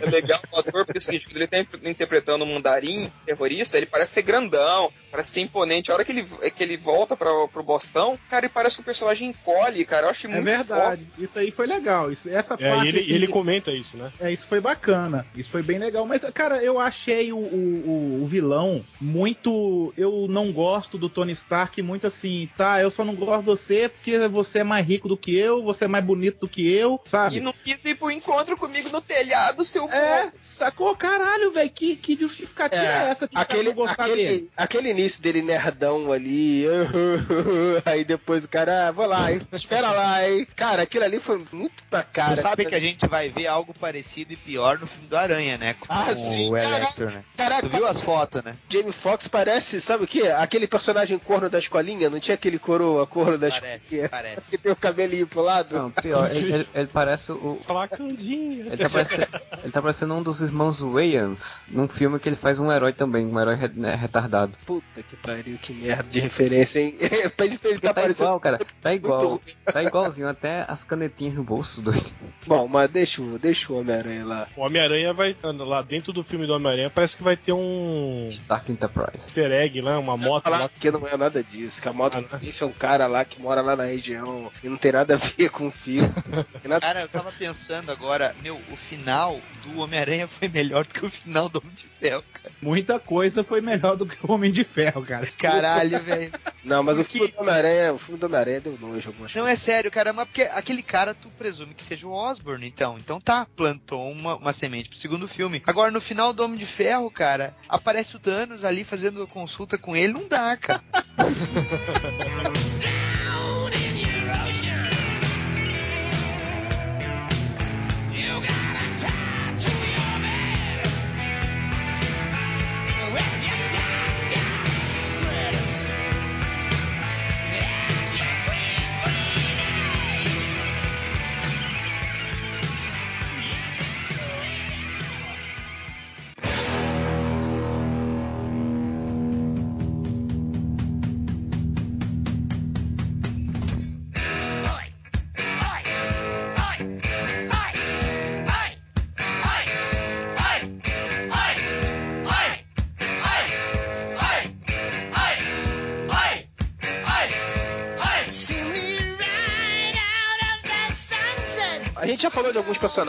É 0.01 0.09
legal 0.09 0.39
o 0.53 0.59
ator, 0.59 0.85
porque 0.85 0.97
é 0.97 1.01
o 1.01 1.03
seguinte, 1.03 1.25
quando 1.27 1.37
ele 1.37 1.47
tá 1.47 1.57
interpretando 1.83 2.43
o 2.43 2.47
mandarim, 2.47 3.05
é 3.27 3.33
terrorista, 3.33 3.77
ele 3.77 3.85
parece 3.85 4.13
ser 4.13 4.21
grandão, 4.21 4.91
parece 5.11 5.31
ser 5.31 5.41
imponente. 5.41 5.91
A 5.91 5.95
hora 5.95 6.05
que 6.05 6.11
ele, 6.11 6.23
que 6.55 6.63
ele 6.63 6.77
volta 6.77 7.15
pra, 7.17 7.29
pro 7.51 7.63
Bostão, 7.63 8.17
cara, 8.29 8.45
ele 8.45 8.53
parece 8.53 8.75
que 8.75 8.81
o 8.81 8.85
personagem 8.85 9.29
encolhe, 9.29 9.83
cara. 9.83 10.05
Eu 10.07 10.11
acho 10.11 10.27
É 10.27 10.29
muito 10.29 10.45
verdade. 10.45 11.05
Isso 11.17 11.37
aí 11.39 11.51
foi 11.51 11.67
legal. 11.67 12.11
Isso, 12.11 12.29
essa 12.29 12.53
É, 12.59 12.69
parte. 12.69 12.85
e 12.85 12.87
ele, 12.87 12.99
assim, 12.99 13.13
ele 13.13 13.27
comenta 13.27 13.71
isso, 13.71 13.97
né? 13.97 14.11
É, 14.19 14.31
isso 14.31 14.47
foi 14.47 14.61
bacana. 14.61 15.25
Isso 15.35 15.49
foi 15.49 15.63
bem 15.63 15.77
legal. 15.79 16.05
Mas, 16.05 16.23
cara, 16.33 16.63
eu 16.63 16.79
achei 16.79 17.33
o, 17.33 17.37
o- 17.37 18.19
o 18.21 18.25
vilão 18.25 18.85
muito. 19.01 19.93
Eu 19.97 20.27
não 20.29 20.51
gosto 20.51 20.97
do 20.97 21.09
Tony 21.09 21.31
Stark 21.33 21.81
muito 21.81 22.07
assim, 22.07 22.49
tá? 22.55 22.79
Eu 22.81 22.91
só 22.91 23.03
não 23.03 23.15
gosto 23.15 23.39
de 23.41 23.45
você 23.45 23.89
porque 23.89 24.17
você 24.27 24.59
é 24.59 24.63
mais 24.63 24.85
rico 24.85 25.07
do 25.07 25.17
que 25.17 25.35
eu, 25.35 25.63
você 25.63 25.85
é 25.85 25.87
mais 25.87 26.03
bonito 26.05 26.39
do 26.41 26.47
que 26.47 26.71
eu, 26.71 26.88
sabe? 27.05 27.37
E 27.37 27.39
não 27.41 27.51
quis 27.53 27.77
ir 27.83 27.95
pro 27.95 28.09
encontro 28.09 28.55
comigo 28.55 28.89
no 28.89 29.01
telhado, 29.01 29.63
seu 29.65 29.87
É, 29.89 30.31
sacou? 30.39 30.95
Caralho, 30.95 31.51
velho, 31.51 31.69
que, 31.69 31.95
que 31.95 32.17
justificativa 32.19 32.81
é, 32.81 33.09
essa 33.09 33.27
de 33.27 33.35
aquele, 33.37 33.71
aquele, 33.87 34.15
dele? 34.25 34.51
aquele 34.55 34.89
início 34.91 35.21
dele 35.21 35.41
nerdão 35.41 36.11
ali, 36.11 36.65
aí 37.85 38.03
depois 38.03 38.43
o 38.45 38.49
cara, 38.49 38.87
ah, 38.87 38.91
vou 38.91 39.05
lá, 39.05 39.31
hein, 39.31 39.41
espera 39.51 39.91
lá, 39.91 40.27
hein. 40.27 40.47
Cara, 40.55 40.83
aquilo 40.83 41.03
ali 41.03 41.19
foi 41.19 41.43
muito 41.51 41.83
pra 41.89 42.03
cara. 42.03 42.35
Você 42.35 42.41
sabe 42.41 42.65
que 42.65 42.75
a 42.75 42.79
gente 42.79 43.05
vai 43.07 43.29
ver 43.29 43.47
algo 43.47 43.73
parecido 43.73 44.33
e 44.33 44.37
pior 44.37 44.79
no 44.79 44.87
filme 44.87 45.07
do 45.07 45.17
Aranha, 45.17 45.57
né? 45.57 45.75
Com 45.79 45.85
Ah, 45.89 46.15
sim, 46.15 46.49
o 46.49 46.53
caraca. 46.53 46.75
Electro, 46.77 47.05
né? 47.11 47.23
Caraca, 47.35 47.61
Tu 47.61 47.69
viu 47.69 47.85
as 47.85 48.01
fotos, 48.01 48.43
né? 48.43 48.55
Jamie 48.69 48.91
Foxx 48.91 49.27
parece, 49.27 49.81
sabe 49.81 50.03
o 50.03 50.07
que? 50.07 50.27
Aquele 50.27 50.67
personagem 50.67 51.17
corno 51.19 51.49
da 51.49 51.59
escolinha, 51.59 52.09
não 52.09 52.19
tinha 52.19 52.35
aquele 52.35 52.59
coroa 52.59 53.05
corno 53.07 53.37
da 53.37 53.49
Parece, 53.49 53.83
escolinha? 53.83 54.09
parece. 54.09 54.41
Que 54.49 54.57
tem 54.57 54.71
o 54.71 54.75
cabelinho 54.75 55.27
pro 55.27 55.41
lado? 55.41 55.75
Não, 55.75 55.91
pior, 55.91 56.29
ele, 56.35 56.53
ele- 56.53 56.67
ele 56.79 56.89
parece 56.91 57.31
o. 57.31 57.59
Ele 57.59 58.77
tá, 58.77 58.89
parecendo, 58.89 59.27
ele 59.63 59.71
tá 59.71 59.81
parecendo 59.81 60.13
um 60.13 60.23
dos 60.23 60.41
irmãos 60.41 60.79
Wayans 60.81 61.61
num 61.69 61.87
filme 61.87 62.19
que 62.19 62.29
ele 62.29 62.35
faz 62.35 62.59
um 62.59 62.71
herói 62.71 62.93
também, 62.93 63.25
um 63.25 63.39
herói 63.39 63.55
re- 63.55 63.71
né, 63.75 63.95
retardado. 63.95 64.53
Puta 64.65 65.01
que 65.03 65.15
pariu, 65.17 65.57
que 65.57 65.73
merda 65.73 66.03
de 66.03 66.19
referência, 66.19 66.79
hein? 66.79 66.95
pra 67.35 67.45
ele, 67.45 67.59
ele 67.63 67.79
tá 67.79 67.89
Tá 67.89 68.01
parecendo. 68.01 68.27
igual, 68.29 68.39
cara. 68.39 68.59
Tá 68.81 68.93
igual. 68.93 69.41
Tá 69.65 69.83
igualzinho, 69.83 70.27
até 70.27 70.65
as 70.67 70.83
canetinhas 70.83 71.35
no 71.35 71.43
bolso 71.43 71.81
doido. 71.81 72.05
Bom, 72.45 72.67
mas 72.67 72.89
deixa, 72.89 73.21
o- 73.21 73.37
deixa 73.39 73.71
o 73.73 73.77
Homem-Aranha 73.79 74.25
lá. 74.25 74.47
O 74.55 74.61
Homem-Aranha 74.61 75.13
vai. 75.13 75.35
Lá 75.43 75.81
dentro 75.81 76.13
do 76.13 76.23
filme 76.23 76.45
do 76.47 76.53
Homem-Aranha 76.53 76.89
parece 76.89 77.17
que 77.17 77.23
vai 77.23 77.35
ter 77.37 77.53
um 77.53 78.27
Stark 78.29 78.71
Enterprise. 78.71 79.17
easter 79.25 79.51
egg 79.51 79.81
lá, 79.81 79.97
uma 79.99 80.15
moto 80.17 80.43
Falar 80.43 80.59
lá. 80.59 80.69
que 80.79 80.91
não 80.91 81.07
é 81.07 81.15
nada 81.17 81.43
disso, 81.43 81.81
que 81.81 81.87
a 81.89 81.93
moto 81.93 82.17
Ah, 82.17 82.21
né? 82.21 82.27
é 82.61 82.65
um 82.65 82.71
cara 82.71 83.07
lá 83.07 83.23
que 83.25 83.41
mora 83.41 83.61
lá 83.61 83.75
na 83.75 83.83
região 83.85 84.51
e 84.63 84.69
não 84.69 84.77
tem 84.77 84.91
nada 84.91 85.15
a 85.15 85.17
ver 85.17 85.49
com 85.49 85.67
o 85.67 85.71
filme. 85.71 86.09
Cara, 86.79 87.01
eu 87.01 87.07
tava 87.07 87.31
pensando 87.31 87.91
agora, 87.91 88.35
meu, 88.43 88.59
o 88.71 88.75
final 88.75 89.39
do 89.63 89.79
Homem-Aranha 89.79 90.27
foi 90.27 90.47
melhor 90.49 90.85
do 90.85 90.93
que 90.93 91.05
o 91.05 91.09
final 91.09 91.47
do 91.47 91.59
Homem 91.59 91.71
de 91.73 91.87
Ferro, 91.99 92.23
cara. 92.33 92.51
Muita 92.61 92.99
coisa 92.99 93.43
foi 93.43 93.61
melhor 93.61 93.95
do 93.95 94.05
que 94.05 94.17
o 94.25 94.31
Homem 94.31 94.51
de 94.51 94.63
Ferro, 94.63 95.03
cara. 95.05 95.27
Caralho, 95.37 95.99
velho. 96.01 96.31
Não, 96.63 96.83
mas 96.83 96.97
o 96.99 97.03
Porque- 97.03 97.19
filme 97.19 97.33
do 97.33 97.39
Homem-Aranha, 97.41 97.93
o 97.93 97.99
filme 97.99 98.19
do 98.19 98.25
Homem-Aranha 98.25 98.61
deu 98.61 98.77
nojo 98.79 99.09
algumas 99.09 99.33
Não, 99.33 99.47
é 99.47 99.55
sério, 99.55 99.91
cara, 99.91 100.11
mas 100.13 100.25
porque 100.25 100.43
aquele 100.43 100.81
cara 100.83 101.13
tu 101.13 101.29
presume 101.37 101.73
que 101.73 101.83
seja 101.83 102.07
o 102.07 102.11
Osborn, 102.11 102.65
então. 102.67 102.97
Então 102.97 103.19
tá, 103.19 103.47
plantou 103.55 104.11
uma, 104.11 104.35
uma 104.35 104.53
semente 104.53 104.89
pro 104.89 104.97
segundo 104.97 105.27
filme. 105.27 105.61
Agora, 105.65 105.91
no 105.91 106.01
final 106.01 106.33
do 106.33 106.43
Homem 106.43 106.57
de 106.57 106.65
Ferro, 106.65 107.09
cara, 107.09 107.53
aparece 107.67 108.15
o 108.15 108.19
Thanos 108.19 108.63
ali 108.63 108.83
fazendo 108.83 109.25
consulta 109.27 109.77
com 109.77 109.95
ele, 109.95 110.13
não 110.13 110.27
dá, 110.27 110.55
cara. 110.57 110.81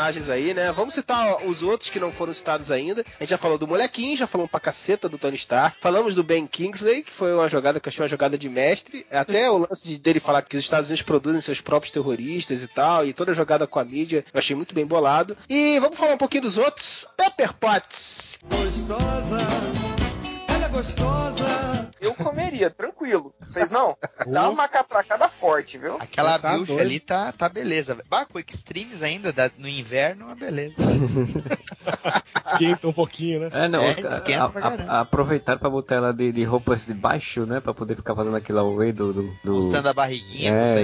personagens 0.01 0.31
aí, 0.31 0.55
né? 0.55 0.73
Vamos 0.73 0.95
citar 0.95 1.45
os 1.47 1.63
outros 1.63 1.91
que 1.91 2.01
não 2.01 2.11
foram 2.11 2.33
citados 2.33 2.71
ainda. 2.71 3.05
A 3.19 3.23
gente 3.23 3.31
já 3.31 3.39
falou 3.39 3.59
do 3.59 3.69
molequinho, 3.69 4.17
já 4.17 4.27
falamos 4.27 4.51
pra 4.51 4.59
caceta 4.59 5.09
do 5.09 5.19
Tony 5.19 5.37
Stark. 5.37 5.77
Falamos 5.81 6.15
do 6.15 6.25
Ben 6.25 6.47
Kingsley, 6.47 7.03
que 7.03 7.13
foi 7.13 7.35
uma 7.35 7.49
jogada 7.49 7.79
que 7.79 7.87
eu 7.87 7.91
achei 7.91 8.03
uma 8.03 8.09
jogada 8.09 8.39
de 8.39 8.49
mestre. 8.49 9.07
Até 9.11 9.51
o 9.51 9.59
lance 9.59 9.87
de- 9.87 9.99
dele 9.99 10.19
falar 10.19 10.41
que 10.43 10.57
os 10.57 10.65
Estados 10.65 10.89
Unidos 10.89 11.03
produzem 11.03 11.41
seus 11.43 11.61
próprios 11.61 11.93
terroristas 11.93 12.63
e 12.63 12.69
tal, 12.69 13.05
e 13.05 13.13
toda 13.13 13.33
a 13.33 13.35
jogada 13.35 13.67
com 13.67 13.79
a 13.79 13.85
mídia, 13.85 14.25
eu 14.33 14.39
achei 14.39 14.57
muito 14.57 14.75
bem 14.75 14.87
bolado. 14.87 15.37
E 15.49 15.79
vamos 15.81 15.99
falar 15.99 16.15
um 16.15 16.19
pouquinho 16.19 16.45
dos 16.45 16.57
outros. 16.57 17.07
Pepper 17.17 17.53
Potts. 17.55 18.39
Gostosa, 18.45 19.39
gostosa. 20.71 21.91
Eu 22.01 22.15
comeria, 22.15 22.71
tranquilo. 22.71 23.35
Vocês 23.49 23.71
não? 23.71 23.97
Dá 24.27 24.49
uma 24.49 24.67
catracada 24.69 25.29
forte, 25.29 25.77
viu? 25.77 25.97
Aquela 26.01 26.39
Tá 26.39 26.53
bucha 26.57 26.67
doido. 26.73 26.81
ali 26.81 26.99
tá, 27.01 27.31
tá 27.33 27.49
beleza. 27.49 27.97
com 28.25 28.39
extremes 28.39 29.03
ainda 29.03 29.33
da- 29.33 29.51
no 29.59 29.69
inverno, 29.69 30.27
uma 30.27 30.35
beleza. 30.35 30.75
Esquenta 32.45 32.89
um 32.89 32.93
pouquinho, 32.93 33.41
né? 33.41 33.49
É, 33.53 33.69
não, 33.69 33.83
É, 33.83 33.91
esquenta 33.91 34.45
a- 34.45 34.49
pra 34.49 34.61
a- 34.61 34.71
caramba. 34.71 35.01
aproveitaram 35.01 35.59
pra 35.59 35.69
botar 35.71 35.97
ela 35.97 36.13
de, 36.13 36.33
de 36.33 36.45
roupas 36.45 36.87
de 36.87 36.95
baixo, 36.95 37.45
né? 37.45 37.61
Pra 37.61 37.75
poder 37.75 37.97
ficar 37.97 38.15
fazendo 38.15 38.37
aquele 38.37 38.59
away 38.59 38.93
do. 38.93 39.13
do, 39.13 39.23
do... 39.45 39.53
Mostrando 39.55 39.89
a 39.89 39.93
barriguinha, 39.93 40.53
É, 40.53 40.83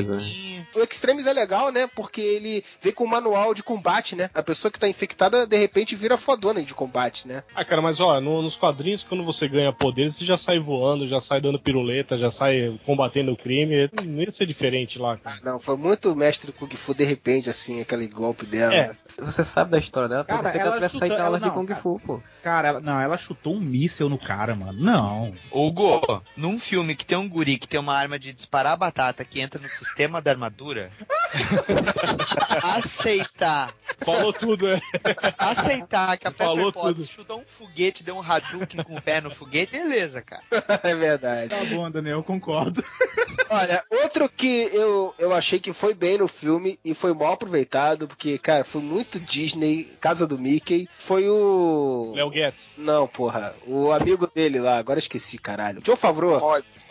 o. 0.77 0.81
O 0.81 0.85
Extremes 0.85 1.27
é 1.27 1.33
legal, 1.33 1.71
né? 1.73 1.87
Porque 1.95 2.21
ele 2.21 2.65
vem 2.81 2.93
com 2.93 3.05
um 3.05 3.09
manual 3.09 3.53
de 3.55 3.63
combate, 3.63 4.15
né? 4.15 4.31
A 4.35 4.43
pessoa 4.43 4.71
que 4.71 4.79
tá 4.79 4.89
infectada, 4.89 5.47
de 5.47 5.57
repente, 5.57 5.97
vira 5.97 6.17
fodona 6.17 6.63
de 6.63 6.73
combate, 6.75 7.27
né? 7.27 7.43
Ah, 7.55 7.65
cara, 7.65 7.83
mas 7.83 8.01
ó, 8.01 8.21
no- 8.21 8.43
nos 8.43 8.57
quadrinhos, 8.57 9.03
quando 9.05 9.25
você 9.25 9.49
ganha 9.49 9.73
poderes, 9.73 10.15
você 10.17 10.25
já 10.25 10.37
sai 10.37 10.59
voando, 10.59 11.07
já 11.07 11.19
sai 11.19 11.41
dando 11.41 11.59
piruleta, 11.59 12.17
já 12.19 12.31
sai 12.31 12.79
combatendo 12.85 13.33
o 13.33 13.37
crime. 13.37 13.91
Não 14.05 14.23
ia 14.23 14.31
ser 14.31 14.47
diferente 14.47 14.99
lá. 14.99 15.17
cara. 15.17 15.37
Não, 15.45 15.59
foi 15.61 15.77
muito 15.77 16.15
mestre 16.15 16.53
Kung 16.53 16.69
Fu, 16.77 16.95
de 16.95 17.05
repente, 17.05 17.51
assim, 17.51 17.81
aquele 17.81 18.07
golpe 18.07 18.47
dela. 18.47 18.75
É. 18.75 18.97
Você 19.19 19.43
sabe 19.43 19.71
da 19.71 19.79
história 19.79 20.09
dela? 20.09 20.25
Pode 20.25 20.39
Cara, 20.43 20.53
ser 20.53 20.59
que 20.59 20.65
ela 20.65 20.75
tivesse 20.77 20.93
chutou- 20.95 21.09
feito 21.09 21.19
ela- 21.19 21.27
aulas 21.29 21.43
de 21.43 21.51
Kung 21.51 21.67
cara. 21.67 21.81
Fu, 21.81 22.01
pô. 22.05 22.23
Cara, 22.43 22.69
ela, 22.69 22.81
não, 22.81 23.01
ela 23.01 23.17
chutou 23.17 23.55
um 23.55 23.61
míssel 23.61 24.09
no 24.09 24.19
cara, 24.19 24.55
mano. 24.55 24.79
Não. 24.79 25.35
Hugo, 25.51 26.23
num 26.37 26.59
filme 26.61 26.95
que 26.95 27.05
tem 27.07 27.17
um 27.17 27.29
guri 27.29 27.57
que 27.59 27.67
tem 27.67 27.81
uma 27.81 27.95
arma 27.97 28.19
de 28.19 28.33
disparar 28.33 28.77
batata 28.77 29.25
que 29.25 29.41
entra 29.41 29.61
no 29.61 29.69
sistema 29.69 30.21
da 30.21 30.31
armadura, 30.33 30.91
aceitar, 32.63 33.75
Falou 34.05 34.33
tudo, 34.33 34.69
é. 34.69 34.81
aceitar 35.39 36.19
que 36.19 36.29
a 36.29 36.31
Falou 36.31 36.67
Pepper 36.73 36.83
Potts 36.83 37.07
tudo. 37.07 37.09
chutou 37.09 37.41
um 37.41 37.45
foguete, 37.47 38.05
deu 38.05 38.17
um 38.17 38.23
Hadouken 38.23 38.85
com 38.85 38.97
o 38.97 39.03
pé 39.03 39.21
no 39.23 39.31
foguete, 39.35 39.73
beleza, 39.73 40.21
cara. 40.23 40.43
é 40.83 40.95
verdade. 40.95 41.49
Tá 41.49 41.65
bom, 41.65 41.91
Daniel, 41.91 42.19
eu 42.19 42.23
concordo. 42.23 42.85
Olha, 43.49 43.83
outro 44.03 44.29
que 44.29 44.69
eu, 44.73 45.15
eu 45.19 45.33
achei 45.33 45.59
que 45.59 45.73
foi 45.73 45.95
bem 45.95 46.19
no 46.19 46.29
filme 46.29 46.79
e 46.85 46.95
foi 46.95 47.15
mal 47.15 47.33
aproveitado, 47.33 48.07
porque, 48.07 48.37
cara, 48.39 48.65
foi 48.65 48.83
muito 48.83 49.06
Disney, 49.21 49.85
Casa 50.01 50.27
do 50.27 50.39
Mickey, 50.39 50.89
foi 50.99 51.29
o. 51.29 52.13
Léo 52.15 52.31
Guedes. 52.31 52.69
Não, 52.77 53.07
porra, 53.07 53.55
o 53.67 53.91
amigo 53.93 54.27
dele 54.35 54.59
lá, 54.61 54.79
agora 54.79 54.99
esqueci, 54.99 55.39
caralho. 55.39 55.81
Joe 55.85 55.97
Favreau. 55.97 56.41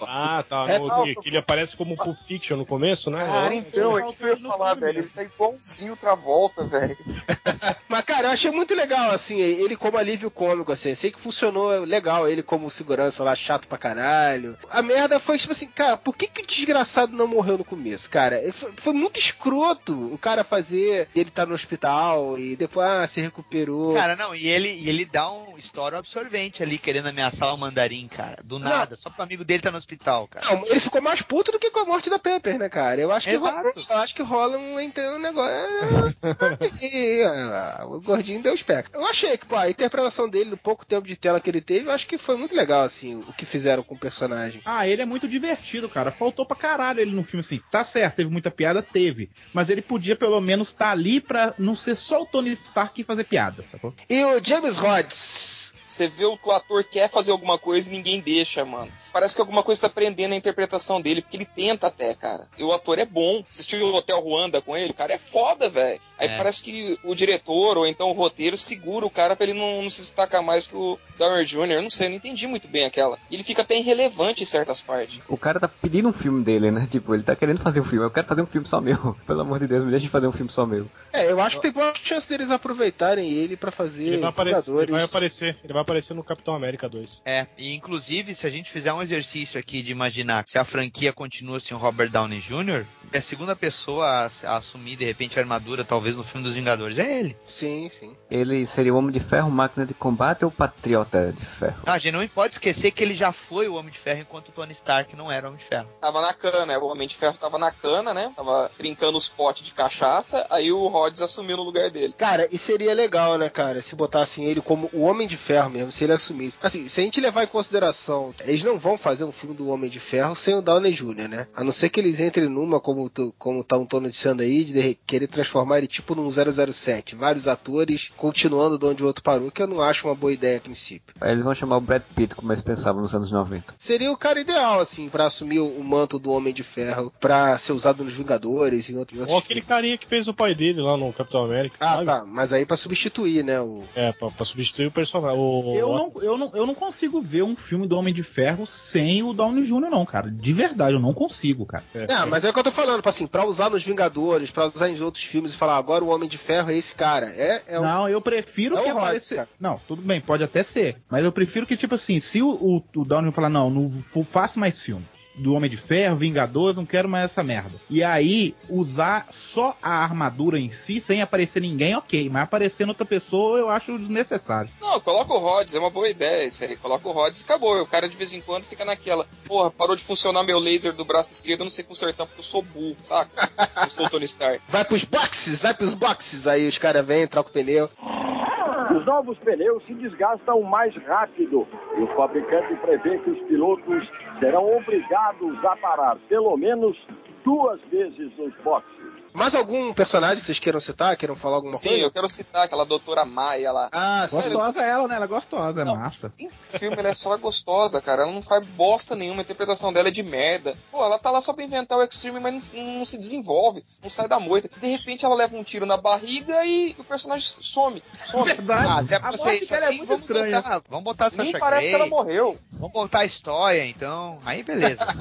Ah, 0.02 0.44
tá. 0.48 0.66
É, 0.70 0.80
no- 0.80 0.88
não, 0.88 1.04
que, 1.04 1.16
que 1.16 1.30
ele 1.30 1.38
aparece 1.38 1.76
como 1.76 1.96
Pulp 1.96 2.18
Fiction 2.28 2.58
no 2.58 2.66
começo, 2.66 3.10
né? 3.12 3.26
Cara, 3.26 3.54
então, 3.54 3.98
é 3.98 4.08
isso 4.08 4.18
que 4.18 4.24
eu 4.26 4.30
ia 4.38 4.40
falar, 4.48 4.74
velho. 4.76 5.00
Ele 5.00 5.10
tá 5.10 5.24
igualzinho 5.24 5.92
outra 5.92 6.16
volta, 6.16 6.64
velho. 6.66 6.96
Mas, 7.88 8.04
cara, 8.04 8.28
eu 8.28 8.32
achei 8.32 8.52
muito 8.52 8.74
legal, 8.74 9.12
assim, 9.12 9.40
ele 9.40 9.76
como 9.78 9.98
alívio 9.98 10.30
cômico, 10.32 10.72
assim. 10.72 10.96
Sei 10.96 11.12
que 11.12 11.20
funcionou 11.20 11.84
legal, 11.84 12.28
ele 12.28 12.42
como 12.44 12.70
segurança 12.72 13.24
lá, 13.24 13.36
chato 13.36 13.68
pra 13.68 13.78
caralho. 13.78 14.58
A 14.70 14.82
merda 14.82 15.20
foi, 15.20 15.38
tipo 15.38 15.52
assim, 15.52 15.68
cara, 15.68 15.96
por 15.98 16.16
que 16.16 16.28
que 16.28 16.42
o 16.42 16.46
desgraçado 16.46 17.16
não 17.16 17.28
morreu 17.28 17.58
no 17.58 17.64
começo, 17.66 18.10
cara? 18.10 18.42
Foi, 18.54 18.74
foi 18.76 18.94
muito 18.94 19.20
escroto 19.20 20.14
o 20.14 20.18
cara 20.18 20.44
fazer 20.44 21.08
ele 21.16 21.30
tá 21.30 21.46
no 21.46 21.54
hospital 21.54 22.05
e 22.38 22.56
depois, 22.56 22.88
ah, 22.88 23.08
se 23.08 23.22
recuperou. 23.22 23.94
Cara, 23.94 24.16
não, 24.16 24.36
e 24.36 24.48
ele, 24.48 24.70
e 24.70 24.90
ele 24.90 25.06
dá 25.06 25.32
um 25.32 25.58
história 25.58 25.98
absorvente 25.98 26.62
ali, 26.62 26.78
querendo 26.78 27.08
ameaçar 27.08 27.54
o 27.54 27.58
mandarim, 27.58 28.08
cara. 28.08 28.38
Do 28.44 28.60
nada, 28.60 28.96
só 28.96 29.10
pro 29.10 29.24
amigo 29.24 29.44
dele 29.44 29.62
tá 29.64 29.72
no 29.72 29.78
hospital, 29.78 30.28
cara. 30.28 30.46
Não, 30.48 30.66
ele 30.68 30.80
ficou 30.80 31.02
mais 31.02 31.22
puto 31.22 31.52
do 31.52 31.60
que 31.60 31.72
com 31.72 31.80
a 31.80 31.86
morte 31.86 32.10
da 32.10 32.20
Pepper, 32.20 32.58
né, 32.58 32.70
cara? 32.70 33.00
Eu 33.02 33.12
acho 33.12 33.28
que, 33.28 33.34
Exato. 33.36 33.56
rola, 33.56 33.86
eu 33.90 33.98
acho 33.98 34.16
que 34.16 34.22
rola 34.24 34.58
um, 34.58 34.80
ente- 34.80 35.00
um 35.02 35.20
negócio. 35.20 35.54
É, 35.54 36.16
e 36.86 37.24
ah, 37.24 37.86
o 37.88 38.02
gordinho 38.02 38.42
deu 38.42 38.54
os 38.54 38.64
pés. 38.64 38.86
Eu 38.94 39.06
achei 39.08 39.38
que, 39.38 39.46
pô, 39.46 39.56
a 39.56 39.70
interpretação 39.70 40.28
dele, 40.30 40.50
no 40.50 40.58
pouco 40.58 40.86
tempo 40.86 41.08
de 41.08 41.16
tela 41.16 41.40
que 41.40 41.50
ele 41.50 41.62
teve, 41.62 41.88
eu 41.88 41.92
acho 41.92 42.08
que 42.08 42.18
foi 42.18 42.36
muito 42.38 42.56
legal, 42.56 42.84
assim, 42.84 43.16
o 43.16 43.34
que 43.34 43.46
fizeram 43.46 43.84
com 43.84 43.96
o 43.96 44.00
personagem. 44.00 44.62
Ah, 44.66 44.88
ele 44.88 45.02
é 45.02 45.06
muito 45.06 45.28
divertido, 45.28 45.90
cara. 45.90 46.12
Faltou 46.12 46.46
pra 46.46 46.56
caralho 46.58 47.00
ele 47.00 47.16
no 47.16 47.24
filme, 47.24 47.42
assim. 47.42 47.62
Tá 47.72 47.84
certo, 47.84 48.16
teve 48.16 48.30
muita 48.30 48.52
piada, 48.52 48.82
teve. 48.82 49.30
Mas 49.54 49.70
ele 49.70 49.82
podia 49.82 50.16
pelo 50.16 50.40
menos 50.42 50.70
estar 50.70 50.92
ali 50.92 51.20
pra 51.20 51.54
não 51.58 51.76
ser 51.76 51.95
só 51.96 52.22
o 52.22 52.26
Tony 52.26 52.52
Stark 52.52 53.00
e 53.00 53.04
fazer 53.04 53.24
piada, 53.26 53.64
sacou? 53.64 53.94
E 54.10 54.24
o 54.24 54.44
James 54.44 54.78
Rhodes? 54.78 55.74
Você 55.86 56.08
vê 56.08 56.26
o 56.26 56.38
ator 56.52 56.84
quer 56.84 57.10
fazer 57.10 57.32
alguma 57.32 57.58
coisa 57.58 57.88
e 57.88 57.92
ninguém 57.92 58.20
deixa, 58.20 58.66
mano. 58.66 58.92
Parece 59.14 59.34
que 59.36 59.40
alguma 59.40 59.64
coisa 59.64 59.82
tá 59.82 59.88
prendendo 59.90 60.34
a 60.34 60.36
interpretação 60.36 61.00
dele, 61.00 61.22
porque 61.22 61.38
ele 61.38 61.46
tenta 61.46 61.88
até, 61.88 62.14
cara. 62.14 62.50
E 62.58 62.64
o 62.64 62.74
ator 62.74 63.00
é 63.00 63.06
bom. 63.06 63.46
Assistiu 63.50 63.86
o 63.86 63.96
Hotel 63.96 64.20
Ruanda 64.20 64.62
com 64.62 64.76
ele, 64.76 64.92
o 64.92 64.96
cara 64.96 65.14
é 65.14 65.18
foda, 65.18 65.70
velho. 65.70 66.02
Aí 66.18 66.28
É. 66.28 66.36
parece 66.38 66.64
que 66.64 67.00
o 67.04 67.16
diretor 67.16 67.78
ou 67.78 67.88
então 67.88 68.10
o 68.10 68.14
roteiro 68.14 68.58
segura 68.58 69.06
o 69.06 69.10
cara 69.12 69.36
pra 69.38 69.46
ele 69.46 69.58
não, 69.58 69.84
não 69.84 69.90
se 69.90 70.02
destacar 70.02 70.44
mais 70.44 70.68
que 70.68 70.76
o 70.76 71.00
Downey 71.18 71.46
Jr. 71.46 71.72
Eu 71.72 71.82
não 71.82 71.90
sei, 71.90 72.08
eu 72.08 72.10
não 72.12 72.18
entendi 72.18 72.48
muito 72.48 72.68
bem 72.68 72.86
aquela. 72.86 73.18
E 73.30 73.36
ele 73.36 73.44
fica 73.44 73.62
até 73.62 73.78
irrelevante 73.78 74.44
em 74.44 74.46
certas 74.46 74.82
partes. 74.82 75.20
O 75.28 75.38
cara 75.38 75.60
tá 75.60 75.68
pedindo 75.68 76.10
um 76.10 76.14
filme 76.14 76.44
dele, 76.44 76.72
né? 76.72 76.88
Tipo, 76.90 77.14
ele 77.14 77.24
tá 77.24 77.36
querendo 77.36 77.60
fazer 77.60 77.82
um 77.82 77.84
filme. 77.84 78.06
Eu 78.06 78.12
quero 78.12 78.28
fazer 78.28 78.42
um 78.42 78.46
filme 78.46 78.68
só 78.68 78.82
meu. 78.82 79.16
Pelo 79.26 79.42
amor 79.42 79.60
de 79.60 79.68
Deus, 79.68 79.84
me 79.84 79.92
deixa 79.92 80.10
fazer 80.10 80.28
um 80.28 80.32
filme 80.32 80.52
só 80.52 80.66
meu. 80.66 80.88
É, 81.12 81.32
eu 81.32 81.40
acho 81.40 81.58
que 81.58 81.62
tem 81.64 81.72
boa 81.72 81.94
chance 81.96 82.28
deles 82.28 82.52
aproveitarem 82.52 83.32
ele 83.32 83.56
pra 83.56 83.72
fazer 83.72 84.04
Ele 84.04 84.18
vai, 84.18 84.30
aparecer, 84.30 84.76
ele 84.76 84.92
vai 84.92 85.04
aparecer. 85.04 85.58
Ele 85.64 85.74
vai 85.74 85.82
aparecer 85.82 86.14
no 86.14 86.24
Capitão 86.24 86.54
América 86.54 86.90
2. 86.90 87.22
É, 87.26 87.48
e 87.58 87.74
inclusive, 87.74 88.36
se 88.36 88.46
a 88.46 88.50
gente 88.50 88.70
fizer 88.70 88.92
um 88.94 89.02
exercício 89.02 89.60
aqui 89.60 89.82
de 89.82 89.92
imaginar 89.92 90.44
se 90.48 90.58
a 90.58 90.66
franquia 90.66 91.14
continua 91.14 91.60
sem 91.60 91.76
o 91.76 91.80
Robert 91.80 92.10
Downey 92.10 92.40
Jr., 92.40 92.86
a 93.14 93.22
segunda 93.22 93.56
pessoa 93.56 94.06
a, 94.06 94.26
a 94.48 94.58
assumir 94.58 94.96
de 94.98 95.06
repente 95.06 95.40
a 95.40 95.42
armadura, 95.42 95.84
talvez 95.84 96.18
no 96.18 96.24
filme 96.24 96.46
dos 96.46 96.56
Vingadores, 96.56 96.98
é 96.98 97.20
ele. 97.20 97.36
Sim, 97.46 97.90
sim. 98.00 98.16
Ele 98.30 98.66
seria 98.66 98.94
o 98.94 98.98
Homem 98.98 99.12
de 99.12 99.20
Ferro, 99.20 99.50
máquina 99.50 99.86
de 99.86 99.94
combate 99.94 100.44
ou 100.44 100.52
patriota 100.52 101.05
de 101.12 101.46
ferro? 101.46 101.76
Ah, 101.86 101.94
a 101.94 101.98
gente 101.98 102.14
não 102.14 102.28
pode 102.28 102.54
esquecer 102.54 102.92
que 102.92 103.04
ele 103.04 103.16
já 103.16 103.32
foi 103.32 103.68
o 103.68 103.76
Homem 103.76 103.92
de 103.92 103.98
Ferro 104.00 104.22
enquanto 104.22 104.50
o 104.50 104.52
Tony 104.52 104.74
Stark 104.74 105.16
não 105.16 105.32
era 105.32 105.46
o 105.46 105.50
Homem 105.50 105.60
de 105.60 105.66
Ferro. 105.66 105.88
Tava 106.02 106.22
na 106.22 106.34
cana, 106.34 106.66
né? 106.66 106.78
o 106.78 106.86
Homem 106.86 107.08
de 107.08 107.16
Ferro 107.16 107.38
tava 107.38 107.58
na 107.58 107.72
cana, 107.72 108.14
né? 108.14 108.32
Tava 108.36 108.70
trincando 108.78 109.18
os 109.18 109.28
potes 109.28 109.64
de 109.64 109.72
cachaça, 109.72 110.46
aí 110.50 110.72
o 110.72 110.88
Rhodes 110.88 111.22
assumiu 111.22 111.58
no 111.58 111.64
lugar 111.64 111.90
dele. 111.90 112.14
Cara, 112.18 112.48
e 112.52 112.58
seria 112.58 112.94
legal, 112.94 113.38
né, 113.38 113.50
cara, 113.50 113.82
se 113.82 113.96
botassem 113.96 114.46
ele 114.46 114.62
como 114.62 114.90
o 114.94 115.02
Homem 115.04 115.28
de 115.28 115.38
Ferro 115.38 115.70
mesmo, 115.70 115.92
se 115.92 116.04
ele 116.04 116.14
assumisse. 116.14 116.58
Assim, 116.62 116.88
se 116.90 117.02
a 117.02 117.04
gente 117.04 117.20
levar 117.22 117.44
em 117.44 117.48
consideração, 117.48 118.34
eles 118.42 118.64
não 118.64 118.78
vão 118.78 118.98
fazer 118.98 119.24
um 119.24 119.32
filme 119.32 119.56
do 119.56 119.68
Homem 119.70 119.90
de 119.90 120.00
Ferro 120.00 120.36
sem 120.36 120.54
o 120.56 120.62
Downey 120.62 120.92
Jr., 120.94 121.28
né? 121.28 121.48
A 121.56 121.64
não 121.64 121.72
ser 121.72 121.90
que 121.90 122.00
eles 122.00 122.20
entrem 122.20 122.48
numa, 122.50 122.80
como, 122.80 123.10
tu- 123.10 123.34
como 123.38 123.64
tá 123.64 123.78
um 123.78 123.86
Tony 123.86 124.10
dizendo 124.10 124.42
aí, 124.42 124.64
de 124.64 124.76
de 124.76 124.94
querer 125.08 125.28
transformar 125.28 125.78
ele 125.80 125.88
tipo 125.88 126.14
num 126.14 126.30
007. 126.30 127.16
Vários 127.16 127.48
atores 127.48 128.12
continuando 128.18 128.78
de 128.78 128.86
onde 128.86 129.04
o 129.04 129.08
outro 129.08 129.24
parou, 129.24 129.50
que 129.50 129.62
eu 129.62 129.68
não 129.68 129.82
acho 129.82 130.08
uma 130.08 130.14
boa 130.14 130.34
ideia 130.34 130.58
a 130.58 130.62
princípio. 130.62 130.95
Aí 131.22 131.32
eles 131.32 131.44
vão 131.44 131.54
chamar 131.56 131.78
o 131.78 131.82
Brad 131.82 132.02
Pitt, 132.16 132.36
como 132.36 132.52
eles 132.52 132.64
pensavam 132.64 133.02
nos 133.02 133.14
anos 133.16 133.32
90. 133.32 133.74
Seria 133.78 134.12
o 134.12 134.18
cara 134.18 134.40
ideal, 134.40 134.80
assim, 134.80 135.10
pra 135.10 135.26
assumir 135.26 135.60
o 135.60 135.84
manto 135.84 136.18
do 136.20 136.32
Homem 136.32 136.54
de 136.54 136.64
Ferro, 136.64 137.12
pra 137.20 137.58
ser 137.58 137.74
usado 137.74 138.04
nos 138.04 138.14
Vingadores 138.16 138.90
e 138.90 138.94
em 138.94 138.98
outros, 138.98 139.20
Ou 139.20 139.26
outros 139.28 139.46
aquele 139.46 139.62
carinha 139.62 139.98
que 139.98 140.08
fez 140.08 140.28
o 140.28 140.34
pai 140.34 140.54
dele 140.56 140.82
lá 140.82 140.98
no 140.98 141.12
Capitão 141.14 141.46
América. 141.46 141.76
Ah, 141.80 141.94
sabe? 141.96 142.06
tá, 142.06 142.26
mas 142.28 142.54
aí 142.54 142.66
pra 142.66 142.78
substituir, 142.78 143.44
né, 143.44 143.60
o... 143.62 143.84
É, 143.96 144.12
pra, 144.14 144.30
pra 144.30 144.46
substituir 144.46 144.88
o 144.88 144.92
personagem. 144.92 145.38
O... 145.40 145.74
Eu 145.76 145.90
não, 145.94 146.12
eu, 146.22 146.38
não, 146.38 146.52
eu 146.54 146.66
não 146.66 146.76
consigo 146.76 147.22
ver 147.22 147.44
um 147.44 147.56
filme 147.56 147.88
do 147.88 147.98
Homem 147.98 148.14
de 148.14 148.24
Ferro 148.24 148.66
sem 148.66 149.24
o 149.24 149.34
Downey 149.34 149.64
Jr., 149.64 149.90
não, 149.90 150.06
cara. 150.06 150.30
De 150.32 150.54
verdade, 150.54 150.94
eu 150.96 151.00
não 151.00 151.14
consigo, 151.14 151.66
cara. 151.66 151.84
É, 151.94 152.26
mas 152.26 152.44
é 152.44 152.50
o 152.50 152.54
que 152.54 152.60
eu 152.60 152.64
tô 152.64 152.72
falando, 152.72 153.02
pra, 153.02 153.10
assim, 153.10 153.28
pra 153.28 153.46
usar 153.46 153.70
nos 153.70 153.84
Vingadores, 153.84 154.52
pra 154.52 154.68
usar 154.74 154.90
em 154.90 155.02
outros 155.02 155.24
filmes 155.24 155.54
e 155.54 155.58
falar, 155.58 155.78
agora 155.78 156.04
o 156.04 156.10
Homem 156.10 156.28
de 156.30 156.38
Ferro 156.38 156.70
é 156.72 156.76
esse 156.78 156.94
cara. 156.96 157.28
É, 157.28 157.62
é 157.68 157.80
um- 157.80 157.84
Não, 157.84 158.10
eu 158.10 158.22
prefiro 158.22 158.76
É 158.78 158.80
o 158.80 158.84
que 158.84 158.90
apareça. 158.90 159.48
Não, 159.60 159.80
tudo 159.88 160.02
bem, 160.02 160.20
pode 160.22 160.44
até 160.44 160.64
ser. 160.64 160.85
Mas 161.10 161.24
eu 161.24 161.32
prefiro 161.32 161.66
que, 161.66 161.78
tipo 161.78 161.96
assim, 161.96 162.20
se 162.20 162.42
o, 162.42 162.50
o, 162.50 162.84
o 163.00 163.06
Downey 163.06 163.32
falar, 163.32 163.50
não, 163.50 163.70
não 163.70 163.88
faço 164.24 164.60
mais 164.60 164.82
filme. 164.82 165.06
Do 165.38 165.54
Homem 165.54 165.70
de 165.70 165.76
Ferro, 165.76 166.16
Vingadores, 166.16 166.78
não 166.78 166.86
quero 166.86 167.10
mais 167.10 167.26
essa 167.26 167.44
merda. 167.44 167.74
E 167.90 168.02
aí, 168.02 168.56
usar 168.70 169.28
só 169.32 169.78
a 169.84 170.02
armadura 170.02 170.58
em 170.58 170.72
si, 170.72 171.02
sem 171.02 171.22
aparecer 171.22 171.62
ninguém, 171.62 171.94
ok. 171.94 172.30
Mas 172.30 172.44
aparecendo 172.44 172.90
outra 172.90 173.06
pessoa, 173.06 173.60
eu 173.60 173.70
acho 173.70 174.00
desnecessário. 174.00 174.72
Não, 174.80 174.98
coloca 175.02 175.34
o 175.34 175.38
Rhodes, 175.38 175.76
é 175.76 175.80
uma 175.80 175.90
boa 175.90 176.08
ideia 176.08 176.48
isso 176.48 176.64
aí. 176.64 176.78
Coloca 176.78 177.06
o 177.10 177.12
Rhodes 177.12 177.42
e 177.42 177.44
acabou. 177.44 177.82
O 177.82 177.86
cara 177.86 178.08
de 178.08 178.16
vez 178.16 178.34
em 178.34 178.40
quando 178.40 178.64
fica 178.64 178.86
naquela. 178.86 179.28
Porra, 179.46 179.70
parou 179.70 179.98
de 179.98 180.06
funcionar 180.06 180.42
meu 180.44 180.58
laser 180.58 180.94
do 180.94 181.04
braço 181.04 181.34
esquerdo, 181.34 181.62
eu 181.62 181.66
não 181.66 181.72
sei 181.72 181.84
consertar 181.84 182.26
porque 182.26 182.40
eu 182.40 182.46
sou 182.46 182.62
burro, 182.62 182.96
saca? 183.04 183.52
Eu 183.84 183.90
sou 183.90 184.06
o 184.06 184.10
Tony 184.10 184.26
Stark. 184.26 184.62
Vai 184.70 184.86
pros 184.86 185.04
boxes, 185.04 185.62
vai 185.62 185.74
pros 185.74 185.94
boxes. 185.94 186.48
Aí 186.48 186.66
os 186.66 186.78
caras 186.78 187.06
vêm, 187.06 187.28
trocam 187.28 187.50
o 187.50 187.54
pneu. 187.54 187.90
Os 188.92 189.06
novos 189.06 189.38
pneus 189.40 189.84
se 189.86 189.94
desgastam 189.96 190.62
mais 190.62 190.96
rápido 191.06 191.68
e 191.98 192.02
o 192.02 192.08
fabricante 192.16 192.76
prevê 192.76 193.18
que 193.20 193.32
os 193.32 193.40
pilotos 193.48 194.12
serão 194.40 194.78
obrigados 194.78 195.66
a 195.66 195.76
parar 195.78 196.18
pelo 196.30 196.56
menos 196.56 196.96
duas 197.44 197.82
vezes 197.86 198.38
nos 198.38 198.54
boxes. 198.64 199.15
Mais 199.34 199.54
algum 199.54 199.94
personagem 199.94 200.38
que 200.40 200.46
vocês 200.46 200.60
queiram 200.60 200.80
citar? 200.80 201.16
Queiram 201.18 201.36
falar 201.36 201.58
alguma 201.58 201.76
Sim, 201.76 201.90
coisa? 201.90 202.04
eu 202.04 202.12
quero 202.12 202.30
citar 202.30 202.64
aquela 202.64 202.86
doutora 202.86 203.26
Maia 203.26 203.72
lá. 203.72 203.90
Ah, 203.92 204.28
Gostosa 204.32 204.82
ela, 204.82 205.08
né? 205.08 205.16
Ela 205.16 205.26
é 205.26 205.28
gostosa, 205.28 205.82
é 205.82 205.84
massa. 205.86 206.32
O 206.74 206.80
filme 206.80 206.96
ela 206.98 207.10
é 207.10 207.14
só 207.14 207.36
gostosa, 207.38 208.02
cara. 208.02 208.24
Ela 208.24 208.32
não 208.32 208.42
faz 208.42 208.66
bosta 208.66 209.16
nenhuma, 209.16 209.42
a 209.42 209.44
interpretação 209.44 209.92
dela 209.92 210.08
é 210.08 210.12
de 210.12 210.24
merda. 210.24 210.78
Pô, 210.92 211.04
ela 211.04 211.20
tá 211.20 211.32
lá 211.32 211.42
só 211.42 211.52
pra 211.54 211.66
inventar 211.66 211.98
o 211.98 212.04
Extreme, 212.04 212.40
mas 212.40 212.64
não, 212.72 212.84
não 213.00 213.06
se 213.06 213.18
desenvolve, 213.18 213.84
não 214.02 214.10
sai 214.10 214.28
da 214.28 214.40
moita. 214.40 214.70
De 214.80 214.88
repente 214.88 215.26
ela 215.26 215.36
leva 215.36 215.56
um 215.58 215.64
tiro 215.64 215.86
na 215.86 215.98
barriga 215.98 216.66
e 216.66 216.96
o 216.98 217.04
personagem 217.04 217.46
some. 217.46 218.02
some. 218.26 218.46
Verdade. 218.46 218.88
Ah, 218.90 219.04
se 219.04 219.14
é 219.14 219.18
A 219.18 219.22
morte 219.32 219.42
dela 219.70 219.86
é 219.86 219.88
assim, 219.90 219.98
muito 219.98 220.08
vamos 220.08 220.22
estranha. 220.22 220.62
botar, 220.62 220.82
vamos 220.90 221.04
botar 221.04 221.32
Nem 221.36 221.48
Sasha 221.48 221.60
parece 221.60 221.90
que 221.90 221.96
ela 221.96 222.08
morreu. 222.08 222.58
Vamos 222.80 222.94
botar 222.94 223.20
a 223.20 223.26
história, 223.26 223.86
então. 223.86 224.40
Aí 224.46 224.64
beleza. 224.64 225.06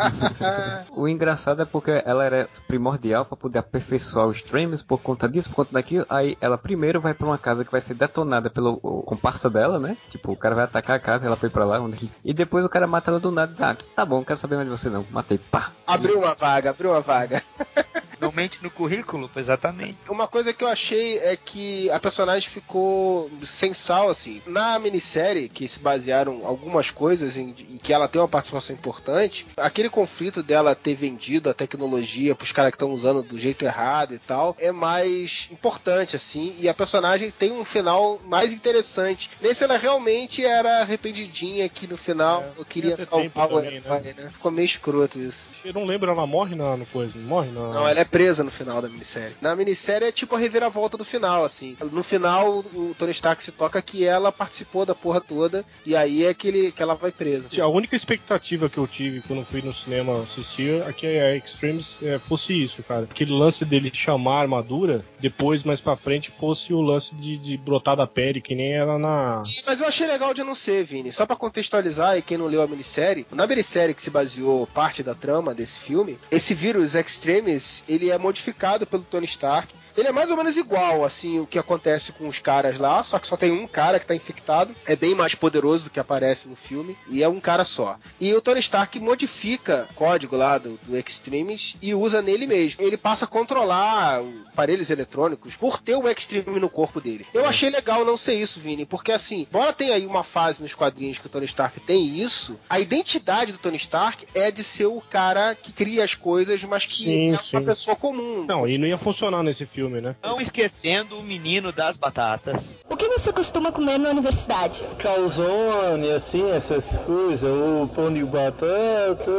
O 0.96 1.09
engraçado 1.09 1.62
é 1.62 1.64
porque 1.64 2.02
ela 2.05 2.24
era 2.24 2.48
primordial 2.66 3.24
pra 3.24 3.36
poder 3.36 3.59
aperfeiçoar 3.59 4.26
os 4.26 4.36
streams 4.38 4.82
por 4.82 5.00
conta 5.00 5.28
disso, 5.28 5.48
por 5.48 5.57
conta 5.57 5.72
daquilo. 5.72 6.07
Aí 6.09 6.36
ela 6.40 6.57
primeiro 6.57 7.00
vai 7.00 7.14
pra 7.14 7.26
uma 7.26 7.38
casa 7.38 7.64
que 7.64 7.72
vai 7.72 7.80
ser 7.80 7.94
detonada 7.94 8.48
pelo 8.48 8.78
comparsa 9.02 9.50
dela, 9.50 9.78
né? 9.78 9.96
Tipo, 10.09 10.32
o 10.32 10.36
cara 10.36 10.55
vai 10.55 10.64
atacar 10.64 10.96
a 10.96 11.00
casa, 11.00 11.26
ela 11.26 11.36
foi 11.36 11.50
pra 11.50 11.64
lá. 11.64 11.80
Onde... 11.80 12.11
E 12.24 12.32
depois 12.32 12.64
o 12.64 12.68
cara 12.68 12.86
mata 12.86 13.11
ela 13.11 13.20
do 13.20 13.30
nada. 13.30 13.55
Ah, 13.59 13.76
tá 13.94 14.05
bom, 14.05 14.16
não 14.16 14.24
quero 14.24 14.38
saber 14.38 14.57
mais 14.57 14.68
de 14.68 14.76
você 14.76 14.88
não. 14.88 15.07
Matei, 15.11 15.38
pá. 15.38 15.70
Abriu 15.86 16.18
uma 16.18 16.34
vaga, 16.34 16.70
abriu 16.70 16.90
uma 16.90 17.00
vaga. 17.00 17.42
Não 18.35 18.43
mente 18.43 18.62
no 18.62 18.70
currículo, 18.70 19.30
exatamente. 19.37 19.97
Uma 20.09 20.26
coisa 20.26 20.53
que 20.53 20.64
eu 20.64 20.68
achei 20.68 21.18
é 21.18 21.37
que 21.37 21.89
a 21.91 22.01
personagem 22.01 22.49
ficou 22.49 23.30
sem 23.45 23.72
sal, 23.72 24.11
assim. 24.11 24.43
Na 24.45 24.76
minissérie, 24.78 25.49
que 25.49 25.68
se 25.68 25.78
basearam 25.78 26.41
algumas 26.45 26.91
coisas 26.91 27.37
em, 27.37 27.55
em 27.70 27.78
que 27.78 27.93
ela 27.93 28.09
tem 28.09 28.20
uma 28.20 28.28
participação 28.28 28.74
importante, 28.74 29.47
aquele 29.57 29.89
conflito 29.89 30.43
dela 30.43 30.74
ter 30.74 30.97
vendido 30.97 31.49
a 31.49 31.55
tecnologia 31.55 32.35
pros 32.35 32.51
caras 32.51 32.72
que 32.72 32.76
estão 32.76 32.91
usando 32.91 33.22
do 33.22 33.39
jeito 33.39 33.64
errado 33.64 34.14
e 34.14 34.18
tal, 34.18 34.57
é 34.59 34.72
mais 34.72 35.49
importante, 35.53 36.16
assim, 36.16 36.57
e 36.59 36.68
a 36.68 36.74
personagem 36.74 37.30
tem 37.30 37.53
um 37.53 37.64
final 37.64 38.20
mais 38.26 38.53
interessante. 38.53 39.30
Nesse 39.41 39.62
ela 39.62 39.78
realmente 39.78 40.45
era 40.45 40.80
arrependidinha 40.80 41.68
que 41.68 41.87
no 41.87 41.97
final 41.97 42.45
eu 42.59 42.64
queria 42.64 42.97
salvar 42.97 43.47
o 43.53 43.61
também, 43.61 43.76
herói, 43.76 44.14
né? 44.16 44.30
Ficou 44.32 44.51
meio 44.51 44.66
escroto 44.66 45.20
isso. 45.20 45.51
Eu 45.64 45.72
não 45.72 45.85
lembro, 45.85 46.11
ela 46.11 46.26
morre 46.26 46.57
na 46.57 46.76
no 46.76 46.87
coisa, 46.87 47.16
não 47.16 47.28
morre 47.28 47.51
na. 47.51 47.68
Não, 47.68 47.89
ela 47.89 48.01
é 48.01 48.05
presa 48.05 48.24
no 48.43 48.51
final 48.51 48.81
da 48.81 48.89
minissérie. 48.89 49.37
Na 49.41 49.55
minissérie 49.55 50.09
é 50.09 50.12
tipo 50.12 50.35
a 50.35 50.39
reviravolta 50.39 50.97
do 50.97 51.05
final, 51.05 51.45
assim. 51.45 51.77
No 51.93 52.03
final, 52.03 52.64
o 52.75 52.95
Tony 52.99 53.12
Stark 53.12 53.43
se 53.43 53.53
toca 53.53 53.81
que 53.83 54.05
ela 54.05 54.33
participou 54.33 54.87
da 54.87 54.95
porra 54.95 55.20
toda, 55.20 55.64
e 55.85 55.95
aí 55.95 56.25
é 56.25 56.33
que, 56.33 56.49
ele, 56.49 56.72
que 56.72 56.83
ela 56.83 56.95
vai 56.95 57.12
presa. 57.12 57.49
A 57.61 57.68
única 57.68 57.97
expectativa 57.97 58.68
que 58.68 58.79
eu 58.79 58.87
tive 58.87 59.20
quando 59.22 59.45
fui 59.45 59.62
no 59.62 59.75
cinema 59.75 60.22
assistir 60.22 60.83
é 60.87 60.93
que 60.93 61.07
a 61.07 61.37
Extremes 61.37 61.97
é, 62.03 62.18
fosse 62.18 62.62
isso, 62.62 62.83
cara. 62.83 63.03
Aquele 63.11 63.33
lance 63.33 63.64
dele 63.64 63.91
chamar 63.93 64.39
a 64.39 64.41
armadura, 64.41 65.05
depois, 65.20 65.62
mais 65.62 65.81
pra 65.81 65.97
frente, 65.97 66.31
fosse 66.31 66.72
o 66.72 66.81
lance 66.81 67.14
de, 67.14 67.37
de 67.37 67.57
brotar 67.57 67.97
da 67.97 68.07
pele, 68.07 68.41
que 68.41 68.55
nem 68.55 68.75
era 68.75 68.99
na. 68.99 69.43
Mas 69.66 69.81
eu 69.81 69.87
achei 69.87 70.07
legal 70.07 70.33
de 70.35 70.43
não 70.43 70.55
ser, 70.55 70.85
Vini. 70.85 71.12
Só 71.12 71.27
pra 71.27 71.37
contextualizar, 71.37 72.16
e 72.16 72.22
quem 72.22 72.39
não 72.39 72.47
leu 72.47 72.62
a 72.62 72.66
minissérie, 72.66 73.27
na 73.33 73.47
minissérie 73.47 73.95
que 73.95 74.03
se 74.03 74.11
baseou 74.11 74.66
parte 74.66 75.03
da 75.03 75.14
trama 75.14 75.55
desse 75.55 75.79
filme, 75.79 76.18
esse 76.31 76.55
vírus 76.55 76.95
Extremis, 76.95 77.85
ele 77.89 78.11
é 78.11 78.14
modificado 78.19 78.87
pelo 78.87 79.03
Tony 79.03 79.27
Stark. 79.27 79.75
Ele 79.97 80.09
é 80.09 80.12
mais 80.12 80.30
ou 80.30 80.36
menos 80.36 80.57
igual, 80.57 81.05
assim, 81.05 81.38
o 81.38 81.47
que 81.47 81.59
acontece 81.59 82.12
com 82.12 82.26
os 82.26 82.38
caras 82.38 82.78
lá, 82.78 83.03
só 83.05 83.18
que 83.18 83.28
só 83.28 83.36
tem 83.36 83.53
um 83.53 83.66
cara 83.66 83.99
que 83.99 84.07
tá 84.07 84.14
infectado. 84.14 84.74
É 84.86 84.97
bem 84.97 85.14
mais 85.14 85.34
poderoso 85.34 85.84
do 85.84 85.90
que 85.90 86.01
aparece 86.01 86.49
no 86.49 86.57
filme, 86.57 86.97
e 87.09 87.22
é 87.22 87.28
um 87.28 87.40
cara 87.40 87.64
só. 87.64 87.97
E 88.20 88.32
o 88.34 88.40
Tony 88.40 88.61
Stark 88.61 88.99
modifica 88.99 89.86
o 89.90 89.95
código 89.95 90.36
lá 90.36 90.59
do, 90.59 90.78
do 90.82 90.97
Extremis 90.97 91.76
e 91.80 91.95
usa 91.95 92.20
nele 92.20 92.47
mesmo. 92.47 92.82
Ele 92.82 92.97
passa 92.97 93.24
a 93.24 93.28
controlar 93.28 94.20
aparelhos 94.53 94.90
eletrônicos 94.90 95.57
por 95.57 95.80
ter 95.80 95.97
o 95.97 96.09
Extreme 96.09 96.59
no 96.59 96.68
corpo 96.68 97.01
dele. 97.01 97.26
Eu 97.32 97.47
achei 97.47 97.70
legal 97.70 98.05
não 98.05 98.16
ser 98.16 98.34
isso, 98.34 98.61
Vini, 98.61 98.84
porque 98.84 99.12
assim, 99.12 99.42
embora 99.42 99.72
tenha 99.72 99.95
aí 99.95 100.07
uma 100.07 100.24
fase 100.24 100.62
nos 100.62 100.74
quadrinhos 100.74 101.18
que 101.18 101.26
o 101.26 101.30
Tony 101.30 101.47
Stark 101.47 101.80
tem 101.80 102.18
isso, 102.20 102.59
a 102.68 102.80
identidade 102.80 103.53
do 103.53 103.59
Tony 103.59 103.76
Stark 103.76 104.26
é 104.34 104.51
de 104.51 104.64
ser 104.64 104.86
o 104.86 105.01
cara 105.01 105.55
que 105.55 105.72
cria 105.72 106.05
as 106.05 106.14
coisas, 106.14 106.62
mas 106.64 106.84
que 106.84 106.95
Sim, 106.95 107.26
é 107.32 107.36
sim. 107.36 107.57
uma 107.57 107.62
pessoa 107.62 107.97
comum. 107.97 108.45
Não, 108.47 108.66
e 108.66 108.76
não 108.78 108.86
ia 108.86 108.99
funcionar 108.99 109.42
nesse 109.42 109.66
filme 109.66 109.84
filme, 109.85 110.01
né? 110.01 110.16
Não 110.22 110.41
esquecendo 110.41 111.18
o 111.18 111.22
menino 111.22 111.70
das 111.70 111.97
batatas. 111.97 112.62
O 112.89 112.97
que 112.97 113.07
você 113.09 113.32
costuma 113.32 113.70
comer 113.70 113.99
na 113.99 114.11
universidade? 114.11 114.82
Calzone, 114.99 116.11
assim, 116.11 116.51
essas 116.51 116.99
coisas, 117.01 117.43
o 117.43 117.87
pão 117.95 118.12
de 118.12 118.24
batata 118.24 119.30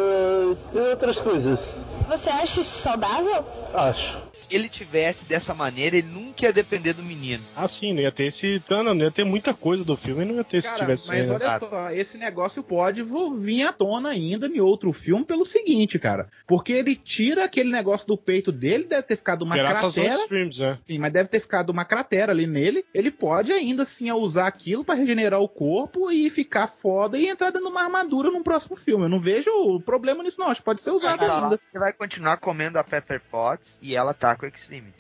e 0.74 0.78
outras 0.78 1.20
coisas. 1.20 1.60
Você 2.08 2.30
acha 2.30 2.60
isso 2.60 2.80
saudável? 2.80 3.44
Acho 3.74 4.35
ele 4.50 4.70
tivesse 4.70 5.26
dessa 5.26 5.54
maneira, 5.54 5.98
ele 5.98 6.08
nunca 6.08 6.46
ia 6.46 6.54
depender 6.54 6.94
do 6.94 7.04
menino. 7.04 7.44
Ah, 7.56 7.68
sim, 7.68 7.94
não 7.94 8.02
ia 8.02 8.12
ter 8.12 8.26
esse. 8.26 8.62
Não, 8.70 8.84
não 8.84 8.96
ia 8.96 9.12
ter 9.12 9.24
muita 9.24 9.54
coisa 9.54 9.84
do 9.84 9.96
filme, 9.98 10.26
não 10.26 10.36
ia 10.36 10.44
ter 10.44 10.62
Cara, 10.64 10.76
se 10.76 10.80
tivesse. 10.82 11.08
mas 11.08 11.30
olha 11.30 11.60
só, 11.60 11.92
esse 11.92 12.18
negócio 12.18 12.64
pode 12.64 13.04
vir 13.38 13.64
à 13.64 13.74
tona 13.74 14.10
ainda 14.10 14.48
em 14.48 14.60
outro 14.60 14.92
filme 14.94 15.26
pelo 15.26 15.46
seguinte, 15.46 15.98
cara. 16.00 16.28
Porque 16.48 16.74
ele 16.74 16.96
tira 16.96 17.44
aquele 17.46 17.72
negócio 17.72 18.08
do 18.08 18.18
peito 18.18 18.52
dele, 18.52 18.86
deve 18.86 19.04
ter 19.04 19.16
ficado 19.16 19.44
uma 19.44 19.56
Graças 19.56 19.84
aos 19.84 19.94
cratera. 19.94 20.14
outros 20.16 20.30
filmes, 20.30 20.60
né? 20.60 20.80
Sim, 20.86 21.00
mas 21.00 21.14
deve 21.14 21.30
ter 21.30 21.40
ficado 21.40 21.70
uma 21.70 21.86
cratera 21.86 22.32
ali 22.32 22.48
nele. 22.48 22.86
Ele 22.94 23.12
pode 23.12 23.52
ainda 23.52 23.84
assim 23.84 24.12
usar 24.12 24.48
aquilo 24.48 24.84
pra 24.84 24.96
regenerar 24.96 25.40
o 25.42 25.48
corpo 25.50 26.12
e 26.12 26.30
ficar 26.30 26.68
foda 26.68 27.18
e 27.18 27.28
entrar 27.28 27.52
dentro 27.52 27.68
de 27.68 27.72
uma 27.72 27.84
armadura 27.84 28.30
num 28.30 28.44
próximo 28.44 28.76
filme. 28.76 29.06
Eu 29.06 29.10
não 29.10 29.20
vejo 29.20 29.80
problema 29.82 30.24
nisso, 30.24 30.40
não. 30.40 30.48
Acho 30.50 30.62
que 30.62 30.66
pode 30.66 30.82
ser 30.82 30.92
usado 30.92 31.24
ainda. 31.24 31.60
Você 31.62 31.80
vai 31.80 31.94
continuar 31.94 32.38
comendo 32.38 32.78
a 32.78 32.84
Pepper 32.84 33.22
Potts 33.32 33.80
e 33.82 33.96
ela 33.96 34.14
tá 34.14 34.35
com 34.38 34.46
o 34.46 34.50
Extremes. 34.50 34.94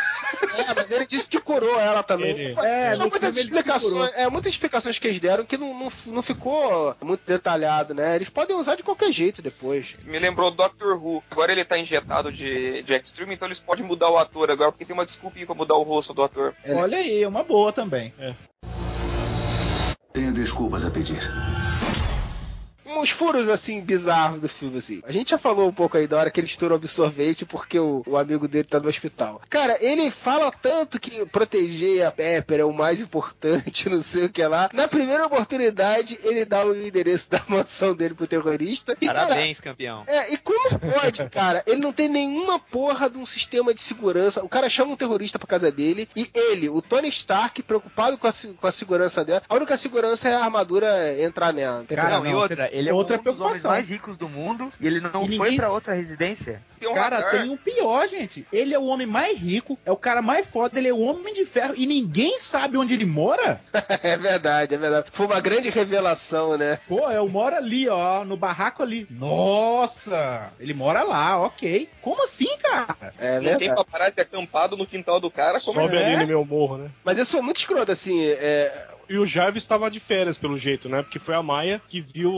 É, 0.58 0.74
mas 0.74 0.92
ele 0.92 1.06
disse 1.06 1.30
que 1.30 1.40
curou 1.40 1.80
ela 1.80 2.02
também. 2.04 2.30
Ele- 2.32 2.56
É, 2.66 2.94
Só 2.94 3.04
no 3.04 3.10
muitas 3.10 3.36
explicações, 3.38 4.12
é, 4.16 4.30
muitas 4.30 4.52
explicações 4.52 4.98
que 5.00 5.08
eles 5.08 5.20
deram 5.20 5.46
que 5.46 5.58
não, 5.58 5.78
não, 5.78 5.92
não 6.08 6.22
ficou 6.22 6.96
muito 7.02 7.26
detalhado, 7.26 7.94
né? 7.94 8.16
Eles 8.16 8.30
podem 8.30 8.56
usar 8.56 8.76
de 8.76 8.84
qualquer 8.84 9.12
jeito 9.12 9.42
depois. 9.42 9.96
Me 10.04 10.18
lembrou 10.20 10.52
do 10.52 10.58
Doctor 10.58 10.98
Who. 11.02 11.24
Agora 11.32 11.52
ele 11.52 11.66
tá 11.66 11.78
injetado 11.78 12.32
de, 12.32 12.84
de 12.84 12.94
Extreme, 12.94 13.36
então 13.36 13.48
eles 13.48 13.60
podem 13.60 13.86
mudar 13.86 14.10
o 14.10 14.18
ator 14.18 14.50
agora, 14.52 14.72
porque 14.72 14.86
tem 14.86 14.94
uma 14.94 15.06
desculpinha 15.06 15.46
pra 15.46 15.56
mudar 15.56 15.76
o 15.76 15.84
rosto 15.84 16.14
do 16.14 16.24
ator. 16.24 16.56
Olha 16.68 16.98
aí, 16.98 17.24
é 17.24 17.28
uma 17.28 17.44
boa 17.44 17.72
também. 17.74 18.14
Tenho 20.14 20.32
desculpas 20.32 20.86
a 20.86 20.90
pedir. 20.92 21.20
Uns 22.86 23.10
furos 23.10 23.50
assim 23.50 23.82
bizarros 23.82 24.40
do 24.40 24.48
filme, 24.48 24.78
assim. 24.78 25.02
A 25.06 25.12
gente 25.12 25.32
já 25.32 25.38
falou 25.38 25.68
um 25.68 25.74
pouco 25.74 25.98
aí 25.98 26.08
da 26.08 26.18
hora 26.18 26.30
que 26.30 26.40
ele 26.40 26.48
estourou 26.48 26.78
o 26.78 26.80
absorvente 26.80 27.46
porque 27.46 27.80
o, 27.80 28.04
o 28.06 28.18
amigo 28.18 28.48
dele 28.48 28.68
tá 28.68 28.80
no 28.80 28.90
hospital. 28.90 29.42
Cara, 29.50 29.78
ele 29.82 30.12
fala 30.12 30.52
tanto 30.52 31.00
que 31.00 31.26
proteger 31.26 32.06
a 32.06 32.12
Pepper 32.12 32.60
é 32.60 32.66
o 32.66 32.74
mais 32.74 33.02
importante, 33.02 33.90
não 33.90 34.02
sei 34.02 34.26
o 34.26 34.30
que 34.30 34.46
lá. 34.46 34.70
Na 34.74 34.88
primeira 34.88 35.26
oportunidade, 35.26 36.20
ele 36.24 36.46
dá 36.46 36.66
o 36.66 36.76
endereço 36.76 37.30
da 37.30 37.42
mansão 37.48 37.96
dele 37.96 38.14
pro 38.14 38.28
terrorista. 38.28 38.96
E, 39.00 39.08
cara, 39.08 39.22
Parabéns, 39.22 39.60
campeão. 39.60 40.04
É, 40.08 40.34
e 40.34 40.38
como 40.38 40.80
pode, 40.80 41.28
cara? 41.30 41.64
Ele 41.66 41.82
não 41.82 41.92
tem 41.94 42.08
nenhuma 42.08 42.60
porra 42.60 43.10
de 43.10 43.18
um 43.18 43.26
sistema 43.26 43.74
de 43.74 43.82
segurança. 43.82 44.44
O 44.44 44.50
cara 44.50 44.70
chama 44.70 44.94
um 44.94 44.98
terrorista 44.98 45.40
pra 45.40 45.48
casa 45.48 45.72
dele 45.72 46.08
e 46.16 46.30
ele, 46.34 46.70
o 46.70 46.82
Tony 46.82 47.10
Stark, 47.10 47.62
preocupado 47.64 48.18
com 48.18 48.28
a, 48.28 48.32
com 48.60 48.68
a 48.68 48.72
segurança 48.72 49.24
dela, 49.24 49.42
a 49.48 49.56
única 49.56 49.78
segurança 49.78 50.30
é 50.30 50.36
a 50.36 50.44
armadura 50.44 51.22
entrar 51.22 51.54
nela. 51.54 51.84
Cara, 51.86 52.20
não, 52.20 52.26
e 52.26 52.34
outra, 52.34 52.70
ele 52.78 52.90
é 52.90 52.94
outra 52.94 53.20
um 53.20 53.24
dos 53.24 53.40
homens 53.40 53.64
mais 53.64 53.90
ricos 53.90 54.18
do 54.18 54.28
mundo 54.30 54.72
e 54.80 54.88
ele 54.88 55.00
não 55.00 55.26
E 55.26 55.38
foi 55.38 55.48
ninguém- 55.50 55.58
pra 55.58 55.72
outra 55.72 55.94
residência. 55.94 56.62
Cara, 56.94 57.24
tem 57.32 57.50
um 57.50 57.58
pior, 57.58 58.08
gente. 58.08 58.46
Ele 58.54 58.74
é 58.74 58.78
o 58.80 58.86
homem 58.86 59.08
mais 59.08 59.38
rico, 59.38 59.78
é 59.86 59.92
o 59.92 59.98
cara 59.98 60.22
mais 60.22 60.48
foda, 60.48 60.78
ele 60.78 60.88
é 60.88 60.94
o 60.94 61.00
homem 61.00 61.34
de 61.34 61.44
ferro 61.46 61.74
e 61.76 61.88
ninguém 61.88 62.38
sabe 62.38 62.78
onde 62.78 62.94
ele 62.94 63.06
mora? 63.06 63.60
É 64.04 64.18
verdade, 64.18 64.76
é 64.76 64.78
verdade. 64.78 65.08
Foi 65.12 65.26
uma 65.26 65.40
grande 65.40 65.70
revelação, 65.70 66.58
né? 66.58 66.80
Pô, 66.88 67.10
eu 67.10 67.28
moro 67.28 67.56
ali, 67.56 67.88
ó, 67.90 68.24
no 68.24 68.38
barraco 68.38 68.84
ali. 68.84 69.08
Nossa! 69.10 70.52
Ele 70.60 70.74
mora 70.74 71.04
lá, 71.04 71.38
ok. 71.42 71.90
Como 72.02 72.24
assim, 72.24 72.48
cara? 72.62 72.96
É 73.18 73.40
Não 73.40 73.58
tem 73.58 73.74
paparazzi 73.74 74.20
acampado 74.22 74.78
no 74.78 74.86
quintal 74.86 75.20
do 75.20 75.32
cara, 75.32 75.60
como 75.60 75.80
Sobe 75.82 75.98
é? 75.98 76.06
ali 76.06 76.18
no 76.18 76.28
meu 76.28 76.46
morro, 76.46 76.78
né? 76.78 76.90
Mas 77.04 77.18
isso 77.18 77.38
é 77.38 77.42
muito 77.42 77.58
escroto, 77.58 77.92
assim. 77.92 78.24
É... 78.26 78.88
E 79.10 79.18
o 79.18 79.26
Jarvis 79.26 79.64
estava 79.64 79.90
de 79.90 80.00
férias, 80.00 80.38
pelo 80.38 80.58
jeito, 80.58 80.90
né? 80.90 81.02
Porque 81.04 81.20
foi 81.20 81.36
a 81.36 81.44
Maia 81.44 81.82
que 81.88 82.02
viu 82.02 82.32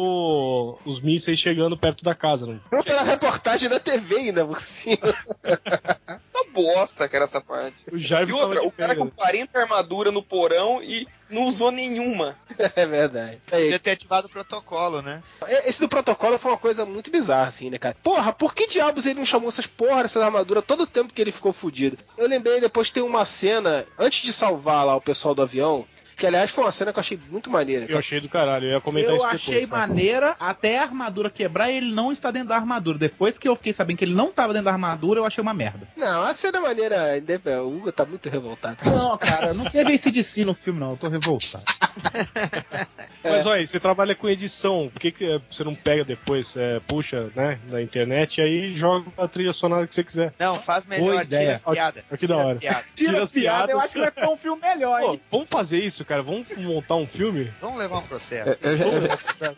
os 0.85 1.01
mísseis 1.01 1.39
chegando 1.39 1.77
perto 1.77 2.03
da 2.03 2.13
casa, 2.15 2.45
né? 2.45 2.59
Pela 2.83 3.03
reportagem 3.03 3.69
da 3.69 3.79
TV 3.79 4.15
ainda 4.17 4.45
por 4.45 4.59
cima. 4.59 5.15
Uma 5.43 6.43
bosta 6.53 7.07
que 7.07 7.15
era 7.15 7.25
essa 7.25 7.39
parte. 7.41 7.75
O 7.91 7.97
Jarvis 7.97 8.35
e 8.35 8.39
outra, 8.39 8.63
o 8.63 8.71
cara 8.71 8.93
férias. 8.95 9.09
com 9.09 9.15
40 9.15 9.59
armadura 9.59 10.11
no 10.11 10.21
porão 10.23 10.81
e 10.83 11.07
não 11.29 11.43
usou 11.45 11.71
nenhuma. 11.71 12.35
É 12.75 12.85
verdade. 12.85 13.37
Podia 13.49 13.79
ter 13.79 13.91
ativado 13.91 14.27
o 14.27 14.29
protocolo, 14.31 15.01
né? 15.01 15.21
É, 15.45 15.69
Esse 15.69 15.79
do 15.79 15.87
protocolo 15.89 16.39
foi 16.39 16.51
uma 16.51 16.57
coisa 16.57 16.85
muito 16.85 17.11
bizarra, 17.11 17.47
assim, 17.47 17.69
né, 17.69 17.77
cara? 17.77 17.95
Porra, 18.01 18.33
por 18.33 18.53
que 18.55 18.67
diabos 18.67 19.05
ele 19.05 19.19
não 19.19 19.25
chamou 19.25 19.49
essas 19.49 19.67
porra, 19.67 20.01
essas 20.01 20.23
armaduras 20.23 20.63
todo 20.65 20.81
o 20.83 20.87
tempo 20.87 21.13
que 21.13 21.21
ele 21.21 21.31
ficou 21.31 21.53
fudido? 21.53 21.97
Eu 22.17 22.27
lembrei, 22.27 22.59
depois 22.59 22.89
tem 22.89 23.03
uma 23.03 23.25
cena, 23.25 23.85
antes 23.99 24.23
de 24.23 24.33
salvar 24.33 24.85
lá 24.85 24.95
o 24.95 25.01
pessoal 25.01 25.35
do 25.35 25.41
avião, 25.43 25.85
que 26.17 26.25
aliás 26.25 26.49
foi 26.49 26.63
uma 26.63 26.71
cena 26.71 26.91
que 26.91 26.97
eu 26.97 27.01
achei 27.01 27.19
muito 27.29 27.49
maneira. 27.49 27.85
Eu 27.87 27.99
achei 27.99 28.19
do 28.19 28.27
caralho, 28.27 28.65
eu 28.65 28.71
ia 28.71 28.81
comentar 28.81 29.11
Eu 29.11 29.17
isso 29.17 29.25
achei 29.25 29.61
depois. 29.61 29.69
cara. 29.69 29.87
maneira 29.87 30.35
até 30.39 30.79
a 30.79 30.81
armadura 30.83 31.29
quebrar 31.29 31.69
e 31.69 31.77
ele 31.77 31.91
não 31.93 32.11
está 32.11 32.31
dentro 32.31 32.49
da 32.49 32.55
armadura. 32.55 32.97
Depois 32.97 33.37
que 33.37 33.47
eu 33.47 33.55
fiquei 33.55 33.71
sabendo 33.71 33.97
que 33.97 34.05
ele 34.05 34.15
não 34.15 34.29
estava 34.29 34.51
dentro 34.51 34.65
da 34.65 34.71
armadura, 34.71 35.19
eu 35.19 35.25
achei 35.25 35.41
uma 35.41 35.53
merda. 35.53 35.87
Não, 35.95 36.23
a 36.23 36.33
cena 36.33 36.59
maneira. 36.59 37.21
O 37.63 37.77
Hugo 37.77 37.91
tá 37.91 38.03
muito 38.05 38.27
revoltado. 38.29 38.77
Não, 38.83 39.17
cara, 39.17 39.53
não 39.53 39.65
teve 39.65 39.93
esse 39.93 40.09
de 40.11 40.23
si 40.23 40.43
no 40.43 40.53
filme, 40.53 40.79
não. 40.79 40.91
Eu 40.91 40.97
tô 40.97 41.07
revoltado. 41.07 41.63
Mas 43.23 43.45
olha, 43.45 43.65
você 43.65 43.79
trabalha 43.79 44.15
com 44.15 44.29
edição, 44.29 44.89
por 44.91 44.99
que, 45.01 45.11
que 45.11 45.25
eh, 45.25 45.41
você 45.51 45.63
não 45.63 45.75
pega 45.75 46.05
depois, 46.05 46.55
eh, 46.55 46.79
puxa, 46.87 47.29
né, 47.35 47.59
na 47.69 47.81
internet 47.81 48.37
e 48.37 48.41
aí 48.41 48.75
joga 48.75 49.07
a 49.17 49.27
trilha 49.27 49.51
sonora 49.51 49.85
que 49.87 49.93
você 49.95 50.03
quiser? 50.03 50.33
Não, 50.39 50.59
faz 50.59 50.85
Boa 50.85 50.97
melhor, 50.99 51.11
tira 51.11 51.23
ideia. 51.23 51.53
as 51.65 51.73
piadas. 51.73 52.03
Olha 52.09 52.17
que 52.17 52.27
da 52.27 52.37
hora. 52.37 52.55
piadas. 52.57 52.85
Tira 52.95 53.23
as 53.23 53.31
piadas, 53.31 53.69
eu 53.71 53.79
acho 53.79 53.93
que 53.93 53.99
vai 53.99 54.11
ficar 54.11 54.29
um 54.29 54.37
filme 54.37 54.61
melhor, 54.61 55.01
Pô, 55.01 55.11
hein? 55.13 55.21
vamos 55.29 55.47
fazer 55.49 55.79
isso, 55.79 56.05
cara, 56.05 56.21
vamos 56.23 56.47
montar 56.57 56.95
um 56.95 57.07
filme? 57.07 57.51
Vamos 57.59 57.79
levar 57.79 57.97
um 57.99 58.03
processo. 58.03 58.57
Eu 58.61 58.77
já- 58.77 58.85
eu 58.85 59.01
já- 59.01 59.55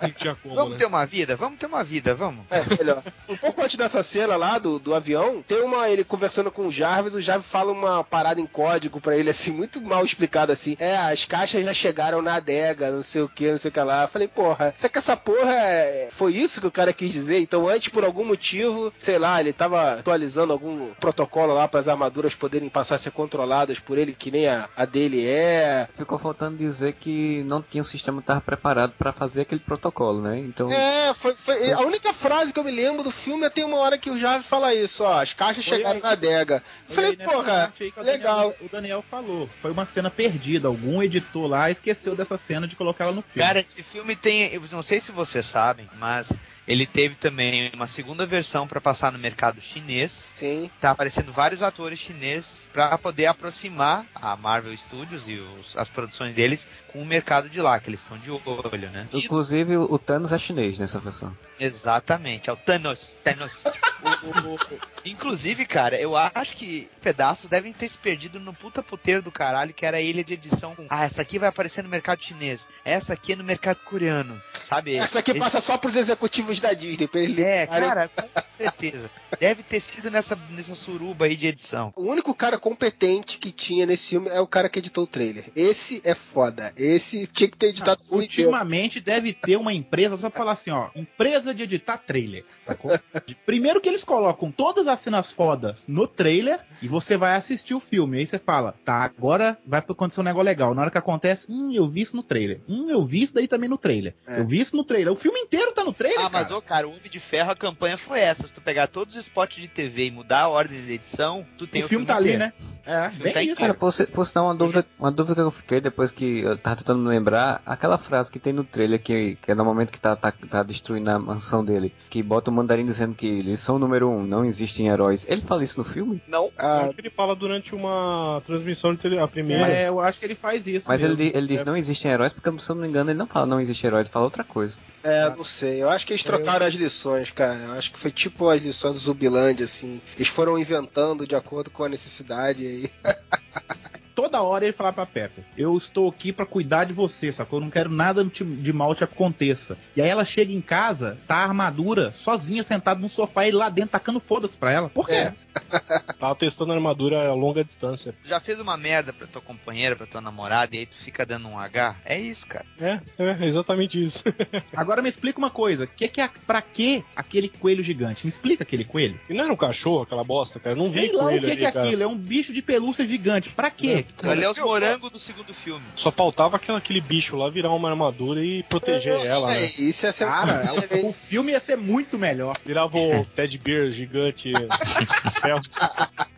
Não 0.00 0.10
tinha 0.10 0.34
como, 0.36 0.54
Vamos 0.54 0.72
né? 0.72 0.78
ter 0.78 0.86
uma 0.86 1.04
vida? 1.06 1.36
Vamos 1.36 1.58
ter 1.58 1.66
uma 1.66 1.82
vida, 1.84 2.14
vamos. 2.14 2.44
É, 2.50 2.64
melhor. 2.76 3.02
Um 3.28 3.36
pouco 3.36 3.62
antes 3.62 3.76
dessa 3.76 4.02
cena 4.02 4.36
lá 4.36 4.58
do, 4.58 4.78
do 4.78 4.94
avião, 4.94 5.42
tem 5.46 5.62
uma 5.62 5.88
ele 5.88 6.04
conversando 6.04 6.50
com 6.50 6.66
o 6.66 6.72
Jarvis, 6.72 7.14
o 7.14 7.20
Jarvis 7.20 7.46
fala 7.48 7.72
uma 7.72 8.02
parada 8.04 8.40
em 8.40 8.46
código 8.46 9.00
pra 9.00 9.16
ele, 9.16 9.30
assim, 9.30 9.50
muito 9.50 9.80
mal 9.80 10.04
explicado 10.04 10.52
assim. 10.52 10.75
É, 10.78 10.96
as 10.96 11.24
caixas 11.24 11.64
já 11.64 11.74
chegaram 11.74 12.20
na 12.22 12.34
adega, 12.36 12.90
não 12.90 13.02
sei 13.02 13.22
o 13.22 13.28
que, 13.28 13.50
não 13.50 13.58
sei 13.58 13.68
o 13.68 13.72
que 13.72 13.80
lá. 13.80 14.02
Eu 14.04 14.08
falei, 14.08 14.28
porra, 14.28 14.74
será 14.78 14.88
que 14.88 14.98
essa 14.98 15.16
porra 15.16 15.52
é- 15.54 16.08
foi 16.12 16.34
isso 16.34 16.60
que 16.60 16.66
o 16.66 16.70
cara 16.72 16.92
quis 16.92 17.10
dizer? 17.12 17.38
Então 17.40 17.68
antes, 17.68 17.88
por 17.88 18.04
algum 18.04 18.24
motivo, 18.24 18.92
sei 18.98 19.18
lá, 19.18 19.40
ele 19.40 19.52
tava 19.52 19.94
atualizando 19.94 20.52
algum 20.52 20.90
protocolo 21.00 21.54
lá 21.54 21.66
para 21.68 21.80
as 21.80 21.88
armaduras 21.88 22.34
poderem 22.34 22.68
passar 22.68 22.96
a 22.96 22.98
ser 22.98 23.10
controladas 23.10 23.78
por 23.78 23.98
ele, 23.98 24.12
que 24.12 24.30
nem 24.30 24.48
a, 24.48 24.68
a 24.76 24.84
dele 24.84 25.26
é. 25.26 25.88
Ficou 25.96 26.18
faltando 26.18 26.56
dizer 26.56 26.94
que 26.94 27.42
não 27.44 27.62
tinha 27.62 27.82
o 27.82 27.84
sistema 27.84 28.18
que 28.18 28.24
estava 28.24 28.40
preparado 28.40 28.92
para 28.98 29.12
fazer 29.12 29.42
aquele 29.42 29.60
protocolo, 29.60 30.20
né? 30.20 30.38
Então. 30.38 30.70
É, 30.70 31.12
foi, 31.14 31.34
foi- 31.36 31.72
a 31.72 31.80
única 31.80 32.12
frase 32.12 32.52
que 32.52 32.58
eu 32.58 32.64
me 32.64 32.70
lembro 32.70 33.02
do 33.02 33.10
filme 33.10 33.44
é 33.46 33.50
tem 33.50 33.64
uma 33.64 33.78
hora 33.78 33.98
que 33.98 34.10
o 34.10 34.18
Jarvis 34.18 34.46
fala 34.46 34.74
isso, 34.74 35.02
ó, 35.04 35.20
as 35.22 35.32
caixas 35.32 35.64
Foi 35.64 35.76
chegaram 35.78 35.96
aí. 35.96 36.02
na 36.02 36.10
adega. 36.10 36.62
Eu 36.88 36.94
falei, 36.94 37.10
aí 37.18 37.26
o 37.26 38.02
legal. 38.02 38.36
Daniel, 38.36 38.56
o 38.60 38.68
Daniel 38.70 39.02
falou. 39.02 39.48
Foi 39.60 39.70
uma 39.70 39.86
cena 39.86 40.10
perdida. 40.10 40.65
Algum 40.66 41.02
editor 41.02 41.46
lá 41.46 41.70
esqueceu 41.70 42.14
dessa 42.16 42.36
cena 42.36 42.66
de 42.66 42.76
colocar 42.76 43.04
ela 43.04 43.12
no 43.14 43.22
filme. 43.22 43.46
Cara, 43.46 43.60
esse 43.60 43.82
filme 43.82 44.14
tem. 44.16 44.52
Eu 44.52 44.62
não 44.72 44.82
sei 44.82 45.00
se 45.00 45.12
vocês 45.12 45.46
sabem, 45.46 45.88
mas 45.98 46.32
ele 46.66 46.84
teve 46.86 47.14
também 47.14 47.70
uma 47.74 47.86
segunda 47.86 48.26
versão 48.26 48.66
pra 48.66 48.80
passar 48.80 49.12
no 49.12 49.18
mercado 49.18 49.60
chinês. 49.60 50.32
Sim. 50.36 50.68
Tá 50.80 50.90
aparecendo 50.90 51.30
vários 51.32 51.62
atores 51.62 51.98
chineses 52.00 52.68
pra 52.72 52.96
poder 52.98 53.26
aproximar 53.26 54.04
a 54.14 54.36
Marvel 54.36 54.76
Studios 54.76 55.28
e 55.28 55.34
os- 55.60 55.76
as 55.76 55.88
produções 55.88 56.34
deles 56.34 56.66
com 56.88 57.00
o 57.00 57.06
mercado 57.06 57.48
de 57.48 57.60
lá, 57.60 57.78
que 57.78 57.88
eles 57.88 58.00
estão 58.02 58.18
de 58.18 58.30
olho, 58.30 58.90
né? 58.90 59.06
Inclusive 59.12 59.76
o 59.76 59.98
Thanos 59.98 60.32
é 60.32 60.38
chinês 60.38 60.78
nessa 60.78 60.98
versão. 60.98 61.36
Exatamente, 61.58 62.50
é 62.50 62.52
o 62.52 62.56
Thanos. 62.56 63.20
Thanos. 63.24 63.52
O- 63.64 64.26
o- 64.28 64.54
o- 64.54 64.58
Inclusive, 65.04 65.64
cara, 65.64 65.98
eu 66.00 66.16
acho 66.16 66.56
que 66.56 66.88
pedaços 67.00 67.48
devem 67.48 67.72
ter 67.72 67.88
se 67.88 67.96
perdido 67.96 68.38
no 68.40 68.52
puta 68.52 68.82
puteiro 68.82 69.22
do 69.22 69.30
caralho, 69.30 69.72
que 69.72 69.86
era 69.86 69.96
a 69.98 70.00
ilha 70.00 70.22
de 70.24 70.34
edição. 70.34 70.74
com, 70.74 70.86
Ah, 70.90 71.04
essa 71.04 71.22
aqui 71.22 71.38
vai 71.38 71.48
aparecer 71.48 71.82
no 71.82 71.88
mercado 71.88 72.22
chinês. 72.22 72.66
Essa 72.84 73.12
aqui 73.14 73.32
é 73.32 73.36
no 73.36 73.44
mercado 73.44 73.78
coreano. 73.84 74.40
Sabe? 74.68 74.96
Essa 74.96 75.20
aqui 75.20 75.30
Esse- 75.30 75.40
passa 75.40 75.60
só 75.60 75.78
pros 75.78 75.94
executivos 75.96 76.58
da 76.60 76.72
Disney, 76.72 77.06
pra 77.06 77.20
eles 77.20 77.38
É, 77.38 77.66
cara, 77.66 78.08
com 78.08 78.28
certeza. 78.58 79.10
Deve 79.38 79.62
ter 79.62 79.80
sido 79.80 80.10
nessa, 80.10 80.34
nessa 80.50 80.74
suruba 80.74 81.26
aí 81.26 81.36
de 81.36 81.46
edição. 81.46 81.92
O 81.96 82.02
único 82.02 82.34
cara 82.34 82.58
competente 82.58 83.38
que 83.38 83.52
tinha 83.52 83.86
nesse 83.86 84.08
filme 84.08 84.28
é 84.28 84.40
o 84.40 84.46
cara 84.46 84.68
que 84.68 84.78
editou 84.80 85.04
o 85.04 85.06
trailer. 85.06 85.50
Esse 85.54 86.00
é 86.04 86.14
foda. 86.14 86.72
Esse 86.76 87.26
tinha 87.28 87.48
que 87.48 87.56
ter 87.56 87.68
editado 87.68 88.02
o 88.02 88.04
filme 88.06 88.24
inteiro. 88.24 88.50
Ultimamente 88.50 89.00
deve 89.00 89.32
ter 89.32 89.56
uma 89.56 89.72
empresa, 89.72 90.16
só 90.16 90.28
pra 90.30 90.38
falar 90.38 90.52
assim, 90.52 90.70
ó, 90.70 90.90
empresa 90.96 91.45
de 91.54 91.62
editar 91.62 91.98
trailer, 91.98 92.44
sacou? 92.62 92.90
Primeiro 93.46 93.80
que 93.80 93.88
eles 93.88 94.04
colocam 94.04 94.50
todas 94.50 94.86
as 94.86 95.00
cenas 95.00 95.30
fodas 95.30 95.84
no 95.86 96.06
trailer 96.06 96.60
e 96.82 96.88
você 96.88 97.16
vai 97.16 97.36
assistir 97.36 97.74
o 97.74 97.80
filme. 97.80 98.18
Aí 98.18 98.26
você 98.26 98.38
fala, 98.38 98.74
tá, 98.84 99.04
agora 99.04 99.56
vai 99.66 99.80
acontecer 99.80 100.20
um 100.20 100.24
negócio 100.24 100.44
legal. 100.44 100.74
Na 100.74 100.82
hora 100.82 100.90
que 100.90 100.98
acontece, 100.98 101.46
hum, 101.50 101.72
eu 101.72 101.88
vi 101.88 102.02
isso 102.02 102.16
no 102.16 102.22
trailer. 102.22 102.60
Hum, 102.68 102.90
eu 102.90 103.04
vi 103.04 103.22
isso 103.22 103.34
daí 103.34 103.46
também 103.46 103.68
no 103.68 103.78
trailer. 103.78 104.14
É. 104.26 104.40
Eu 104.40 104.46
vi 104.46 104.56
visto 104.56 104.76
no 104.76 104.84
trailer. 104.84 105.12
O 105.12 105.16
filme 105.16 105.38
inteiro 105.40 105.72
tá 105.72 105.84
no 105.84 105.92
trailer. 105.92 106.24
Ah, 106.24 106.30
mas 106.30 106.48
cara. 106.48 106.56
ô, 106.56 106.62
cara, 106.62 106.88
o 106.88 106.90
Homem 106.90 107.10
de 107.10 107.20
Ferro, 107.20 107.50
a 107.50 107.56
campanha 107.56 107.96
foi 107.96 108.20
essa. 108.20 108.46
Se 108.46 108.52
tu 108.52 108.60
pegar 108.60 108.86
todos 108.86 109.14
os 109.14 109.24
spots 109.24 109.60
de 109.60 109.68
TV 109.68 110.06
e 110.06 110.10
mudar 110.10 110.42
a 110.42 110.48
ordem 110.48 110.80
de 110.80 110.92
edição, 110.92 111.46
tu 111.58 111.66
tem 111.66 111.82
o 111.82 111.84
o, 111.84 111.88
filme 111.88 112.06
tá 112.06 112.16
ali, 112.16 112.36
né? 112.36 112.52
É, 112.86 113.08
bem 113.08 113.32
tá 113.32 113.42
isso. 113.42 113.56
Cara, 113.56 113.74
posso, 113.74 114.06
posso 114.08 114.32
dar 114.34 114.42
uma 114.44 114.54
dúvida, 114.54 114.86
uma 114.98 115.10
dúvida 115.10 115.34
que 115.34 115.40
eu 115.40 115.50
fiquei 115.50 115.80
depois 115.80 116.10
que 116.12 116.40
eu 116.42 116.56
tava 116.56 116.76
tentando 116.76 117.00
me 117.02 117.08
lembrar, 117.08 117.60
aquela 117.66 117.98
frase 117.98 118.30
que 118.30 118.38
tem 118.38 118.52
no 118.52 118.62
trailer, 118.64 119.02
que, 119.02 119.36
que 119.42 119.50
é 119.50 119.54
no 119.54 119.64
momento 119.64 119.90
que 119.90 119.98
tá, 120.00 120.14
tá, 120.14 120.32
tá 120.48 120.62
destruindo 120.62 121.10
a 121.10 121.18
mansão 121.18 121.64
dele, 121.64 121.92
que 122.08 122.22
bota 122.22 122.50
o 122.50 122.54
mandarim 122.54 122.84
dizendo 122.84 123.14
que 123.14 123.42
lição 123.42 123.78
número 123.78 124.08
um, 124.08 124.22
não 124.24 124.44
existem 124.44 124.88
heróis. 124.88 125.26
Ele 125.28 125.40
fala 125.40 125.64
isso 125.64 125.78
no 125.78 125.84
filme? 125.84 126.22
Não. 126.28 126.50
Ah, 126.56 126.82
Acho 126.84 126.94
que 126.94 127.00
ele 127.00 127.10
fala 127.10 127.34
durante 127.34 127.74
uma 127.74 128.40
transmissão 128.46 128.94
de 128.94 129.00
tele... 129.00 129.18
a 129.18 129.26
primeira. 129.26 129.68
É, 129.68 129.88
eu 129.88 129.98
acho 130.00 130.18
que 130.20 130.24
ele 130.26 130.34
faz 130.36 130.66
isso. 130.66 130.86
Mas 130.88 131.02
ele, 131.02 131.16
mesmo. 131.16 131.32
di- 131.32 131.36
ele 131.36 131.46
diz 131.48 131.60
É. 131.62 131.64
não 131.64 131.76
existem 131.76 132.10
heróis, 132.10 132.32
porque 132.32 132.50
se 132.60 132.70
eu 132.70 132.74
não 132.76 132.82
me 132.82 132.88
engano 132.88 133.10
ele 133.10 133.18
não 133.18 133.26
fala 133.26 133.46
não 133.46 133.60
existe 133.60 133.86
herói, 133.86 134.02
ele 134.02 134.08
fala 134.10 134.24
outra 134.26 134.44
coisa. 134.44 134.76
É, 135.06 135.30
não 135.36 135.44
sei. 135.44 135.80
Eu 135.80 135.88
acho 135.88 136.04
que 136.04 136.12
eles 136.12 136.24
trocaram 136.24 136.66
as 136.66 136.74
lições, 136.74 137.30
cara. 137.30 137.62
Eu 137.62 137.72
acho 137.74 137.92
que 137.92 137.98
foi 137.98 138.10
tipo 138.10 138.48
as 138.48 138.60
lições 138.60 138.94
do 138.94 138.98
Zubilândia, 138.98 139.64
assim. 139.64 140.00
Eles 140.16 140.26
foram 140.26 140.58
inventando 140.58 141.24
de 141.24 141.36
acordo 141.36 141.70
com 141.70 141.84
a 141.84 141.88
necessidade 141.88 142.66
aí. 142.66 142.90
Toda 144.16 144.40
hora 144.40 144.64
ele 144.64 144.72
fala 144.72 144.94
pra 144.94 145.04
Pepper: 145.04 145.44
Eu 145.58 145.76
estou 145.76 146.08
aqui 146.08 146.32
pra 146.32 146.46
cuidar 146.46 146.84
de 146.84 146.94
você, 146.94 147.30
sacou? 147.30 147.58
Eu 147.58 147.64
não 147.64 147.70
quero 147.70 147.90
nada 147.90 148.24
de 148.24 148.72
mal 148.72 148.94
te 148.94 149.04
aconteça. 149.04 149.76
E 149.94 150.00
aí 150.00 150.08
ela 150.08 150.24
chega 150.24 150.52
em 150.54 150.60
casa, 150.62 151.18
tá 151.28 151.36
a 151.36 151.42
armadura, 151.42 152.12
sozinha, 152.16 152.62
sentada 152.62 152.98
no 152.98 153.10
sofá, 153.10 153.44
e 153.44 153.48
ele 153.48 153.58
lá 153.58 153.68
dentro 153.68 153.90
tacando 153.90 154.18
foda-se 154.18 154.56
pra 154.56 154.72
ela. 154.72 154.88
Por 154.88 155.06
quê? 155.06 155.12
É. 155.12 155.34
Tava 156.18 156.34
testando 156.34 156.72
a 156.72 156.74
armadura 156.74 157.28
a 157.28 157.34
longa 157.34 157.62
distância. 157.62 158.14
Já 158.24 158.40
fez 158.40 158.58
uma 158.58 158.76
merda 158.76 159.12
pra 159.12 159.26
tua 159.26 159.42
companheira, 159.42 159.96
pra 159.96 160.06
tua 160.06 160.20
namorada, 160.20 160.74
e 160.74 160.80
aí 160.80 160.86
tu 160.86 160.96
fica 160.96 161.24
dando 161.26 161.48
um 161.48 161.58
H? 161.58 161.96
É 162.04 162.18
isso, 162.18 162.46
cara. 162.46 162.64
É, 162.80 163.00
é 163.18 163.46
exatamente 163.46 164.02
isso. 164.02 164.24
Agora 164.74 165.02
me 165.02 165.10
explica 165.10 165.38
uma 165.38 165.50
coisa: 165.50 165.86
que 165.86 166.08
que 166.08 166.20
é, 166.22 166.30
pra 166.46 166.62
que 166.62 167.04
aquele 167.14 167.48
coelho 167.48 167.82
gigante? 167.82 168.24
Me 168.24 168.30
explica 168.30 168.62
aquele 168.62 168.84
coelho. 168.84 169.20
E 169.28 169.34
não 169.34 169.44
era 169.44 169.52
um 169.52 169.56
cachorro, 169.56 170.02
aquela 170.02 170.24
bosta, 170.24 170.58
cara? 170.58 170.74
Eu 170.74 170.82
não 170.82 170.90
Sei 170.90 171.08
vi 171.08 171.12
lá 171.12 171.24
o 171.24 171.28
coelho 171.28 171.40
que, 171.44 171.50
ali, 171.50 171.56
que 171.58 171.66
é 171.66 171.72
cara. 171.72 171.84
aquilo. 171.86 172.02
É 172.02 172.06
um 172.06 172.16
bicho 172.16 172.52
de 172.52 172.62
pelúcia 172.62 173.06
gigante. 173.06 173.50
Pra 173.50 173.70
quê? 173.70 174.05
Ali 174.24 174.44
é 174.44 174.50
os 174.50 174.58
morangos 174.58 175.10
do 175.10 175.18
segundo 175.18 175.52
filme. 175.54 175.84
Só 175.96 176.10
faltava 176.10 176.56
aquele, 176.56 176.78
aquele 176.78 177.00
bicho 177.00 177.36
lá 177.36 177.48
virar 177.50 177.70
uma 177.70 177.88
armadura 177.90 178.42
e 178.44 178.62
proteger 178.64 179.24
ela, 179.24 179.54
É, 179.54 179.60
né? 179.60 179.66
isso 179.78 180.06
ia 180.06 180.12
ser 180.12 180.26
Cara, 180.26 180.64
ela- 180.66 181.06
o 181.06 181.12
filme 181.12 181.52
ia 181.52 181.60
ser 181.60 181.76
muito 181.76 182.18
melhor. 182.18 182.56
Virava 182.64 182.96
o 182.98 183.24
Ted 183.36 183.58
Bear 183.58 183.90
gigante. 183.90 184.52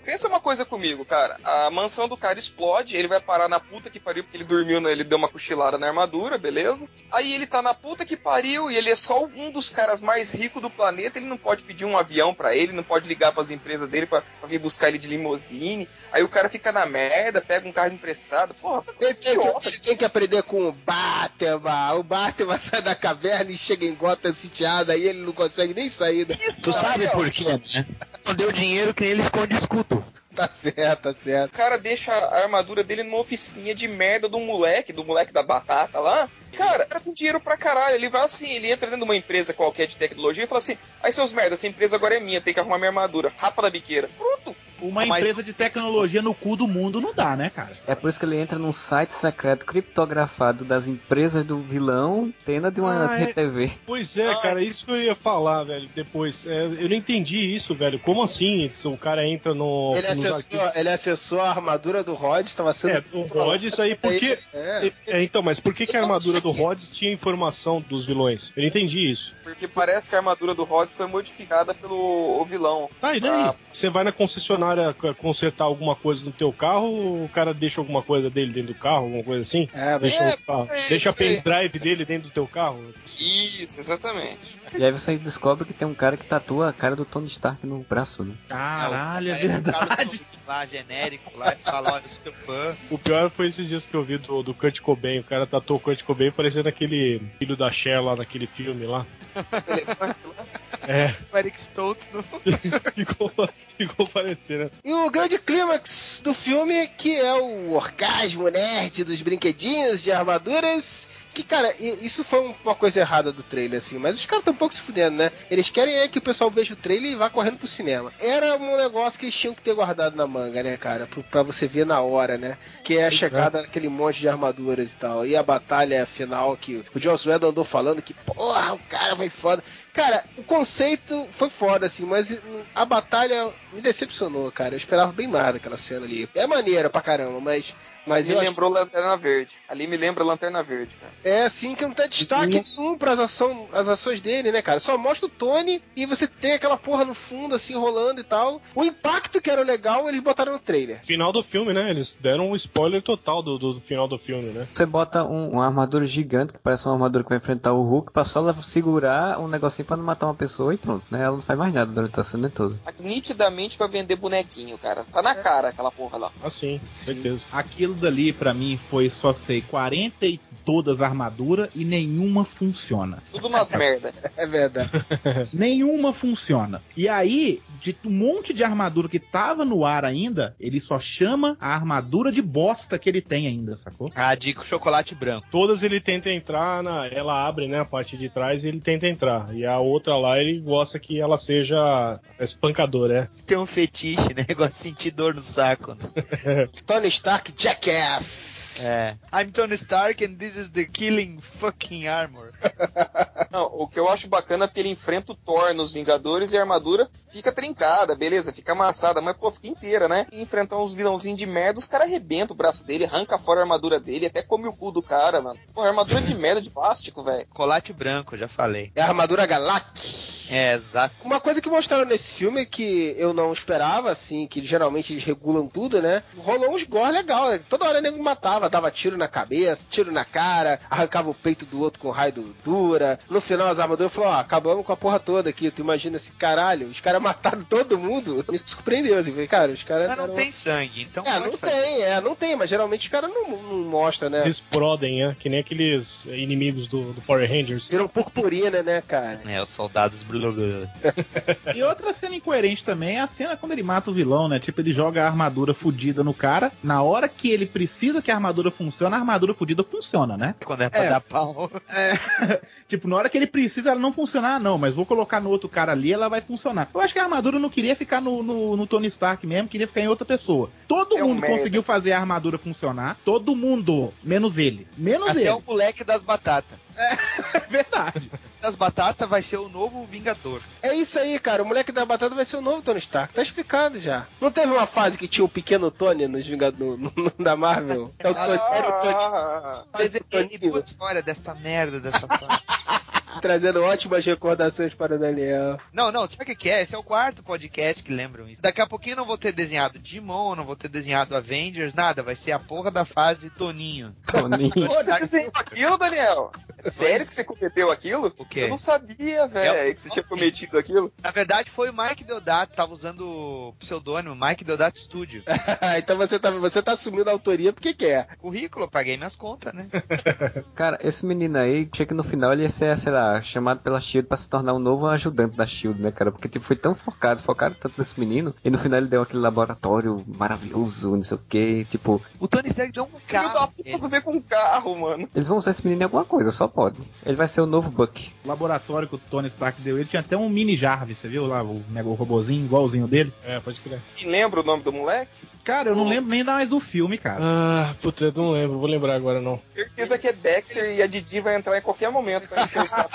Pensa 0.05 0.27
uma 0.27 0.41
coisa 0.41 0.65
comigo, 0.65 1.05
cara. 1.05 1.37
A 1.45 1.71
mansão 1.71 2.09
do 2.09 2.17
cara 2.17 2.39
explode, 2.39 2.97
ele 2.97 3.09
vai 3.09 3.21
parar 3.21 3.47
na 3.49 3.61
puta 3.61 3.91
que 3.91 4.01
pariu 4.01 4.25
porque 4.25 4.37
ele 4.39 4.45
dormiu, 4.45 4.81
né? 4.81 4.91
ele 4.91 5.05
deu 5.05 5.19
uma 5.19 5.29
cochilada 5.29 5.77
na 5.77 5.87
armadura, 5.89 6.39
beleza? 6.39 6.89
Aí 7.13 7.35
ele 7.35 7.47
tá 7.47 7.61
na 7.61 7.75
puta 7.75 8.07
que 8.07 8.17
pariu 8.17 8.71
e 8.71 8.77
ele 8.77 8.89
é 8.91 8.97
só 8.97 9.25
um 9.27 9.51
dos 9.51 9.69
caras 9.69 10.01
mais 10.01 10.31
ricos 10.31 10.63
do 10.63 10.71
planeta, 10.71 11.19
ele 11.19 11.27
não 11.27 11.37
pode 11.37 11.63
pedir 11.63 11.85
um 11.85 11.97
avião 11.97 12.33
pra 12.33 12.57
ele, 12.57 12.73
não 12.73 12.83
pode 12.83 13.07
ligar 13.07 13.33
pras 13.33 13.51
empresas 13.51 13.89
dele 13.89 14.07
pra, 14.07 14.23
pra 14.23 14.49
vir 14.49 14.59
buscar 14.59 14.89
ele 14.89 14.99
de 14.99 15.09
limousine. 15.09 15.87
Aí 16.11 16.23
o 16.23 16.29
cara 16.29 16.49
fica 16.49 16.73
na 16.73 16.87
merda, 16.87 17.41
pega 17.43 17.58
um 17.67 17.73
carro 17.73 17.93
emprestado. 17.93 18.55
Porra, 18.55 18.85
Ele 19.01 19.15
tem, 19.15 19.39
que, 19.39 19.69
ele 19.69 19.79
tem 19.79 19.97
que 19.97 20.05
aprender 20.05 20.43
com 20.43 20.69
o 20.69 20.73
Batman. 20.73 21.95
O 21.95 22.03
Batman 22.03 22.59
sai 22.61 22.83
da 22.83 22.95
caverna 22.95 23.51
e 23.51 23.57
chega 23.57 23.85
em 23.85 23.95
Gotham 23.95 24.33
sitiada 24.33 24.97
e 24.97 25.07
ele 25.07 25.21
não 25.21 25.33
consegue 25.33 25.75
nem 25.75 25.89
sair. 25.91 26.25
Da... 26.25 26.37
Tu 26.63 26.73
sabe 26.73 27.09
por 27.09 27.31
quê, 27.31 27.45
né? 27.45 27.87
Escondeu 28.13 28.53
dinheiro 28.53 28.95
que 28.95 29.03
nem 29.03 29.11
ele 29.11 29.23
esconde 29.23 29.57
escudo. 29.57 30.05
Tá 30.39 30.49
certo, 30.49 31.03
tá 31.03 31.15
certo. 31.21 31.53
O 31.53 31.57
cara 31.57 31.77
deixa 31.77 32.13
a 32.13 32.43
armadura 32.43 32.85
dele 32.85 33.03
numa 33.03 33.19
oficininha 33.19 33.75
de 33.75 33.89
merda 33.89 34.29
do 34.29 34.39
moleque, 34.39 34.93
do 34.93 35.05
moleque 35.05 35.33
da 35.33 35.43
batata 35.43 35.99
lá. 35.99 36.31
Cara, 36.57 36.87
era 36.89 37.01
com 37.01 37.13
dinheiro 37.13 37.41
pra 37.41 37.57
caralho. 37.57 37.97
Ele 37.97 38.09
vai 38.09 38.23
assim, 38.23 38.49
ele 38.49 38.71
entra 38.71 38.89
dentro 38.89 39.05
de 39.05 39.11
uma 39.11 39.17
empresa 39.17 39.53
qualquer 39.53 39.89
de 39.89 39.97
tecnologia 39.97 40.45
e 40.45 40.47
fala 40.47 40.61
assim: 40.61 40.79
aí 41.03 41.13
seus 41.13 41.33
merda, 41.33 41.55
essa 41.55 41.67
empresa 41.67 41.97
agora 41.97 42.15
é 42.15 42.21
minha, 42.21 42.41
tem 42.41 42.55
que 42.55 42.61
arrumar 42.61 42.79
minha 42.79 42.91
armadura. 42.91 43.33
Rapa 43.37 43.63
da 43.63 43.71
biqueira. 43.71 44.09
Pronto. 44.17 44.55
Uma 44.81 45.05
Mas- 45.07 45.19
empresa 45.21 45.43
de 45.43 45.53
tecnologia 45.53 46.23
no 46.23 46.35
cu 46.35 46.57
do 46.57 46.67
mundo 46.69 47.01
não 47.01 47.13
dá, 47.15 47.37
né, 47.37 47.51
cara? 47.51 47.71
É 47.87 47.95
por 47.95 48.09
isso 48.09 48.19
que 48.19 48.25
ele 48.25 48.37
entra 48.37 48.59
num 48.59 48.73
site 48.73 49.11
secreto 49.13 49.65
criptografado 49.67 50.65
das 50.65 50.87
empresas 50.89 51.45
do 51.45 51.59
vilão, 51.61 52.33
tenda 52.45 52.71
de 52.71 52.81
uma 52.81 53.09
Ah, 53.11 53.21
é. 53.21 53.33
TV. 53.33 53.71
Pois 53.87 54.17
é, 54.17 54.35
cara, 54.37 54.63
isso 54.63 54.85
que 54.85 54.91
eu 54.93 55.03
ia 55.03 55.15
falar, 55.15 55.65
velho, 55.65 55.89
depois. 55.95 56.47
É, 56.47 56.65
eu 56.79 56.89
não 56.89 56.97
entendi 56.97 57.39
isso, 57.55 57.75
velho. 57.75 57.99
Como 57.99 58.23
assim? 58.23 58.71
O 58.85 58.97
cara 58.97 59.27
entra 59.27 59.55
no. 59.55 59.93
Ele 59.97 60.07
acessou, 60.07 60.73
ele 60.75 60.89
acessou 60.89 61.41
a 61.41 61.51
armadura 61.51 62.03
do 62.03 62.15
Rod, 62.15 62.47
estava 62.47 62.73
sendo. 62.73 62.97
É, 62.99 63.03
o 63.13 63.23
Rhodes 63.23 63.79
aí, 63.79 63.95
porque. 63.95 64.39
É. 64.53 64.93
É, 65.07 65.23
então, 65.23 65.43
mas 65.43 65.61
por 65.61 65.75
que, 65.75 65.87
que 65.87 65.97
a 65.97 66.01
armadura 66.03 66.41
do 66.41 66.51
Rhodes 66.51 66.91
tinha 66.91 67.13
informação 67.13 67.81
dos 67.81 68.07
vilões? 68.07 68.53
Eu 68.57 68.63
não 68.63 68.69
entendi 68.69 69.11
isso. 69.11 69.33
Porque 69.49 69.67
parece 69.67 70.09
que 70.11 70.15
a 70.15 70.19
armadura 70.19 70.55
do 70.55 70.63
Rhodes 70.65 70.93
foi 70.95 71.07
modificada 71.07 71.73
pelo 71.75 71.97
o 72.41 72.45
vilão. 72.45 72.89
Tá, 73.01 73.17
e 73.17 73.21
daí? 73.21 73.31
Ah, 73.31 73.55
Você 73.73 73.89
vai 73.89 74.05
na 74.05 74.13
concessionária 74.13 74.95
consertar 75.17 75.65
alguma 75.65 75.97
coisa 75.97 76.25
no 76.25 76.33
teu 76.33 76.53
carro, 76.53 77.25
o 77.25 77.31
cara 77.33 77.55
deixa 77.55 77.81
alguma 77.81 78.03
coisa 78.03 78.29
dele 78.29 78.53
dentro 78.53 78.75
do 78.75 78.79
carro, 78.79 79.05
alguma 79.07 79.25
coisa 79.25 79.43
assim? 79.43 79.69
É, 79.73 79.99
Deixa, 79.99 80.23
é, 80.23 80.35
o 80.35 80.39
carro- 80.39 80.69
é, 80.71 80.89
deixa 80.89 81.09
a 81.09 81.13
é. 81.13 81.15
pendrive 81.15 81.79
dele 81.79 82.05
dentro 82.05 82.29
do 82.29 82.33
teu 82.33 82.47
carro? 82.47 82.93
Isso, 83.19 83.81
exatamente. 83.81 84.59
E 84.77 84.85
aí 84.85 84.93
você 84.93 85.17
descobre 85.17 85.65
que 85.65 85.73
tem 85.73 85.87
um 85.87 85.95
cara 85.95 86.17
que 86.17 86.25
tatua 86.25 86.69
a 86.69 86.73
cara 86.73 86.97
do 86.97 87.05
Tony 87.05 87.27
Stark 87.27 87.67
no 87.67 87.81
braço, 87.81 88.25
né? 88.25 88.35
Caralho, 88.49 89.33
é 89.33 89.37
cara 89.37 89.49
verdade. 89.49 90.27
Lá, 90.47 90.67
genérico, 90.67 91.37
lá, 91.37 91.53
e 91.53 91.57
fala, 91.65 91.93
olha, 91.95 92.05
sou 92.23 92.33
fã. 92.33 92.75
O 92.91 92.99
pior 92.99 93.31
foi 93.31 93.49
esses 93.49 93.69
dias 93.69 93.85
que 93.85 93.95
eu 93.95 94.03
vi 94.03 94.19
do, 94.19 94.43
do 94.43 94.55
Kurt 94.55 94.81
Cobain. 94.81 95.19
O 95.19 95.25
cara 95.25 95.47
tatuou 95.47 95.79
o 95.79 95.81
Kurt 95.81 96.03
Cobain 96.03 96.31
parecendo 96.31 96.69
aquele 96.69 97.21
filho 97.39 97.57
da 97.57 97.71
Cher 97.71 98.03
lá 98.03 98.17
naquele 98.17 98.47
filme 98.47 98.87
lá. 98.87 99.07
É, 100.89 101.15
O 101.33 101.37
Eric 101.39 101.59
Stoltz 101.61 102.09
no... 102.13 102.23
ficou, 102.95 103.31
ficou 103.77 104.09
parecendo. 104.09 104.71
E 104.85 104.93
o 104.93 105.11
grande 105.11 105.39
clímax 105.39 106.21
do 106.25 106.33
filme, 106.35 106.89
que 106.89 107.15
é 107.15 107.35
o 107.35 107.73
orgasmo 107.73 108.49
nerd 108.49 109.05
dos 109.05 109.21
brinquedinhos 109.23 110.03
de 110.03 110.11
armaduras. 110.11 111.07
Que, 111.35 111.43
cara, 111.43 111.73
isso 111.79 112.25
foi 112.25 112.41
um- 112.41 112.55
uma 112.65 112.75
coisa 112.75 112.99
errada 113.01 113.31
do 113.31 113.43
trailer, 113.43 113.79
assim, 113.79 113.99
mas 113.99 114.17
os 114.17 114.25
caras 114.25 114.41
estão 114.41 114.55
um 114.55 114.57
pouco 114.57 114.75
se 114.75 114.81
fudendo, 114.81 115.19
né? 115.19 115.31
Eles 115.51 115.69
querem 115.69 115.95
é 115.95 116.09
que 116.09 116.19
o 116.19 116.23
pessoal 116.23 116.51
veja 116.51 116.73
o 116.73 116.77
trailer 116.77 117.13
e 117.13 117.17
vá 117.17 117.29
correndo 117.29 117.59
pro 117.59 117.69
cinema. 117.69 118.11
Era 118.19 118.57
um 118.57 118.77
negócio 118.79 119.21
que 119.21 119.27
eles 119.27 119.37
tinham 119.37 119.55
que 119.55 119.61
ter 119.61 119.75
guardado 119.75 120.17
na 120.17 120.27
manga, 120.27 120.63
né, 120.63 120.77
cara? 120.79 121.07
Pra 121.31 121.43
você 121.43 121.69
ver 121.69 121.85
na 121.85 122.01
hora, 122.01 122.39
né? 122.39 122.57
Que 122.83 122.97
é 122.97 123.07
a 123.07 123.11
chegada 123.11 123.61
daquele 123.63 123.89
monte 123.91 124.21
de 124.21 124.29
armaduras 124.29 124.93
e 124.93 124.97
tal. 124.97 125.27
E 125.27 125.37
a 125.37 125.43
batalha 125.43 126.07
final 126.07 126.57
que 126.57 126.83
o 126.95 126.99
Joss 126.99 127.29
Whedon 127.29 127.51
andou 127.51 127.65
falando 127.65 128.03
que, 128.03 128.15
porra, 128.15 128.73
o 128.73 128.79
cara 128.89 129.15
vai 129.15 129.29
foda. 129.29 129.63
Cara, 129.99 130.25
o 130.37 130.45
conceito 130.45 131.29
foi 131.33 131.51
foda, 131.51 131.87
assim, 131.87 132.05
mas 132.05 132.33
a 132.73 132.85
batalha 132.85 133.51
me 133.73 133.81
decepcionou, 133.81 134.51
cara. 134.53 134.75
Eu 134.75 134.79
esperava 134.79 135.11
bem 135.11 135.27
mais 135.27 135.55
daquela 135.55 135.77
cena 135.77 136.07
ali. 136.07 136.29
É 136.37 136.47
maneira 136.47 136.89
pra 136.89 137.01
caramba, 137.03 137.41
mas. 137.41 137.75
Mas 138.09 138.29
me 138.29 138.35
eu 138.35 138.39
acho- 138.41 138.49
lembrou 138.49 138.71
Lanterna 138.71 139.17
Verde. 139.17 139.57
Ali 139.69 139.87
me 139.87 139.97
lembra 139.97 140.25
Lanterna 140.25 140.63
Verde, 140.63 140.95
cara. 141.01 141.13
é 141.25 141.45
assim 141.45 141.75
que 141.75 141.85
não 141.85 141.93
tem 141.93 142.09
destaque 142.09 142.65
nenhum 142.77 142.97
pras 142.99 143.19
ação, 143.19 143.67
as 143.73 143.89
ações 143.89 144.21
dele, 144.21 144.51
né, 144.53 144.63
cara? 144.63 144.81
Só 144.81 144.97
mostra 144.99 145.27
o 145.27 145.29
Tony 145.29 145.83
e 145.97 146.07
você 146.07 146.27
tem 146.27 146.53
aquela 146.53 146.77
porra 146.77 147.05
no 147.05 147.15
fundo, 147.15 147.55
assim, 147.55 147.75
rolando 147.75 148.21
e 148.21 148.25
tal. 148.25 148.61
O 148.75 148.85
impacto 148.85 149.41
que 149.41 149.51
era 149.51 149.63
legal, 149.63 150.09
eles 150.09 150.21
botaram 150.23 150.53
no 150.53 150.59
trailer. 150.59 151.01
Final 151.05 151.33
do 151.33 151.43
filme, 151.43 151.73
né? 151.73 151.91
Eles 151.91 152.17
deram 152.21 152.51
um 152.51 152.57
spoiler 152.57 153.03
total 153.03 153.43
do, 153.43 153.59
do 153.59 153.81
final 153.81 154.09
do 154.09 154.19
filme, 154.19 154.47
né? 154.47 154.67
Você 154.73 154.87
bota 154.87 155.25
um- 155.25 155.51
uma 155.51 155.67
armadura 155.67 156.07
gigante, 156.07 156.53
que 156.53 156.59
parece 156.59 156.87
uma 156.87 156.95
armadura 156.95 157.23
que 157.25 157.29
vai 157.31 157.39
enfrentar 157.39 157.73
o 157.73 157.83
Hulk, 157.83 158.13
pra 158.13 158.25
só 158.25 158.41
ela 158.41 158.57
segurar 158.63 159.39
um 159.39 159.49
negocinho 159.49 159.87
pra 159.87 159.97
não 159.97 160.05
matar 160.05 160.27
uma 160.27 160.35
pessoa 160.35 160.73
e 160.75 160.77
pronto, 160.77 161.05
né? 161.11 161.23
Ela 161.23 161.37
não 161.37 161.43
faz 161.43 161.59
mais 161.59 161.73
nada 161.73 161.91
durante 161.93 162.19
a 162.19 162.23
cena 162.23 162.49
toda. 162.51 162.77
Nitidamente 162.99 163.77
pra 163.77 163.87
vender 163.87 164.17
bonequinho, 164.17 164.79
cara. 164.79 165.05
Tá 165.13 165.23
na 165.23 165.35
cara 165.35 165.69
aquela 165.69 165.91
porra 165.91 166.19
lá. 166.19 166.31
Assim, 166.43 166.81
certeza. 166.95 167.45
Aquilo 167.51 167.95
dali, 167.99 168.33
pra 168.33 168.55
mim, 168.55 168.79
foi 168.89 169.11
só 169.11 169.33
sei 169.33 169.61
40 169.61 170.27
e 170.27 170.41
todas 170.69 171.01
armaduras 171.01 171.71
e 171.75 171.83
nenhuma 171.83 172.45
funciona. 172.45 173.23
Tudo 173.33 173.49
umas 173.49 173.73
merda. 173.73 174.13
É 174.37 174.47
verdade. 174.47 174.91
Nenhuma 175.51 176.13
funciona. 176.13 176.83
E 176.95 177.09
aí, 177.09 177.63
de 177.81 177.97
um 178.05 178.11
monte 178.11 178.53
de 178.53 178.63
armadura 178.63 179.09
que 179.09 179.19
tava 179.19 179.65
no 179.65 179.83
ar 179.87 180.05
ainda, 180.05 180.55
ele 180.61 180.79
só 180.79 181.01
chama 181.01 181.57
a 181.59 181.75
armadura 181.75 182.31
de 182.31 182.43
bosta 182.43 182.99
que 182.99 183.09
ele 183.09 183.23
tem 183.23 183.47
ainda, 183.47 183.79
sacou? 183.79 184.13
Ah, 184.15 184.35
de 184.35 184.55
chocolate 184.63 185.15
branco. 185.15 185.47
Todas 185.51 185.83
ele 185.83 186.03
tenta 186.03 186.31
entrar, 186.31 186.83
na, 186.83 187.07
ela 187.07 187.47
abre, 187.47 187.67
né, 187.67 187.81
a 187.81 187.85
parte 187.87 188.19
de 188.19 188.29
trás 188.29 188.63
e 188.63 188.69
ele 188.69 188.81
tenta 188.81 189.07
entrar. 189.07 189.55
E 189.55 189.65
a 189.65 189.79
outra 189.79 190.19
lá 190.19 190.39
ele 190.39 190.61
gosta 190.61 190.99
que 190.99 191.19
ela 191.19 191.39
seja 191.39 192.21
espancadora, 192.39 193.23
é. 193.23 193.43
Tem 193.47 193.57
um 193.57 193.65
fetiche, 193.65 194.35
né? 194.35 194.45
Gosta 194.55 194.75
de 194.75 194.81
sentir 194.81 195.13
dor 195.13 195.35
no 195.35 195.41
saco. 195.41 195.95
Né? 195.95 196.69
Tony 196.85 197.09
Stark, 197.09 197.55
Jackass. 197.57 198.83
É. 198.85 199.17
I'm 199.33 199.51
Tony 199.51 199.75
Stark 199.75 200.23
and 200.25 200.35
this 200.35 200.58
uses 200.59 200.69
the 200.71 200.85
killing 200.85 201.41
fucking 201.41 202.09
armor. 202.09 202.53
Não, 203.51 203.65
o 203.65 203.89
que 203.89 203.99
eu 203.99 204.09
acho 204.09 204.29
bacana 204.29 204.65
é 204.65 204.69
que 204.69 204.81
ele 204.81 204.91
enfrenta 204.91 205.33
o 205.33 205.35
Thor 205.35 205.73
nos 205.75 205.93
Vingadores 205.93 206.53
e 206.53 206.59
a 206.59 206.61
armadura 206.61 207.09
fica 207.31 207.53
trincada, 207.53 208.15
beleza, 208.15 208.53
fica 208.53 208.73
amassada, 208.73 209.21
mas 209.21 209.37
pô, 209.37 209.51
fica 209.51 209.69
inteira, 209.69 210.09
né? 210.09 210.27
E 210.33 210.43
enfrentar 210.43 210.79
uns 210.79 210.93
vilãozinhos 210.93 211.39
de 211.39 211.47
merda, 211.47 211.79
os 211.79 211.87
caras 211.87 212.09
arrebentam 212.09 212.55
o 212.55 212.59
braço 212.59 212.87
dele, 212.87 213.05
arranca 213.05 213.39
fora 213.39 213.61
a 213.61 213.63
armadura 213.63 213.99
dele, 213.99 214.27
até 214.27 214.43
come 214.43 214.67
o 214.67 214.73
cu 214.73 214.91
do 214.91 215.03
cara, 215.03 215.41
mano. 215.41 215.59
Pô, 215.73 215.83
armadura 215.83 216.21
de 216.21 216.35
merda 216.35 216.61
de 216.61 216.71
plástico, 216.71 217.23
velho. 217.23 217.47
Colate 217.49 217.93
branco, 217.93 218.37
já 218.37 218.49
falei. 218.49 218.93
É 218.95 219.01
a 219.01 219.09
armadura 219.09 219.47
Galak. 219.47 220.39
É, 220.51 220.75
exato. 220.75 221.15
Uma 221.23 221.41
coisa 221.41 221.61
que 221.61 221.69
mostraram 221.69 222.07
nesse 222.07 222.33
filme 222.33 222.65
que 222.65 223.15
eu 223.19 223.35
não 223.35 223.53
esperava, 223.53 224.11
assim, 224.11 224.47
que 224.47 224.65
geralmente 224.65 225.13
eles 225.13 225.25
regulam 225.25 225.69
tudo, 225.69 226.01
né? 226.01 226.23
Rolou 226.39 226.75
uns 226.75 226.85
gore 226.85 227.13
legal. 227.13 227.51
Né? 227.51 227.61
Toda 227.69 227.87
hora 227.87 227.99
o 227.99 228.03
nego 228.03 228.23
matava, 228.23 228.71
dava 228.71 228.91
tiro 228.91 229.17
na 229.17 229.29
cabeça, 229.29 229.85
tiro 229.91 230.11
na 230.11 230.25
cara, 230.25 230.48
arrancava 230.91 231.31
o 231.31 231.35
peito 231.35 231.65
do 231.67 231.81
outro 231.81 232.01
com 232.01 232.11
raio 232.11 232.55
dura. 232.65 233.19
No 233.29 233.41
final, 233.41 233.69
as 233.69 233.79
armaduras 233.79 234.13
falaram: 234.13 234.37
ó, 234.37 234.41
acabamos 234.41 234.85
com 234.85 234.93
a 234.93 234.97
porra 234.97 235.19
toda 235.19 235.51
aqui. 235.51 235.71
Tu 235.71 235.81
imagina 235.83 236.17
esse 236.17 236.33
caralho? 236.33 236.89
Os 236.89 237.01
caras 237.01 237.21
mataram 237.23 237.63
todo 237.63 237.99
mundo. 237.99 238.45
Me 238.51 238.59
surpreendeu, 238.65 239.19
assim. 239.19 239.33
Falei, 239.33 239.47
cara, 239.47 239.73
os 239.73 239.83
caras. 239.83 240.09
Mas 240.09 240.17
não 240.17 240.25
eram- 240.25 240.35
tem 240.35 240.51
sangue, 240.51 241.03
então. 241.03 241.25
É, 241.27 241.41
não 241.41 241.57
fazer. 241.57 241.73
tem, 241.81 242.03
é, 242.03 242.21
não 242.21 242.35
tem, 242.35 242.57
mas 242.57 242.71
geralmente 242.71 243.03
os 243.03 243.09
caras 243.09 243.31
não, 243.31 243.51
não 243.51 243.79
mostram, 243.91 244.31
né? 244.31 244.43
Se 244.43 244.49
explodem, 244.49 245.21
né? 245.27 245.37
Que 245.39 245.49
nem 245.49 245.61
aqueles 245.61 246.25
inimigos 246.27 246.87
do, 246.87 247.13
do 247.13 247.21
Power 247.23 247.49
Rangers. 247.49 247.87
Viram 247.89 248.09
purpurina, 248.09 248.83
né, 248.83 249.03
cara? 249.07 249.41
É, 249.47 249.63
os 249.63 249.69
soldados 249.69 250.23
blugulus. 250.23 250.89
E 251.75 251.83
outra 251.83 252.13
cena 252.13 252.35
incoerente 252.35 252.83
também 252.83 253.17
é 253.17 253.21
a 253.21 253.27
cena 253.27 253.57
quando 253.57 253.73
ele 253.73 253.83
mata 253.83 254.11
o 254.11 254.15
vilão, 254.15 254.49
né? 254.49 254.59
Tipo, 254.59 254.81
ele 254.81 254.93
joga 254.93 255.23
a 255.23 255.27
armadura 255.27 255.75
fudida 255.75 256.25
no 256.25 256.33
cara. 256.33 256.73
Na 256.83 257.03
hora 257.03 257.29
que 257.29 257.51
ele 257.51 257.67
precisa 257.67 258.23
que 258.23 258.31
a 258.31 258.35
armadura 258.35 258.71
funcione, 258.71 259.15
a 259.15 259.19
armadura 259.19 259.53
fudida 259.55 259.85
funciona, 259.85 260.37
né? 260.39 260.55
Quando 260.65 260.83
é 260.83 260.89
pra 260.89 261.05
É. 261.05 261.09
dar 261.11 261.21
pau. 261.21 261.71
Tipo, 262.89 263.07
na 263.09 263.17
hora 263.17 263.29
que 263.29 263.37
ele 263.37 263.47
precisa, 263.47 263.91
ela 263.91 264.01
não 264.01 264.13
funcionar, 264.13 264.59
não, 264.59 264.79
mas 264.79 264.95
vou 264.95 265.05
colocar 265.05 265.41
no 265.41 265.51
outro 265.51 265.69
cara 265.69 265.93
ali, 265.93 266.13
ela 266.13 266.29
vai 266.29 266.41
funcionar. 266.41 266.89
Eu 266.95 267.01
acho 267.01 267.13
que 267.13 267.19
a 267.19 267.25
armadura 267.25 267.59
não 267.59 267.69
queria 267.69 267.95
ficar 267.95 268.21
no, 268.21 268.43
no, 268.43 268.77
no 268.77 268.87
Tony 268.87 269.07
Stark 269.09 269.47
mesmo, 269.47 269.69
queria 269.69 269.87
ficar 269.87 270.01
em 270.01 270.09
outra 270.09 270.25
pessoa. 270.25 270.71
Todo 270.87 271.19
É 271.19 271.23
um 271.25 271.29
mundo 271.29 271.41
merda. 271.41 271.57
conseguiu 271.57 271.83
fazer 271.83 272.13
a 272.13 272.19
armadura 272.21 272.57
funcionar, 272.57 273.19
todo 273.25 273.55
mundo, 273.55 274.13
menos 274.23 274.57
ele. 274.57 274.87
Menos 274.97 275.29
Até 275.31 275.41
ele. 275.41 275.51
o 275.51 275.63
moleque 275.67 276.03
das 276.05 276.23
batatas. 276.23 276.79
É 277.55 277.61
verdade. 277.61 278.31
Das 278.61 278.75
batatas 278.75 279.29
vai 279.29 279.41
ser 279.43 279.57
o 279.59 279.69
novo 279.69 280.05
Vingador. 280.07 280.61
É 280.83 280.93
isso 280.95 281.19
aí, 281.19 281.39
cara. 281.39 281.63
O 281.63 281.67
moleque 281.67 281.93
da 281.93 282.05
batata 282.05 282.35
vai 282.35 282.45
ser 282.45 282.57
o 282.57 282.61
novo 282.61 282.83
Tony 282.83 282.99
Stark. 282.99 283.33
Tá 283.33 283.41
explicado 283.43 284.01
já. 284.01 284.27
Não 284.41 284.51
teve 284.51 284.73
uma 284.73 284.87
fase 284.87 285.17
que 285.17 285.29
tinha 285.29 285.45
o 285.45 285.49
pequeno 285.49 285.91
Tony 285.91 286.27
nos 286.27 286.47
Vingadores 286.47 286.99
no, 286.99 287.13
no- 287.17 287.33
da 287.39 287.57
Marvel? 287.57 288.13
É 288.19 288.29
o 288.29 288.35
Tony, 288.35 288.61
era 288.71 288.89
o 288.89 289.01
Tony 289.03 289.15
Ah, 289.15 289.85
Mas 289.93 290.15
é, 290.15 290.21
é 290.33 290.59
boa 290.59 290.83
história 290.85 291.23
dessa 291.23 291.55
merda 291.55 292.01
dessa 292.01 292.27
fase. 292.27 292.63
trazendo 293.41 293.83
ótimas 293.83 294.25
recordações 294.25 294.95
para 294.95 295.17
o 295.17 295.19
Daniel. 295.19 295.79
Não, 295.93 296.13
não, 296.13 296.23
sabe 296.23 296.43
o 296.43 296.47
que 296.47 296.55
que 296.55 296.71
é? 296.71 296.83
Esse 296.83 296.95
é 296.95 296.99
o 296.99 297.03
quarto 297.03 297.43
podcast 297.43 298.03
que 298.03 298.13
lembram 298.13 298.49
isso. 298.49 298.63
Daqui 298.63 298.81
a 298.81 298.87
pouquinho 298.87 299.15
eu 299.15 299.19
não 299.19 299.27
vou 299.27 299.39
ter 299.39 299.53
desenhado 299.53 299.99
Digimon, 299.99 300.55
não 300.55 300.65
vou 300.65 300.77
ter 300.77 300.89
desenhado 300.89 301.37
Avengers, 301.37 301.95
nada. 301.95 302.23
Vai 302.23 302.37
ser 302.37 302.53
a 302.53 302.59
porra 302.59 302.91
da 302.91 303.05
fase 303.05 303.51
Toninho. 303.51 304.15
Toninho. 304.27 304.71
Pô, 304.89 304.95
você 304.95 305.19
desenhou 305.19 305.51
aquilo, 305.55 305.97
Daniel? 305.97 306.53
É 306.79 306.91
sério 306.91 307.27
que 307.27 307.35
você 307.35 307.43
cometeu 307.43 307.91
aquilo? 307.91 308.33
O 308.39 308.45
quê? 308.45 308.61
Eu 308.61 308.69
não 308.69 308.79
sabia, 308.79 309.47
velho, 309.49 309.95
que 309.95 310.03
você 310.03 310.11
tinha 310.11 310.23
cometido 310.23 310.79
aquilo. 310.79 311.13
Na 311.21 311.31
verdade 311.31 311.71
foi 311.71 311.91
o 311.91 311.95
Mike 311.95 312.25
Deodato, 312.25 312.75
tava 312.75 312.93
usando 312.93 313.21
o 313.21 313.75
pseudônimo 313.79 314.35
Mike 314.35 314.65
Deodato 314.65 314.99
Studio. 314.99 315.43
então 315.99 316.17
você 316.17 316.39
tá, 316.39 316.51
você 316.51 316.83
tá 316.83 316.93
assumindo 316.93 317.29
a 317.29 317.33
autoria 317.33 317.73
porque 317.73 317.95
quer. 317.95 318.37
Currículo, 318.39 318.85
eu 318.85 318.91
paguei 318.91 319.17
minhas 319.17 319.37
contas, 319.37 319.73
né? 319.73 319.89
Cara, 320.75 320.99
esse 321.03 321.25
menino 321.27 321.59
aí, 321.59 321.89
achei 321.93 322.07
que 322.07 322.15
no 322.15 322.25
final 322.25 322.53
ele 322.53 322.63
ia 322.63 322.69
ser, 322.69 322.97
sei 322.99 323.13
lá, 323.13 323.28
chamado 323.43 323.81
pela 323.81 324.01
Shield 324.01 324.29
pra 324.29 324.37
se 324.37 324.49
tornar 324.49 324.75
um 324.75 324.79
novo 324.79 325.07
ajudante 325.07 325.57
da 325.57 325.67
Shield, 325.67 326.01
né, 326.01 326.11
cara? 326.11 326.31
Porque, 326.31 326.49
tipo, 326.49 326.65
foi 326.65 326.77
tão 326.77 326.95
focado, 326.95 327.43
focado 327.43 327.75
tanto 327.79 327.95
nesse 327.99 328.19
menino, 328.19 328.55
e 328.65 328.71
no 328.71 328.79
final 328.79 328.99
ele 328.99 329.09
deu 329.09 329.23
aquele 329.23 329.41
laboratório 329.41 330.25
maravilhoso, 330.27 331.11
não 331.15 331.23
sei 331.23 331.37
o 331.37 331.41
que, 331.49 331.85
tipo, 331.87 332.21
O 332.41 332.49
Tony 332.49 332.69
Stark 332.69 332.93
deu 332.93 333.05
um 333.05 333.21
carro. 333.27 333.73
puta, 333.77 333.99
você 333.99 334.21
com 334.21 334.33
um 334.33 334.41
carro, 334.41 334.99
mano. 334.99 335.29
eles 335.35 335.49
vão 335.49 335.59
usar 335.59 335.71
esse 335.71 335.85
menino 335.85 336.03
em 336.03 336.05
alguma 336.05 336.25
coisa, 336.25 336.51
só 336.51 336.67
pode. 336.67 336.97
Ele 337.25 337.37
vai 337.37 337.49
ser 337.49 337.61
o 337.61 337.67
novo 337.67 337.91
Buck. 337.91 338.31
O 338.45 338.49
laboratório 338.49 339.09
que 339.09 339.15
o 339.15 339.19
Tony 339.19 339.49
Stark 339.49 339.81
deu 339.83 339.99
ele 339.99 340.09
tinha 340.09 340.21
até 340.21 340.37
um 340.37 340.49
mini 340.49 340.77
Jarvis, 340.77 341.19
você 341.19 341.29
viu 341.29 341.47
lá? 341.47 341.63
O, 341.63 341.83
o 342.05 342.15
robozinho 342.15 342.65
igualzinho 342.65 343.07
dele. 343.07 343.33
É, 343.45 343.61
pode 343.61 343.81
crer. 343.81 344.01
E 344.19 344.25
lembra 344.27 344.61
o 344.61 344.63
nome 344.65 344.83
do 344.83 344.93
moleque? 344.93 345.47
Cara, 345.65 345.91
eu 345.91 345.97
não 345.97 346.09
lembro 346.09 346.31
nem 346.31 346.43
mais 346.45 346.69
do 346.69 346.81
filme, 346.81 347.19
cara. 347.19 347.39
Ah, 347.43 347.95
puta, 348.01 348.25
eu 348.27 348.33
não 348.35 348.53
lembro, 348.53 348.79
vou 348.79 348.89
lembrar 348.89 349.15
agora 349.15 349.41
não. 349.41 349.61
Certeza 349.69 350.17
que 350.19 350.29
é 350.29 350.33
Dexter 350.33 350.97
e 350.97 351.03
a 351.03 351.07
Didi 351.07 351.41
vai 351.41 351.57
entrar 351.57 351.77
em 351.77 351.83
qualquer 351.83 352.11
momento 352.11 352.49
pra 352.49 352.63
encher 352.63 352.83
o 352.83 352.87
saco. 352.87 353.11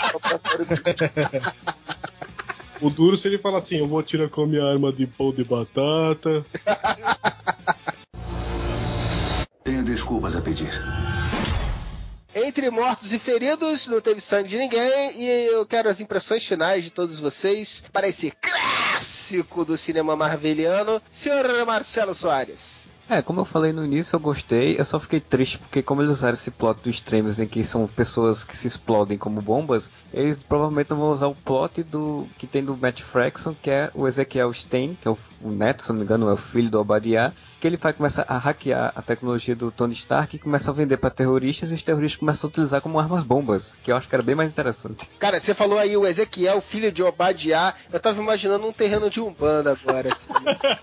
O 2.81 2.89
duro 2.89 3.15
se 3.15 3.27
ele 3.27 3.37
fala 3.37 3.59
assim, 3.59 3.77
eu 3.77 3.87
vou 3.87 4.03
tirar 4.03 4.27
com 4.29 4.43
a 4.43 4.47
minha 4.47 4.63
arma 4.65 4.91
de 4.91 5.07
pão 5.07 5.31
de 5.31 5.43
batata. 5.43 6.45
Tenho 9.63 9.83
desculpas 9.83 10.35
a 10.35 10.41
pedir. 10.41 10.69
Entre 12.35 12.69
mortos 12.69 13.13
e 13.13 13.19
feridos, 13.19 13.87
não 13.87 14.01
teve 14.01 14.19
sangue 14.19 14.49
de 14.49 14.57
ninguém. 14.57 15.21
E 15.21 15.47
eu 15.51 15.65
quero 15.65 15.87
as 15.87 16.01
impressões 16.01 16.45
finais 16.45 16.83
de 16.83 16.89
todos 16.89 17.19
vocês 17.19 17.83
para 17.93 18.07
esse 18.07 18.31
clássico 18.31 19.63
do 19.63 19.77
cinema 19.77 20.15
marveliano. 20.15 21.01
Senhor 21.09 21.45
Marcelo 21.65 22.13
Soares. 22.13 22.82
É, 23.09 23.21
como 23.21 23.41
eu 23.41 23.45
falei 23.45 23.73
no 23.73 23.83
início, 23.83 24.15
eu 24.15 24.19
gostei, 24.19 24.79
eu 24.79 24.85
só 24.85 24.97
fiquei 24.97 25.19
triste 25.19 25.57
porque 25.57 25.83
como 25.83 26.01
eles 26.01 26.11
usaram 26.11 26.33
esse 26.33 26.49
plot 26.49 26.81
do 26.81 26.89
Extremes 26.89 27.37
em 27.37 27.47
que 27.47 27.63
são 27.63 27.85
pessoas 27.85 28.45
que 28.45 28.55
se 28.55 28.65
explodem 28.65 29.17
como 29.17 29.41
bombas, 29.41 29.91
eles 30.13 30.41
provavelmente 30.41 30.89
não 30.91 30.97
vão 30.97 31.09
usar 31.11 31.27
o 31.27 31.35
plot 31.35 31.83
do 31.83 32.25
que 32.37 32.47
tem 32.47 32.63
do 32.63 32.77
Matt 32.77 33.01
Fraction, 33.01 33.53
que 33.61 33.69
é 33.69 33.91
o 33.93 34.07
Ezequiel 34.07 34.53
Stein, 34.53 34.97
que 34.99 35.07
é 35.07 35.11
o, 35.11 35.17
o 35.41 35.51
neto, 35.51 35.83
se 35.83 35.89
não 35.89 35.97
me 35.97 36.03
engano, 36.03 36.29
é 36.29 36.33
o 36.33 36.37
filho 36.37 36.71
do 36.71 36.79
Obadiah, 36.79 37.33
que 37.63 37.67
ele 37.67 37.77
vai 37.77 37.93
começar 37.93 38.25
a 38.27 38.37
hackear 38.37 38.91
a 38.93 39.01
tecnologia 39.01 39.55
do 39.55 39.71
Tony 39.71 39.93
Stark 39.93 40.35
e 40.35 40.39
começa 40.39 40.69
a 40.69 40.73
vender 40.73 40.97
para 40.97 41.09
terroristas 41.09 41.71
e 41.71 41.75
os 41.75 41.81
terroristas 41.81 42.19
começam 42.19 42.45
a 42.45 42.51
utilizar 42.51 42.81
como 42.81 42.99
armas 42.99 43.23
bombas, 43.23 43.73
que 43.81 43.89
eu 43.89 43.95
acho 43.95 44.05
que 44.05 44.13
era 44.13 44.21
bem 44.21 44.35
mais 44.35 44.49
interessante. 44.49 45.09
Cara, 45.17 45.39
você 45.39 45.53
falou 45.53 45.79
aí 45.79 45.95
o 45.95 46.05
Ezequiel, 46.05 46.59
filho 46.59 46.91
de 46.91 47.01
Obadiah. 47.01 47.73
Eu 47.89 48.01
tava 48.01 48.21
imaginando 48.21 48.67
um 48.67 48.73
terreno 48.73 49.09
de 49.09 49.21
Umbanda 49.21 49.71
agora. 49.81 50.11
Assim. 50.11 50.33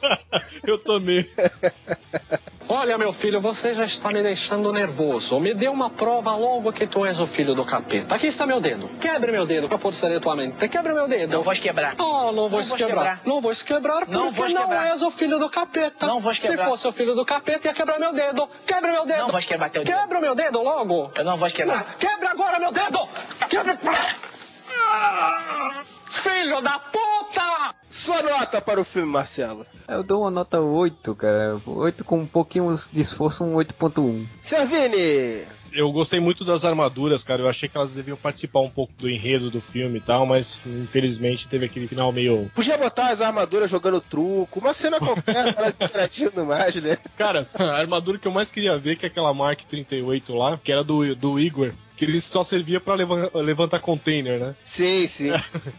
Eu 0.66 0.78
também. 0.78 1.28
Olha, 2.72 2.96
meu 2.96 3.12
filho, 3.12 3.40
você 3.40 3.74
já 3.74 3.82
está 3.82 4.10
me 4.12 4.22
deixando 4.22 4.72
nervoso. 4.72 5.40
Me 5.40 5.52
dê 5.52 5.66
uma 5.66 5.90
prova 5.90 6.36
logo 6.36 6.72
que 6.72 6.86
tu 6.86 7.04
és 7.04 7.18
o 7.18 7.26
filho 7.26 7.52
do 7.52 7.64
capeta. 7.64 8.14
Aqui 8.14 8.28
está 8.28 8.46
meu 8.46 8.60
dedo. 8.60 8.88
Quebre 9.00 9.32
meu 9.32 9.44
dedo, 9.44 9.68
para 9.68 9.76
forçar 9.76 10.08
tua 10.20 10.36
mente. 10.36 10.68
Quebre 10.68 10.92
meu 10.92 11.08
dedo. 11.08 11.32
Não 11.32 11.42
vou 11.42 11.52
quebrar. 11.52 11.96
Oh, 11.98 12.30
não 12.30 12.48
vou 12.48 12.60
Não 12.60 12.68
vou 12.68 12.76
quebrar. 12.76 13.16
quebrar. 13.16 13.20
Não 13.24 13.40
vou 13.40 13.52
quebrar 13.52 13.98
porque 14.06 14.14
Não 14.14 14.26
não, 14.26 14.68
vou 14.68 14.72
és 14.72 15.02
o 15.02 15.10
filho 15.10 15.40
do 15.40 15.50
capeta. 15.50 16.06
Não 16.06 16.20
vou 16.20 16.32
quebrar. 16.32 16.64
Se 16.64 16.70
fosse 16.70 16.86
o 16.86 16.92
filho 16.92 17.16
do 17.16 17.24
capeta, 17.24 17.66
ia 17.66 17.74
quebrar 17.74 17.98
meu 17.98 18.12
dedo. 18.12 18.48
Quebre 18.64 18.92
meu 18.92 19.04
dedo. 19.04 19.18
Não 19.18 19.28
vou 19.28 19.40
quebrar 19.40 19.68
teu 19.68 19.82
dedo. 19.82 19.98
Quebra 19.98 20.20
meu 20.20 20.36
dedo 20.36 20.62
logo. 20.62 21.10
Eu 21.16 21.24
não 21.24 21.36
vou 21.36 21.50
quebrar. 21.50 21.96
Quebre 21.98 22.28
agora 22.28 22.60
meu 22.60 22.70
dedo. 22.70 23.08
Quebre. 23.48 23.78
Filho 26.06 26.60
da 26.60 26.78
puta! 26.78 27.29
Sua 27.88 28.22
nota 28.22 28.60
para 28.60 28.80
o 28.80 28.84
filme, 28.84 29.10
Marcelo. 29.10 29.66
Eu 29.88 30.02
dou 30.02 30.22
uma 30.22 30.30
nota 30.30 30.60
8, 30.60 31.14
cara. 31.14 31.60
8 31.66 32.04
com 32.04 32.20
um 32.20 32.26
pouquinho 32.26 32.74
de 32.92 33.00
esforço, 33.00 33.44
um 33.44 33.54
8.1. 33.54 34.26
Servini! 34.42 35.46
Eu 35.72 35.92
gostei 35.92 36.18
muito 36.18 36.44
das 36.44 36.64
armaduras, 36.64 37.22
cara. 37.22 37.42
Eu 37.42 37.48
achei 37.48 37.68
que 37.68 37.76
elas 37.76 37.92
deviam 37.92 38.16
participar 38.16 38.60
um 38.60 38.70
pouco 38.70 38.92
do 38.98 39.08
enredo 39.08 39.50
do 39.50 39.60
filme 39.60 39.98
e 39.98 40.00
tal, 40.00 40.26
mas 40.26 40.64
infelizmente 40.66 41.48
teve 41.48 41.66
aquele 41.66 41.86
final 41.86 42.12
meio. 42.12 42.50
Podia 42.54 42.76
botar 42.76 43.10
as 43.10 43.20
armaduras 43.20 43.70
jogando 43.70 44.00
truco, 44.00 44.58
uma 44.58 44.74
cena 44.74 44.98
qualquer, 44.98 45.54
elas 45.56 45.74
interagindo 45.80 46.44
mais, 46.44 46.74
né? 46.76 46.98
Cara, 47.16 47.48
a 47.54 47.78
armadura 47.78 48.18
que 48.18 48.26
eu 48.26 48.32
mais 48.32 48.50
queria 48.50 48.76
ver, 48.78 48.96
que 48.96 49.06
é 49.06 49.08
aquela 49.08 49.32
Mark 49.32 49.60
38 49.62 50.34
lá, 50.34 50.58
que 50.62 50.72
era 50.72 50.82
do, 50.82 51.14
do 51.14 51.38
Igor, 51.38 51.72
que 52.00 52.06
ele 52.06 52.18
só 52.18 52.42
servia 52.42 52.80
pra 52.80 52.94
leva- 52.94 53.30
levantar 53.34 53.78
container, 53.78 54.40
né? 54.40 54.54
Sim, 54.64 55.06
sim. 55.06 55.30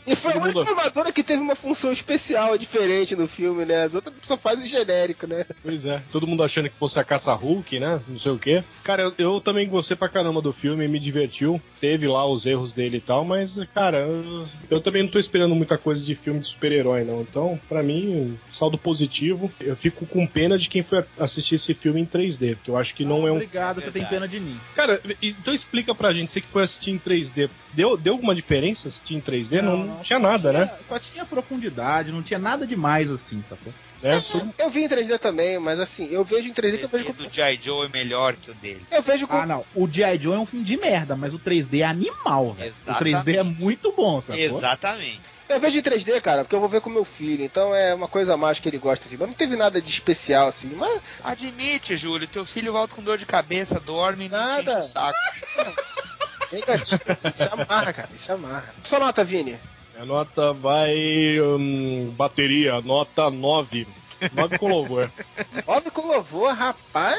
E 0.06 0.16
foi 0.16 0.34
a 0.34 0.36
única 0.38 0.60
mundo- 0.60 0.70
armadura 0.70 1.12
que 1.12 1.24
teve 1.24 1.42
uma 1.42 1.56
função 1.56 1.92
especial, 1.92 2.56
diferente 2.60 3.16
no 3.16 3.28
filme, 3.28 3.66
né? 3.66 3.86
As 3.86 3.96
outras 3.96 4.14
só 4.28 4.38
fazem 4.38 4.68
genérico, 4.68 5.26
né? 5.26 5.48
Pois 5.64 5.84
é, 5.84 6.00
todo 6.12 6.28
mundo 6.28 6.44
achando 6.44 6.70
que 6.70 6.76
fosse 6.78 7.00
a 7.00 7.04
caça 7.04 7.34
Hulk, 7.34 7.80
né? 7.80 8.00
Não 8.08 8.20
sei 8.20 8.32
o 8.32 8.38
quê. 8.38 8.64
Cara, 8.84 9.02
eu, 9.02 9.14
eu 9.18 9.42
também 9.42 9.68
gostei 9.68 9.98
pra 9.98 10.08
caramba 10.08 10.44
do 10.44 10.54
filme, 10.54 10.88
me 10.88 11.00
divertiu. 11.00 11.60
Teve 11.80 12.08
lá 12.08 12.24
os 12.30 12.46
erros 12.46 12.72
dele 12.72 12.98
e 12.98 13.02
tal, 13.02 13.26
mas, 13.26 13.58
cara, 13.74 14.02
eu, 14.02 14.46
eu 14.70 14.80
também 14.80 15.02
não 15.02 15.10
tô 15.10 15.18
esperando 15.18 15.56
muita 15.56 15.76
coisa 15.76 16.06
de 16.06 16.14
filme 16.14 16.40
de 16.42 16.48
super-herói, 16.48 17.04
não. 17.04 17.22
Então, 17.22 17.60
pra 17.68 17.82
mim, 17.82 18.38
saldo 18.54 18.78
positivo. 18.78 19.52
Eu 19.60 19.76
fico 19.76 20.06
com 20.06 20.28
pena 20.28 20.56
de 20.56 20.70
quem 20.70 20.84
foi 20.84 21.04
assistir 21.20 21.56
esse 21.56 21.74
filme 21.74 22.00
em 22.00 22.06
3D, 22.06 22.58
porque 22.58 22.70
eu 22.70 22.78
acho 22.78 22.94
que 22.94 23.04
não 23.04 23.28
é 23.28 23.32
um. 23.32 23.38
Obrigado, 23.38 23.82
você 23.82 23.90
tem 23.90 24.06
pena 24.06 24.28
de 24.28 24.40
mim. 24.40 24.56
Cara, 24.76 25.02
então 25.20 25.52
explica 25.52 25.96
pra 25.96 26.11
a 26.12 26.14
gente, 26.14 26.32
você 26.32 26.42
que 26.42 26.48
foi 26.48 26.64
assistir 26.64 26.92
em 26.92 27.00
3D, 27.00 27.50
deu, 27.74 27.98
deu 27.98 28.14
alguma 28.14 28.36
diferença 28.36 28.88
assistir 28.88 29.16
em 29.16 29.22
3D? 29.22 29.62
Não, 29.62 29.78
não, 29.78 30.00
tinha 30.00 30.20
nada, 30.20 30.52
tinha, 30.52 30.66
né? 30.66 30.78
Só 30.84 31.00
tinha 31.00 31.26
profundidade, 31.26 32.12
não 32.12 32.22
tinha 32.22 32.40
nada 32.40 32.66
demais 32.66 33.10
assim, 33.10 33.44
sacou? 33.48 33.74
É, 34.04 34.20
Eu 34.58 34.70
vi 34.70 34.84
em 34.84 34.90
3D 34.90 35.20
também, 35.20 35.60
mas 35.60 35.80
assim, 35.80 36.08
eu 36.10 36.24
vejo 36.24 36.50
em 36.50 36.54
3D 36.54 36.80
que 36.80 36.86
eu 36.86 36.90
vejo. 36.90 37.10
O 37.10 37.14
do 37.14 37.30
G.I. 37.32 37.60
Joe 37.62 37.86
é 37.86 37.90
melhor 37.90 38.34
que 38.36 38.50
o 38.50 38.54
dele. 38.56 38.82
Eu 38.90 39.04
vejo 39.04 39.28
com... 39.28 39.36
Ah, 39.36 39.46
não. 39.46 39.64
O 39.76 39.88
G.I. 39.88 40.20
Joe 40.20 40.36
é 40.36 40.40
um 40.40 40.46
filme 40.46 40.66
de 40.66 40.76
merda, 40.76 41.16
mas 41.16 41.34
o 41.36 41.40
3D 41.40 41.82
é 41.82 41.84
animal, 41.84 42.54
velho. 42.54 42.74
O 42.88 42.92
3D 42.94 43.38
é 43.38 43.44
muito 43.44 43.94
bom, 43.96 44.20
sacou? 44.22 44.42
Exatamente. 44.42 45.22
Eu 45.52 45.60
vejo 45.60 45.78
em 45.78 45.82
3D, 45.82 46.22
cara, 46.22 46.44
porque 46.44 46.56
eu 46.56 46.60
vou 46.62 46.70
ver 46.70 46.80
com 46.80 46.90
meu 46.90 47.04
filho, 47.04 47.44
então 47.44 47.76
é 47.76 47.94
uma 47.94 48.08
coisa 48.08 48.34
a 48.34 48.38
mais 48.38 48.60
que 48.60 48.70
ele 48.70 48.78
gosta, 48.78 49.06
assim. 49.06 49.18
Mas 49.18 49.28
não 49.28 49.36
teve 49.36 49.56
nada 49.56 49.82
de 49.82 49.90
especial, 49.90 50.48
assim, 50.48 50.74
mas... 50.76 51.02
Admite, 51.24 51.98
Júlio, 51.98 52.28
teu 52.28 52.46
filho 52.46 52.72
volta 52.72 52.96
com 52.96 53.04
dor 53.04 53.18
de 53.18 53.26
cabeça, 53.26 53.80
dorme 53.80 54.26
e 54.26 54.30
não 54.30 54.40
te 54.40 54.62
enche 54.62 54.66
Nada. 54.66 54.80
o 54.80 54.84
saco. 54.84 55.18
Vem, 56.52 56.64
gatinho. 56.66 57.00
Isso 57.30 57.50
amarra, 57.52 57.94
cara, 57.94 58.10
isso 58.16 58.32
amarra. 58.32 58.76
Sua 58.84 59.00
nota, 59.00 59.24
Vini. 59.24 59.58
A 60.00 60.06
nota 60.06 60.54
vai. 60.54 61.40
hum, 61.40 62.14
bateria, 62.18 62.82
nota 62.82 63.30
9. 63.30 63.88
9 64.34 64.58
com 64.58 64.68
louvor. 64.68 65.12
Óbvio 65.68 65.92
com 65.92 66.08
louvor, 66.08 66.54
rapaz, 66.54 67.18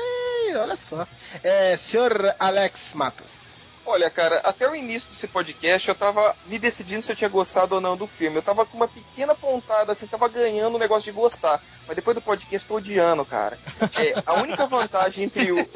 olha 0.56 0.76
só. 0.76 1.06
É, 1.42 1.76
senhor 1.76 2.34
Alex 2.38 2.92
Matos. 2.94 3.41
Olha, 3.84 4.08
cara, 4.08 4.38
até 4.44 4.68
o 4.68 4.76
início 4.76 5.10
desse 5.10 5.26
podcast 5.26 5.88
eu 5.88 5.94
tava 5.94 6.36
me 6.46 6.58
decidindo 6.58 7.02
se 7.02 7.10
eu 7.10 7.16
tinha 7.16 7.28
gostado 7.28 7.74
ou 7.74 7.80
não 7.80 7.96
do 7.96 8.06
filme. 8.06 8.36
Eu 8.36 8.42
tava 8.42 8.64
com 8.64 8.76
uma 8.76 8.86
pequena 8.86 9.34
pontada, 9.34 9.92
assim, 9.92 10.06
tava 10.06 10.28
ganhando 10.28 10.76
o 10.76 10.78
negócio 10.78 11.04
de 11.04 11.18
gostar. 11.18 11.60
Mas 11.86 11.96
depois 11.96 12.14
do 12.14 12.22
podcast 12.22 12.66
tô 12.66 12.76
odiando, 12.76 13.24
cara. 13.24 13.58
É, 13.98 14.22
a 14.24 14.34
única 14.34 14.66
vantagem 14.66 15.24
entre 15.24 15.50
o, 15.50 15.68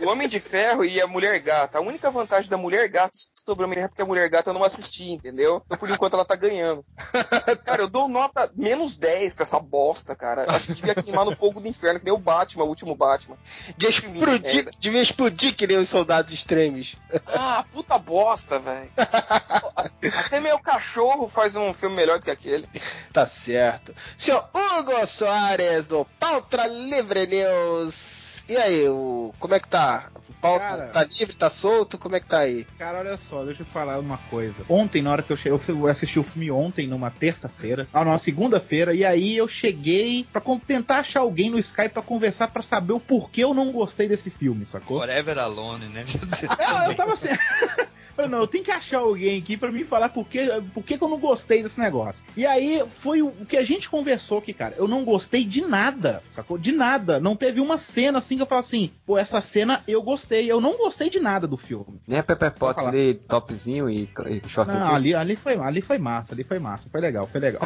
o 0.00 0.08
Homem 0.08 0.28
de 0.28 0.40
Ferro 0.40 0.84
e 0.84 1.00
a 1.00 1.06
Mulher 1.06 1.38
Gata, 1.40 1.78
a 1.78 1.80
única 1.80 2.10
vantagem 2.10 2.50
da 2.50 2.56
Mulher 2.56 2.88
Gata 2.88 3.16
sobre 3.46 3.64
o 3.64 3.66
Homem 3.66 3.76
de 3.76 3.80
Ferro 3.80 3.86
é 3.86 3.88
porque 3.88 4.02
a 4.02 4.06
Mulher 4.06 4.28
Gata 4.28 4.50
eu 4.50 4.54
não 4.54 4.64
assisti, 4.64 5.10
entendeu? 5.10 5.62
Então 5.64 5.78
por 5.78 5.90
enquanto 5.90 6.14
ela 6.14 6.24
tá 6.24 6.36
ganhando. 6.36 6.84
Cara, 7.64 7.82
eu 7.82 7.88
dou 7.88 8.08
nota 8.08 8.50
menos 8.54 8.96
10 8.96 9.34
pra 9.34 9.44
essa 9.44 9.60
bosta, 9.60 10.14
cara. 10.14 10.44
Acho 10.48 10.68
que 10.68 10.74
devia 10.74 10.94
queimar 10.94 11.24
no 11.24 11.36
fogo 11.36 11.60
do 11.60 11.68
inferno, 11.68 11.98
que 11.98 12.04
nem 12.04 12.14
o 12.14 12.18
Batman, 12.18 12.64
o 12.64 12.68
último 12.68 12.94
Batman. 12.94 13.36
De 13.76 13.86
explodir, 13.86 14.68
devia 14.78 15.02
explodir 15.02 15.54
que 15.54 15.66
nem 15.66 15.78
os 15.78 15.88
soldados 15.88 16.32
extremos. 16.32 16.96
Ah, 17.26 17.64
puta 17.72 17.98
bosta, 17.98 18.58
velho. 18.58 18.90
Até 20.24 20.40
meu 20.40 20.58
cachorro 20.58 21.28
faz 21.28 21.54
um 21.54 21.72
filme 21.72 21.96
melhor 21.96 22.18
do 22.18 22.24
que 22.24 22.30
aquele. 22.30 22.68
Tá 23.12 23.26
certo. 23.26 23.94
Senhor 24.18 24.48
Hugo 24.52 25.06
Soares, 25.06 25.86
do 25.86 26.04
Pauta 26.18 26.66
Livre 26.66 27.26
News. 27.26 28.31
E 28.52 28.56
aí, 28.58 28.86
o... 28.86 29.34
como 29.38 29.54
é 29.54 29.60
que 29.60 29.66
tá? 29.66 30.10
O 30.28 30.34
pauta 30.34 30.66
Cara. 30.66 30.88
tá 30.88 31.04
livre, 31.04 31.34
tá 31.34 31.48
solto? 31.48 31.96
Como 31.96 32.14
é 32.14 32.20
que 32.20 32.26
tá 32.26 32.40
aí? 32.40 32.66
Cara, 32.78 32.98
olha 32.98 33.16
só, 33.16 33.42
deixa 33.46 33.62
eu 33.62 33.66
falar 33.66 33.98
uma 33.98 34.18
coisa. 34.18 34.62
Ontem, 34.68 35.00
na 35.00 35.10
hora 35.10 35.22
que 35.22 35.32
eu 35.32 35.36
cheguei, 35.36 35.58
eu 35.68 35.86
assisti 35.86 36.18
o 36.18 36.22
filme 36.22 36.50
ontem, 36.50 36.86
numa 36.86 37.10
terça-feira, 37.10 37.88
ah, 37.94 38.04
numa 38.04 38.18
segunda-feira, 38.18 38.92
e 38.92 39.06
aí 39.06 39.38
eu 39.38 39.48
cheguei 39.48 40.26
pra 40.30 40.42
tentar 40.66 40.98
achar 40.98 41.20
alguém 41.20 41.48
no 41.48 41.58
Skype 41.58 41.94
pra 41.94 42.02
conversar 42.02 42.48
pra 42.48 42.60
saber 42.60 42.92
o 42.92 43.00
porquê 43.00 43.42
eu 43.42 43.54
não 43.54 43.72
gostei 43.72 44.06
desse 44.06 44.28
filme, 44.28 44.66
sacou? 44.66 44.98
Forever 44.98 45.38
Alone, 45.38 45.86
né? 45.86 46.04
Meu 46.06 46.26
Deus. 46.26 46.42
É, 46.42 46.90
eu 46.90 46.94
tava 46.94 47.14
assim. 47.14 47.28
Falei, 48.14 48.30
não, 48.30 48.40
eu 48.40 48.46
tenho 48.46 48.64
que 48.64 48.70
achar 48.70 48.98
alguém 48.98 49.38
aqui 49.38 49.56
pra 49.56 49.72
me 49.72 49.84
falar 49.84 50.08
por 50.10 50.26
que, 50.26 50.46
por 50.74 50.84
que, 50.84 50.98
que 50.98 51.04
eu 51.04 51.08
não 51.08 51.18
gostei 51.18 51.62
desse 51.62 51.78
negócio. 51.78 52.24
E 52.36 52.44
aí 52.44 52.82
foi 52.88 53.22
o, 53.22 53.30
que 53.30 53.56
a 53.56 53.64
gente 53.64 53.88
conversou 53.88 54.38
aqui, 54.38 54.52
cara. 54.52 54.74
Eu 54.76 54.86
não 54.86 55.04
gostei 55.04 55.44
de 55.44 55.62
nada, 55.62 56.22
sacou? 56.34 56.58
De 56.58 56.72
nada. 56.72 57.18
Não 57.18 57.34
teve 57.34 57.60
uma 57.60 57.78
cena 57.78 58.18
assim 58.18 58.36
que 58.36 58.42
eu 58.42 58.46
falo 58.46 58.60
assim, 58.60 58.90
pô, 59.06 59.16
essa 59.18 59.40
cena 59.40 59.82
eu 59.88 60.02
gostei. 60.02 60.50
Eu 60.50 60.60
não 60.60 60.76
gostei 60.76 61.08
de 61.08 61.20
nada 61.20 61.46
do 61.46 61.56
filme. 61.56 62.00
Nem 62.06 62.18
a 62.18 62.22
Pepper 62.22 62.52
Potts 62.52 62.90
de 62.90 63.14
topzinho 63.28 63.88
e, 63.88 64.08
e 64.26 64.48
short 64.48 64.70
Não, 64.70 64.94
ali, 64.94 65.14
ali, 65.14 65.36
foi, 65.36 65.56
ali 65.56 65.80
foi 65.80 65.98
massa, 65.98 66.34
ali 66.34 66.44
foi 66.44 66.58
massa. 66.58 66.88
Foi 66.90 67.00
legal, 67.00 67.26
foi 67.26 67.40
legal. 67.40 67.62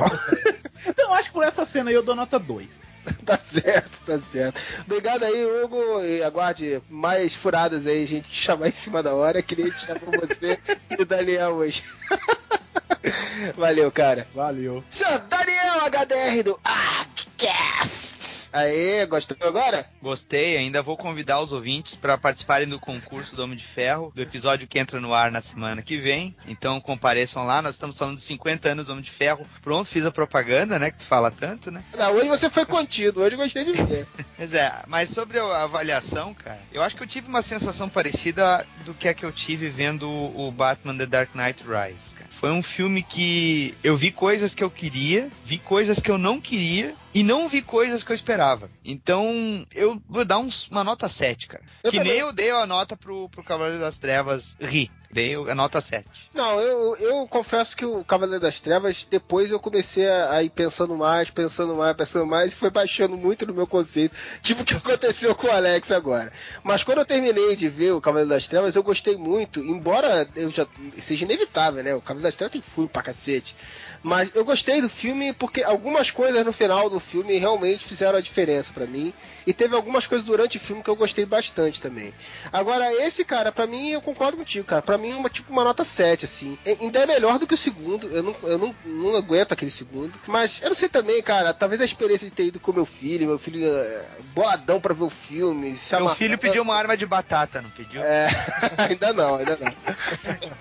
então 0.87 1.09
eu 1.09 1.15
acho 1.15 1.29
que 1.29 1.35
por 1.35 1.45
essa 1.45 1.65
cena 1.65 1.91
aí 1.91 1.97
eu 1.97 2.03
dou 2.03 2.15
nota 2.15 2.39
2. 2.39 2.96
Tá 3.25 3.39
certo, 3.39 3.91
tá 4.07 4.19
certo. 4.33 4.61
Obrigado 4.85 5.25
aí, 5.25 5.45
Hugo. 5.45 6.01
E 6.03 6.23
aguarde 6.23 6.81
mais 6.89 7.35
furadas 7.35 7.87
aí, 7.87 8.07
gente 8.07 8.29
te 8.29 8.37
chamar 8.37 8.69
em 8.69 8.73
cima 8.73 9.03
da 9.03 9.15
hora, 9.15 9.43
que 9.43 9.57
nem 9.57 9.67
a 9.67 9.69
gente 9.71 9.87
chamou 9.87 10.21
você 10.21 10.59
e 10.91 11.03
o 11.03 11.07
Daniel 11.07 11.55
hoje. 11.55 11.83
Valeu, 13.57 13.91
cara. 13.93 14.27
Valeu. 14.35 14.85
Senhor 14.91 15.19
Daniel 15.21 15.81
HDR 15.91 16.43
do 16.43 16.61
Arccast. 16.65 18.37
Aê, 18.57 19.05
gostou 19.05 19.37
agora? 19.43 19.87
Gostei, 20.01 20.57
ainda 20.57 20.83
vou 20.83 20.97
convidar 20.97 21.43
os 21.43 21.53
ouvintes 21.53 21.95
para 21.95 22.17
participarem 22.17 22.67
do 22.67 22.81
concurso 22.81 23.37
do 23.37 23.45
Homem 23.45 23.57
de 23.57 23.67
Ferro, 23.67 24.11
do 24.15 24.23
episódio 24.23 24.67
que 24.67 24.79
entra 24.79 24.99
no 24.99 25.13
ar 25.13 25.31
na 25.31 25.43
semana 25.43 25.83
que 25.83 25.99
vem. 25.99 26.35
Então 26.47 26.81
compareçam 26.81 27.45
lá, 27.45 27.61
nós 27.61 27.75
estamos 27.75 27.99
falando 27.99 28.17
de 28.17 28.23
50 28.23 28.71
anos 28.71 28.87
do 28.87 28.93
Homem 28.93 29.05
de 29.05 29.11
Ferro. 29.11 29.47
Pronto, 29.61 29.89
fiz 29.89 30.07
a 30.07 30.11
propaganda, 30.11 30.79
né? 30.79 30.91
Que 30.91 30.97
tu 30.97 31.05
fala 31.05 31.31
tanto, 31.31 31.71
né? 31.71 31.85
Não, 31.99 32.15
hoje 32.15 32.29
você 32.29 32.49
foi 32.49 32.65
contido, 32.65 33.21
hoje 33.21 33.35
eu 33.35 33.41
gostei 33.41 33.65
de 33.65 33.73
ver. 33.73 34.07
Pois 34.37 34.53
é, 34.53 34.71
mas 34.87 35.09
sobre 35.09 35.39
a 35.39 35.63
avaliação, 35.63 36.35
cara, 36.35 36.59
eu 36.71 36.83
acho 36.83 36.95
que 36.95 37.03
eu 37.03 37.07
tive 37.07 37.27
uma 37.27 37.41
sensação 37.41 37.89
parecida 37.89 38.67
do 38.85 38.93
que 38.93 39.09
é 39.09 39.15
que 39.15 39.25
eu 39.25 39.33
tive 39.33 39.69
vendo 39.69 40.11
o 40.11 40.53
Batman 40.53 40.97
The 40.97 41.07
Dark 41.07 41.35
Knight 41.35 41.67
Rises, 41.97 42.13
cara. 42.15 42.29
Foi 42.31 42.51
um 42.51 42.63
filme 42.63 43.03
que 43.03 43.75
eu 43.83 43.97
vi 43.97 44.11
coisas 44.11 44.55
que 44.55 44.63
eu 44.63 44.71
queria, 44.71 45.29
vi 45.45 45.59
coisas 45.59 45.99
que 46.01 46.11
eu 46.11 46.19
não 46.19 46.41
queria 46.41 46.95
e 47.15 47.23
não 47.23 47.49
vi 47.49 47.63
coisas 47.63 48.03
que 48.05 48.13
eu 48.13 48.15
esperava. 48.17 48.71
Então, 48.85 49.67
eu 49.75 50.01
vou 50.09 50.25
dar 50.25 50.39
uns- 50.39 50.69
uma 50.69 50.85
nota 50.85 51.09
7, 51.09 51.47
cara. 51.47 51.63
Eu 51.83 51.91
que 51.91 51.97
também. 51.99 52.13
nem 52.13 52.21
eu 52.21 52.33
dei 52.33 52.51
a 52.51 52.67
nota 52.67 52.97
pro, 52.97 53.29
pro 53.29 53.43
Cavaleiro 53.43 53.81
das 53.81 53.99
Trevas 53.99 54.57
rir. 54.61 54.91
Dei 55.17 55.35
a 55.35 55.55
nota 55.55 55.81
7. 55.81 56.05
Não, 56.35 56.61
eu, 56.61 56.95
eu 56.97 57.27
confesso 57.27 57.75
que 57.75 57.87
o 57.87 58.05
Cavaleiro 58.05 58.43
das 58.43 58.61
Trevas, 58.61 59.07
depois 59.11 59.51
eu 59.51 59.59
comecei 59.59 60.07
a, 60.07 60.43
ir 60.43 60.51
pensando 60.51 60.95
mais, 60.95 61.31
pensando 61.31 61.75
mais, 61.75 61.97
pensando 61.97 62.27
mais, 62.27 62.53
e 62.53 62.57
foi 62.57 62.69
baixando 62.69 63.17
muito 63.17 63.47
no 63.47 63.55
meu 63.55 63.67
conceito, 63.67 64.15
tipo 64.43 64.61
o 64.61 64.65
que 64.67 64.75
aconteceu 64.75 65.35
com 65.35 65.47
o 65.47 65.51
Alex 65.51 65.91
agora. 65.91 66.31
Mas 66.63 66.85
quando 66.85 66.99
eu 66.99 67.07
terminei 67.07 67.57
de 67.57 67.67
ver 67.67 67.93
o 67.93 68.01
Cavaleiro 68.01 68.29
das 68.29 68.47
Trevas, 68.47 68.77
eu 68.77 68.83
gostei 68.83 69.17
muito, 69.17 69.59
embora 69.61 70.29
eu 70.37 70.51
já 70.51 70.67
seja 71.01 71.25
inevitável, 71.25 71.83
né? 71.83 71.95
O 71.95 72.03
Cavaleiro 72.03 72.29
das 72.29 72.37
Trevas 72.37 72.53
tem 72.53 72.61
furo 72.61 72.87
pra 72.87 73.03
cacete. 73.03 73.57
Mas 74.03 74.31
eu 74.35 74.45
gostei 74.45 74.81
do 74.81 74.89
filme 74.89 75.33
porque 75.33 75.63
algumas 75.63 76.11
coisas 76.11 76.45
no 76.45 76.53
final 76.53 76.89
do 76.91 77.01
filme 77.01 77.39
realmente 77.39 77.85
fizeram 77.85 78.19
a 78.19 78.21
diferença 78.21 78.73
pra 78.73 78.87
mim. 78.87 79.13
E 79.47 79.53
teve 79.53 79.77
algumas 79.77 80.09
coisas 80.09 80.27
durante 80.27 80.57
o 80.57 80.61
filme 80.61 80.83
que 80.83 80.91
eu 80.91 80.97
gostei 80.97 81.25
bastante 81.25 81.81
também. 81.81 82.13
Agora, 82.53 82.93
esse, 82.93 83.25
cara, 83.25 83.53
pra 83.53 83.65
mim, 83.65 83.91
eu 83.91 84.01
concordo 84.03 84.37
contigo, 84.37 84.65
cara. 84.67 84.83
Pra 84.83 84.99
mim, 84.99 85.13
é 85.13 85.15
uma, 85.15 85.31
tipo 85.31 85.53
uma 85.53 85.63
nota 85.63 85.85
7, 85.85 86.25
assim. 86.25 86.59
E- 86.67 86.77
Ainda 86.81 86.99
é 87.01 87.07
melhor 87.07 87.39
do 87.39 87.47
que 87.47 87.55
o 87.55 87.57
segundo. 87.57 88.09
Eu 88.09 88.25
não, 88.25 88.35
eu 88.43 88.59
não, 88.59 88.75
não 88.85 89.17
aguento 89.17 89.53
aquele 89.53 89.71
segundo. 89.71 90.13
Mas 90.27 90.61
eu 90.63 90.69
não 90.69 90.75
sei 90.75 90.89
também, 90.89 91.23
cara. 91.23 91.55
Talvez 91.55 91.81
a 91.81 91.85
experiência 91.85 92.29
de 92.29 92.35
ter 92.35 92.47
ido 92.47 92.59
com 92.59 92.73
meu 92.73 92.85
filho, 92.85 93.29
meu 93.29 93.39
filho 93.39 93.65
é, 93.65 94.05
boladão 94.35 94.81
pra 94.81 94.93
ver 94.93 95.05
o 95.05 95.11
filme. 95.11 95.77
se 95.77 95.95
Meu 95.95 96.09
filho 96.17 96.37
pediu 96.39 96.63
uma 96.65 96.75
arma 96.75 96.97
de 96.97 97.07
batata, 97.07 97.63
não 97.63 97.71
pediu? 97.71 98.03
É, 98.03 98.29
ainda 98.91 99.13
não, 99.13 99.37
ainda 99.37 99.57
não. 99.61 99.73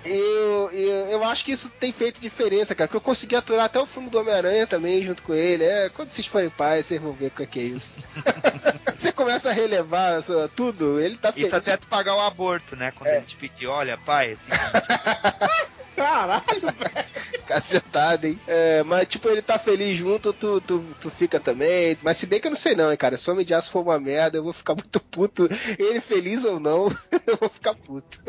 Eu, 0.04 0.70
eu, 0.70 1.06
eu 1.08 1.24
acho 1.24 1.44
que 1.44 1.50
isso 1.50 1.68
tem 1.80 1.90
feito 1.92 2.20
diferença, 2.20 2.72
cara. 2.72 2.86
Que 2.88 2.96
eu 2.96 3.00
consegui 3.00 3.25
aturar 3.34 3.64
até 3.64 3.78
o 3.80 3.86
filme 3.86 4.08
do 4.10 4.20
Homem-Aranha 4.20 4.66
também, 4.66 5.02
junto 5.02 5.22
com 5.22 5.34
ele. 5.34 5.64
É, 5.64 5.88
quando 5.88 6.10
vocês 6.10 6.26
forem 6.26 6.50
pais, 6.50 6.86
vocês 6.86 7.00
vão 7.00 7.12
ver 7.12 7.26
o 7.28 7.30
que 7.30 7.58
é 7.58 7.62
é 7.62 7.64
isso. 7.64 7.90
Você 8.96 9.12
começa 9.12 9.50
a 9.50 9.52
relevar 9.52 10.22
sua- 10.22 10.48
tudo, 10.48 11.00
ele 11.00 11.16
tá 11.18 11.30
feliz. 11.32 11.48
Isso 11.48 11.56
até 11.56 11.76
tu 11.76 11.86
pagar 11.86 12.14
o 12.14 12.20
aborto, 12.20 12.76
né? 12.76 12.92
Quando 12.96 13.10
ele 13.10 13.26
te 13.26 13.36
pediu, 13.36 13.70
olha, 13.70 13.98
pai, 13.98 14.32
assim, 14.32 14.50
Caralho, 15.96 16.42
velho. 16.60 17.06
Cacetada, 17.46 18.28
hein? 18.28 18.38
É, 18.46 18.82
mas, 18.82 19.06
tipo, 19.08 19.28
ele 19.28 19.40
tá 19.42 19.58
feliz 19.58 19.96
junto, 19.96 20.32
tu, 20.32 20.60
tu, 20.60 20.84
tu 21.00 21.10
fica 21.10 21.38
também. 21.40 21.96
Mas 22.02 22.16
se 22.16 22.26
bem 22.26 22.40
que 22.40 22.46
eu 22.46 22.50
não 22.50 22.56
sei 22.56 22.74
não, 22.74 22.90
hein, 22.90 22.96
cara. 22.96 23.16
Se 23.16 23.28
o 23.28 23.32
Homem 23.32 23.46
de 23.46 23.54
Aço 23.54 23.70
for 23.70 23.82
uma 23.82 23.98
merda, 23.98 24.36
eu 24.36 24.42
vou 24.44 24.52
ficar 24.52 24.74
muito 24.76 25.00
puto. 25.00 25.48
Ele 25.78 26.00
feliz 26.00 26.44
ou 26.44 26.58
não, 26.60 26.88
eu 27.26 27.36
vou 27.40 27.48
ficar 27.48 27.74
puto. 27.74 28.20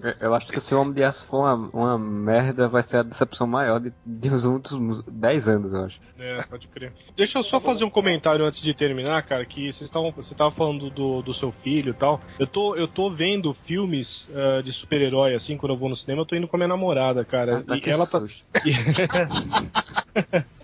Eu- 0.00 0.14
Eu 0.20 0.34
acho 0.34 0.50
que 0.52 0.60
se 0.60 0.74
o 0.74 0.80
Homem 0.80 0.94
de 0.94 1.04
Aço 1.04 1.24
for 1.26 1.38
uma, 1.40 1.70
uma 1.72 1.98
merda, 1.98 2.68
vai 2.68 2.82
ser 2.82 2.98
a 2.98 3.02
decepção 3.02 3.46
maior 3.46 3.78
de, 3.80 3.92
de 4.06 4.30
uns 4.30 4.44
últimos 4.44 5.02
10 5.04 5.48
anos, 5.48 5.72
eu 5.72 5.84
acho. 5.84 6.00
É, 6.18 6.42
pode 6.42 6.66
crer. 6.68 6.92
Deixa 7.16 7.38
eu 7.38 7.42
só 7.42 7.60
fazer 7.60 7.84
um 7.84 7.90
comentário 7.90 8.44
antes 8.44 8.60
de 8.60 8.72
terminar, 8.74 9.22
cara, 9.24 9.44
que 9.44 9.62
vocês 9.72 9.82
estavam, 9.82 10.10
você 10.12 10.34
tava 10.34 10.50
falando 10.50 10.88
do, 10.90 11.22
do 11.22 11.34
seu 11.34 11.50
filho 11.52 11.90
e 11.90 11.94
tal. 11.94 12.20
Eu 12.38 12.46
tô, 12.46 12.74
eu 12.76 12.86
tô 12.88 13.10
vendo 13.10 13.52
filmes 13.52 14.28
ah, 14.34 14.62
de 14.62 14.72
super-herói, 14.72 15.34
assim, 15.34 15.56
quando 15.56 15.72
eu 15.72 15.78
vou 15.78 15.88
no 15.88 15.96
cinema, 15.96 16.22
eu 16.22 16.26
tô 16.26 16.36
indo 16.36 16.46
com 16.48 16.56
a 16.56 16.58
minha 16.58 16.68
namorada, 16.68 17.01
cara. 17.28 17.58
Ah, 17.58 17.62
tá, 17.62 17.76
e 17.76 17.80
que 17.80 17.90
ela 17.90 18.06
tá. 18.06 18.20
susto. 18.20 18.44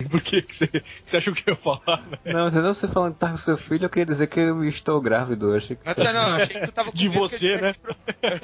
Por 0.09 0.21
que 0.21 0.41
que 0.41 0.55
você, 0.55 0.69
você 1.03 1.17
achou 1.17 1.33
que 1.33 1.43
eu 1.49 1.53
ia 1.53 1.59
falar, 1.59 2.03
velho? 2.23 2.37
Não, 2.37 2.49
você 2.49 2.59
não 2.61 2.73
você 2.73 2.87
falando 2.87 3.13
que 3.13 3.19
tá 3.19 3.29
com 3.29 3.37
seu 3.37 3.57
filho, 3.57 3.85
eu 3.85 3.89
queria 3.89 4.05
dizer 4.05 4.27
que 4.27 4.39
eu 4.39 4.63
estou 4.63 4.99
grávido. 5.01 5.51
Eu 5.51 5.57
achei 5.57 5.75
que 5.75 5.81
Ah, 5.89 5.95
tá, 5.95 6.13
não, 6.13 6.21
achei 6.35 6.59
que 6.61 6.65
tu 6.67 6.71
tava 6.71 6.91
com 6.91 6.97
De 6.97 7.09
medo 7.09 7.13
que 7.13 7.19
você, 7.19 7.45
ele 7.47 7.61
né? 7.61 7.73
tivesse 7.73 7.79
pro- 7.79 7.95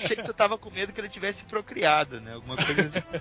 achei 0.03 0.15
que 0.17 0.23
tu 0.23 0.33
tava 0.33 0.57
com 0.57 0.69
medo 0.71 0.91
que 0.93 0.99
ele 1.01 1.09
tivesse 1.09 1.43
procriado, 1.45 2.19
né? 2.21 2.33
Alguma 2.33 2.55
coisa 2.57 2.81
assim. 2.81 3.01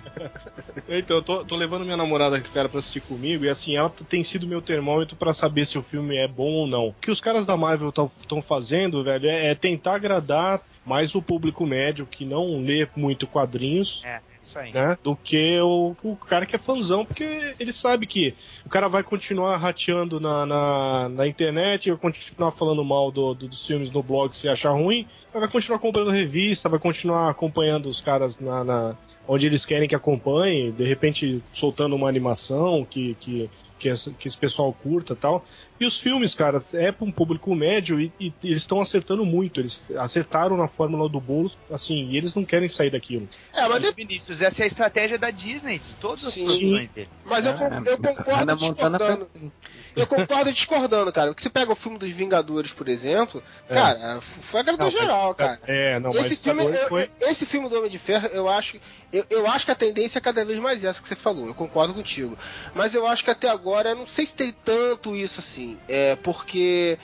Então, 0.89 1.17
eu 1.19 1.23
tô, 1.23 1.45
tô 1.45 1.57
levando 1.57 1.85
minha 1.85 1.97
namorada, 1.97 2.41
cara, 2.41 2.69
pra 2.69 2.79
assistir 2.79 3.01
comigo, 3.01 3.45
e 3.45 3.49
assim, 3.49 3.77
ela 3.77 3.91
tem 4.09 4.23
sido 4.23 4.47
meu 4.47 4.61
termômetro 4.61 5.17
pra 5.17 5.33
saber 5.33 5.65
se 5.65 5.79
o 5.79 5.83
filme 5.83 6.17
é 6.17 6.29
bom 6.29 6.51
ou 6.51 6.67
não. 6.67 6.89
O 6.89 6.93
que 6.95 7.11
os 7.11 7.21
caras 7.21 7.47
da 7.47 7.57
Marvel 7.57 7.89
estão 7.89 8.43
fazendo, 8.43 9.03
velho, 9.03 9.27
é, 9.27 9.51
é 9.51 9.55
tentar 9.55 9.95
agradar 9.95 10.61
mais 10.85 11.15
o 11.15 11.23
público 11.23 11.65
médio 11.65 12.05
que 12.07 12.25
não 12.27 12.61
lê 12.63 12.87
muito 12.95 13.27
quadrinhos. 13.27 14.03
É, 14.05 14.21
isso 14.45 14.59
aí. 14.59 14.73
Né, 14.73 14.97
do 15.03 15.17
que 15.17 15.59
o, 15.61 15.95
o 16.03 16.17
cara 16.17 16.47
que 16.47 16.55
é 16.55 16.59
fãzão, 16.59 17.05
porque 17.05 17.55
ele 17.59 17.73
sabe 17.73 18.07
que 18.07 18.35
o 18.65 18.69
cara 18.69 18.89
vai 18.89 19.03
continuar 19.03 19.57
rateando 19.57 20.21
na, 20.21 20.45
na, 20.47 21.09
na 21.09 21.27
internet, 21.27 21.91
vai 21.91 21.99
continuar 21.99 22.51
falando 22.53 22.85
mal 22.85 23.11
do, 23.11 23.35
do- 23.35 23.49
dos 23.49 23.67
filmes 23.67 23.91
no 23.91 24.03
blog 24.03 24.33
se 24.37 24.49
achar 24.49 24.71
ruim, 24.71 25.07
vai 25.33 25.49
continuar 25.49 25.79
comprando 25.79 26.11
revista, 26.11 26.69
vai 26.69 26.79
continuar 26.79 27.31
acompanhando 27.31 27.87
os 27.89 28.01
caras 28.01 28.39
na, 28.39 28.63
na- 28.63 28.97
onde 29.27 29.47
eles 29.47 29.65
querem 29.65 29.89
que 29.89 29.95
acompanhe, 29.95 30.71
de 30.71 30.85
repente 30.85 31.43
soltando 31.53 31.97
uma 31.97 32.09
animação 32.09 32.85
que, 32.89 33.15
que, 33.21 33.49
que, 33.79 33.89
essa- 33.89 34.11
que 34.13 34.27
esse 34.29 34.37
pessoal 34.37 34.73
curta 34.73 35.13
e 35.13 35.17
tal. 35.17 35.45
E 35.81 35.85
os 35.85 35.99
filmes, 35.99 36.35
cara, 36.35 36.63
é 36.75 36.93
para 36.93 37.05
um 37.05 37.11
público 37.11 37.53
médio 37.55 38.01
e, 38.01 38.13
e 38.21 38.33
eles 38.45 38.59
estão 38.63 38.81
acertando 38.81 39.25
muito. 39.25 39.61
Eles 39.61 39.85
acertaram 39.99 40.57
na 40.57 40.69
fórmula 40.69 41.09
do 41.09 41.21
bolo, 41.21 41.51
assim, 41.71 42.11
e 42.11 42.17
eles 42.17 42.35
não 42.35 42.45
querem 42.45 42.69
sair 42.69 42.91
daquilo. 42.91 43.29
É, 43.53 43.67
mas 43.69 43.91
Vinícius, 43.93 44.41
essa 44.41 44.63
é 44.63 44.65
a 44.65 44.67
estratégia 44.69 45.19
da 45.19 45.31
Disney, 45.31 45.79
de 45.81 45.95
todas 46.01 46.25
as 46.27 46.35
produções 46.35 46.89
dele. 46.91 47.09
Mas 47.25 47.45
eu, 47.45 47.55
con- 47.55 47.83
eu 47.87 47.99
concordo 47.99 48.57
discordando. 48.57 49.23
assim. 49.23 49.53
Eu 49.97 50.07
concordo 50.07 50.53
discordando, 50.53 51.13
cara. 51.13 51.31
Porque 51.31 51.43
você 51.43 51.51
pega 51.51 51.73
o 51.73 51.77
filme 51.77 51.99
dos 51.99 52.11
Vingadores, 52.11 52.73
por 52.73 52.89
exemplo, 52.89 53.43
É. 53.69 53.75
cara, 53.75 54.21
foi 54.21 54.61
agradou 54.61 54.87
Não, 54.87 54.93
mas- 54.93 55.01
geral, 55.01 55.35
cara. 55.35 55.59
É, 55.67 55.99
não, 56.01 56.11
mas 56.13 56.27
esse 56.27 56.37
filme, 56.37 56.65
eu- 56.65 56.89
foi- 56.89 57.11
esse 57.21 57.47
filme 57.47 57.69
do 57.69 57.77
Homem 57.79 57.91
de 57.91 57.99
Ferro, 57.99 58.27
eu 58.29 58.49
acho, 58.49 58.79
eu, 59.13 59.25
eu 59.31 59.47
acho 59.49 59.65
que 59.65 59.71
a 59.73 59.75
tendência 59.77 60.19
é 60.19 60.21
cada 60.21 60.45
vez 60.45 60.59
mais 60.59 60.85
essa 60.85 61.01
que 61.03 61.09
você 61.09 61.15
falou. 61.17 61.47
Eu 61.47 61.55
concordo 61.55 61.93
contigo. 61.95 62.37
Mas 62.75 62.95
eu 62.95 63.07
acho 63.07 63.23
que 63.25 63.31
até 63.31 63.49
agora, 63.49 63.64
eu 63.91 63.97
não 63.97 64.07
sei 64.07 64.27
se 64.27 64.35
tem 64.35 64.53
tanto 64.65 65.17
isso 65.17 65.41
assim. 65.41 65.79
É 65.89 66.17
porque 66.17 66.99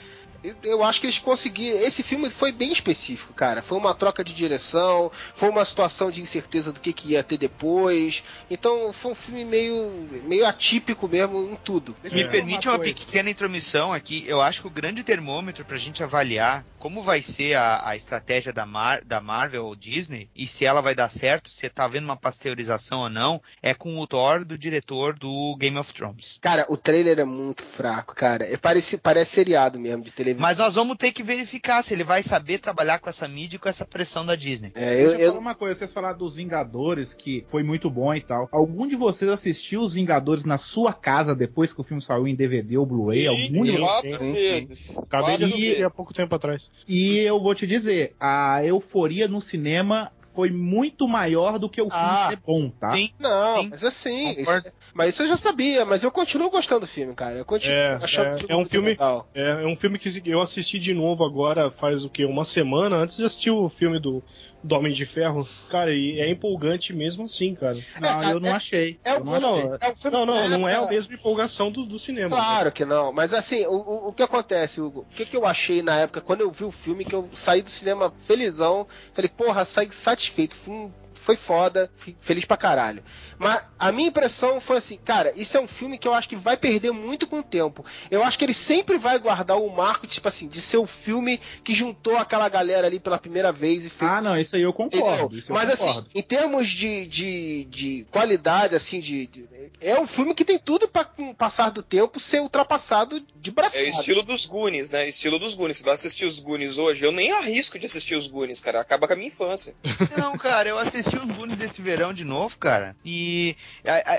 eu- 0.63 0.83
acho 0.83 0.99
que 0.99 1.05
eles 1.07 1.19
conseguiram. 1.19 1.77
Esse 1.79 2.03
filme 2.03 2.29
foi 2.29 2.51
bem 2.51 2.71
específico, 2.71 3.33
cara. 3.33 3.61
Foi 3.61 3.77
uma 3.77 3.93
troca 3.93 4.23
de 4.23 4.33
direção, 4.33 5.11
foi 5.35 5.49
uma 5.49 5.63
situação 5.63 6.09
de 6.11 6.21
incerteza 6.21 6.71
do 6.71 6.79
que, 6.79 6.91
que 6.93 7.09
ia 7.09 7.23
ter 7.23 7.37
depois. 7.37 8.23
Então 8.49 8.91
foi 8.91 9.11
um 9.11 9.15
filme 9.15 9.45
meio, 9.45 10.07
meio 10.23 10.45
atípico 10.45 11.07
mesmo 11.07 11.39
em 11.51 11.55
tudo. 11.55 11.95
Se 12.03 12.13
me 12.13 12.27
permite 12.27 12.67
uma 12.67 12.79
pequena 12.79 13.29
intromissão 13.29 13.93
aqui, 13.93 14.23
eu 14.27 14.41
acho 14.41 14.61
que 14.61 14.67
o 14.67 14.71
grande 14.71 15.03
termômetro 15.03 15.63
pra 15.63 15.77
gente 15.77 16.03
avaliar 16.03 16.65
como 16.79 17.03
vai 17.03 17.21
ser 17.21 17.53
a, 17.53 17.87
a 17.89 17.95
estratégia 17.95 18.51
da, 18.51 18.65
Mar- 18.65 19.03
da 19.05 19.21
Marvel 19.21 19.65
ou 19.65 19.75
Disney 19.75 20.29
e 20.35 20.47
se 20.47 20.65
ela 20.65 20.81
vai 20.81 20.95
dar 20.95 21.09
certo, 21.09 21.49
se 21.49 21.69
tá 21.69 21.83
havendo 21.85 22.05
uma 22.05 22.17
pasteurização 22.17 23.01
ou 23.01 23.09
não, 23.09 23.39
é 23.61 23.73
com 23.73 23.99
o 23.99 24.07
Thor 24.07 24.43
do 24.43 24.57
diretor 24.57 25.13
do 25.13 25.55
Game 25.57 25.77
of 25.77 25.93
Thrones. 25.93 26.37
Cara, 26.41 26.65
o 26.67 26.75
trailer 26.75 27.19
é 27.19 27.23
muito 27.23 27.63
fraco, 27.63 28.15
cara. 28.15 28.45
É, 28.51 28.57
parece, 28.57 28.97
parece 28.97 29.31
seriado 29.31 29.79
mesmo 29.79 30.03
de 30.03 30.09
televisão. 30.11 30.30
Mas 30.39 30.57
nós 30.57 30.75
vamos 30.75 30.97
ter 30.97 31.11
que 31.11 31.23
verificar 31.23 31.83
se 31.83 31.93
ele 31.93 32.03
vai 32.03 32.23
saber 32.23 32.59
trabalhar 32.59 32.99
com 32.99 33.09
essa 33.09 33.27
mídia 33.27 33.55
e 33.57 33.59
com 33.59 33.67
essa 33.69 33.85
pressão 33.85 34.25
da 34.25 34.35
Disney. 34.35 34.71
É, 34.75 34.95
Deixa 35.05 35.17
eu, 35.21 35.27
falar 35.29 35.39
uma 35.39 35.55
coisa, 35.55 35.75
vocês 35.75 35.93
falaram 35.93 36.17
dos 36.17 36.35
Vingadores, 36.35 37.13
que 37.13 37.43
foi 37.47 37.63
muito 37.63 37.89
bom 37.89 38.13
e 38.13 38.21
tal. 38.21 38.47
Algum 38.51 38.87
de 38.87 38.95
vocês 38.95 39.29
assistiu 39.29 39.81
os 39.81 39.93
Vingadores 39.93 40.45
na 40.45 40.57
sua 40.57 40.93
casa 40.93 41.35
depois 41.35 41.73
que 41.73 41.81
o 41.81 41.83
filme 41.83 42.01
saiu 42.01 42.27
em 42.27 42.35
DVD 42.35 42.77
ou 42.77 42.85
Blu-ray? 42.85 43.27
Algum 43.27 43.63
de 43.63 43.71
sim, 43.71 43.77
vocês? 43.77 44.87
sim. 44.87 44.97
Acabei 44.97 45.37
de 45.37 45.45
ver 45.45 45.83
há 45.85 45.89
pouco 45.89 46.13
tempo 46.13 46.33
atrás. 46.35 46.69
E 46.87 47.19
eu 47.19 47.41
vou 47.41 47.53
te 47.55 47.65
dizer, 47.67 48.15
a 48.19 48.63
euforia 48.65 49.27
no 49.27 49.41
cinema 49.41 50.11
foi 50.33 50.49
muito 50.49 51.07
maior 51.07 51.59
do 51.59 51.69
que 51.69 51.81
o 51.81 51.89
filme 51.89 52.05
Ah, 52.05 52.27
ser 52.29 52.39
bom, 52.45 52.69
tá? 52.69 52.93
Não, 53.19 53.63
mas 53.63 53.83
assim, 53.83 54.29
isso- 54.31 54.71
mas 54.93 55.13
isso 55.13 55.23
eu 55.23 55.27
já 55.27 55.37
sabia, 55.37 55.85
mas 55.85 56.03
eu 56.03 56.11
continuo 56.11 56.49
gostando 56.49 56.81
do 56.81 56.87
filme, 56.87 57.13
cara. 57.15 57.37
Eu 57.37 57.45
continuo 57.45 57.75
É, 57.75 57.95
achando 58.01 58.27
é, 58.27 58.31
o 58.35 58.51
é 58.51 58.55
um 58.55 58.57
muito 58.59 58.69
filme, 58.71 58.89
legal. 58.89 59.27
é, 59.33 59.63
é 59.63 59.67
um 59.67 59.75
filme 59.75 59.97
que 59.99 60.21
eu 60.25 60.41
assisti 60.41 60.79
de 60.79 60.93
novo 60.93 61.23
agora 61.23 61.69
faz 61.71 62.03
o 62.05 62.09
que 62.09 62.25
uma 62.25 62.45
semana 62.45 62.97
antes 62.97 63.17
de 63.17 63.23
assistir 63.23 63.51
o 63.51 63.67
filme 63.69 63.99
do, 63.99 64.23
do 64.63 64.75
Homem 64.75 64.93
de 64.93 65.05
Ferro. 65.05 65.47
Cara, 65.69 65.93
e 65.93 66.19
é 66.19 66.29
empolgante 66.29 66.93
mesmo 66.93 67.25
assim, 67.25 67.55
cara. 67.55 67.77
Não, 67.99 68.23
eu 68.31 68.39
não 68.39 68.53
achei. 68.53 68.99
É 69.03 69.13
Eu 69.13 69.21
um 69.21 69.23
não 69.25 69.35
achei. 69.35 69.69
é 69.79 69.89
um 69.91 69.95
filme 69.95 70.17
Não, 70.17 70.25
não, 70.25 70.49
não 70.49 70.67
é 70.67 70.73
é, 70.73 70.75
a 70.75 70.87
mesma 70.87 71.13
empolgação 71.13 71.71
do, 71.71 71.85
do 71.85 71.97
cinema. 71.97 72.29
Claro 72.29 72.71
que 72.71 72.85
não, 72.85 73.11
mas 73.13 73.33
assim, 73.33 73.65
o, 73.65 73.71
o, 73.73 74.07
o 74.09 74.13
que 74.13 74.23
acontece, 74.23 74.81
Hugo? 74.81 75.01
O 75.11 75.15
que, 75.15 75.25
que 75.25 75.35
eu 75.37 75.45
achei 75.45 75.81
na 75.81 75.97
época, 75.97 76.21
quando 76.21 76.41
eu 76.41 76.51
vi 76.51 76.63
o 76.63 76.71
filme, 76.71 77.05
que 77.05 77.15
eu 77.15 77.23
saí 77.33 77.61
do 77.61 77.69
cinema 77.69 78.11
felizão, 78.25 78.87
falei, 79.13 79.29
porra, 79.29 79.65
saí 79.65 79.91
satisfeito, 79.91 80.55
fui 80.55 80.73
um- 80.73 80.91
foi 81.23 81.35
foda, 81.35 81.89
feliz 82.19 82.45
pra 82.45 82.57
caralho. 82.57 83.03
Mas 83.37 83.61
a 83.79 83.91
minha 83.91 84.07
impressão 84.09 84.59
foi 84.61 84.77
assim, 84.77 84.97
cara, 84.97 85.33
isso 85.35 85.57
é 85.57 85.59
um 85.61 85.67
filme 85.67 85.97
que 85.97 86.07
eu 86.07 86.13
acho 86.13 86.29
que 86.29 86.35
vai 86.35 86.55
perder 86.55 86.91
muito 86.91 87.25
com 87.25 87.39
o 87.39 87.43
tempo. 87.43 87.83
Eu 88.11 88.23
acho 88.23 88.37
que 88.37 88.45
ele 88.45 88.53
sempre 88.53 88.97
vai 88.97 89.17
guardar 89.17 89.57
o 89.59 89.69
marco, 89.69 90.05
tipo 90.05 90.27
assim, 90.27 90.47
de 90.47 90.61
ser 90.61 90.77
o 90.77 90.85
filme 90.85 91.39
que 91.63 91.73
juntou 91.73 92.17
aquela 92.17 92.47
galera 92.49 92.85
ali 92.87 92.99
pela 92.99 93.17
primeira 93.17 93.51
vez 93.51 93.85
e 93.85 93.89
fez. 93.89 94.11
Ah, 94.11 94.21
não, 94.21 94.37
isso 94.37 94.55
aí 94.55 94.61
eu 94.61 94.73
concordo. 94.73 95.35
Eu 95.35 95.43
Mas 95.55 95.69
concordo. 95.69 95.71
assim, 95.71 96.05
em 96.13 96.21
termos 96.21 96.67
de, 96.69 97.05
de, 97.07 97.63
de 97.65 98.05
qualidade, 98.11 98.75
assim, 98.75 98.99
de, 98.99 99.25
de- 99.27 99.49
é 99.79 99.99
um 99.99 100.05
filme 100.05 100.35
que 100.35 100.45
tem 100.45 100.59
tudo 100.59 100.87
pra 100.87 101.03
com 101.03 101.29
o 101.31 101.35
passar 101.35 101.71
do 101.71 101.81
tempo 101.81 102.19
ser 102.19 102.41
ultrapassado 102.41 103.21
de 103.35 103.49
braçada. 103.51 103.83
É 103.85 103.89
estilo 103.89 104.21
dos 104.21 104.45
Goonies, 104.45 104.89
né? 104.91 105.09
Estilo 105.09 105.39
dos 105.39 105.53
Goonies. 105.55 105.77
Se 105.77 105.83
vai 105.83 105.95
assistir 105.95 106.25
os 106.25 106.39
Goonies 106.39 106.77
hoje, 106.77 107.03
eu 107.03 107.11
nem 107.11 107.31
arrisco 107.31 107.79
de 107.79 107.85
assistir 107.87 108.15
os 108.15 108.27
Goonies, 108.27 108.59
cara. 108.59 108.79
Acaba 108.81 109.07
com 109.07 109.13
a 109.13 109.15
minha 109.15 109.27
infância. 109.29 109.73
Não, 110.17 110.37
cara, 110.37 110.69
eu 110.69 110.77
assisti 110.77 111.10
os 111.17 111.31
Goonies 111.31 111.61
esse 111.61 111.81
verão 111.81 112.13
de 112.13 112.23
novo, 112.23 112.57
cara. 112.57 112.95
E 113.03 113.55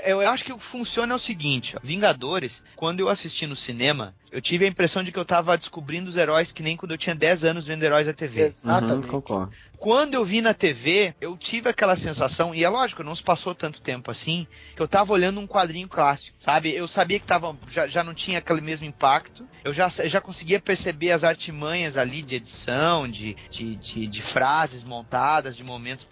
eu 0.05 0.19
acho 0.29 0.43
que 0.43 0.53
o 0.53 0.57
que 0.57 0.65
funciona 0.65 1.13
é 1.13 1.15
o 1.15 1.19
seguinte: 1.19 1.75
ó, 1.75 1.79
Vingadores, 1.83 2.61
quando 2.75 2.99
eu 2.99 3.09
assisti 3.09 3.45
no 3.47 3.55
cinema, 3.55 4.15
eu 4.31 4.41
tive 4.41 4.65
a 4.65 4.67
impressão 4.67 5.03
de 5.03 5.11
que 5.11 5.19
eu 5.19 5.25
tava 5.25 5.57
descobrindo 5.57 6.09
os 6.09 6.17
heróis 6.17 6.51
que 6.51 6.63
nem 6.63 6.75
quando 6.75 6.91
eu 6.91 6.97
tinha 6.97 7.15
10 7.15 7.43
anos 7.43 7.67
vendo 7.67 7.83
heróis 7.83 8.07
da 8.07 8.13
TV. 8.13 8.45
Exatamente. 8.45 9.05
Uhum, 9.05 9.11
concordo. 9.11 9.53
Quando 9.83 10.13
eu 10.13 10.23
vi 10.23 10.39
na 10.39 10.53
TV, 10.53 11.13
eu 11.19 11.35
tive 11.37 11.67
aquela 11.67 11.97
sensação, 11.97 12.55
e 12.55 12.63
é 12.63 12.69
lógico, 12.69 13.03
não 13.03 13.13
se 13.13 13.21
passou 13.21 13.53
tanto 13.53 13.81
tempo 13.81 14.09
assim, 14.09 14.47
que 14.77 14.81
eu 14.81 14.87
tava 14.87 15.11
olhando 15.11 15.41
um 15.41 15.45
quadrinho 15.45 15.89
clássico, 15.89 16.37
sabe? 16.39 16.73
Eu 16.73 16.87
sabia 16.87 17.19
que 17.19 17.25
tava, 17.25 17.53
já, 17.67 17.85
já 17.85 18.01
não 18.01 18.13
tinha 18.13 18.37
aquele 18.37 18.61
mesmo 18.61 18.85
impacto, 18.85 19.45
eu 19.61 19.73
já, 19.73 19.89
já 19.89 20.21
conseguia 20.21 20.57
perceber 20.57 21.11
as 21.11 21.25
artimanhas 21.25 21.97
ali 21.97 22.21
de 22.21 22.37
edição, 22.37 23.09
de, 23.09 23.35
de, 23.49 23.75
de, 23.75 24.07
de 24.07 24.21
frases 24.21 24.85
montadas, 24.85 25.57
de 25.57 25.65
momentos 25.65 26.07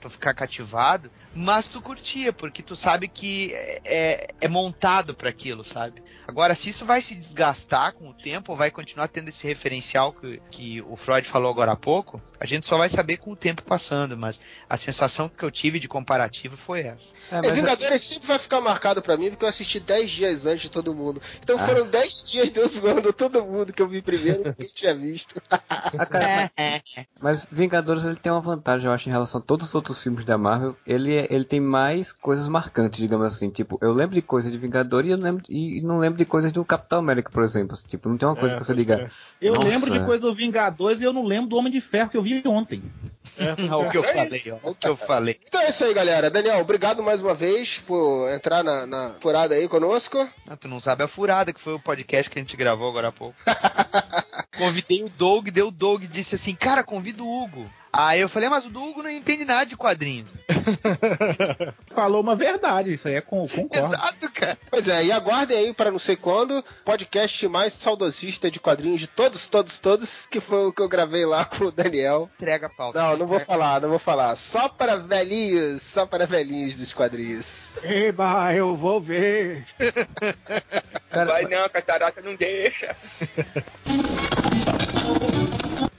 tu 0.00 0.08
ficar 0.08 0.32
cativado, 0.32 1.12
mas 1.34 1.66
tu 1.66 1.80
curtia, 1.80 2.32
porque 2.32 2.62
tu 2.62 2.74
sabe 2.74 3.08
que 3.08 3.52
é, 3.54 3.80
é, 3.84 4.28
é 4.40 4.48
montado 4.48 5.14
para 5.14 5.28
aquilo, 5.28 5.64
sabe? 5.64 6.02
Agora, 6.26 6.54
se 6.54 6.68
isso 6.68 6.84
vai 6.86 7.00
se 7.02 7.14
desgastar 7.16 7.92
com 7.92 8.08
o 8.08 8.14
tempo, 8.14 8.52
ou 8.52 8.58
vai 8.58 8.70
continuar 8.70 9.08
tendo 9.08 9.30
esse 9.30 9.44
referencial 9.46 10.12
que, 10.12 10.40
que 10.48 10.82
o 10.82 10.94
Freud 10.94 11.26
falou 11.26 11.50
agora 11.50 11.72
há 11.72 11.76
pouco, 11.76 12.22
a 12.38 12.46
gente 12.46 12.66
só 12.68 12.76
vai 12.76 12.88
saber 12.88 13.16
com 13.16 13.32
o 13.32 13.36
tempo 13.36 13.62
passando, 13.64 14.16
mas 14.16 14.38
a 14.68 14.76
sensação 14.76 15.28
que 15.28 15.42
eu 15.44 15.50
tive 15.50 15.80
de 15.80 15.88
comparativo 15.88 16.56
foi 16.56 16.80
essa. 16.82 17.08
É, 17.32 17.40
Vingadores 17.50 18.02
sempre 18.02 18.28
vai 18.28 18.38
ficar 18.38 18.60
marcado 18.60 19.02
pra 19.02 19.16
mim 19.16 19.30
porque 19.30 19.44
eu 19.44 19.48
assisti 19.48 19.80
10 19.80 20.08
dias 20.10 20.46
antes 20.46 20.62
de 20.62 20.70
todo 20.70 20.94
mundo. 20.94 21.20
Então 21.42 21.56
Ah. 21.58 21.66
foram 21.66 21.86
10 21.88 22.22
dias 22.22 22.50
de 22.50 22.60
eu 22.60 22.68
zoando 22.68 23.12
todo 23.12 23.44
mundo 23.44 23.72
que 23.72 23.82
eu 23.82 23.88
vi 23.88 24.00
primeiro 24.00 24.54
que 24.54 24.64
tinha 24.72 24.94
visto. 24.94 25.42
Ah, 25.50 26.06
cara, 26.06 26.50
mas, 26.56 27.06
mas 27.20 27.46
Vingadores 27.50 28.04
ele 28.04 28.14
tem 28.16 28.30
uma 28.30 28.40
vantagem, 28.40 28.86
eu 28.86 28.92
acho, 28.92 29.08
em 29.08 29.12
relação 29.12 29.40
a 29.40 29.44
todos 29.44 29.68
os 29.68 29.74
outros 29.74 30.00
filmes 30.00 30.24
da 30.24 30.38
Marvel. 30.38 30.76
Ele, 30.86 31.19
é- 31.20 31.34
ele 31.34 31.44
tem 31.44 31.60
mais 31.60 32.12
coisas 32.12 32.48
marcantes, 32.48 32.98
digamos 33.00 33.26
assim. 33.26 33.50
Tipo, 33.50 33.78
eu 33.80 33.92
lembro 33.92 34.14
de 34.14 34.22
coisas 34.22 34.50
de 34.50 34.58
Vingador 34.58 35.04
e 35.04 35.10
eu 35.10 35.16
lembro 35.16 35.44
e 35.48 35.80
não 35.82 35.98
lembro 35.98 36.18
de 36.18 36.24
coisas 36.24 36.52
do 36.52 36.64
Capitão 36.64 36.98
América, 36.98 37.30
por 37.30 37.42
exemplo. 37.42 37.72
assim, 37.74 37.86
Tipo, 37.88 38.08
não 38.08 38.16
tem 38.18 38.28
uma 38.28 38.36
coisa 38.36 38.54
É, 38.54 38.58
que 38.58 38.64
você 38.64 38.74
diga. 38.74 38.96
crer. 38.96 39.12
Eu 39.40 39.54
"Nossa, 39.54 39.68
lembro 39.68 39.90
de 39.90 40.00
coisa 40.04 40.22
do 40.22 40.34
Vingadores 40.34 41.00
e 41.00 41.04
eu 41.04 41.12
não 41.12 41.24
lembro 41.24 41.48
do 41.48 41.56
Homem 41.56 41.72
de 41.72 41.80
Ferro 41.80 42.10
que 42.10 42.16
eu 42.16 42.22
vi 42.22 42.42
ontem. 42.46 42.82
o 43.86 43.90
que 43.90 43.96
eu 43.96 44.02
falei, 44.02 44.42
ó, 44.62 44.70
o 44.70 44.74
que 44.74 44.88
eu 44.88 44.96
falei. 44.96 45.38
Então 45.46 45.60
é 45.60 45.68
isso 45.70 45.84
aí, 45.84 45.94
galera. 45.94 46.28
Daniel, 46.30 46.60
obrigado 46.60 47.02
mais 47.02 47.20
uma 47.20 47.34
vez 47.34 47.78
por 47.86 48.28
entrar 48.30 48.62
na, 48.64 48.86
na 48.86 49.14
furada 49.20 49.54
aí 49.54 49.68
conosco. 49.68 50.18
Ah, 50.48 50.56
tu 50.56 50.66
não 50.68 50.80
sabe 50.80 51.04
a 51.04 51.08
furada 51.08 51.52
que 51.52 51.60
foi 51.60 51.74
o 51.74 51.80
podcast 51.80 52.28
que 52.28 52.38
a 52.38 52.42
gente 52.42 52.56
gravou 52.56 52.88
agora 52.88 53.08
há 53.08 53.12
pouco. 53.12 53.36
Convidei 54.58 55.02
o 55.04 55.08
Doug, 55.08 55.48
deu 55.48 55.68
o 55.68 55.70
Doug 55.70 56.02
disse 56.04 56.34
assim, 56.34 56.54
cara, 56.54 56.82
convida 56.82 57.22
o 57.22 57.42
Hugo. 57.42 57.70
Aí 57.92 58.20
eu 58.20 58.28
falei, 58.28 58.48
mas 58.48 58.64
o 58.64 58.68
Hugo 58.68 59.02
não 59.02 59.10
entende 59.10 59.44
nada 59.44 59.66
de 59.66 59.76
quadrinhos. 59.76 60.30
Falou 61.92 62.20
uma 62.20 62.36
verdade, 62.36 62.92
isso 62.92 63.08
aí 63.08 63.14
é 63.14 63.20
com, 63.20 63.46
concordo. 63.48 63.94
Exato, 63.94 64.30
cara. 64.30 64.56
Pois 64.70 64.86
é, 64.86 65.04
e 65.04 65.12
aguardem 65.12 65.56
aí 65.56 65.74
para 65.74 65.90
não 65.90 65.98
sei 65.98 66.14
quando, 66.14 66.64
podcast 66.84 67.48
mais 67.48 67.72
saudosista 67.72 68.50
de 68.50 68.60
quadrinhos 68.60 69.00
de 69.00 69.06
todos, 69.08 69.48
todos, 69.48 69.78
todos, 69.78 70.26
que 70.26 70.40
foi 70.40 70.66
o 70.66 70.72
que 70.72 70.80
eu 70.80 70.88
gravei 70.88 71.26
lá 71.26 71.44
com 71.44 71.64
o 71.64 71.72
Daniel. 71.72 72.30
Entrega 72.36 72.66
a 72.66 72.70
pauta. 72.70 73.00
Não, 73.00 73.16
não 73.16 73.26
vou 73.26 73.40
falar, 73.40 73.80
não 73.80 73.88
vou 73.88 73.98
falar. 73.98 74.36
Só 74.36 74.68
para 74.68 74.96
velhinhos, 74.96 75.82
só 75.82 76.06
para 76.06 76.26
velhinhos 76.26 76.78
dos 76.78 76.94
quadrinhos. 76.94 77.72
Eba, 77.82 78.54
eu 78.54 78.76
vou 78.76 79.00
ver. 79.00 79.66
Vai 81.10 81.44
não, 81.44 81.68
catarata 81.68 82.20
não 82.20 82.36
deixa. 82.36 82.96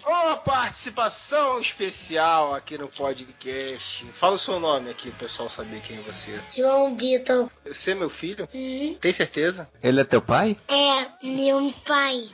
Uma 0.06 0.38
participação 0.38 1.60
especial 1.60 2.54
aqui 2.54 2.78
no 2.78 2.88
podcast. 2.88 4.06
Fala 4.14 4.36
o 4.36 4.40
seu 4.40 4.60
nome 4.60 4.90
aqui, 4.90 5.10
o 5.10 5.14
pessoal 5.14 5.50
saber 5.50 5.82
quem 5.82 5.98
é 5.98 6.02
você. 6.02 6.40
João 6.56 6.96
Vitor. 6.96 7.50
Você 7.66 7.92
é 7.92 7.96
meu 7.96 8.10
filho? 8.10 8.48
Uhum. 8.54 8.98
Tem 9.00 9.14
certeza? 9.14 9.70
Ele 9.82 10.02
é 10.02 10.04
teu 10.04 10.22
pai? 10.22 10.58
É 10.68 11.08
meu 11.26 11.72
pai. 11.86 12.30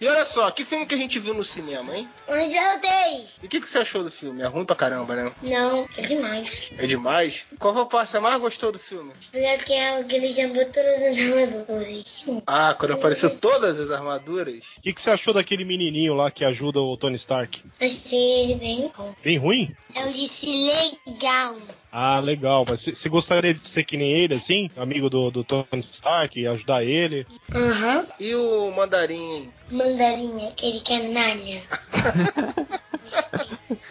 E 0.00 0.06
olha 0.06 0.24
só, 0.24 0.48
que 0.50 0.64
filme 0.64 0.86
que 0.86 0.94
a 0.94 0.98
gente 0.98 1.18
viu 1.18 1.34
no 1.34 1.42
cinema, 1.42 1.96
hein? 1.96 2.08
Onde 2.28 2.54
eu 2.54 2.80
dei? 2.80 3.26
E 3.42 3.46
o 3.46 3.48
que, 3.48 3.60
que 3.60 3.68
você 3.68 3.78
achou 3.78 4.04
do 4.04 4.10
filme? 4.10 4.42
É 4.42 4.46
ruim 4.46 4.64
pra 4.64 4.76
caramba, 4.76 5.16
né? 5.16 5.32
Não, 5.42 5.88
é 5.96 6.02
demais. 6.02 6.70
É 6.78 6.86
demais? 6.86 7.44
Qual 7.58 7.74
foi 7.74 7.82
a 7.82 7.86
parte 7.86 8.06
que 8.06 8.10
você 8.12 8.20
mais 8.20 8.40
gostou 8.40 8.70
do 8.70 8.78
filme? 8.78 9.12
Porque 9.32 9.58
que 9.58 9.72
é 9.72 10.00
o 10.00 10.04
que 10.04 10.14
ele 10.14 10.32
chamou 10.32 10.64
todas 10.66 11.02
as 11.02 11.18
armaduras. 11.18 12.24
Ah, 12.46 12.74
quando 12.78 12.92
apareceu 12.92 13.38
todas 13.38 13.80
as 13.80 13.90
armaduras. 13.90 14.58
O 14.78 14.80
que, 14.82 14.92
que 14.92 15.00
você 15.00 15.10
achou 15.10 15.34
daquele 15.34 15.64
menininho 15.64 16.14
lá 16.14 16.30
que 16.30 16.44
ajuda 16.44 16.80
o 16.80 16.96
Tony 16.96 17.16
Stark? 17.16 17.62
Achei 17.80 18.42
ele 18.44 18.54
bem 18.54 18.92
bom. 18.96 19.14
Bem 19.22 19.36
ruim? 19.38 19.74
Eu 19.94 20.12
disse 20.12 20.46
legal. 20.46 21.56
Ah, 21.90 22.20
legal. 22.20 22.64
Mas 22.68 22.82
você- 22.82 23.08
gostaria 23.08 23.54
de 23.54 23.66
ser 23.66 23.84
que 23.84 23.96
nem 23.96 24.12
ele, 24.12 24.34
assim? 24.34 24.70
Amigo 24.76 25.08
do, 25.08 25.30
do 25.30 25.42
Tony 25.42 25.66
Stark, 25.80 26.46
ajudar 26.46 26.84
ele? 26.84 27.26
Aham. 27.54 28.06
E 28.20 28.34
o 28.34 28.70
mandarim? 28.70 29.50
Mandarim, 29.70 30.46
aquele 30.46 30.80
canalha. 30.80 31.62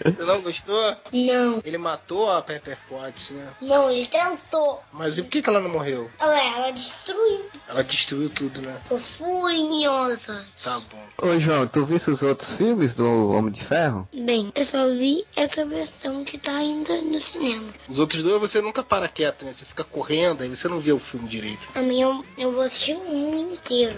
Você 0.03 0.23
não 0.23 0.41
gostou? 0.41 0.95
Não. 1.11 1.61
Ele 1.63 1.77
matou 1.77 2.31
a 2.31 2.41
Pepper 2.41 2.77
Potts, 2.87 3.31
né? 3.31 3.47
Não, 3.61 3.89
ele 3.89 4.07
tentou. 4.07 4.81
Mas 4.91 5.17
e 5.17 5.23
por 5.23 5.29
que, 5.29 5.41
que 5.41 5.49
ela 5.49 5.59
não 5.59 5.69
morreu? 5.69 6.09
Ela, 6.19 6.39
ela 6.39 6.71
destruiu. 6.71 7.45
Ela 7.67 7.83
destruiu 7.83 8.29
tudo, 8.29 8.61
né? 8.61 8.75
Tô 8.87 8.97
furiosa. 8.99 10.45
Tá 10.63 10.79
bom. 10.79 11.27
Ô 11.27 11.39
João, 11.39 11.67
tu 11.67 11.85
viste 11.85 12.09
os 12.09 12.23
outros 12.23 12.51
filmes 12.51 12.93
do 12.93 13.31
Homem 13.31 13.51
de 13.51 13.63
Ferro? 13.63 14.07
Bem, 14.13 14.51
eu 14.55 14.65
só 14.65 14.87
vi 14.89 15.25
essa 15.35 15.65
versão 15.65 16.23
que 16.23 16.37
tá 16.37 16.55
ainda 16.55 17.01
no 17.01 17.19
cinema. 17.19 17.67
Os 17.87 17.99
outros 17.99 18.23
dois 18.23 18.39
você 18.39 18.61
nunca 18.61 18.83
para 18.83 19.07
quieto, 19.07 19.45
né? 19.45 19.53
Você 19.53 19.65
fica 19.65 19.83
correndo, 19.83 20.41
aí 20.41 20.49
você 20.49 20.67
não 20.67 20.79
vê 20.79 20.91
o 20.91 20.99
filme 20.99 21.27
direito. 21.27 21.67
A 21.75 21.81
minha, 21.81 22.05
eu, 22.05 22.25
eu 22.37 22.51
vou 22.51 22.61
assistir 22.61 22.95
o 22.95 23.03
mundo 23.03 23.53
inteiro. 23.53 23.97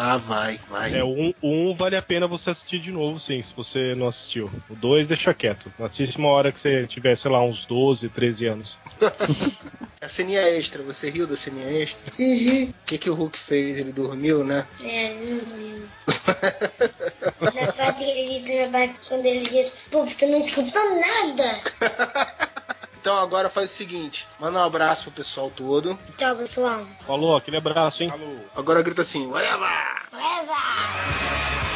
Ah, 0.00 0.16
vai, 0.16 0.60
vai. 0.70 0.96
É, 0.96 1.02
o 1.02 1.08
um, 1.08 1.34
um 1.42 1.74
vale 1.74 1.96
a 1.96 2.02
pena 2.02 2.28
você 2.28 2.50
assistir 2.50 2.78
de 2.78 2.92
novo, 2.92 3.18
sim, 3.18 3.42
se 3.42 3.52
você 3.52 3.96
não 3.96 4.06
assistiu. 4.06 4.48
O 4.70 4.76
dois 4.76 5.08
deixa 5.08 5.34
quieto. 5.34 5.72
Assiste 5.80 6.18
uma 6.18 6.28
hora 6.28 6.52
que 6.52 6.60
você 6.60 6.86
tiver, 6.86 7.16
sei 7.16 7.28
lá, 7.28 7.42
uns 7.42 7.66
12, 7.66 8.08
13 8.08 8.46
anos. 8.46 8.78
A 10.00 10.08
ceninha 10.08 10.42
extra, 10.42 10.80
você 10.84 11.10
riu 11.10 11.26
da 11.26 11.36
ceninha 11.36 11.82
extra? 11.82 12.12
Uhum. 12.16 12.70
O 12.70 12.86
que, 12.86 12.98
que 12.98 13.10
o 13.10 13.14
Hulk 13.14 13.36
fez? 13.36 13.78
Ele 13.78 13.90
dormiu, 13.90 14.44
né? 14.44 14.64
É, 14.80 15.12
não 15.14 15.38
viu. 15.40 15.88
na 17.52 17.72
parte 17.72 18.04
que 18.04 18.10
ele 18.10 18.40
diz, 18.40 18.60
na 18.60 18.78
parte 18.78 19.00
quando 19.08 19.26
ele 19.26 19.48
diz, 19.48 19.72
pô, 19.90 20.04
você 20.04 20.26
não 20.26 20.38
escutou 20.38 21.00
nada. 21.00 21.60
Então 23.08 23.18
agora 23.18 23.48
faz 23.48 23.70
o 23.70 23.74
seguinte: 23.74 24.28
manda 24.38 24.58
um 24.58 24.64
abraço 24.64 25.04
pro 25.04 25.12
pessoal 25.12 25.50
todo. 25.50 25.98
Tchau, 26.18 26.36
pessoal. 26.36 26.86
Falou, 27.06 27.34
aquele 27.34 27.56
abraço, 27.56 28.02
hein? 28.02 28.10
Falou. 28.10 28.44
Agora 28.54 28.82
grita 28.82 29.00
assim: 29.00 29.26
whatever! 29.28 29.66
Whatever! 30.12 31.67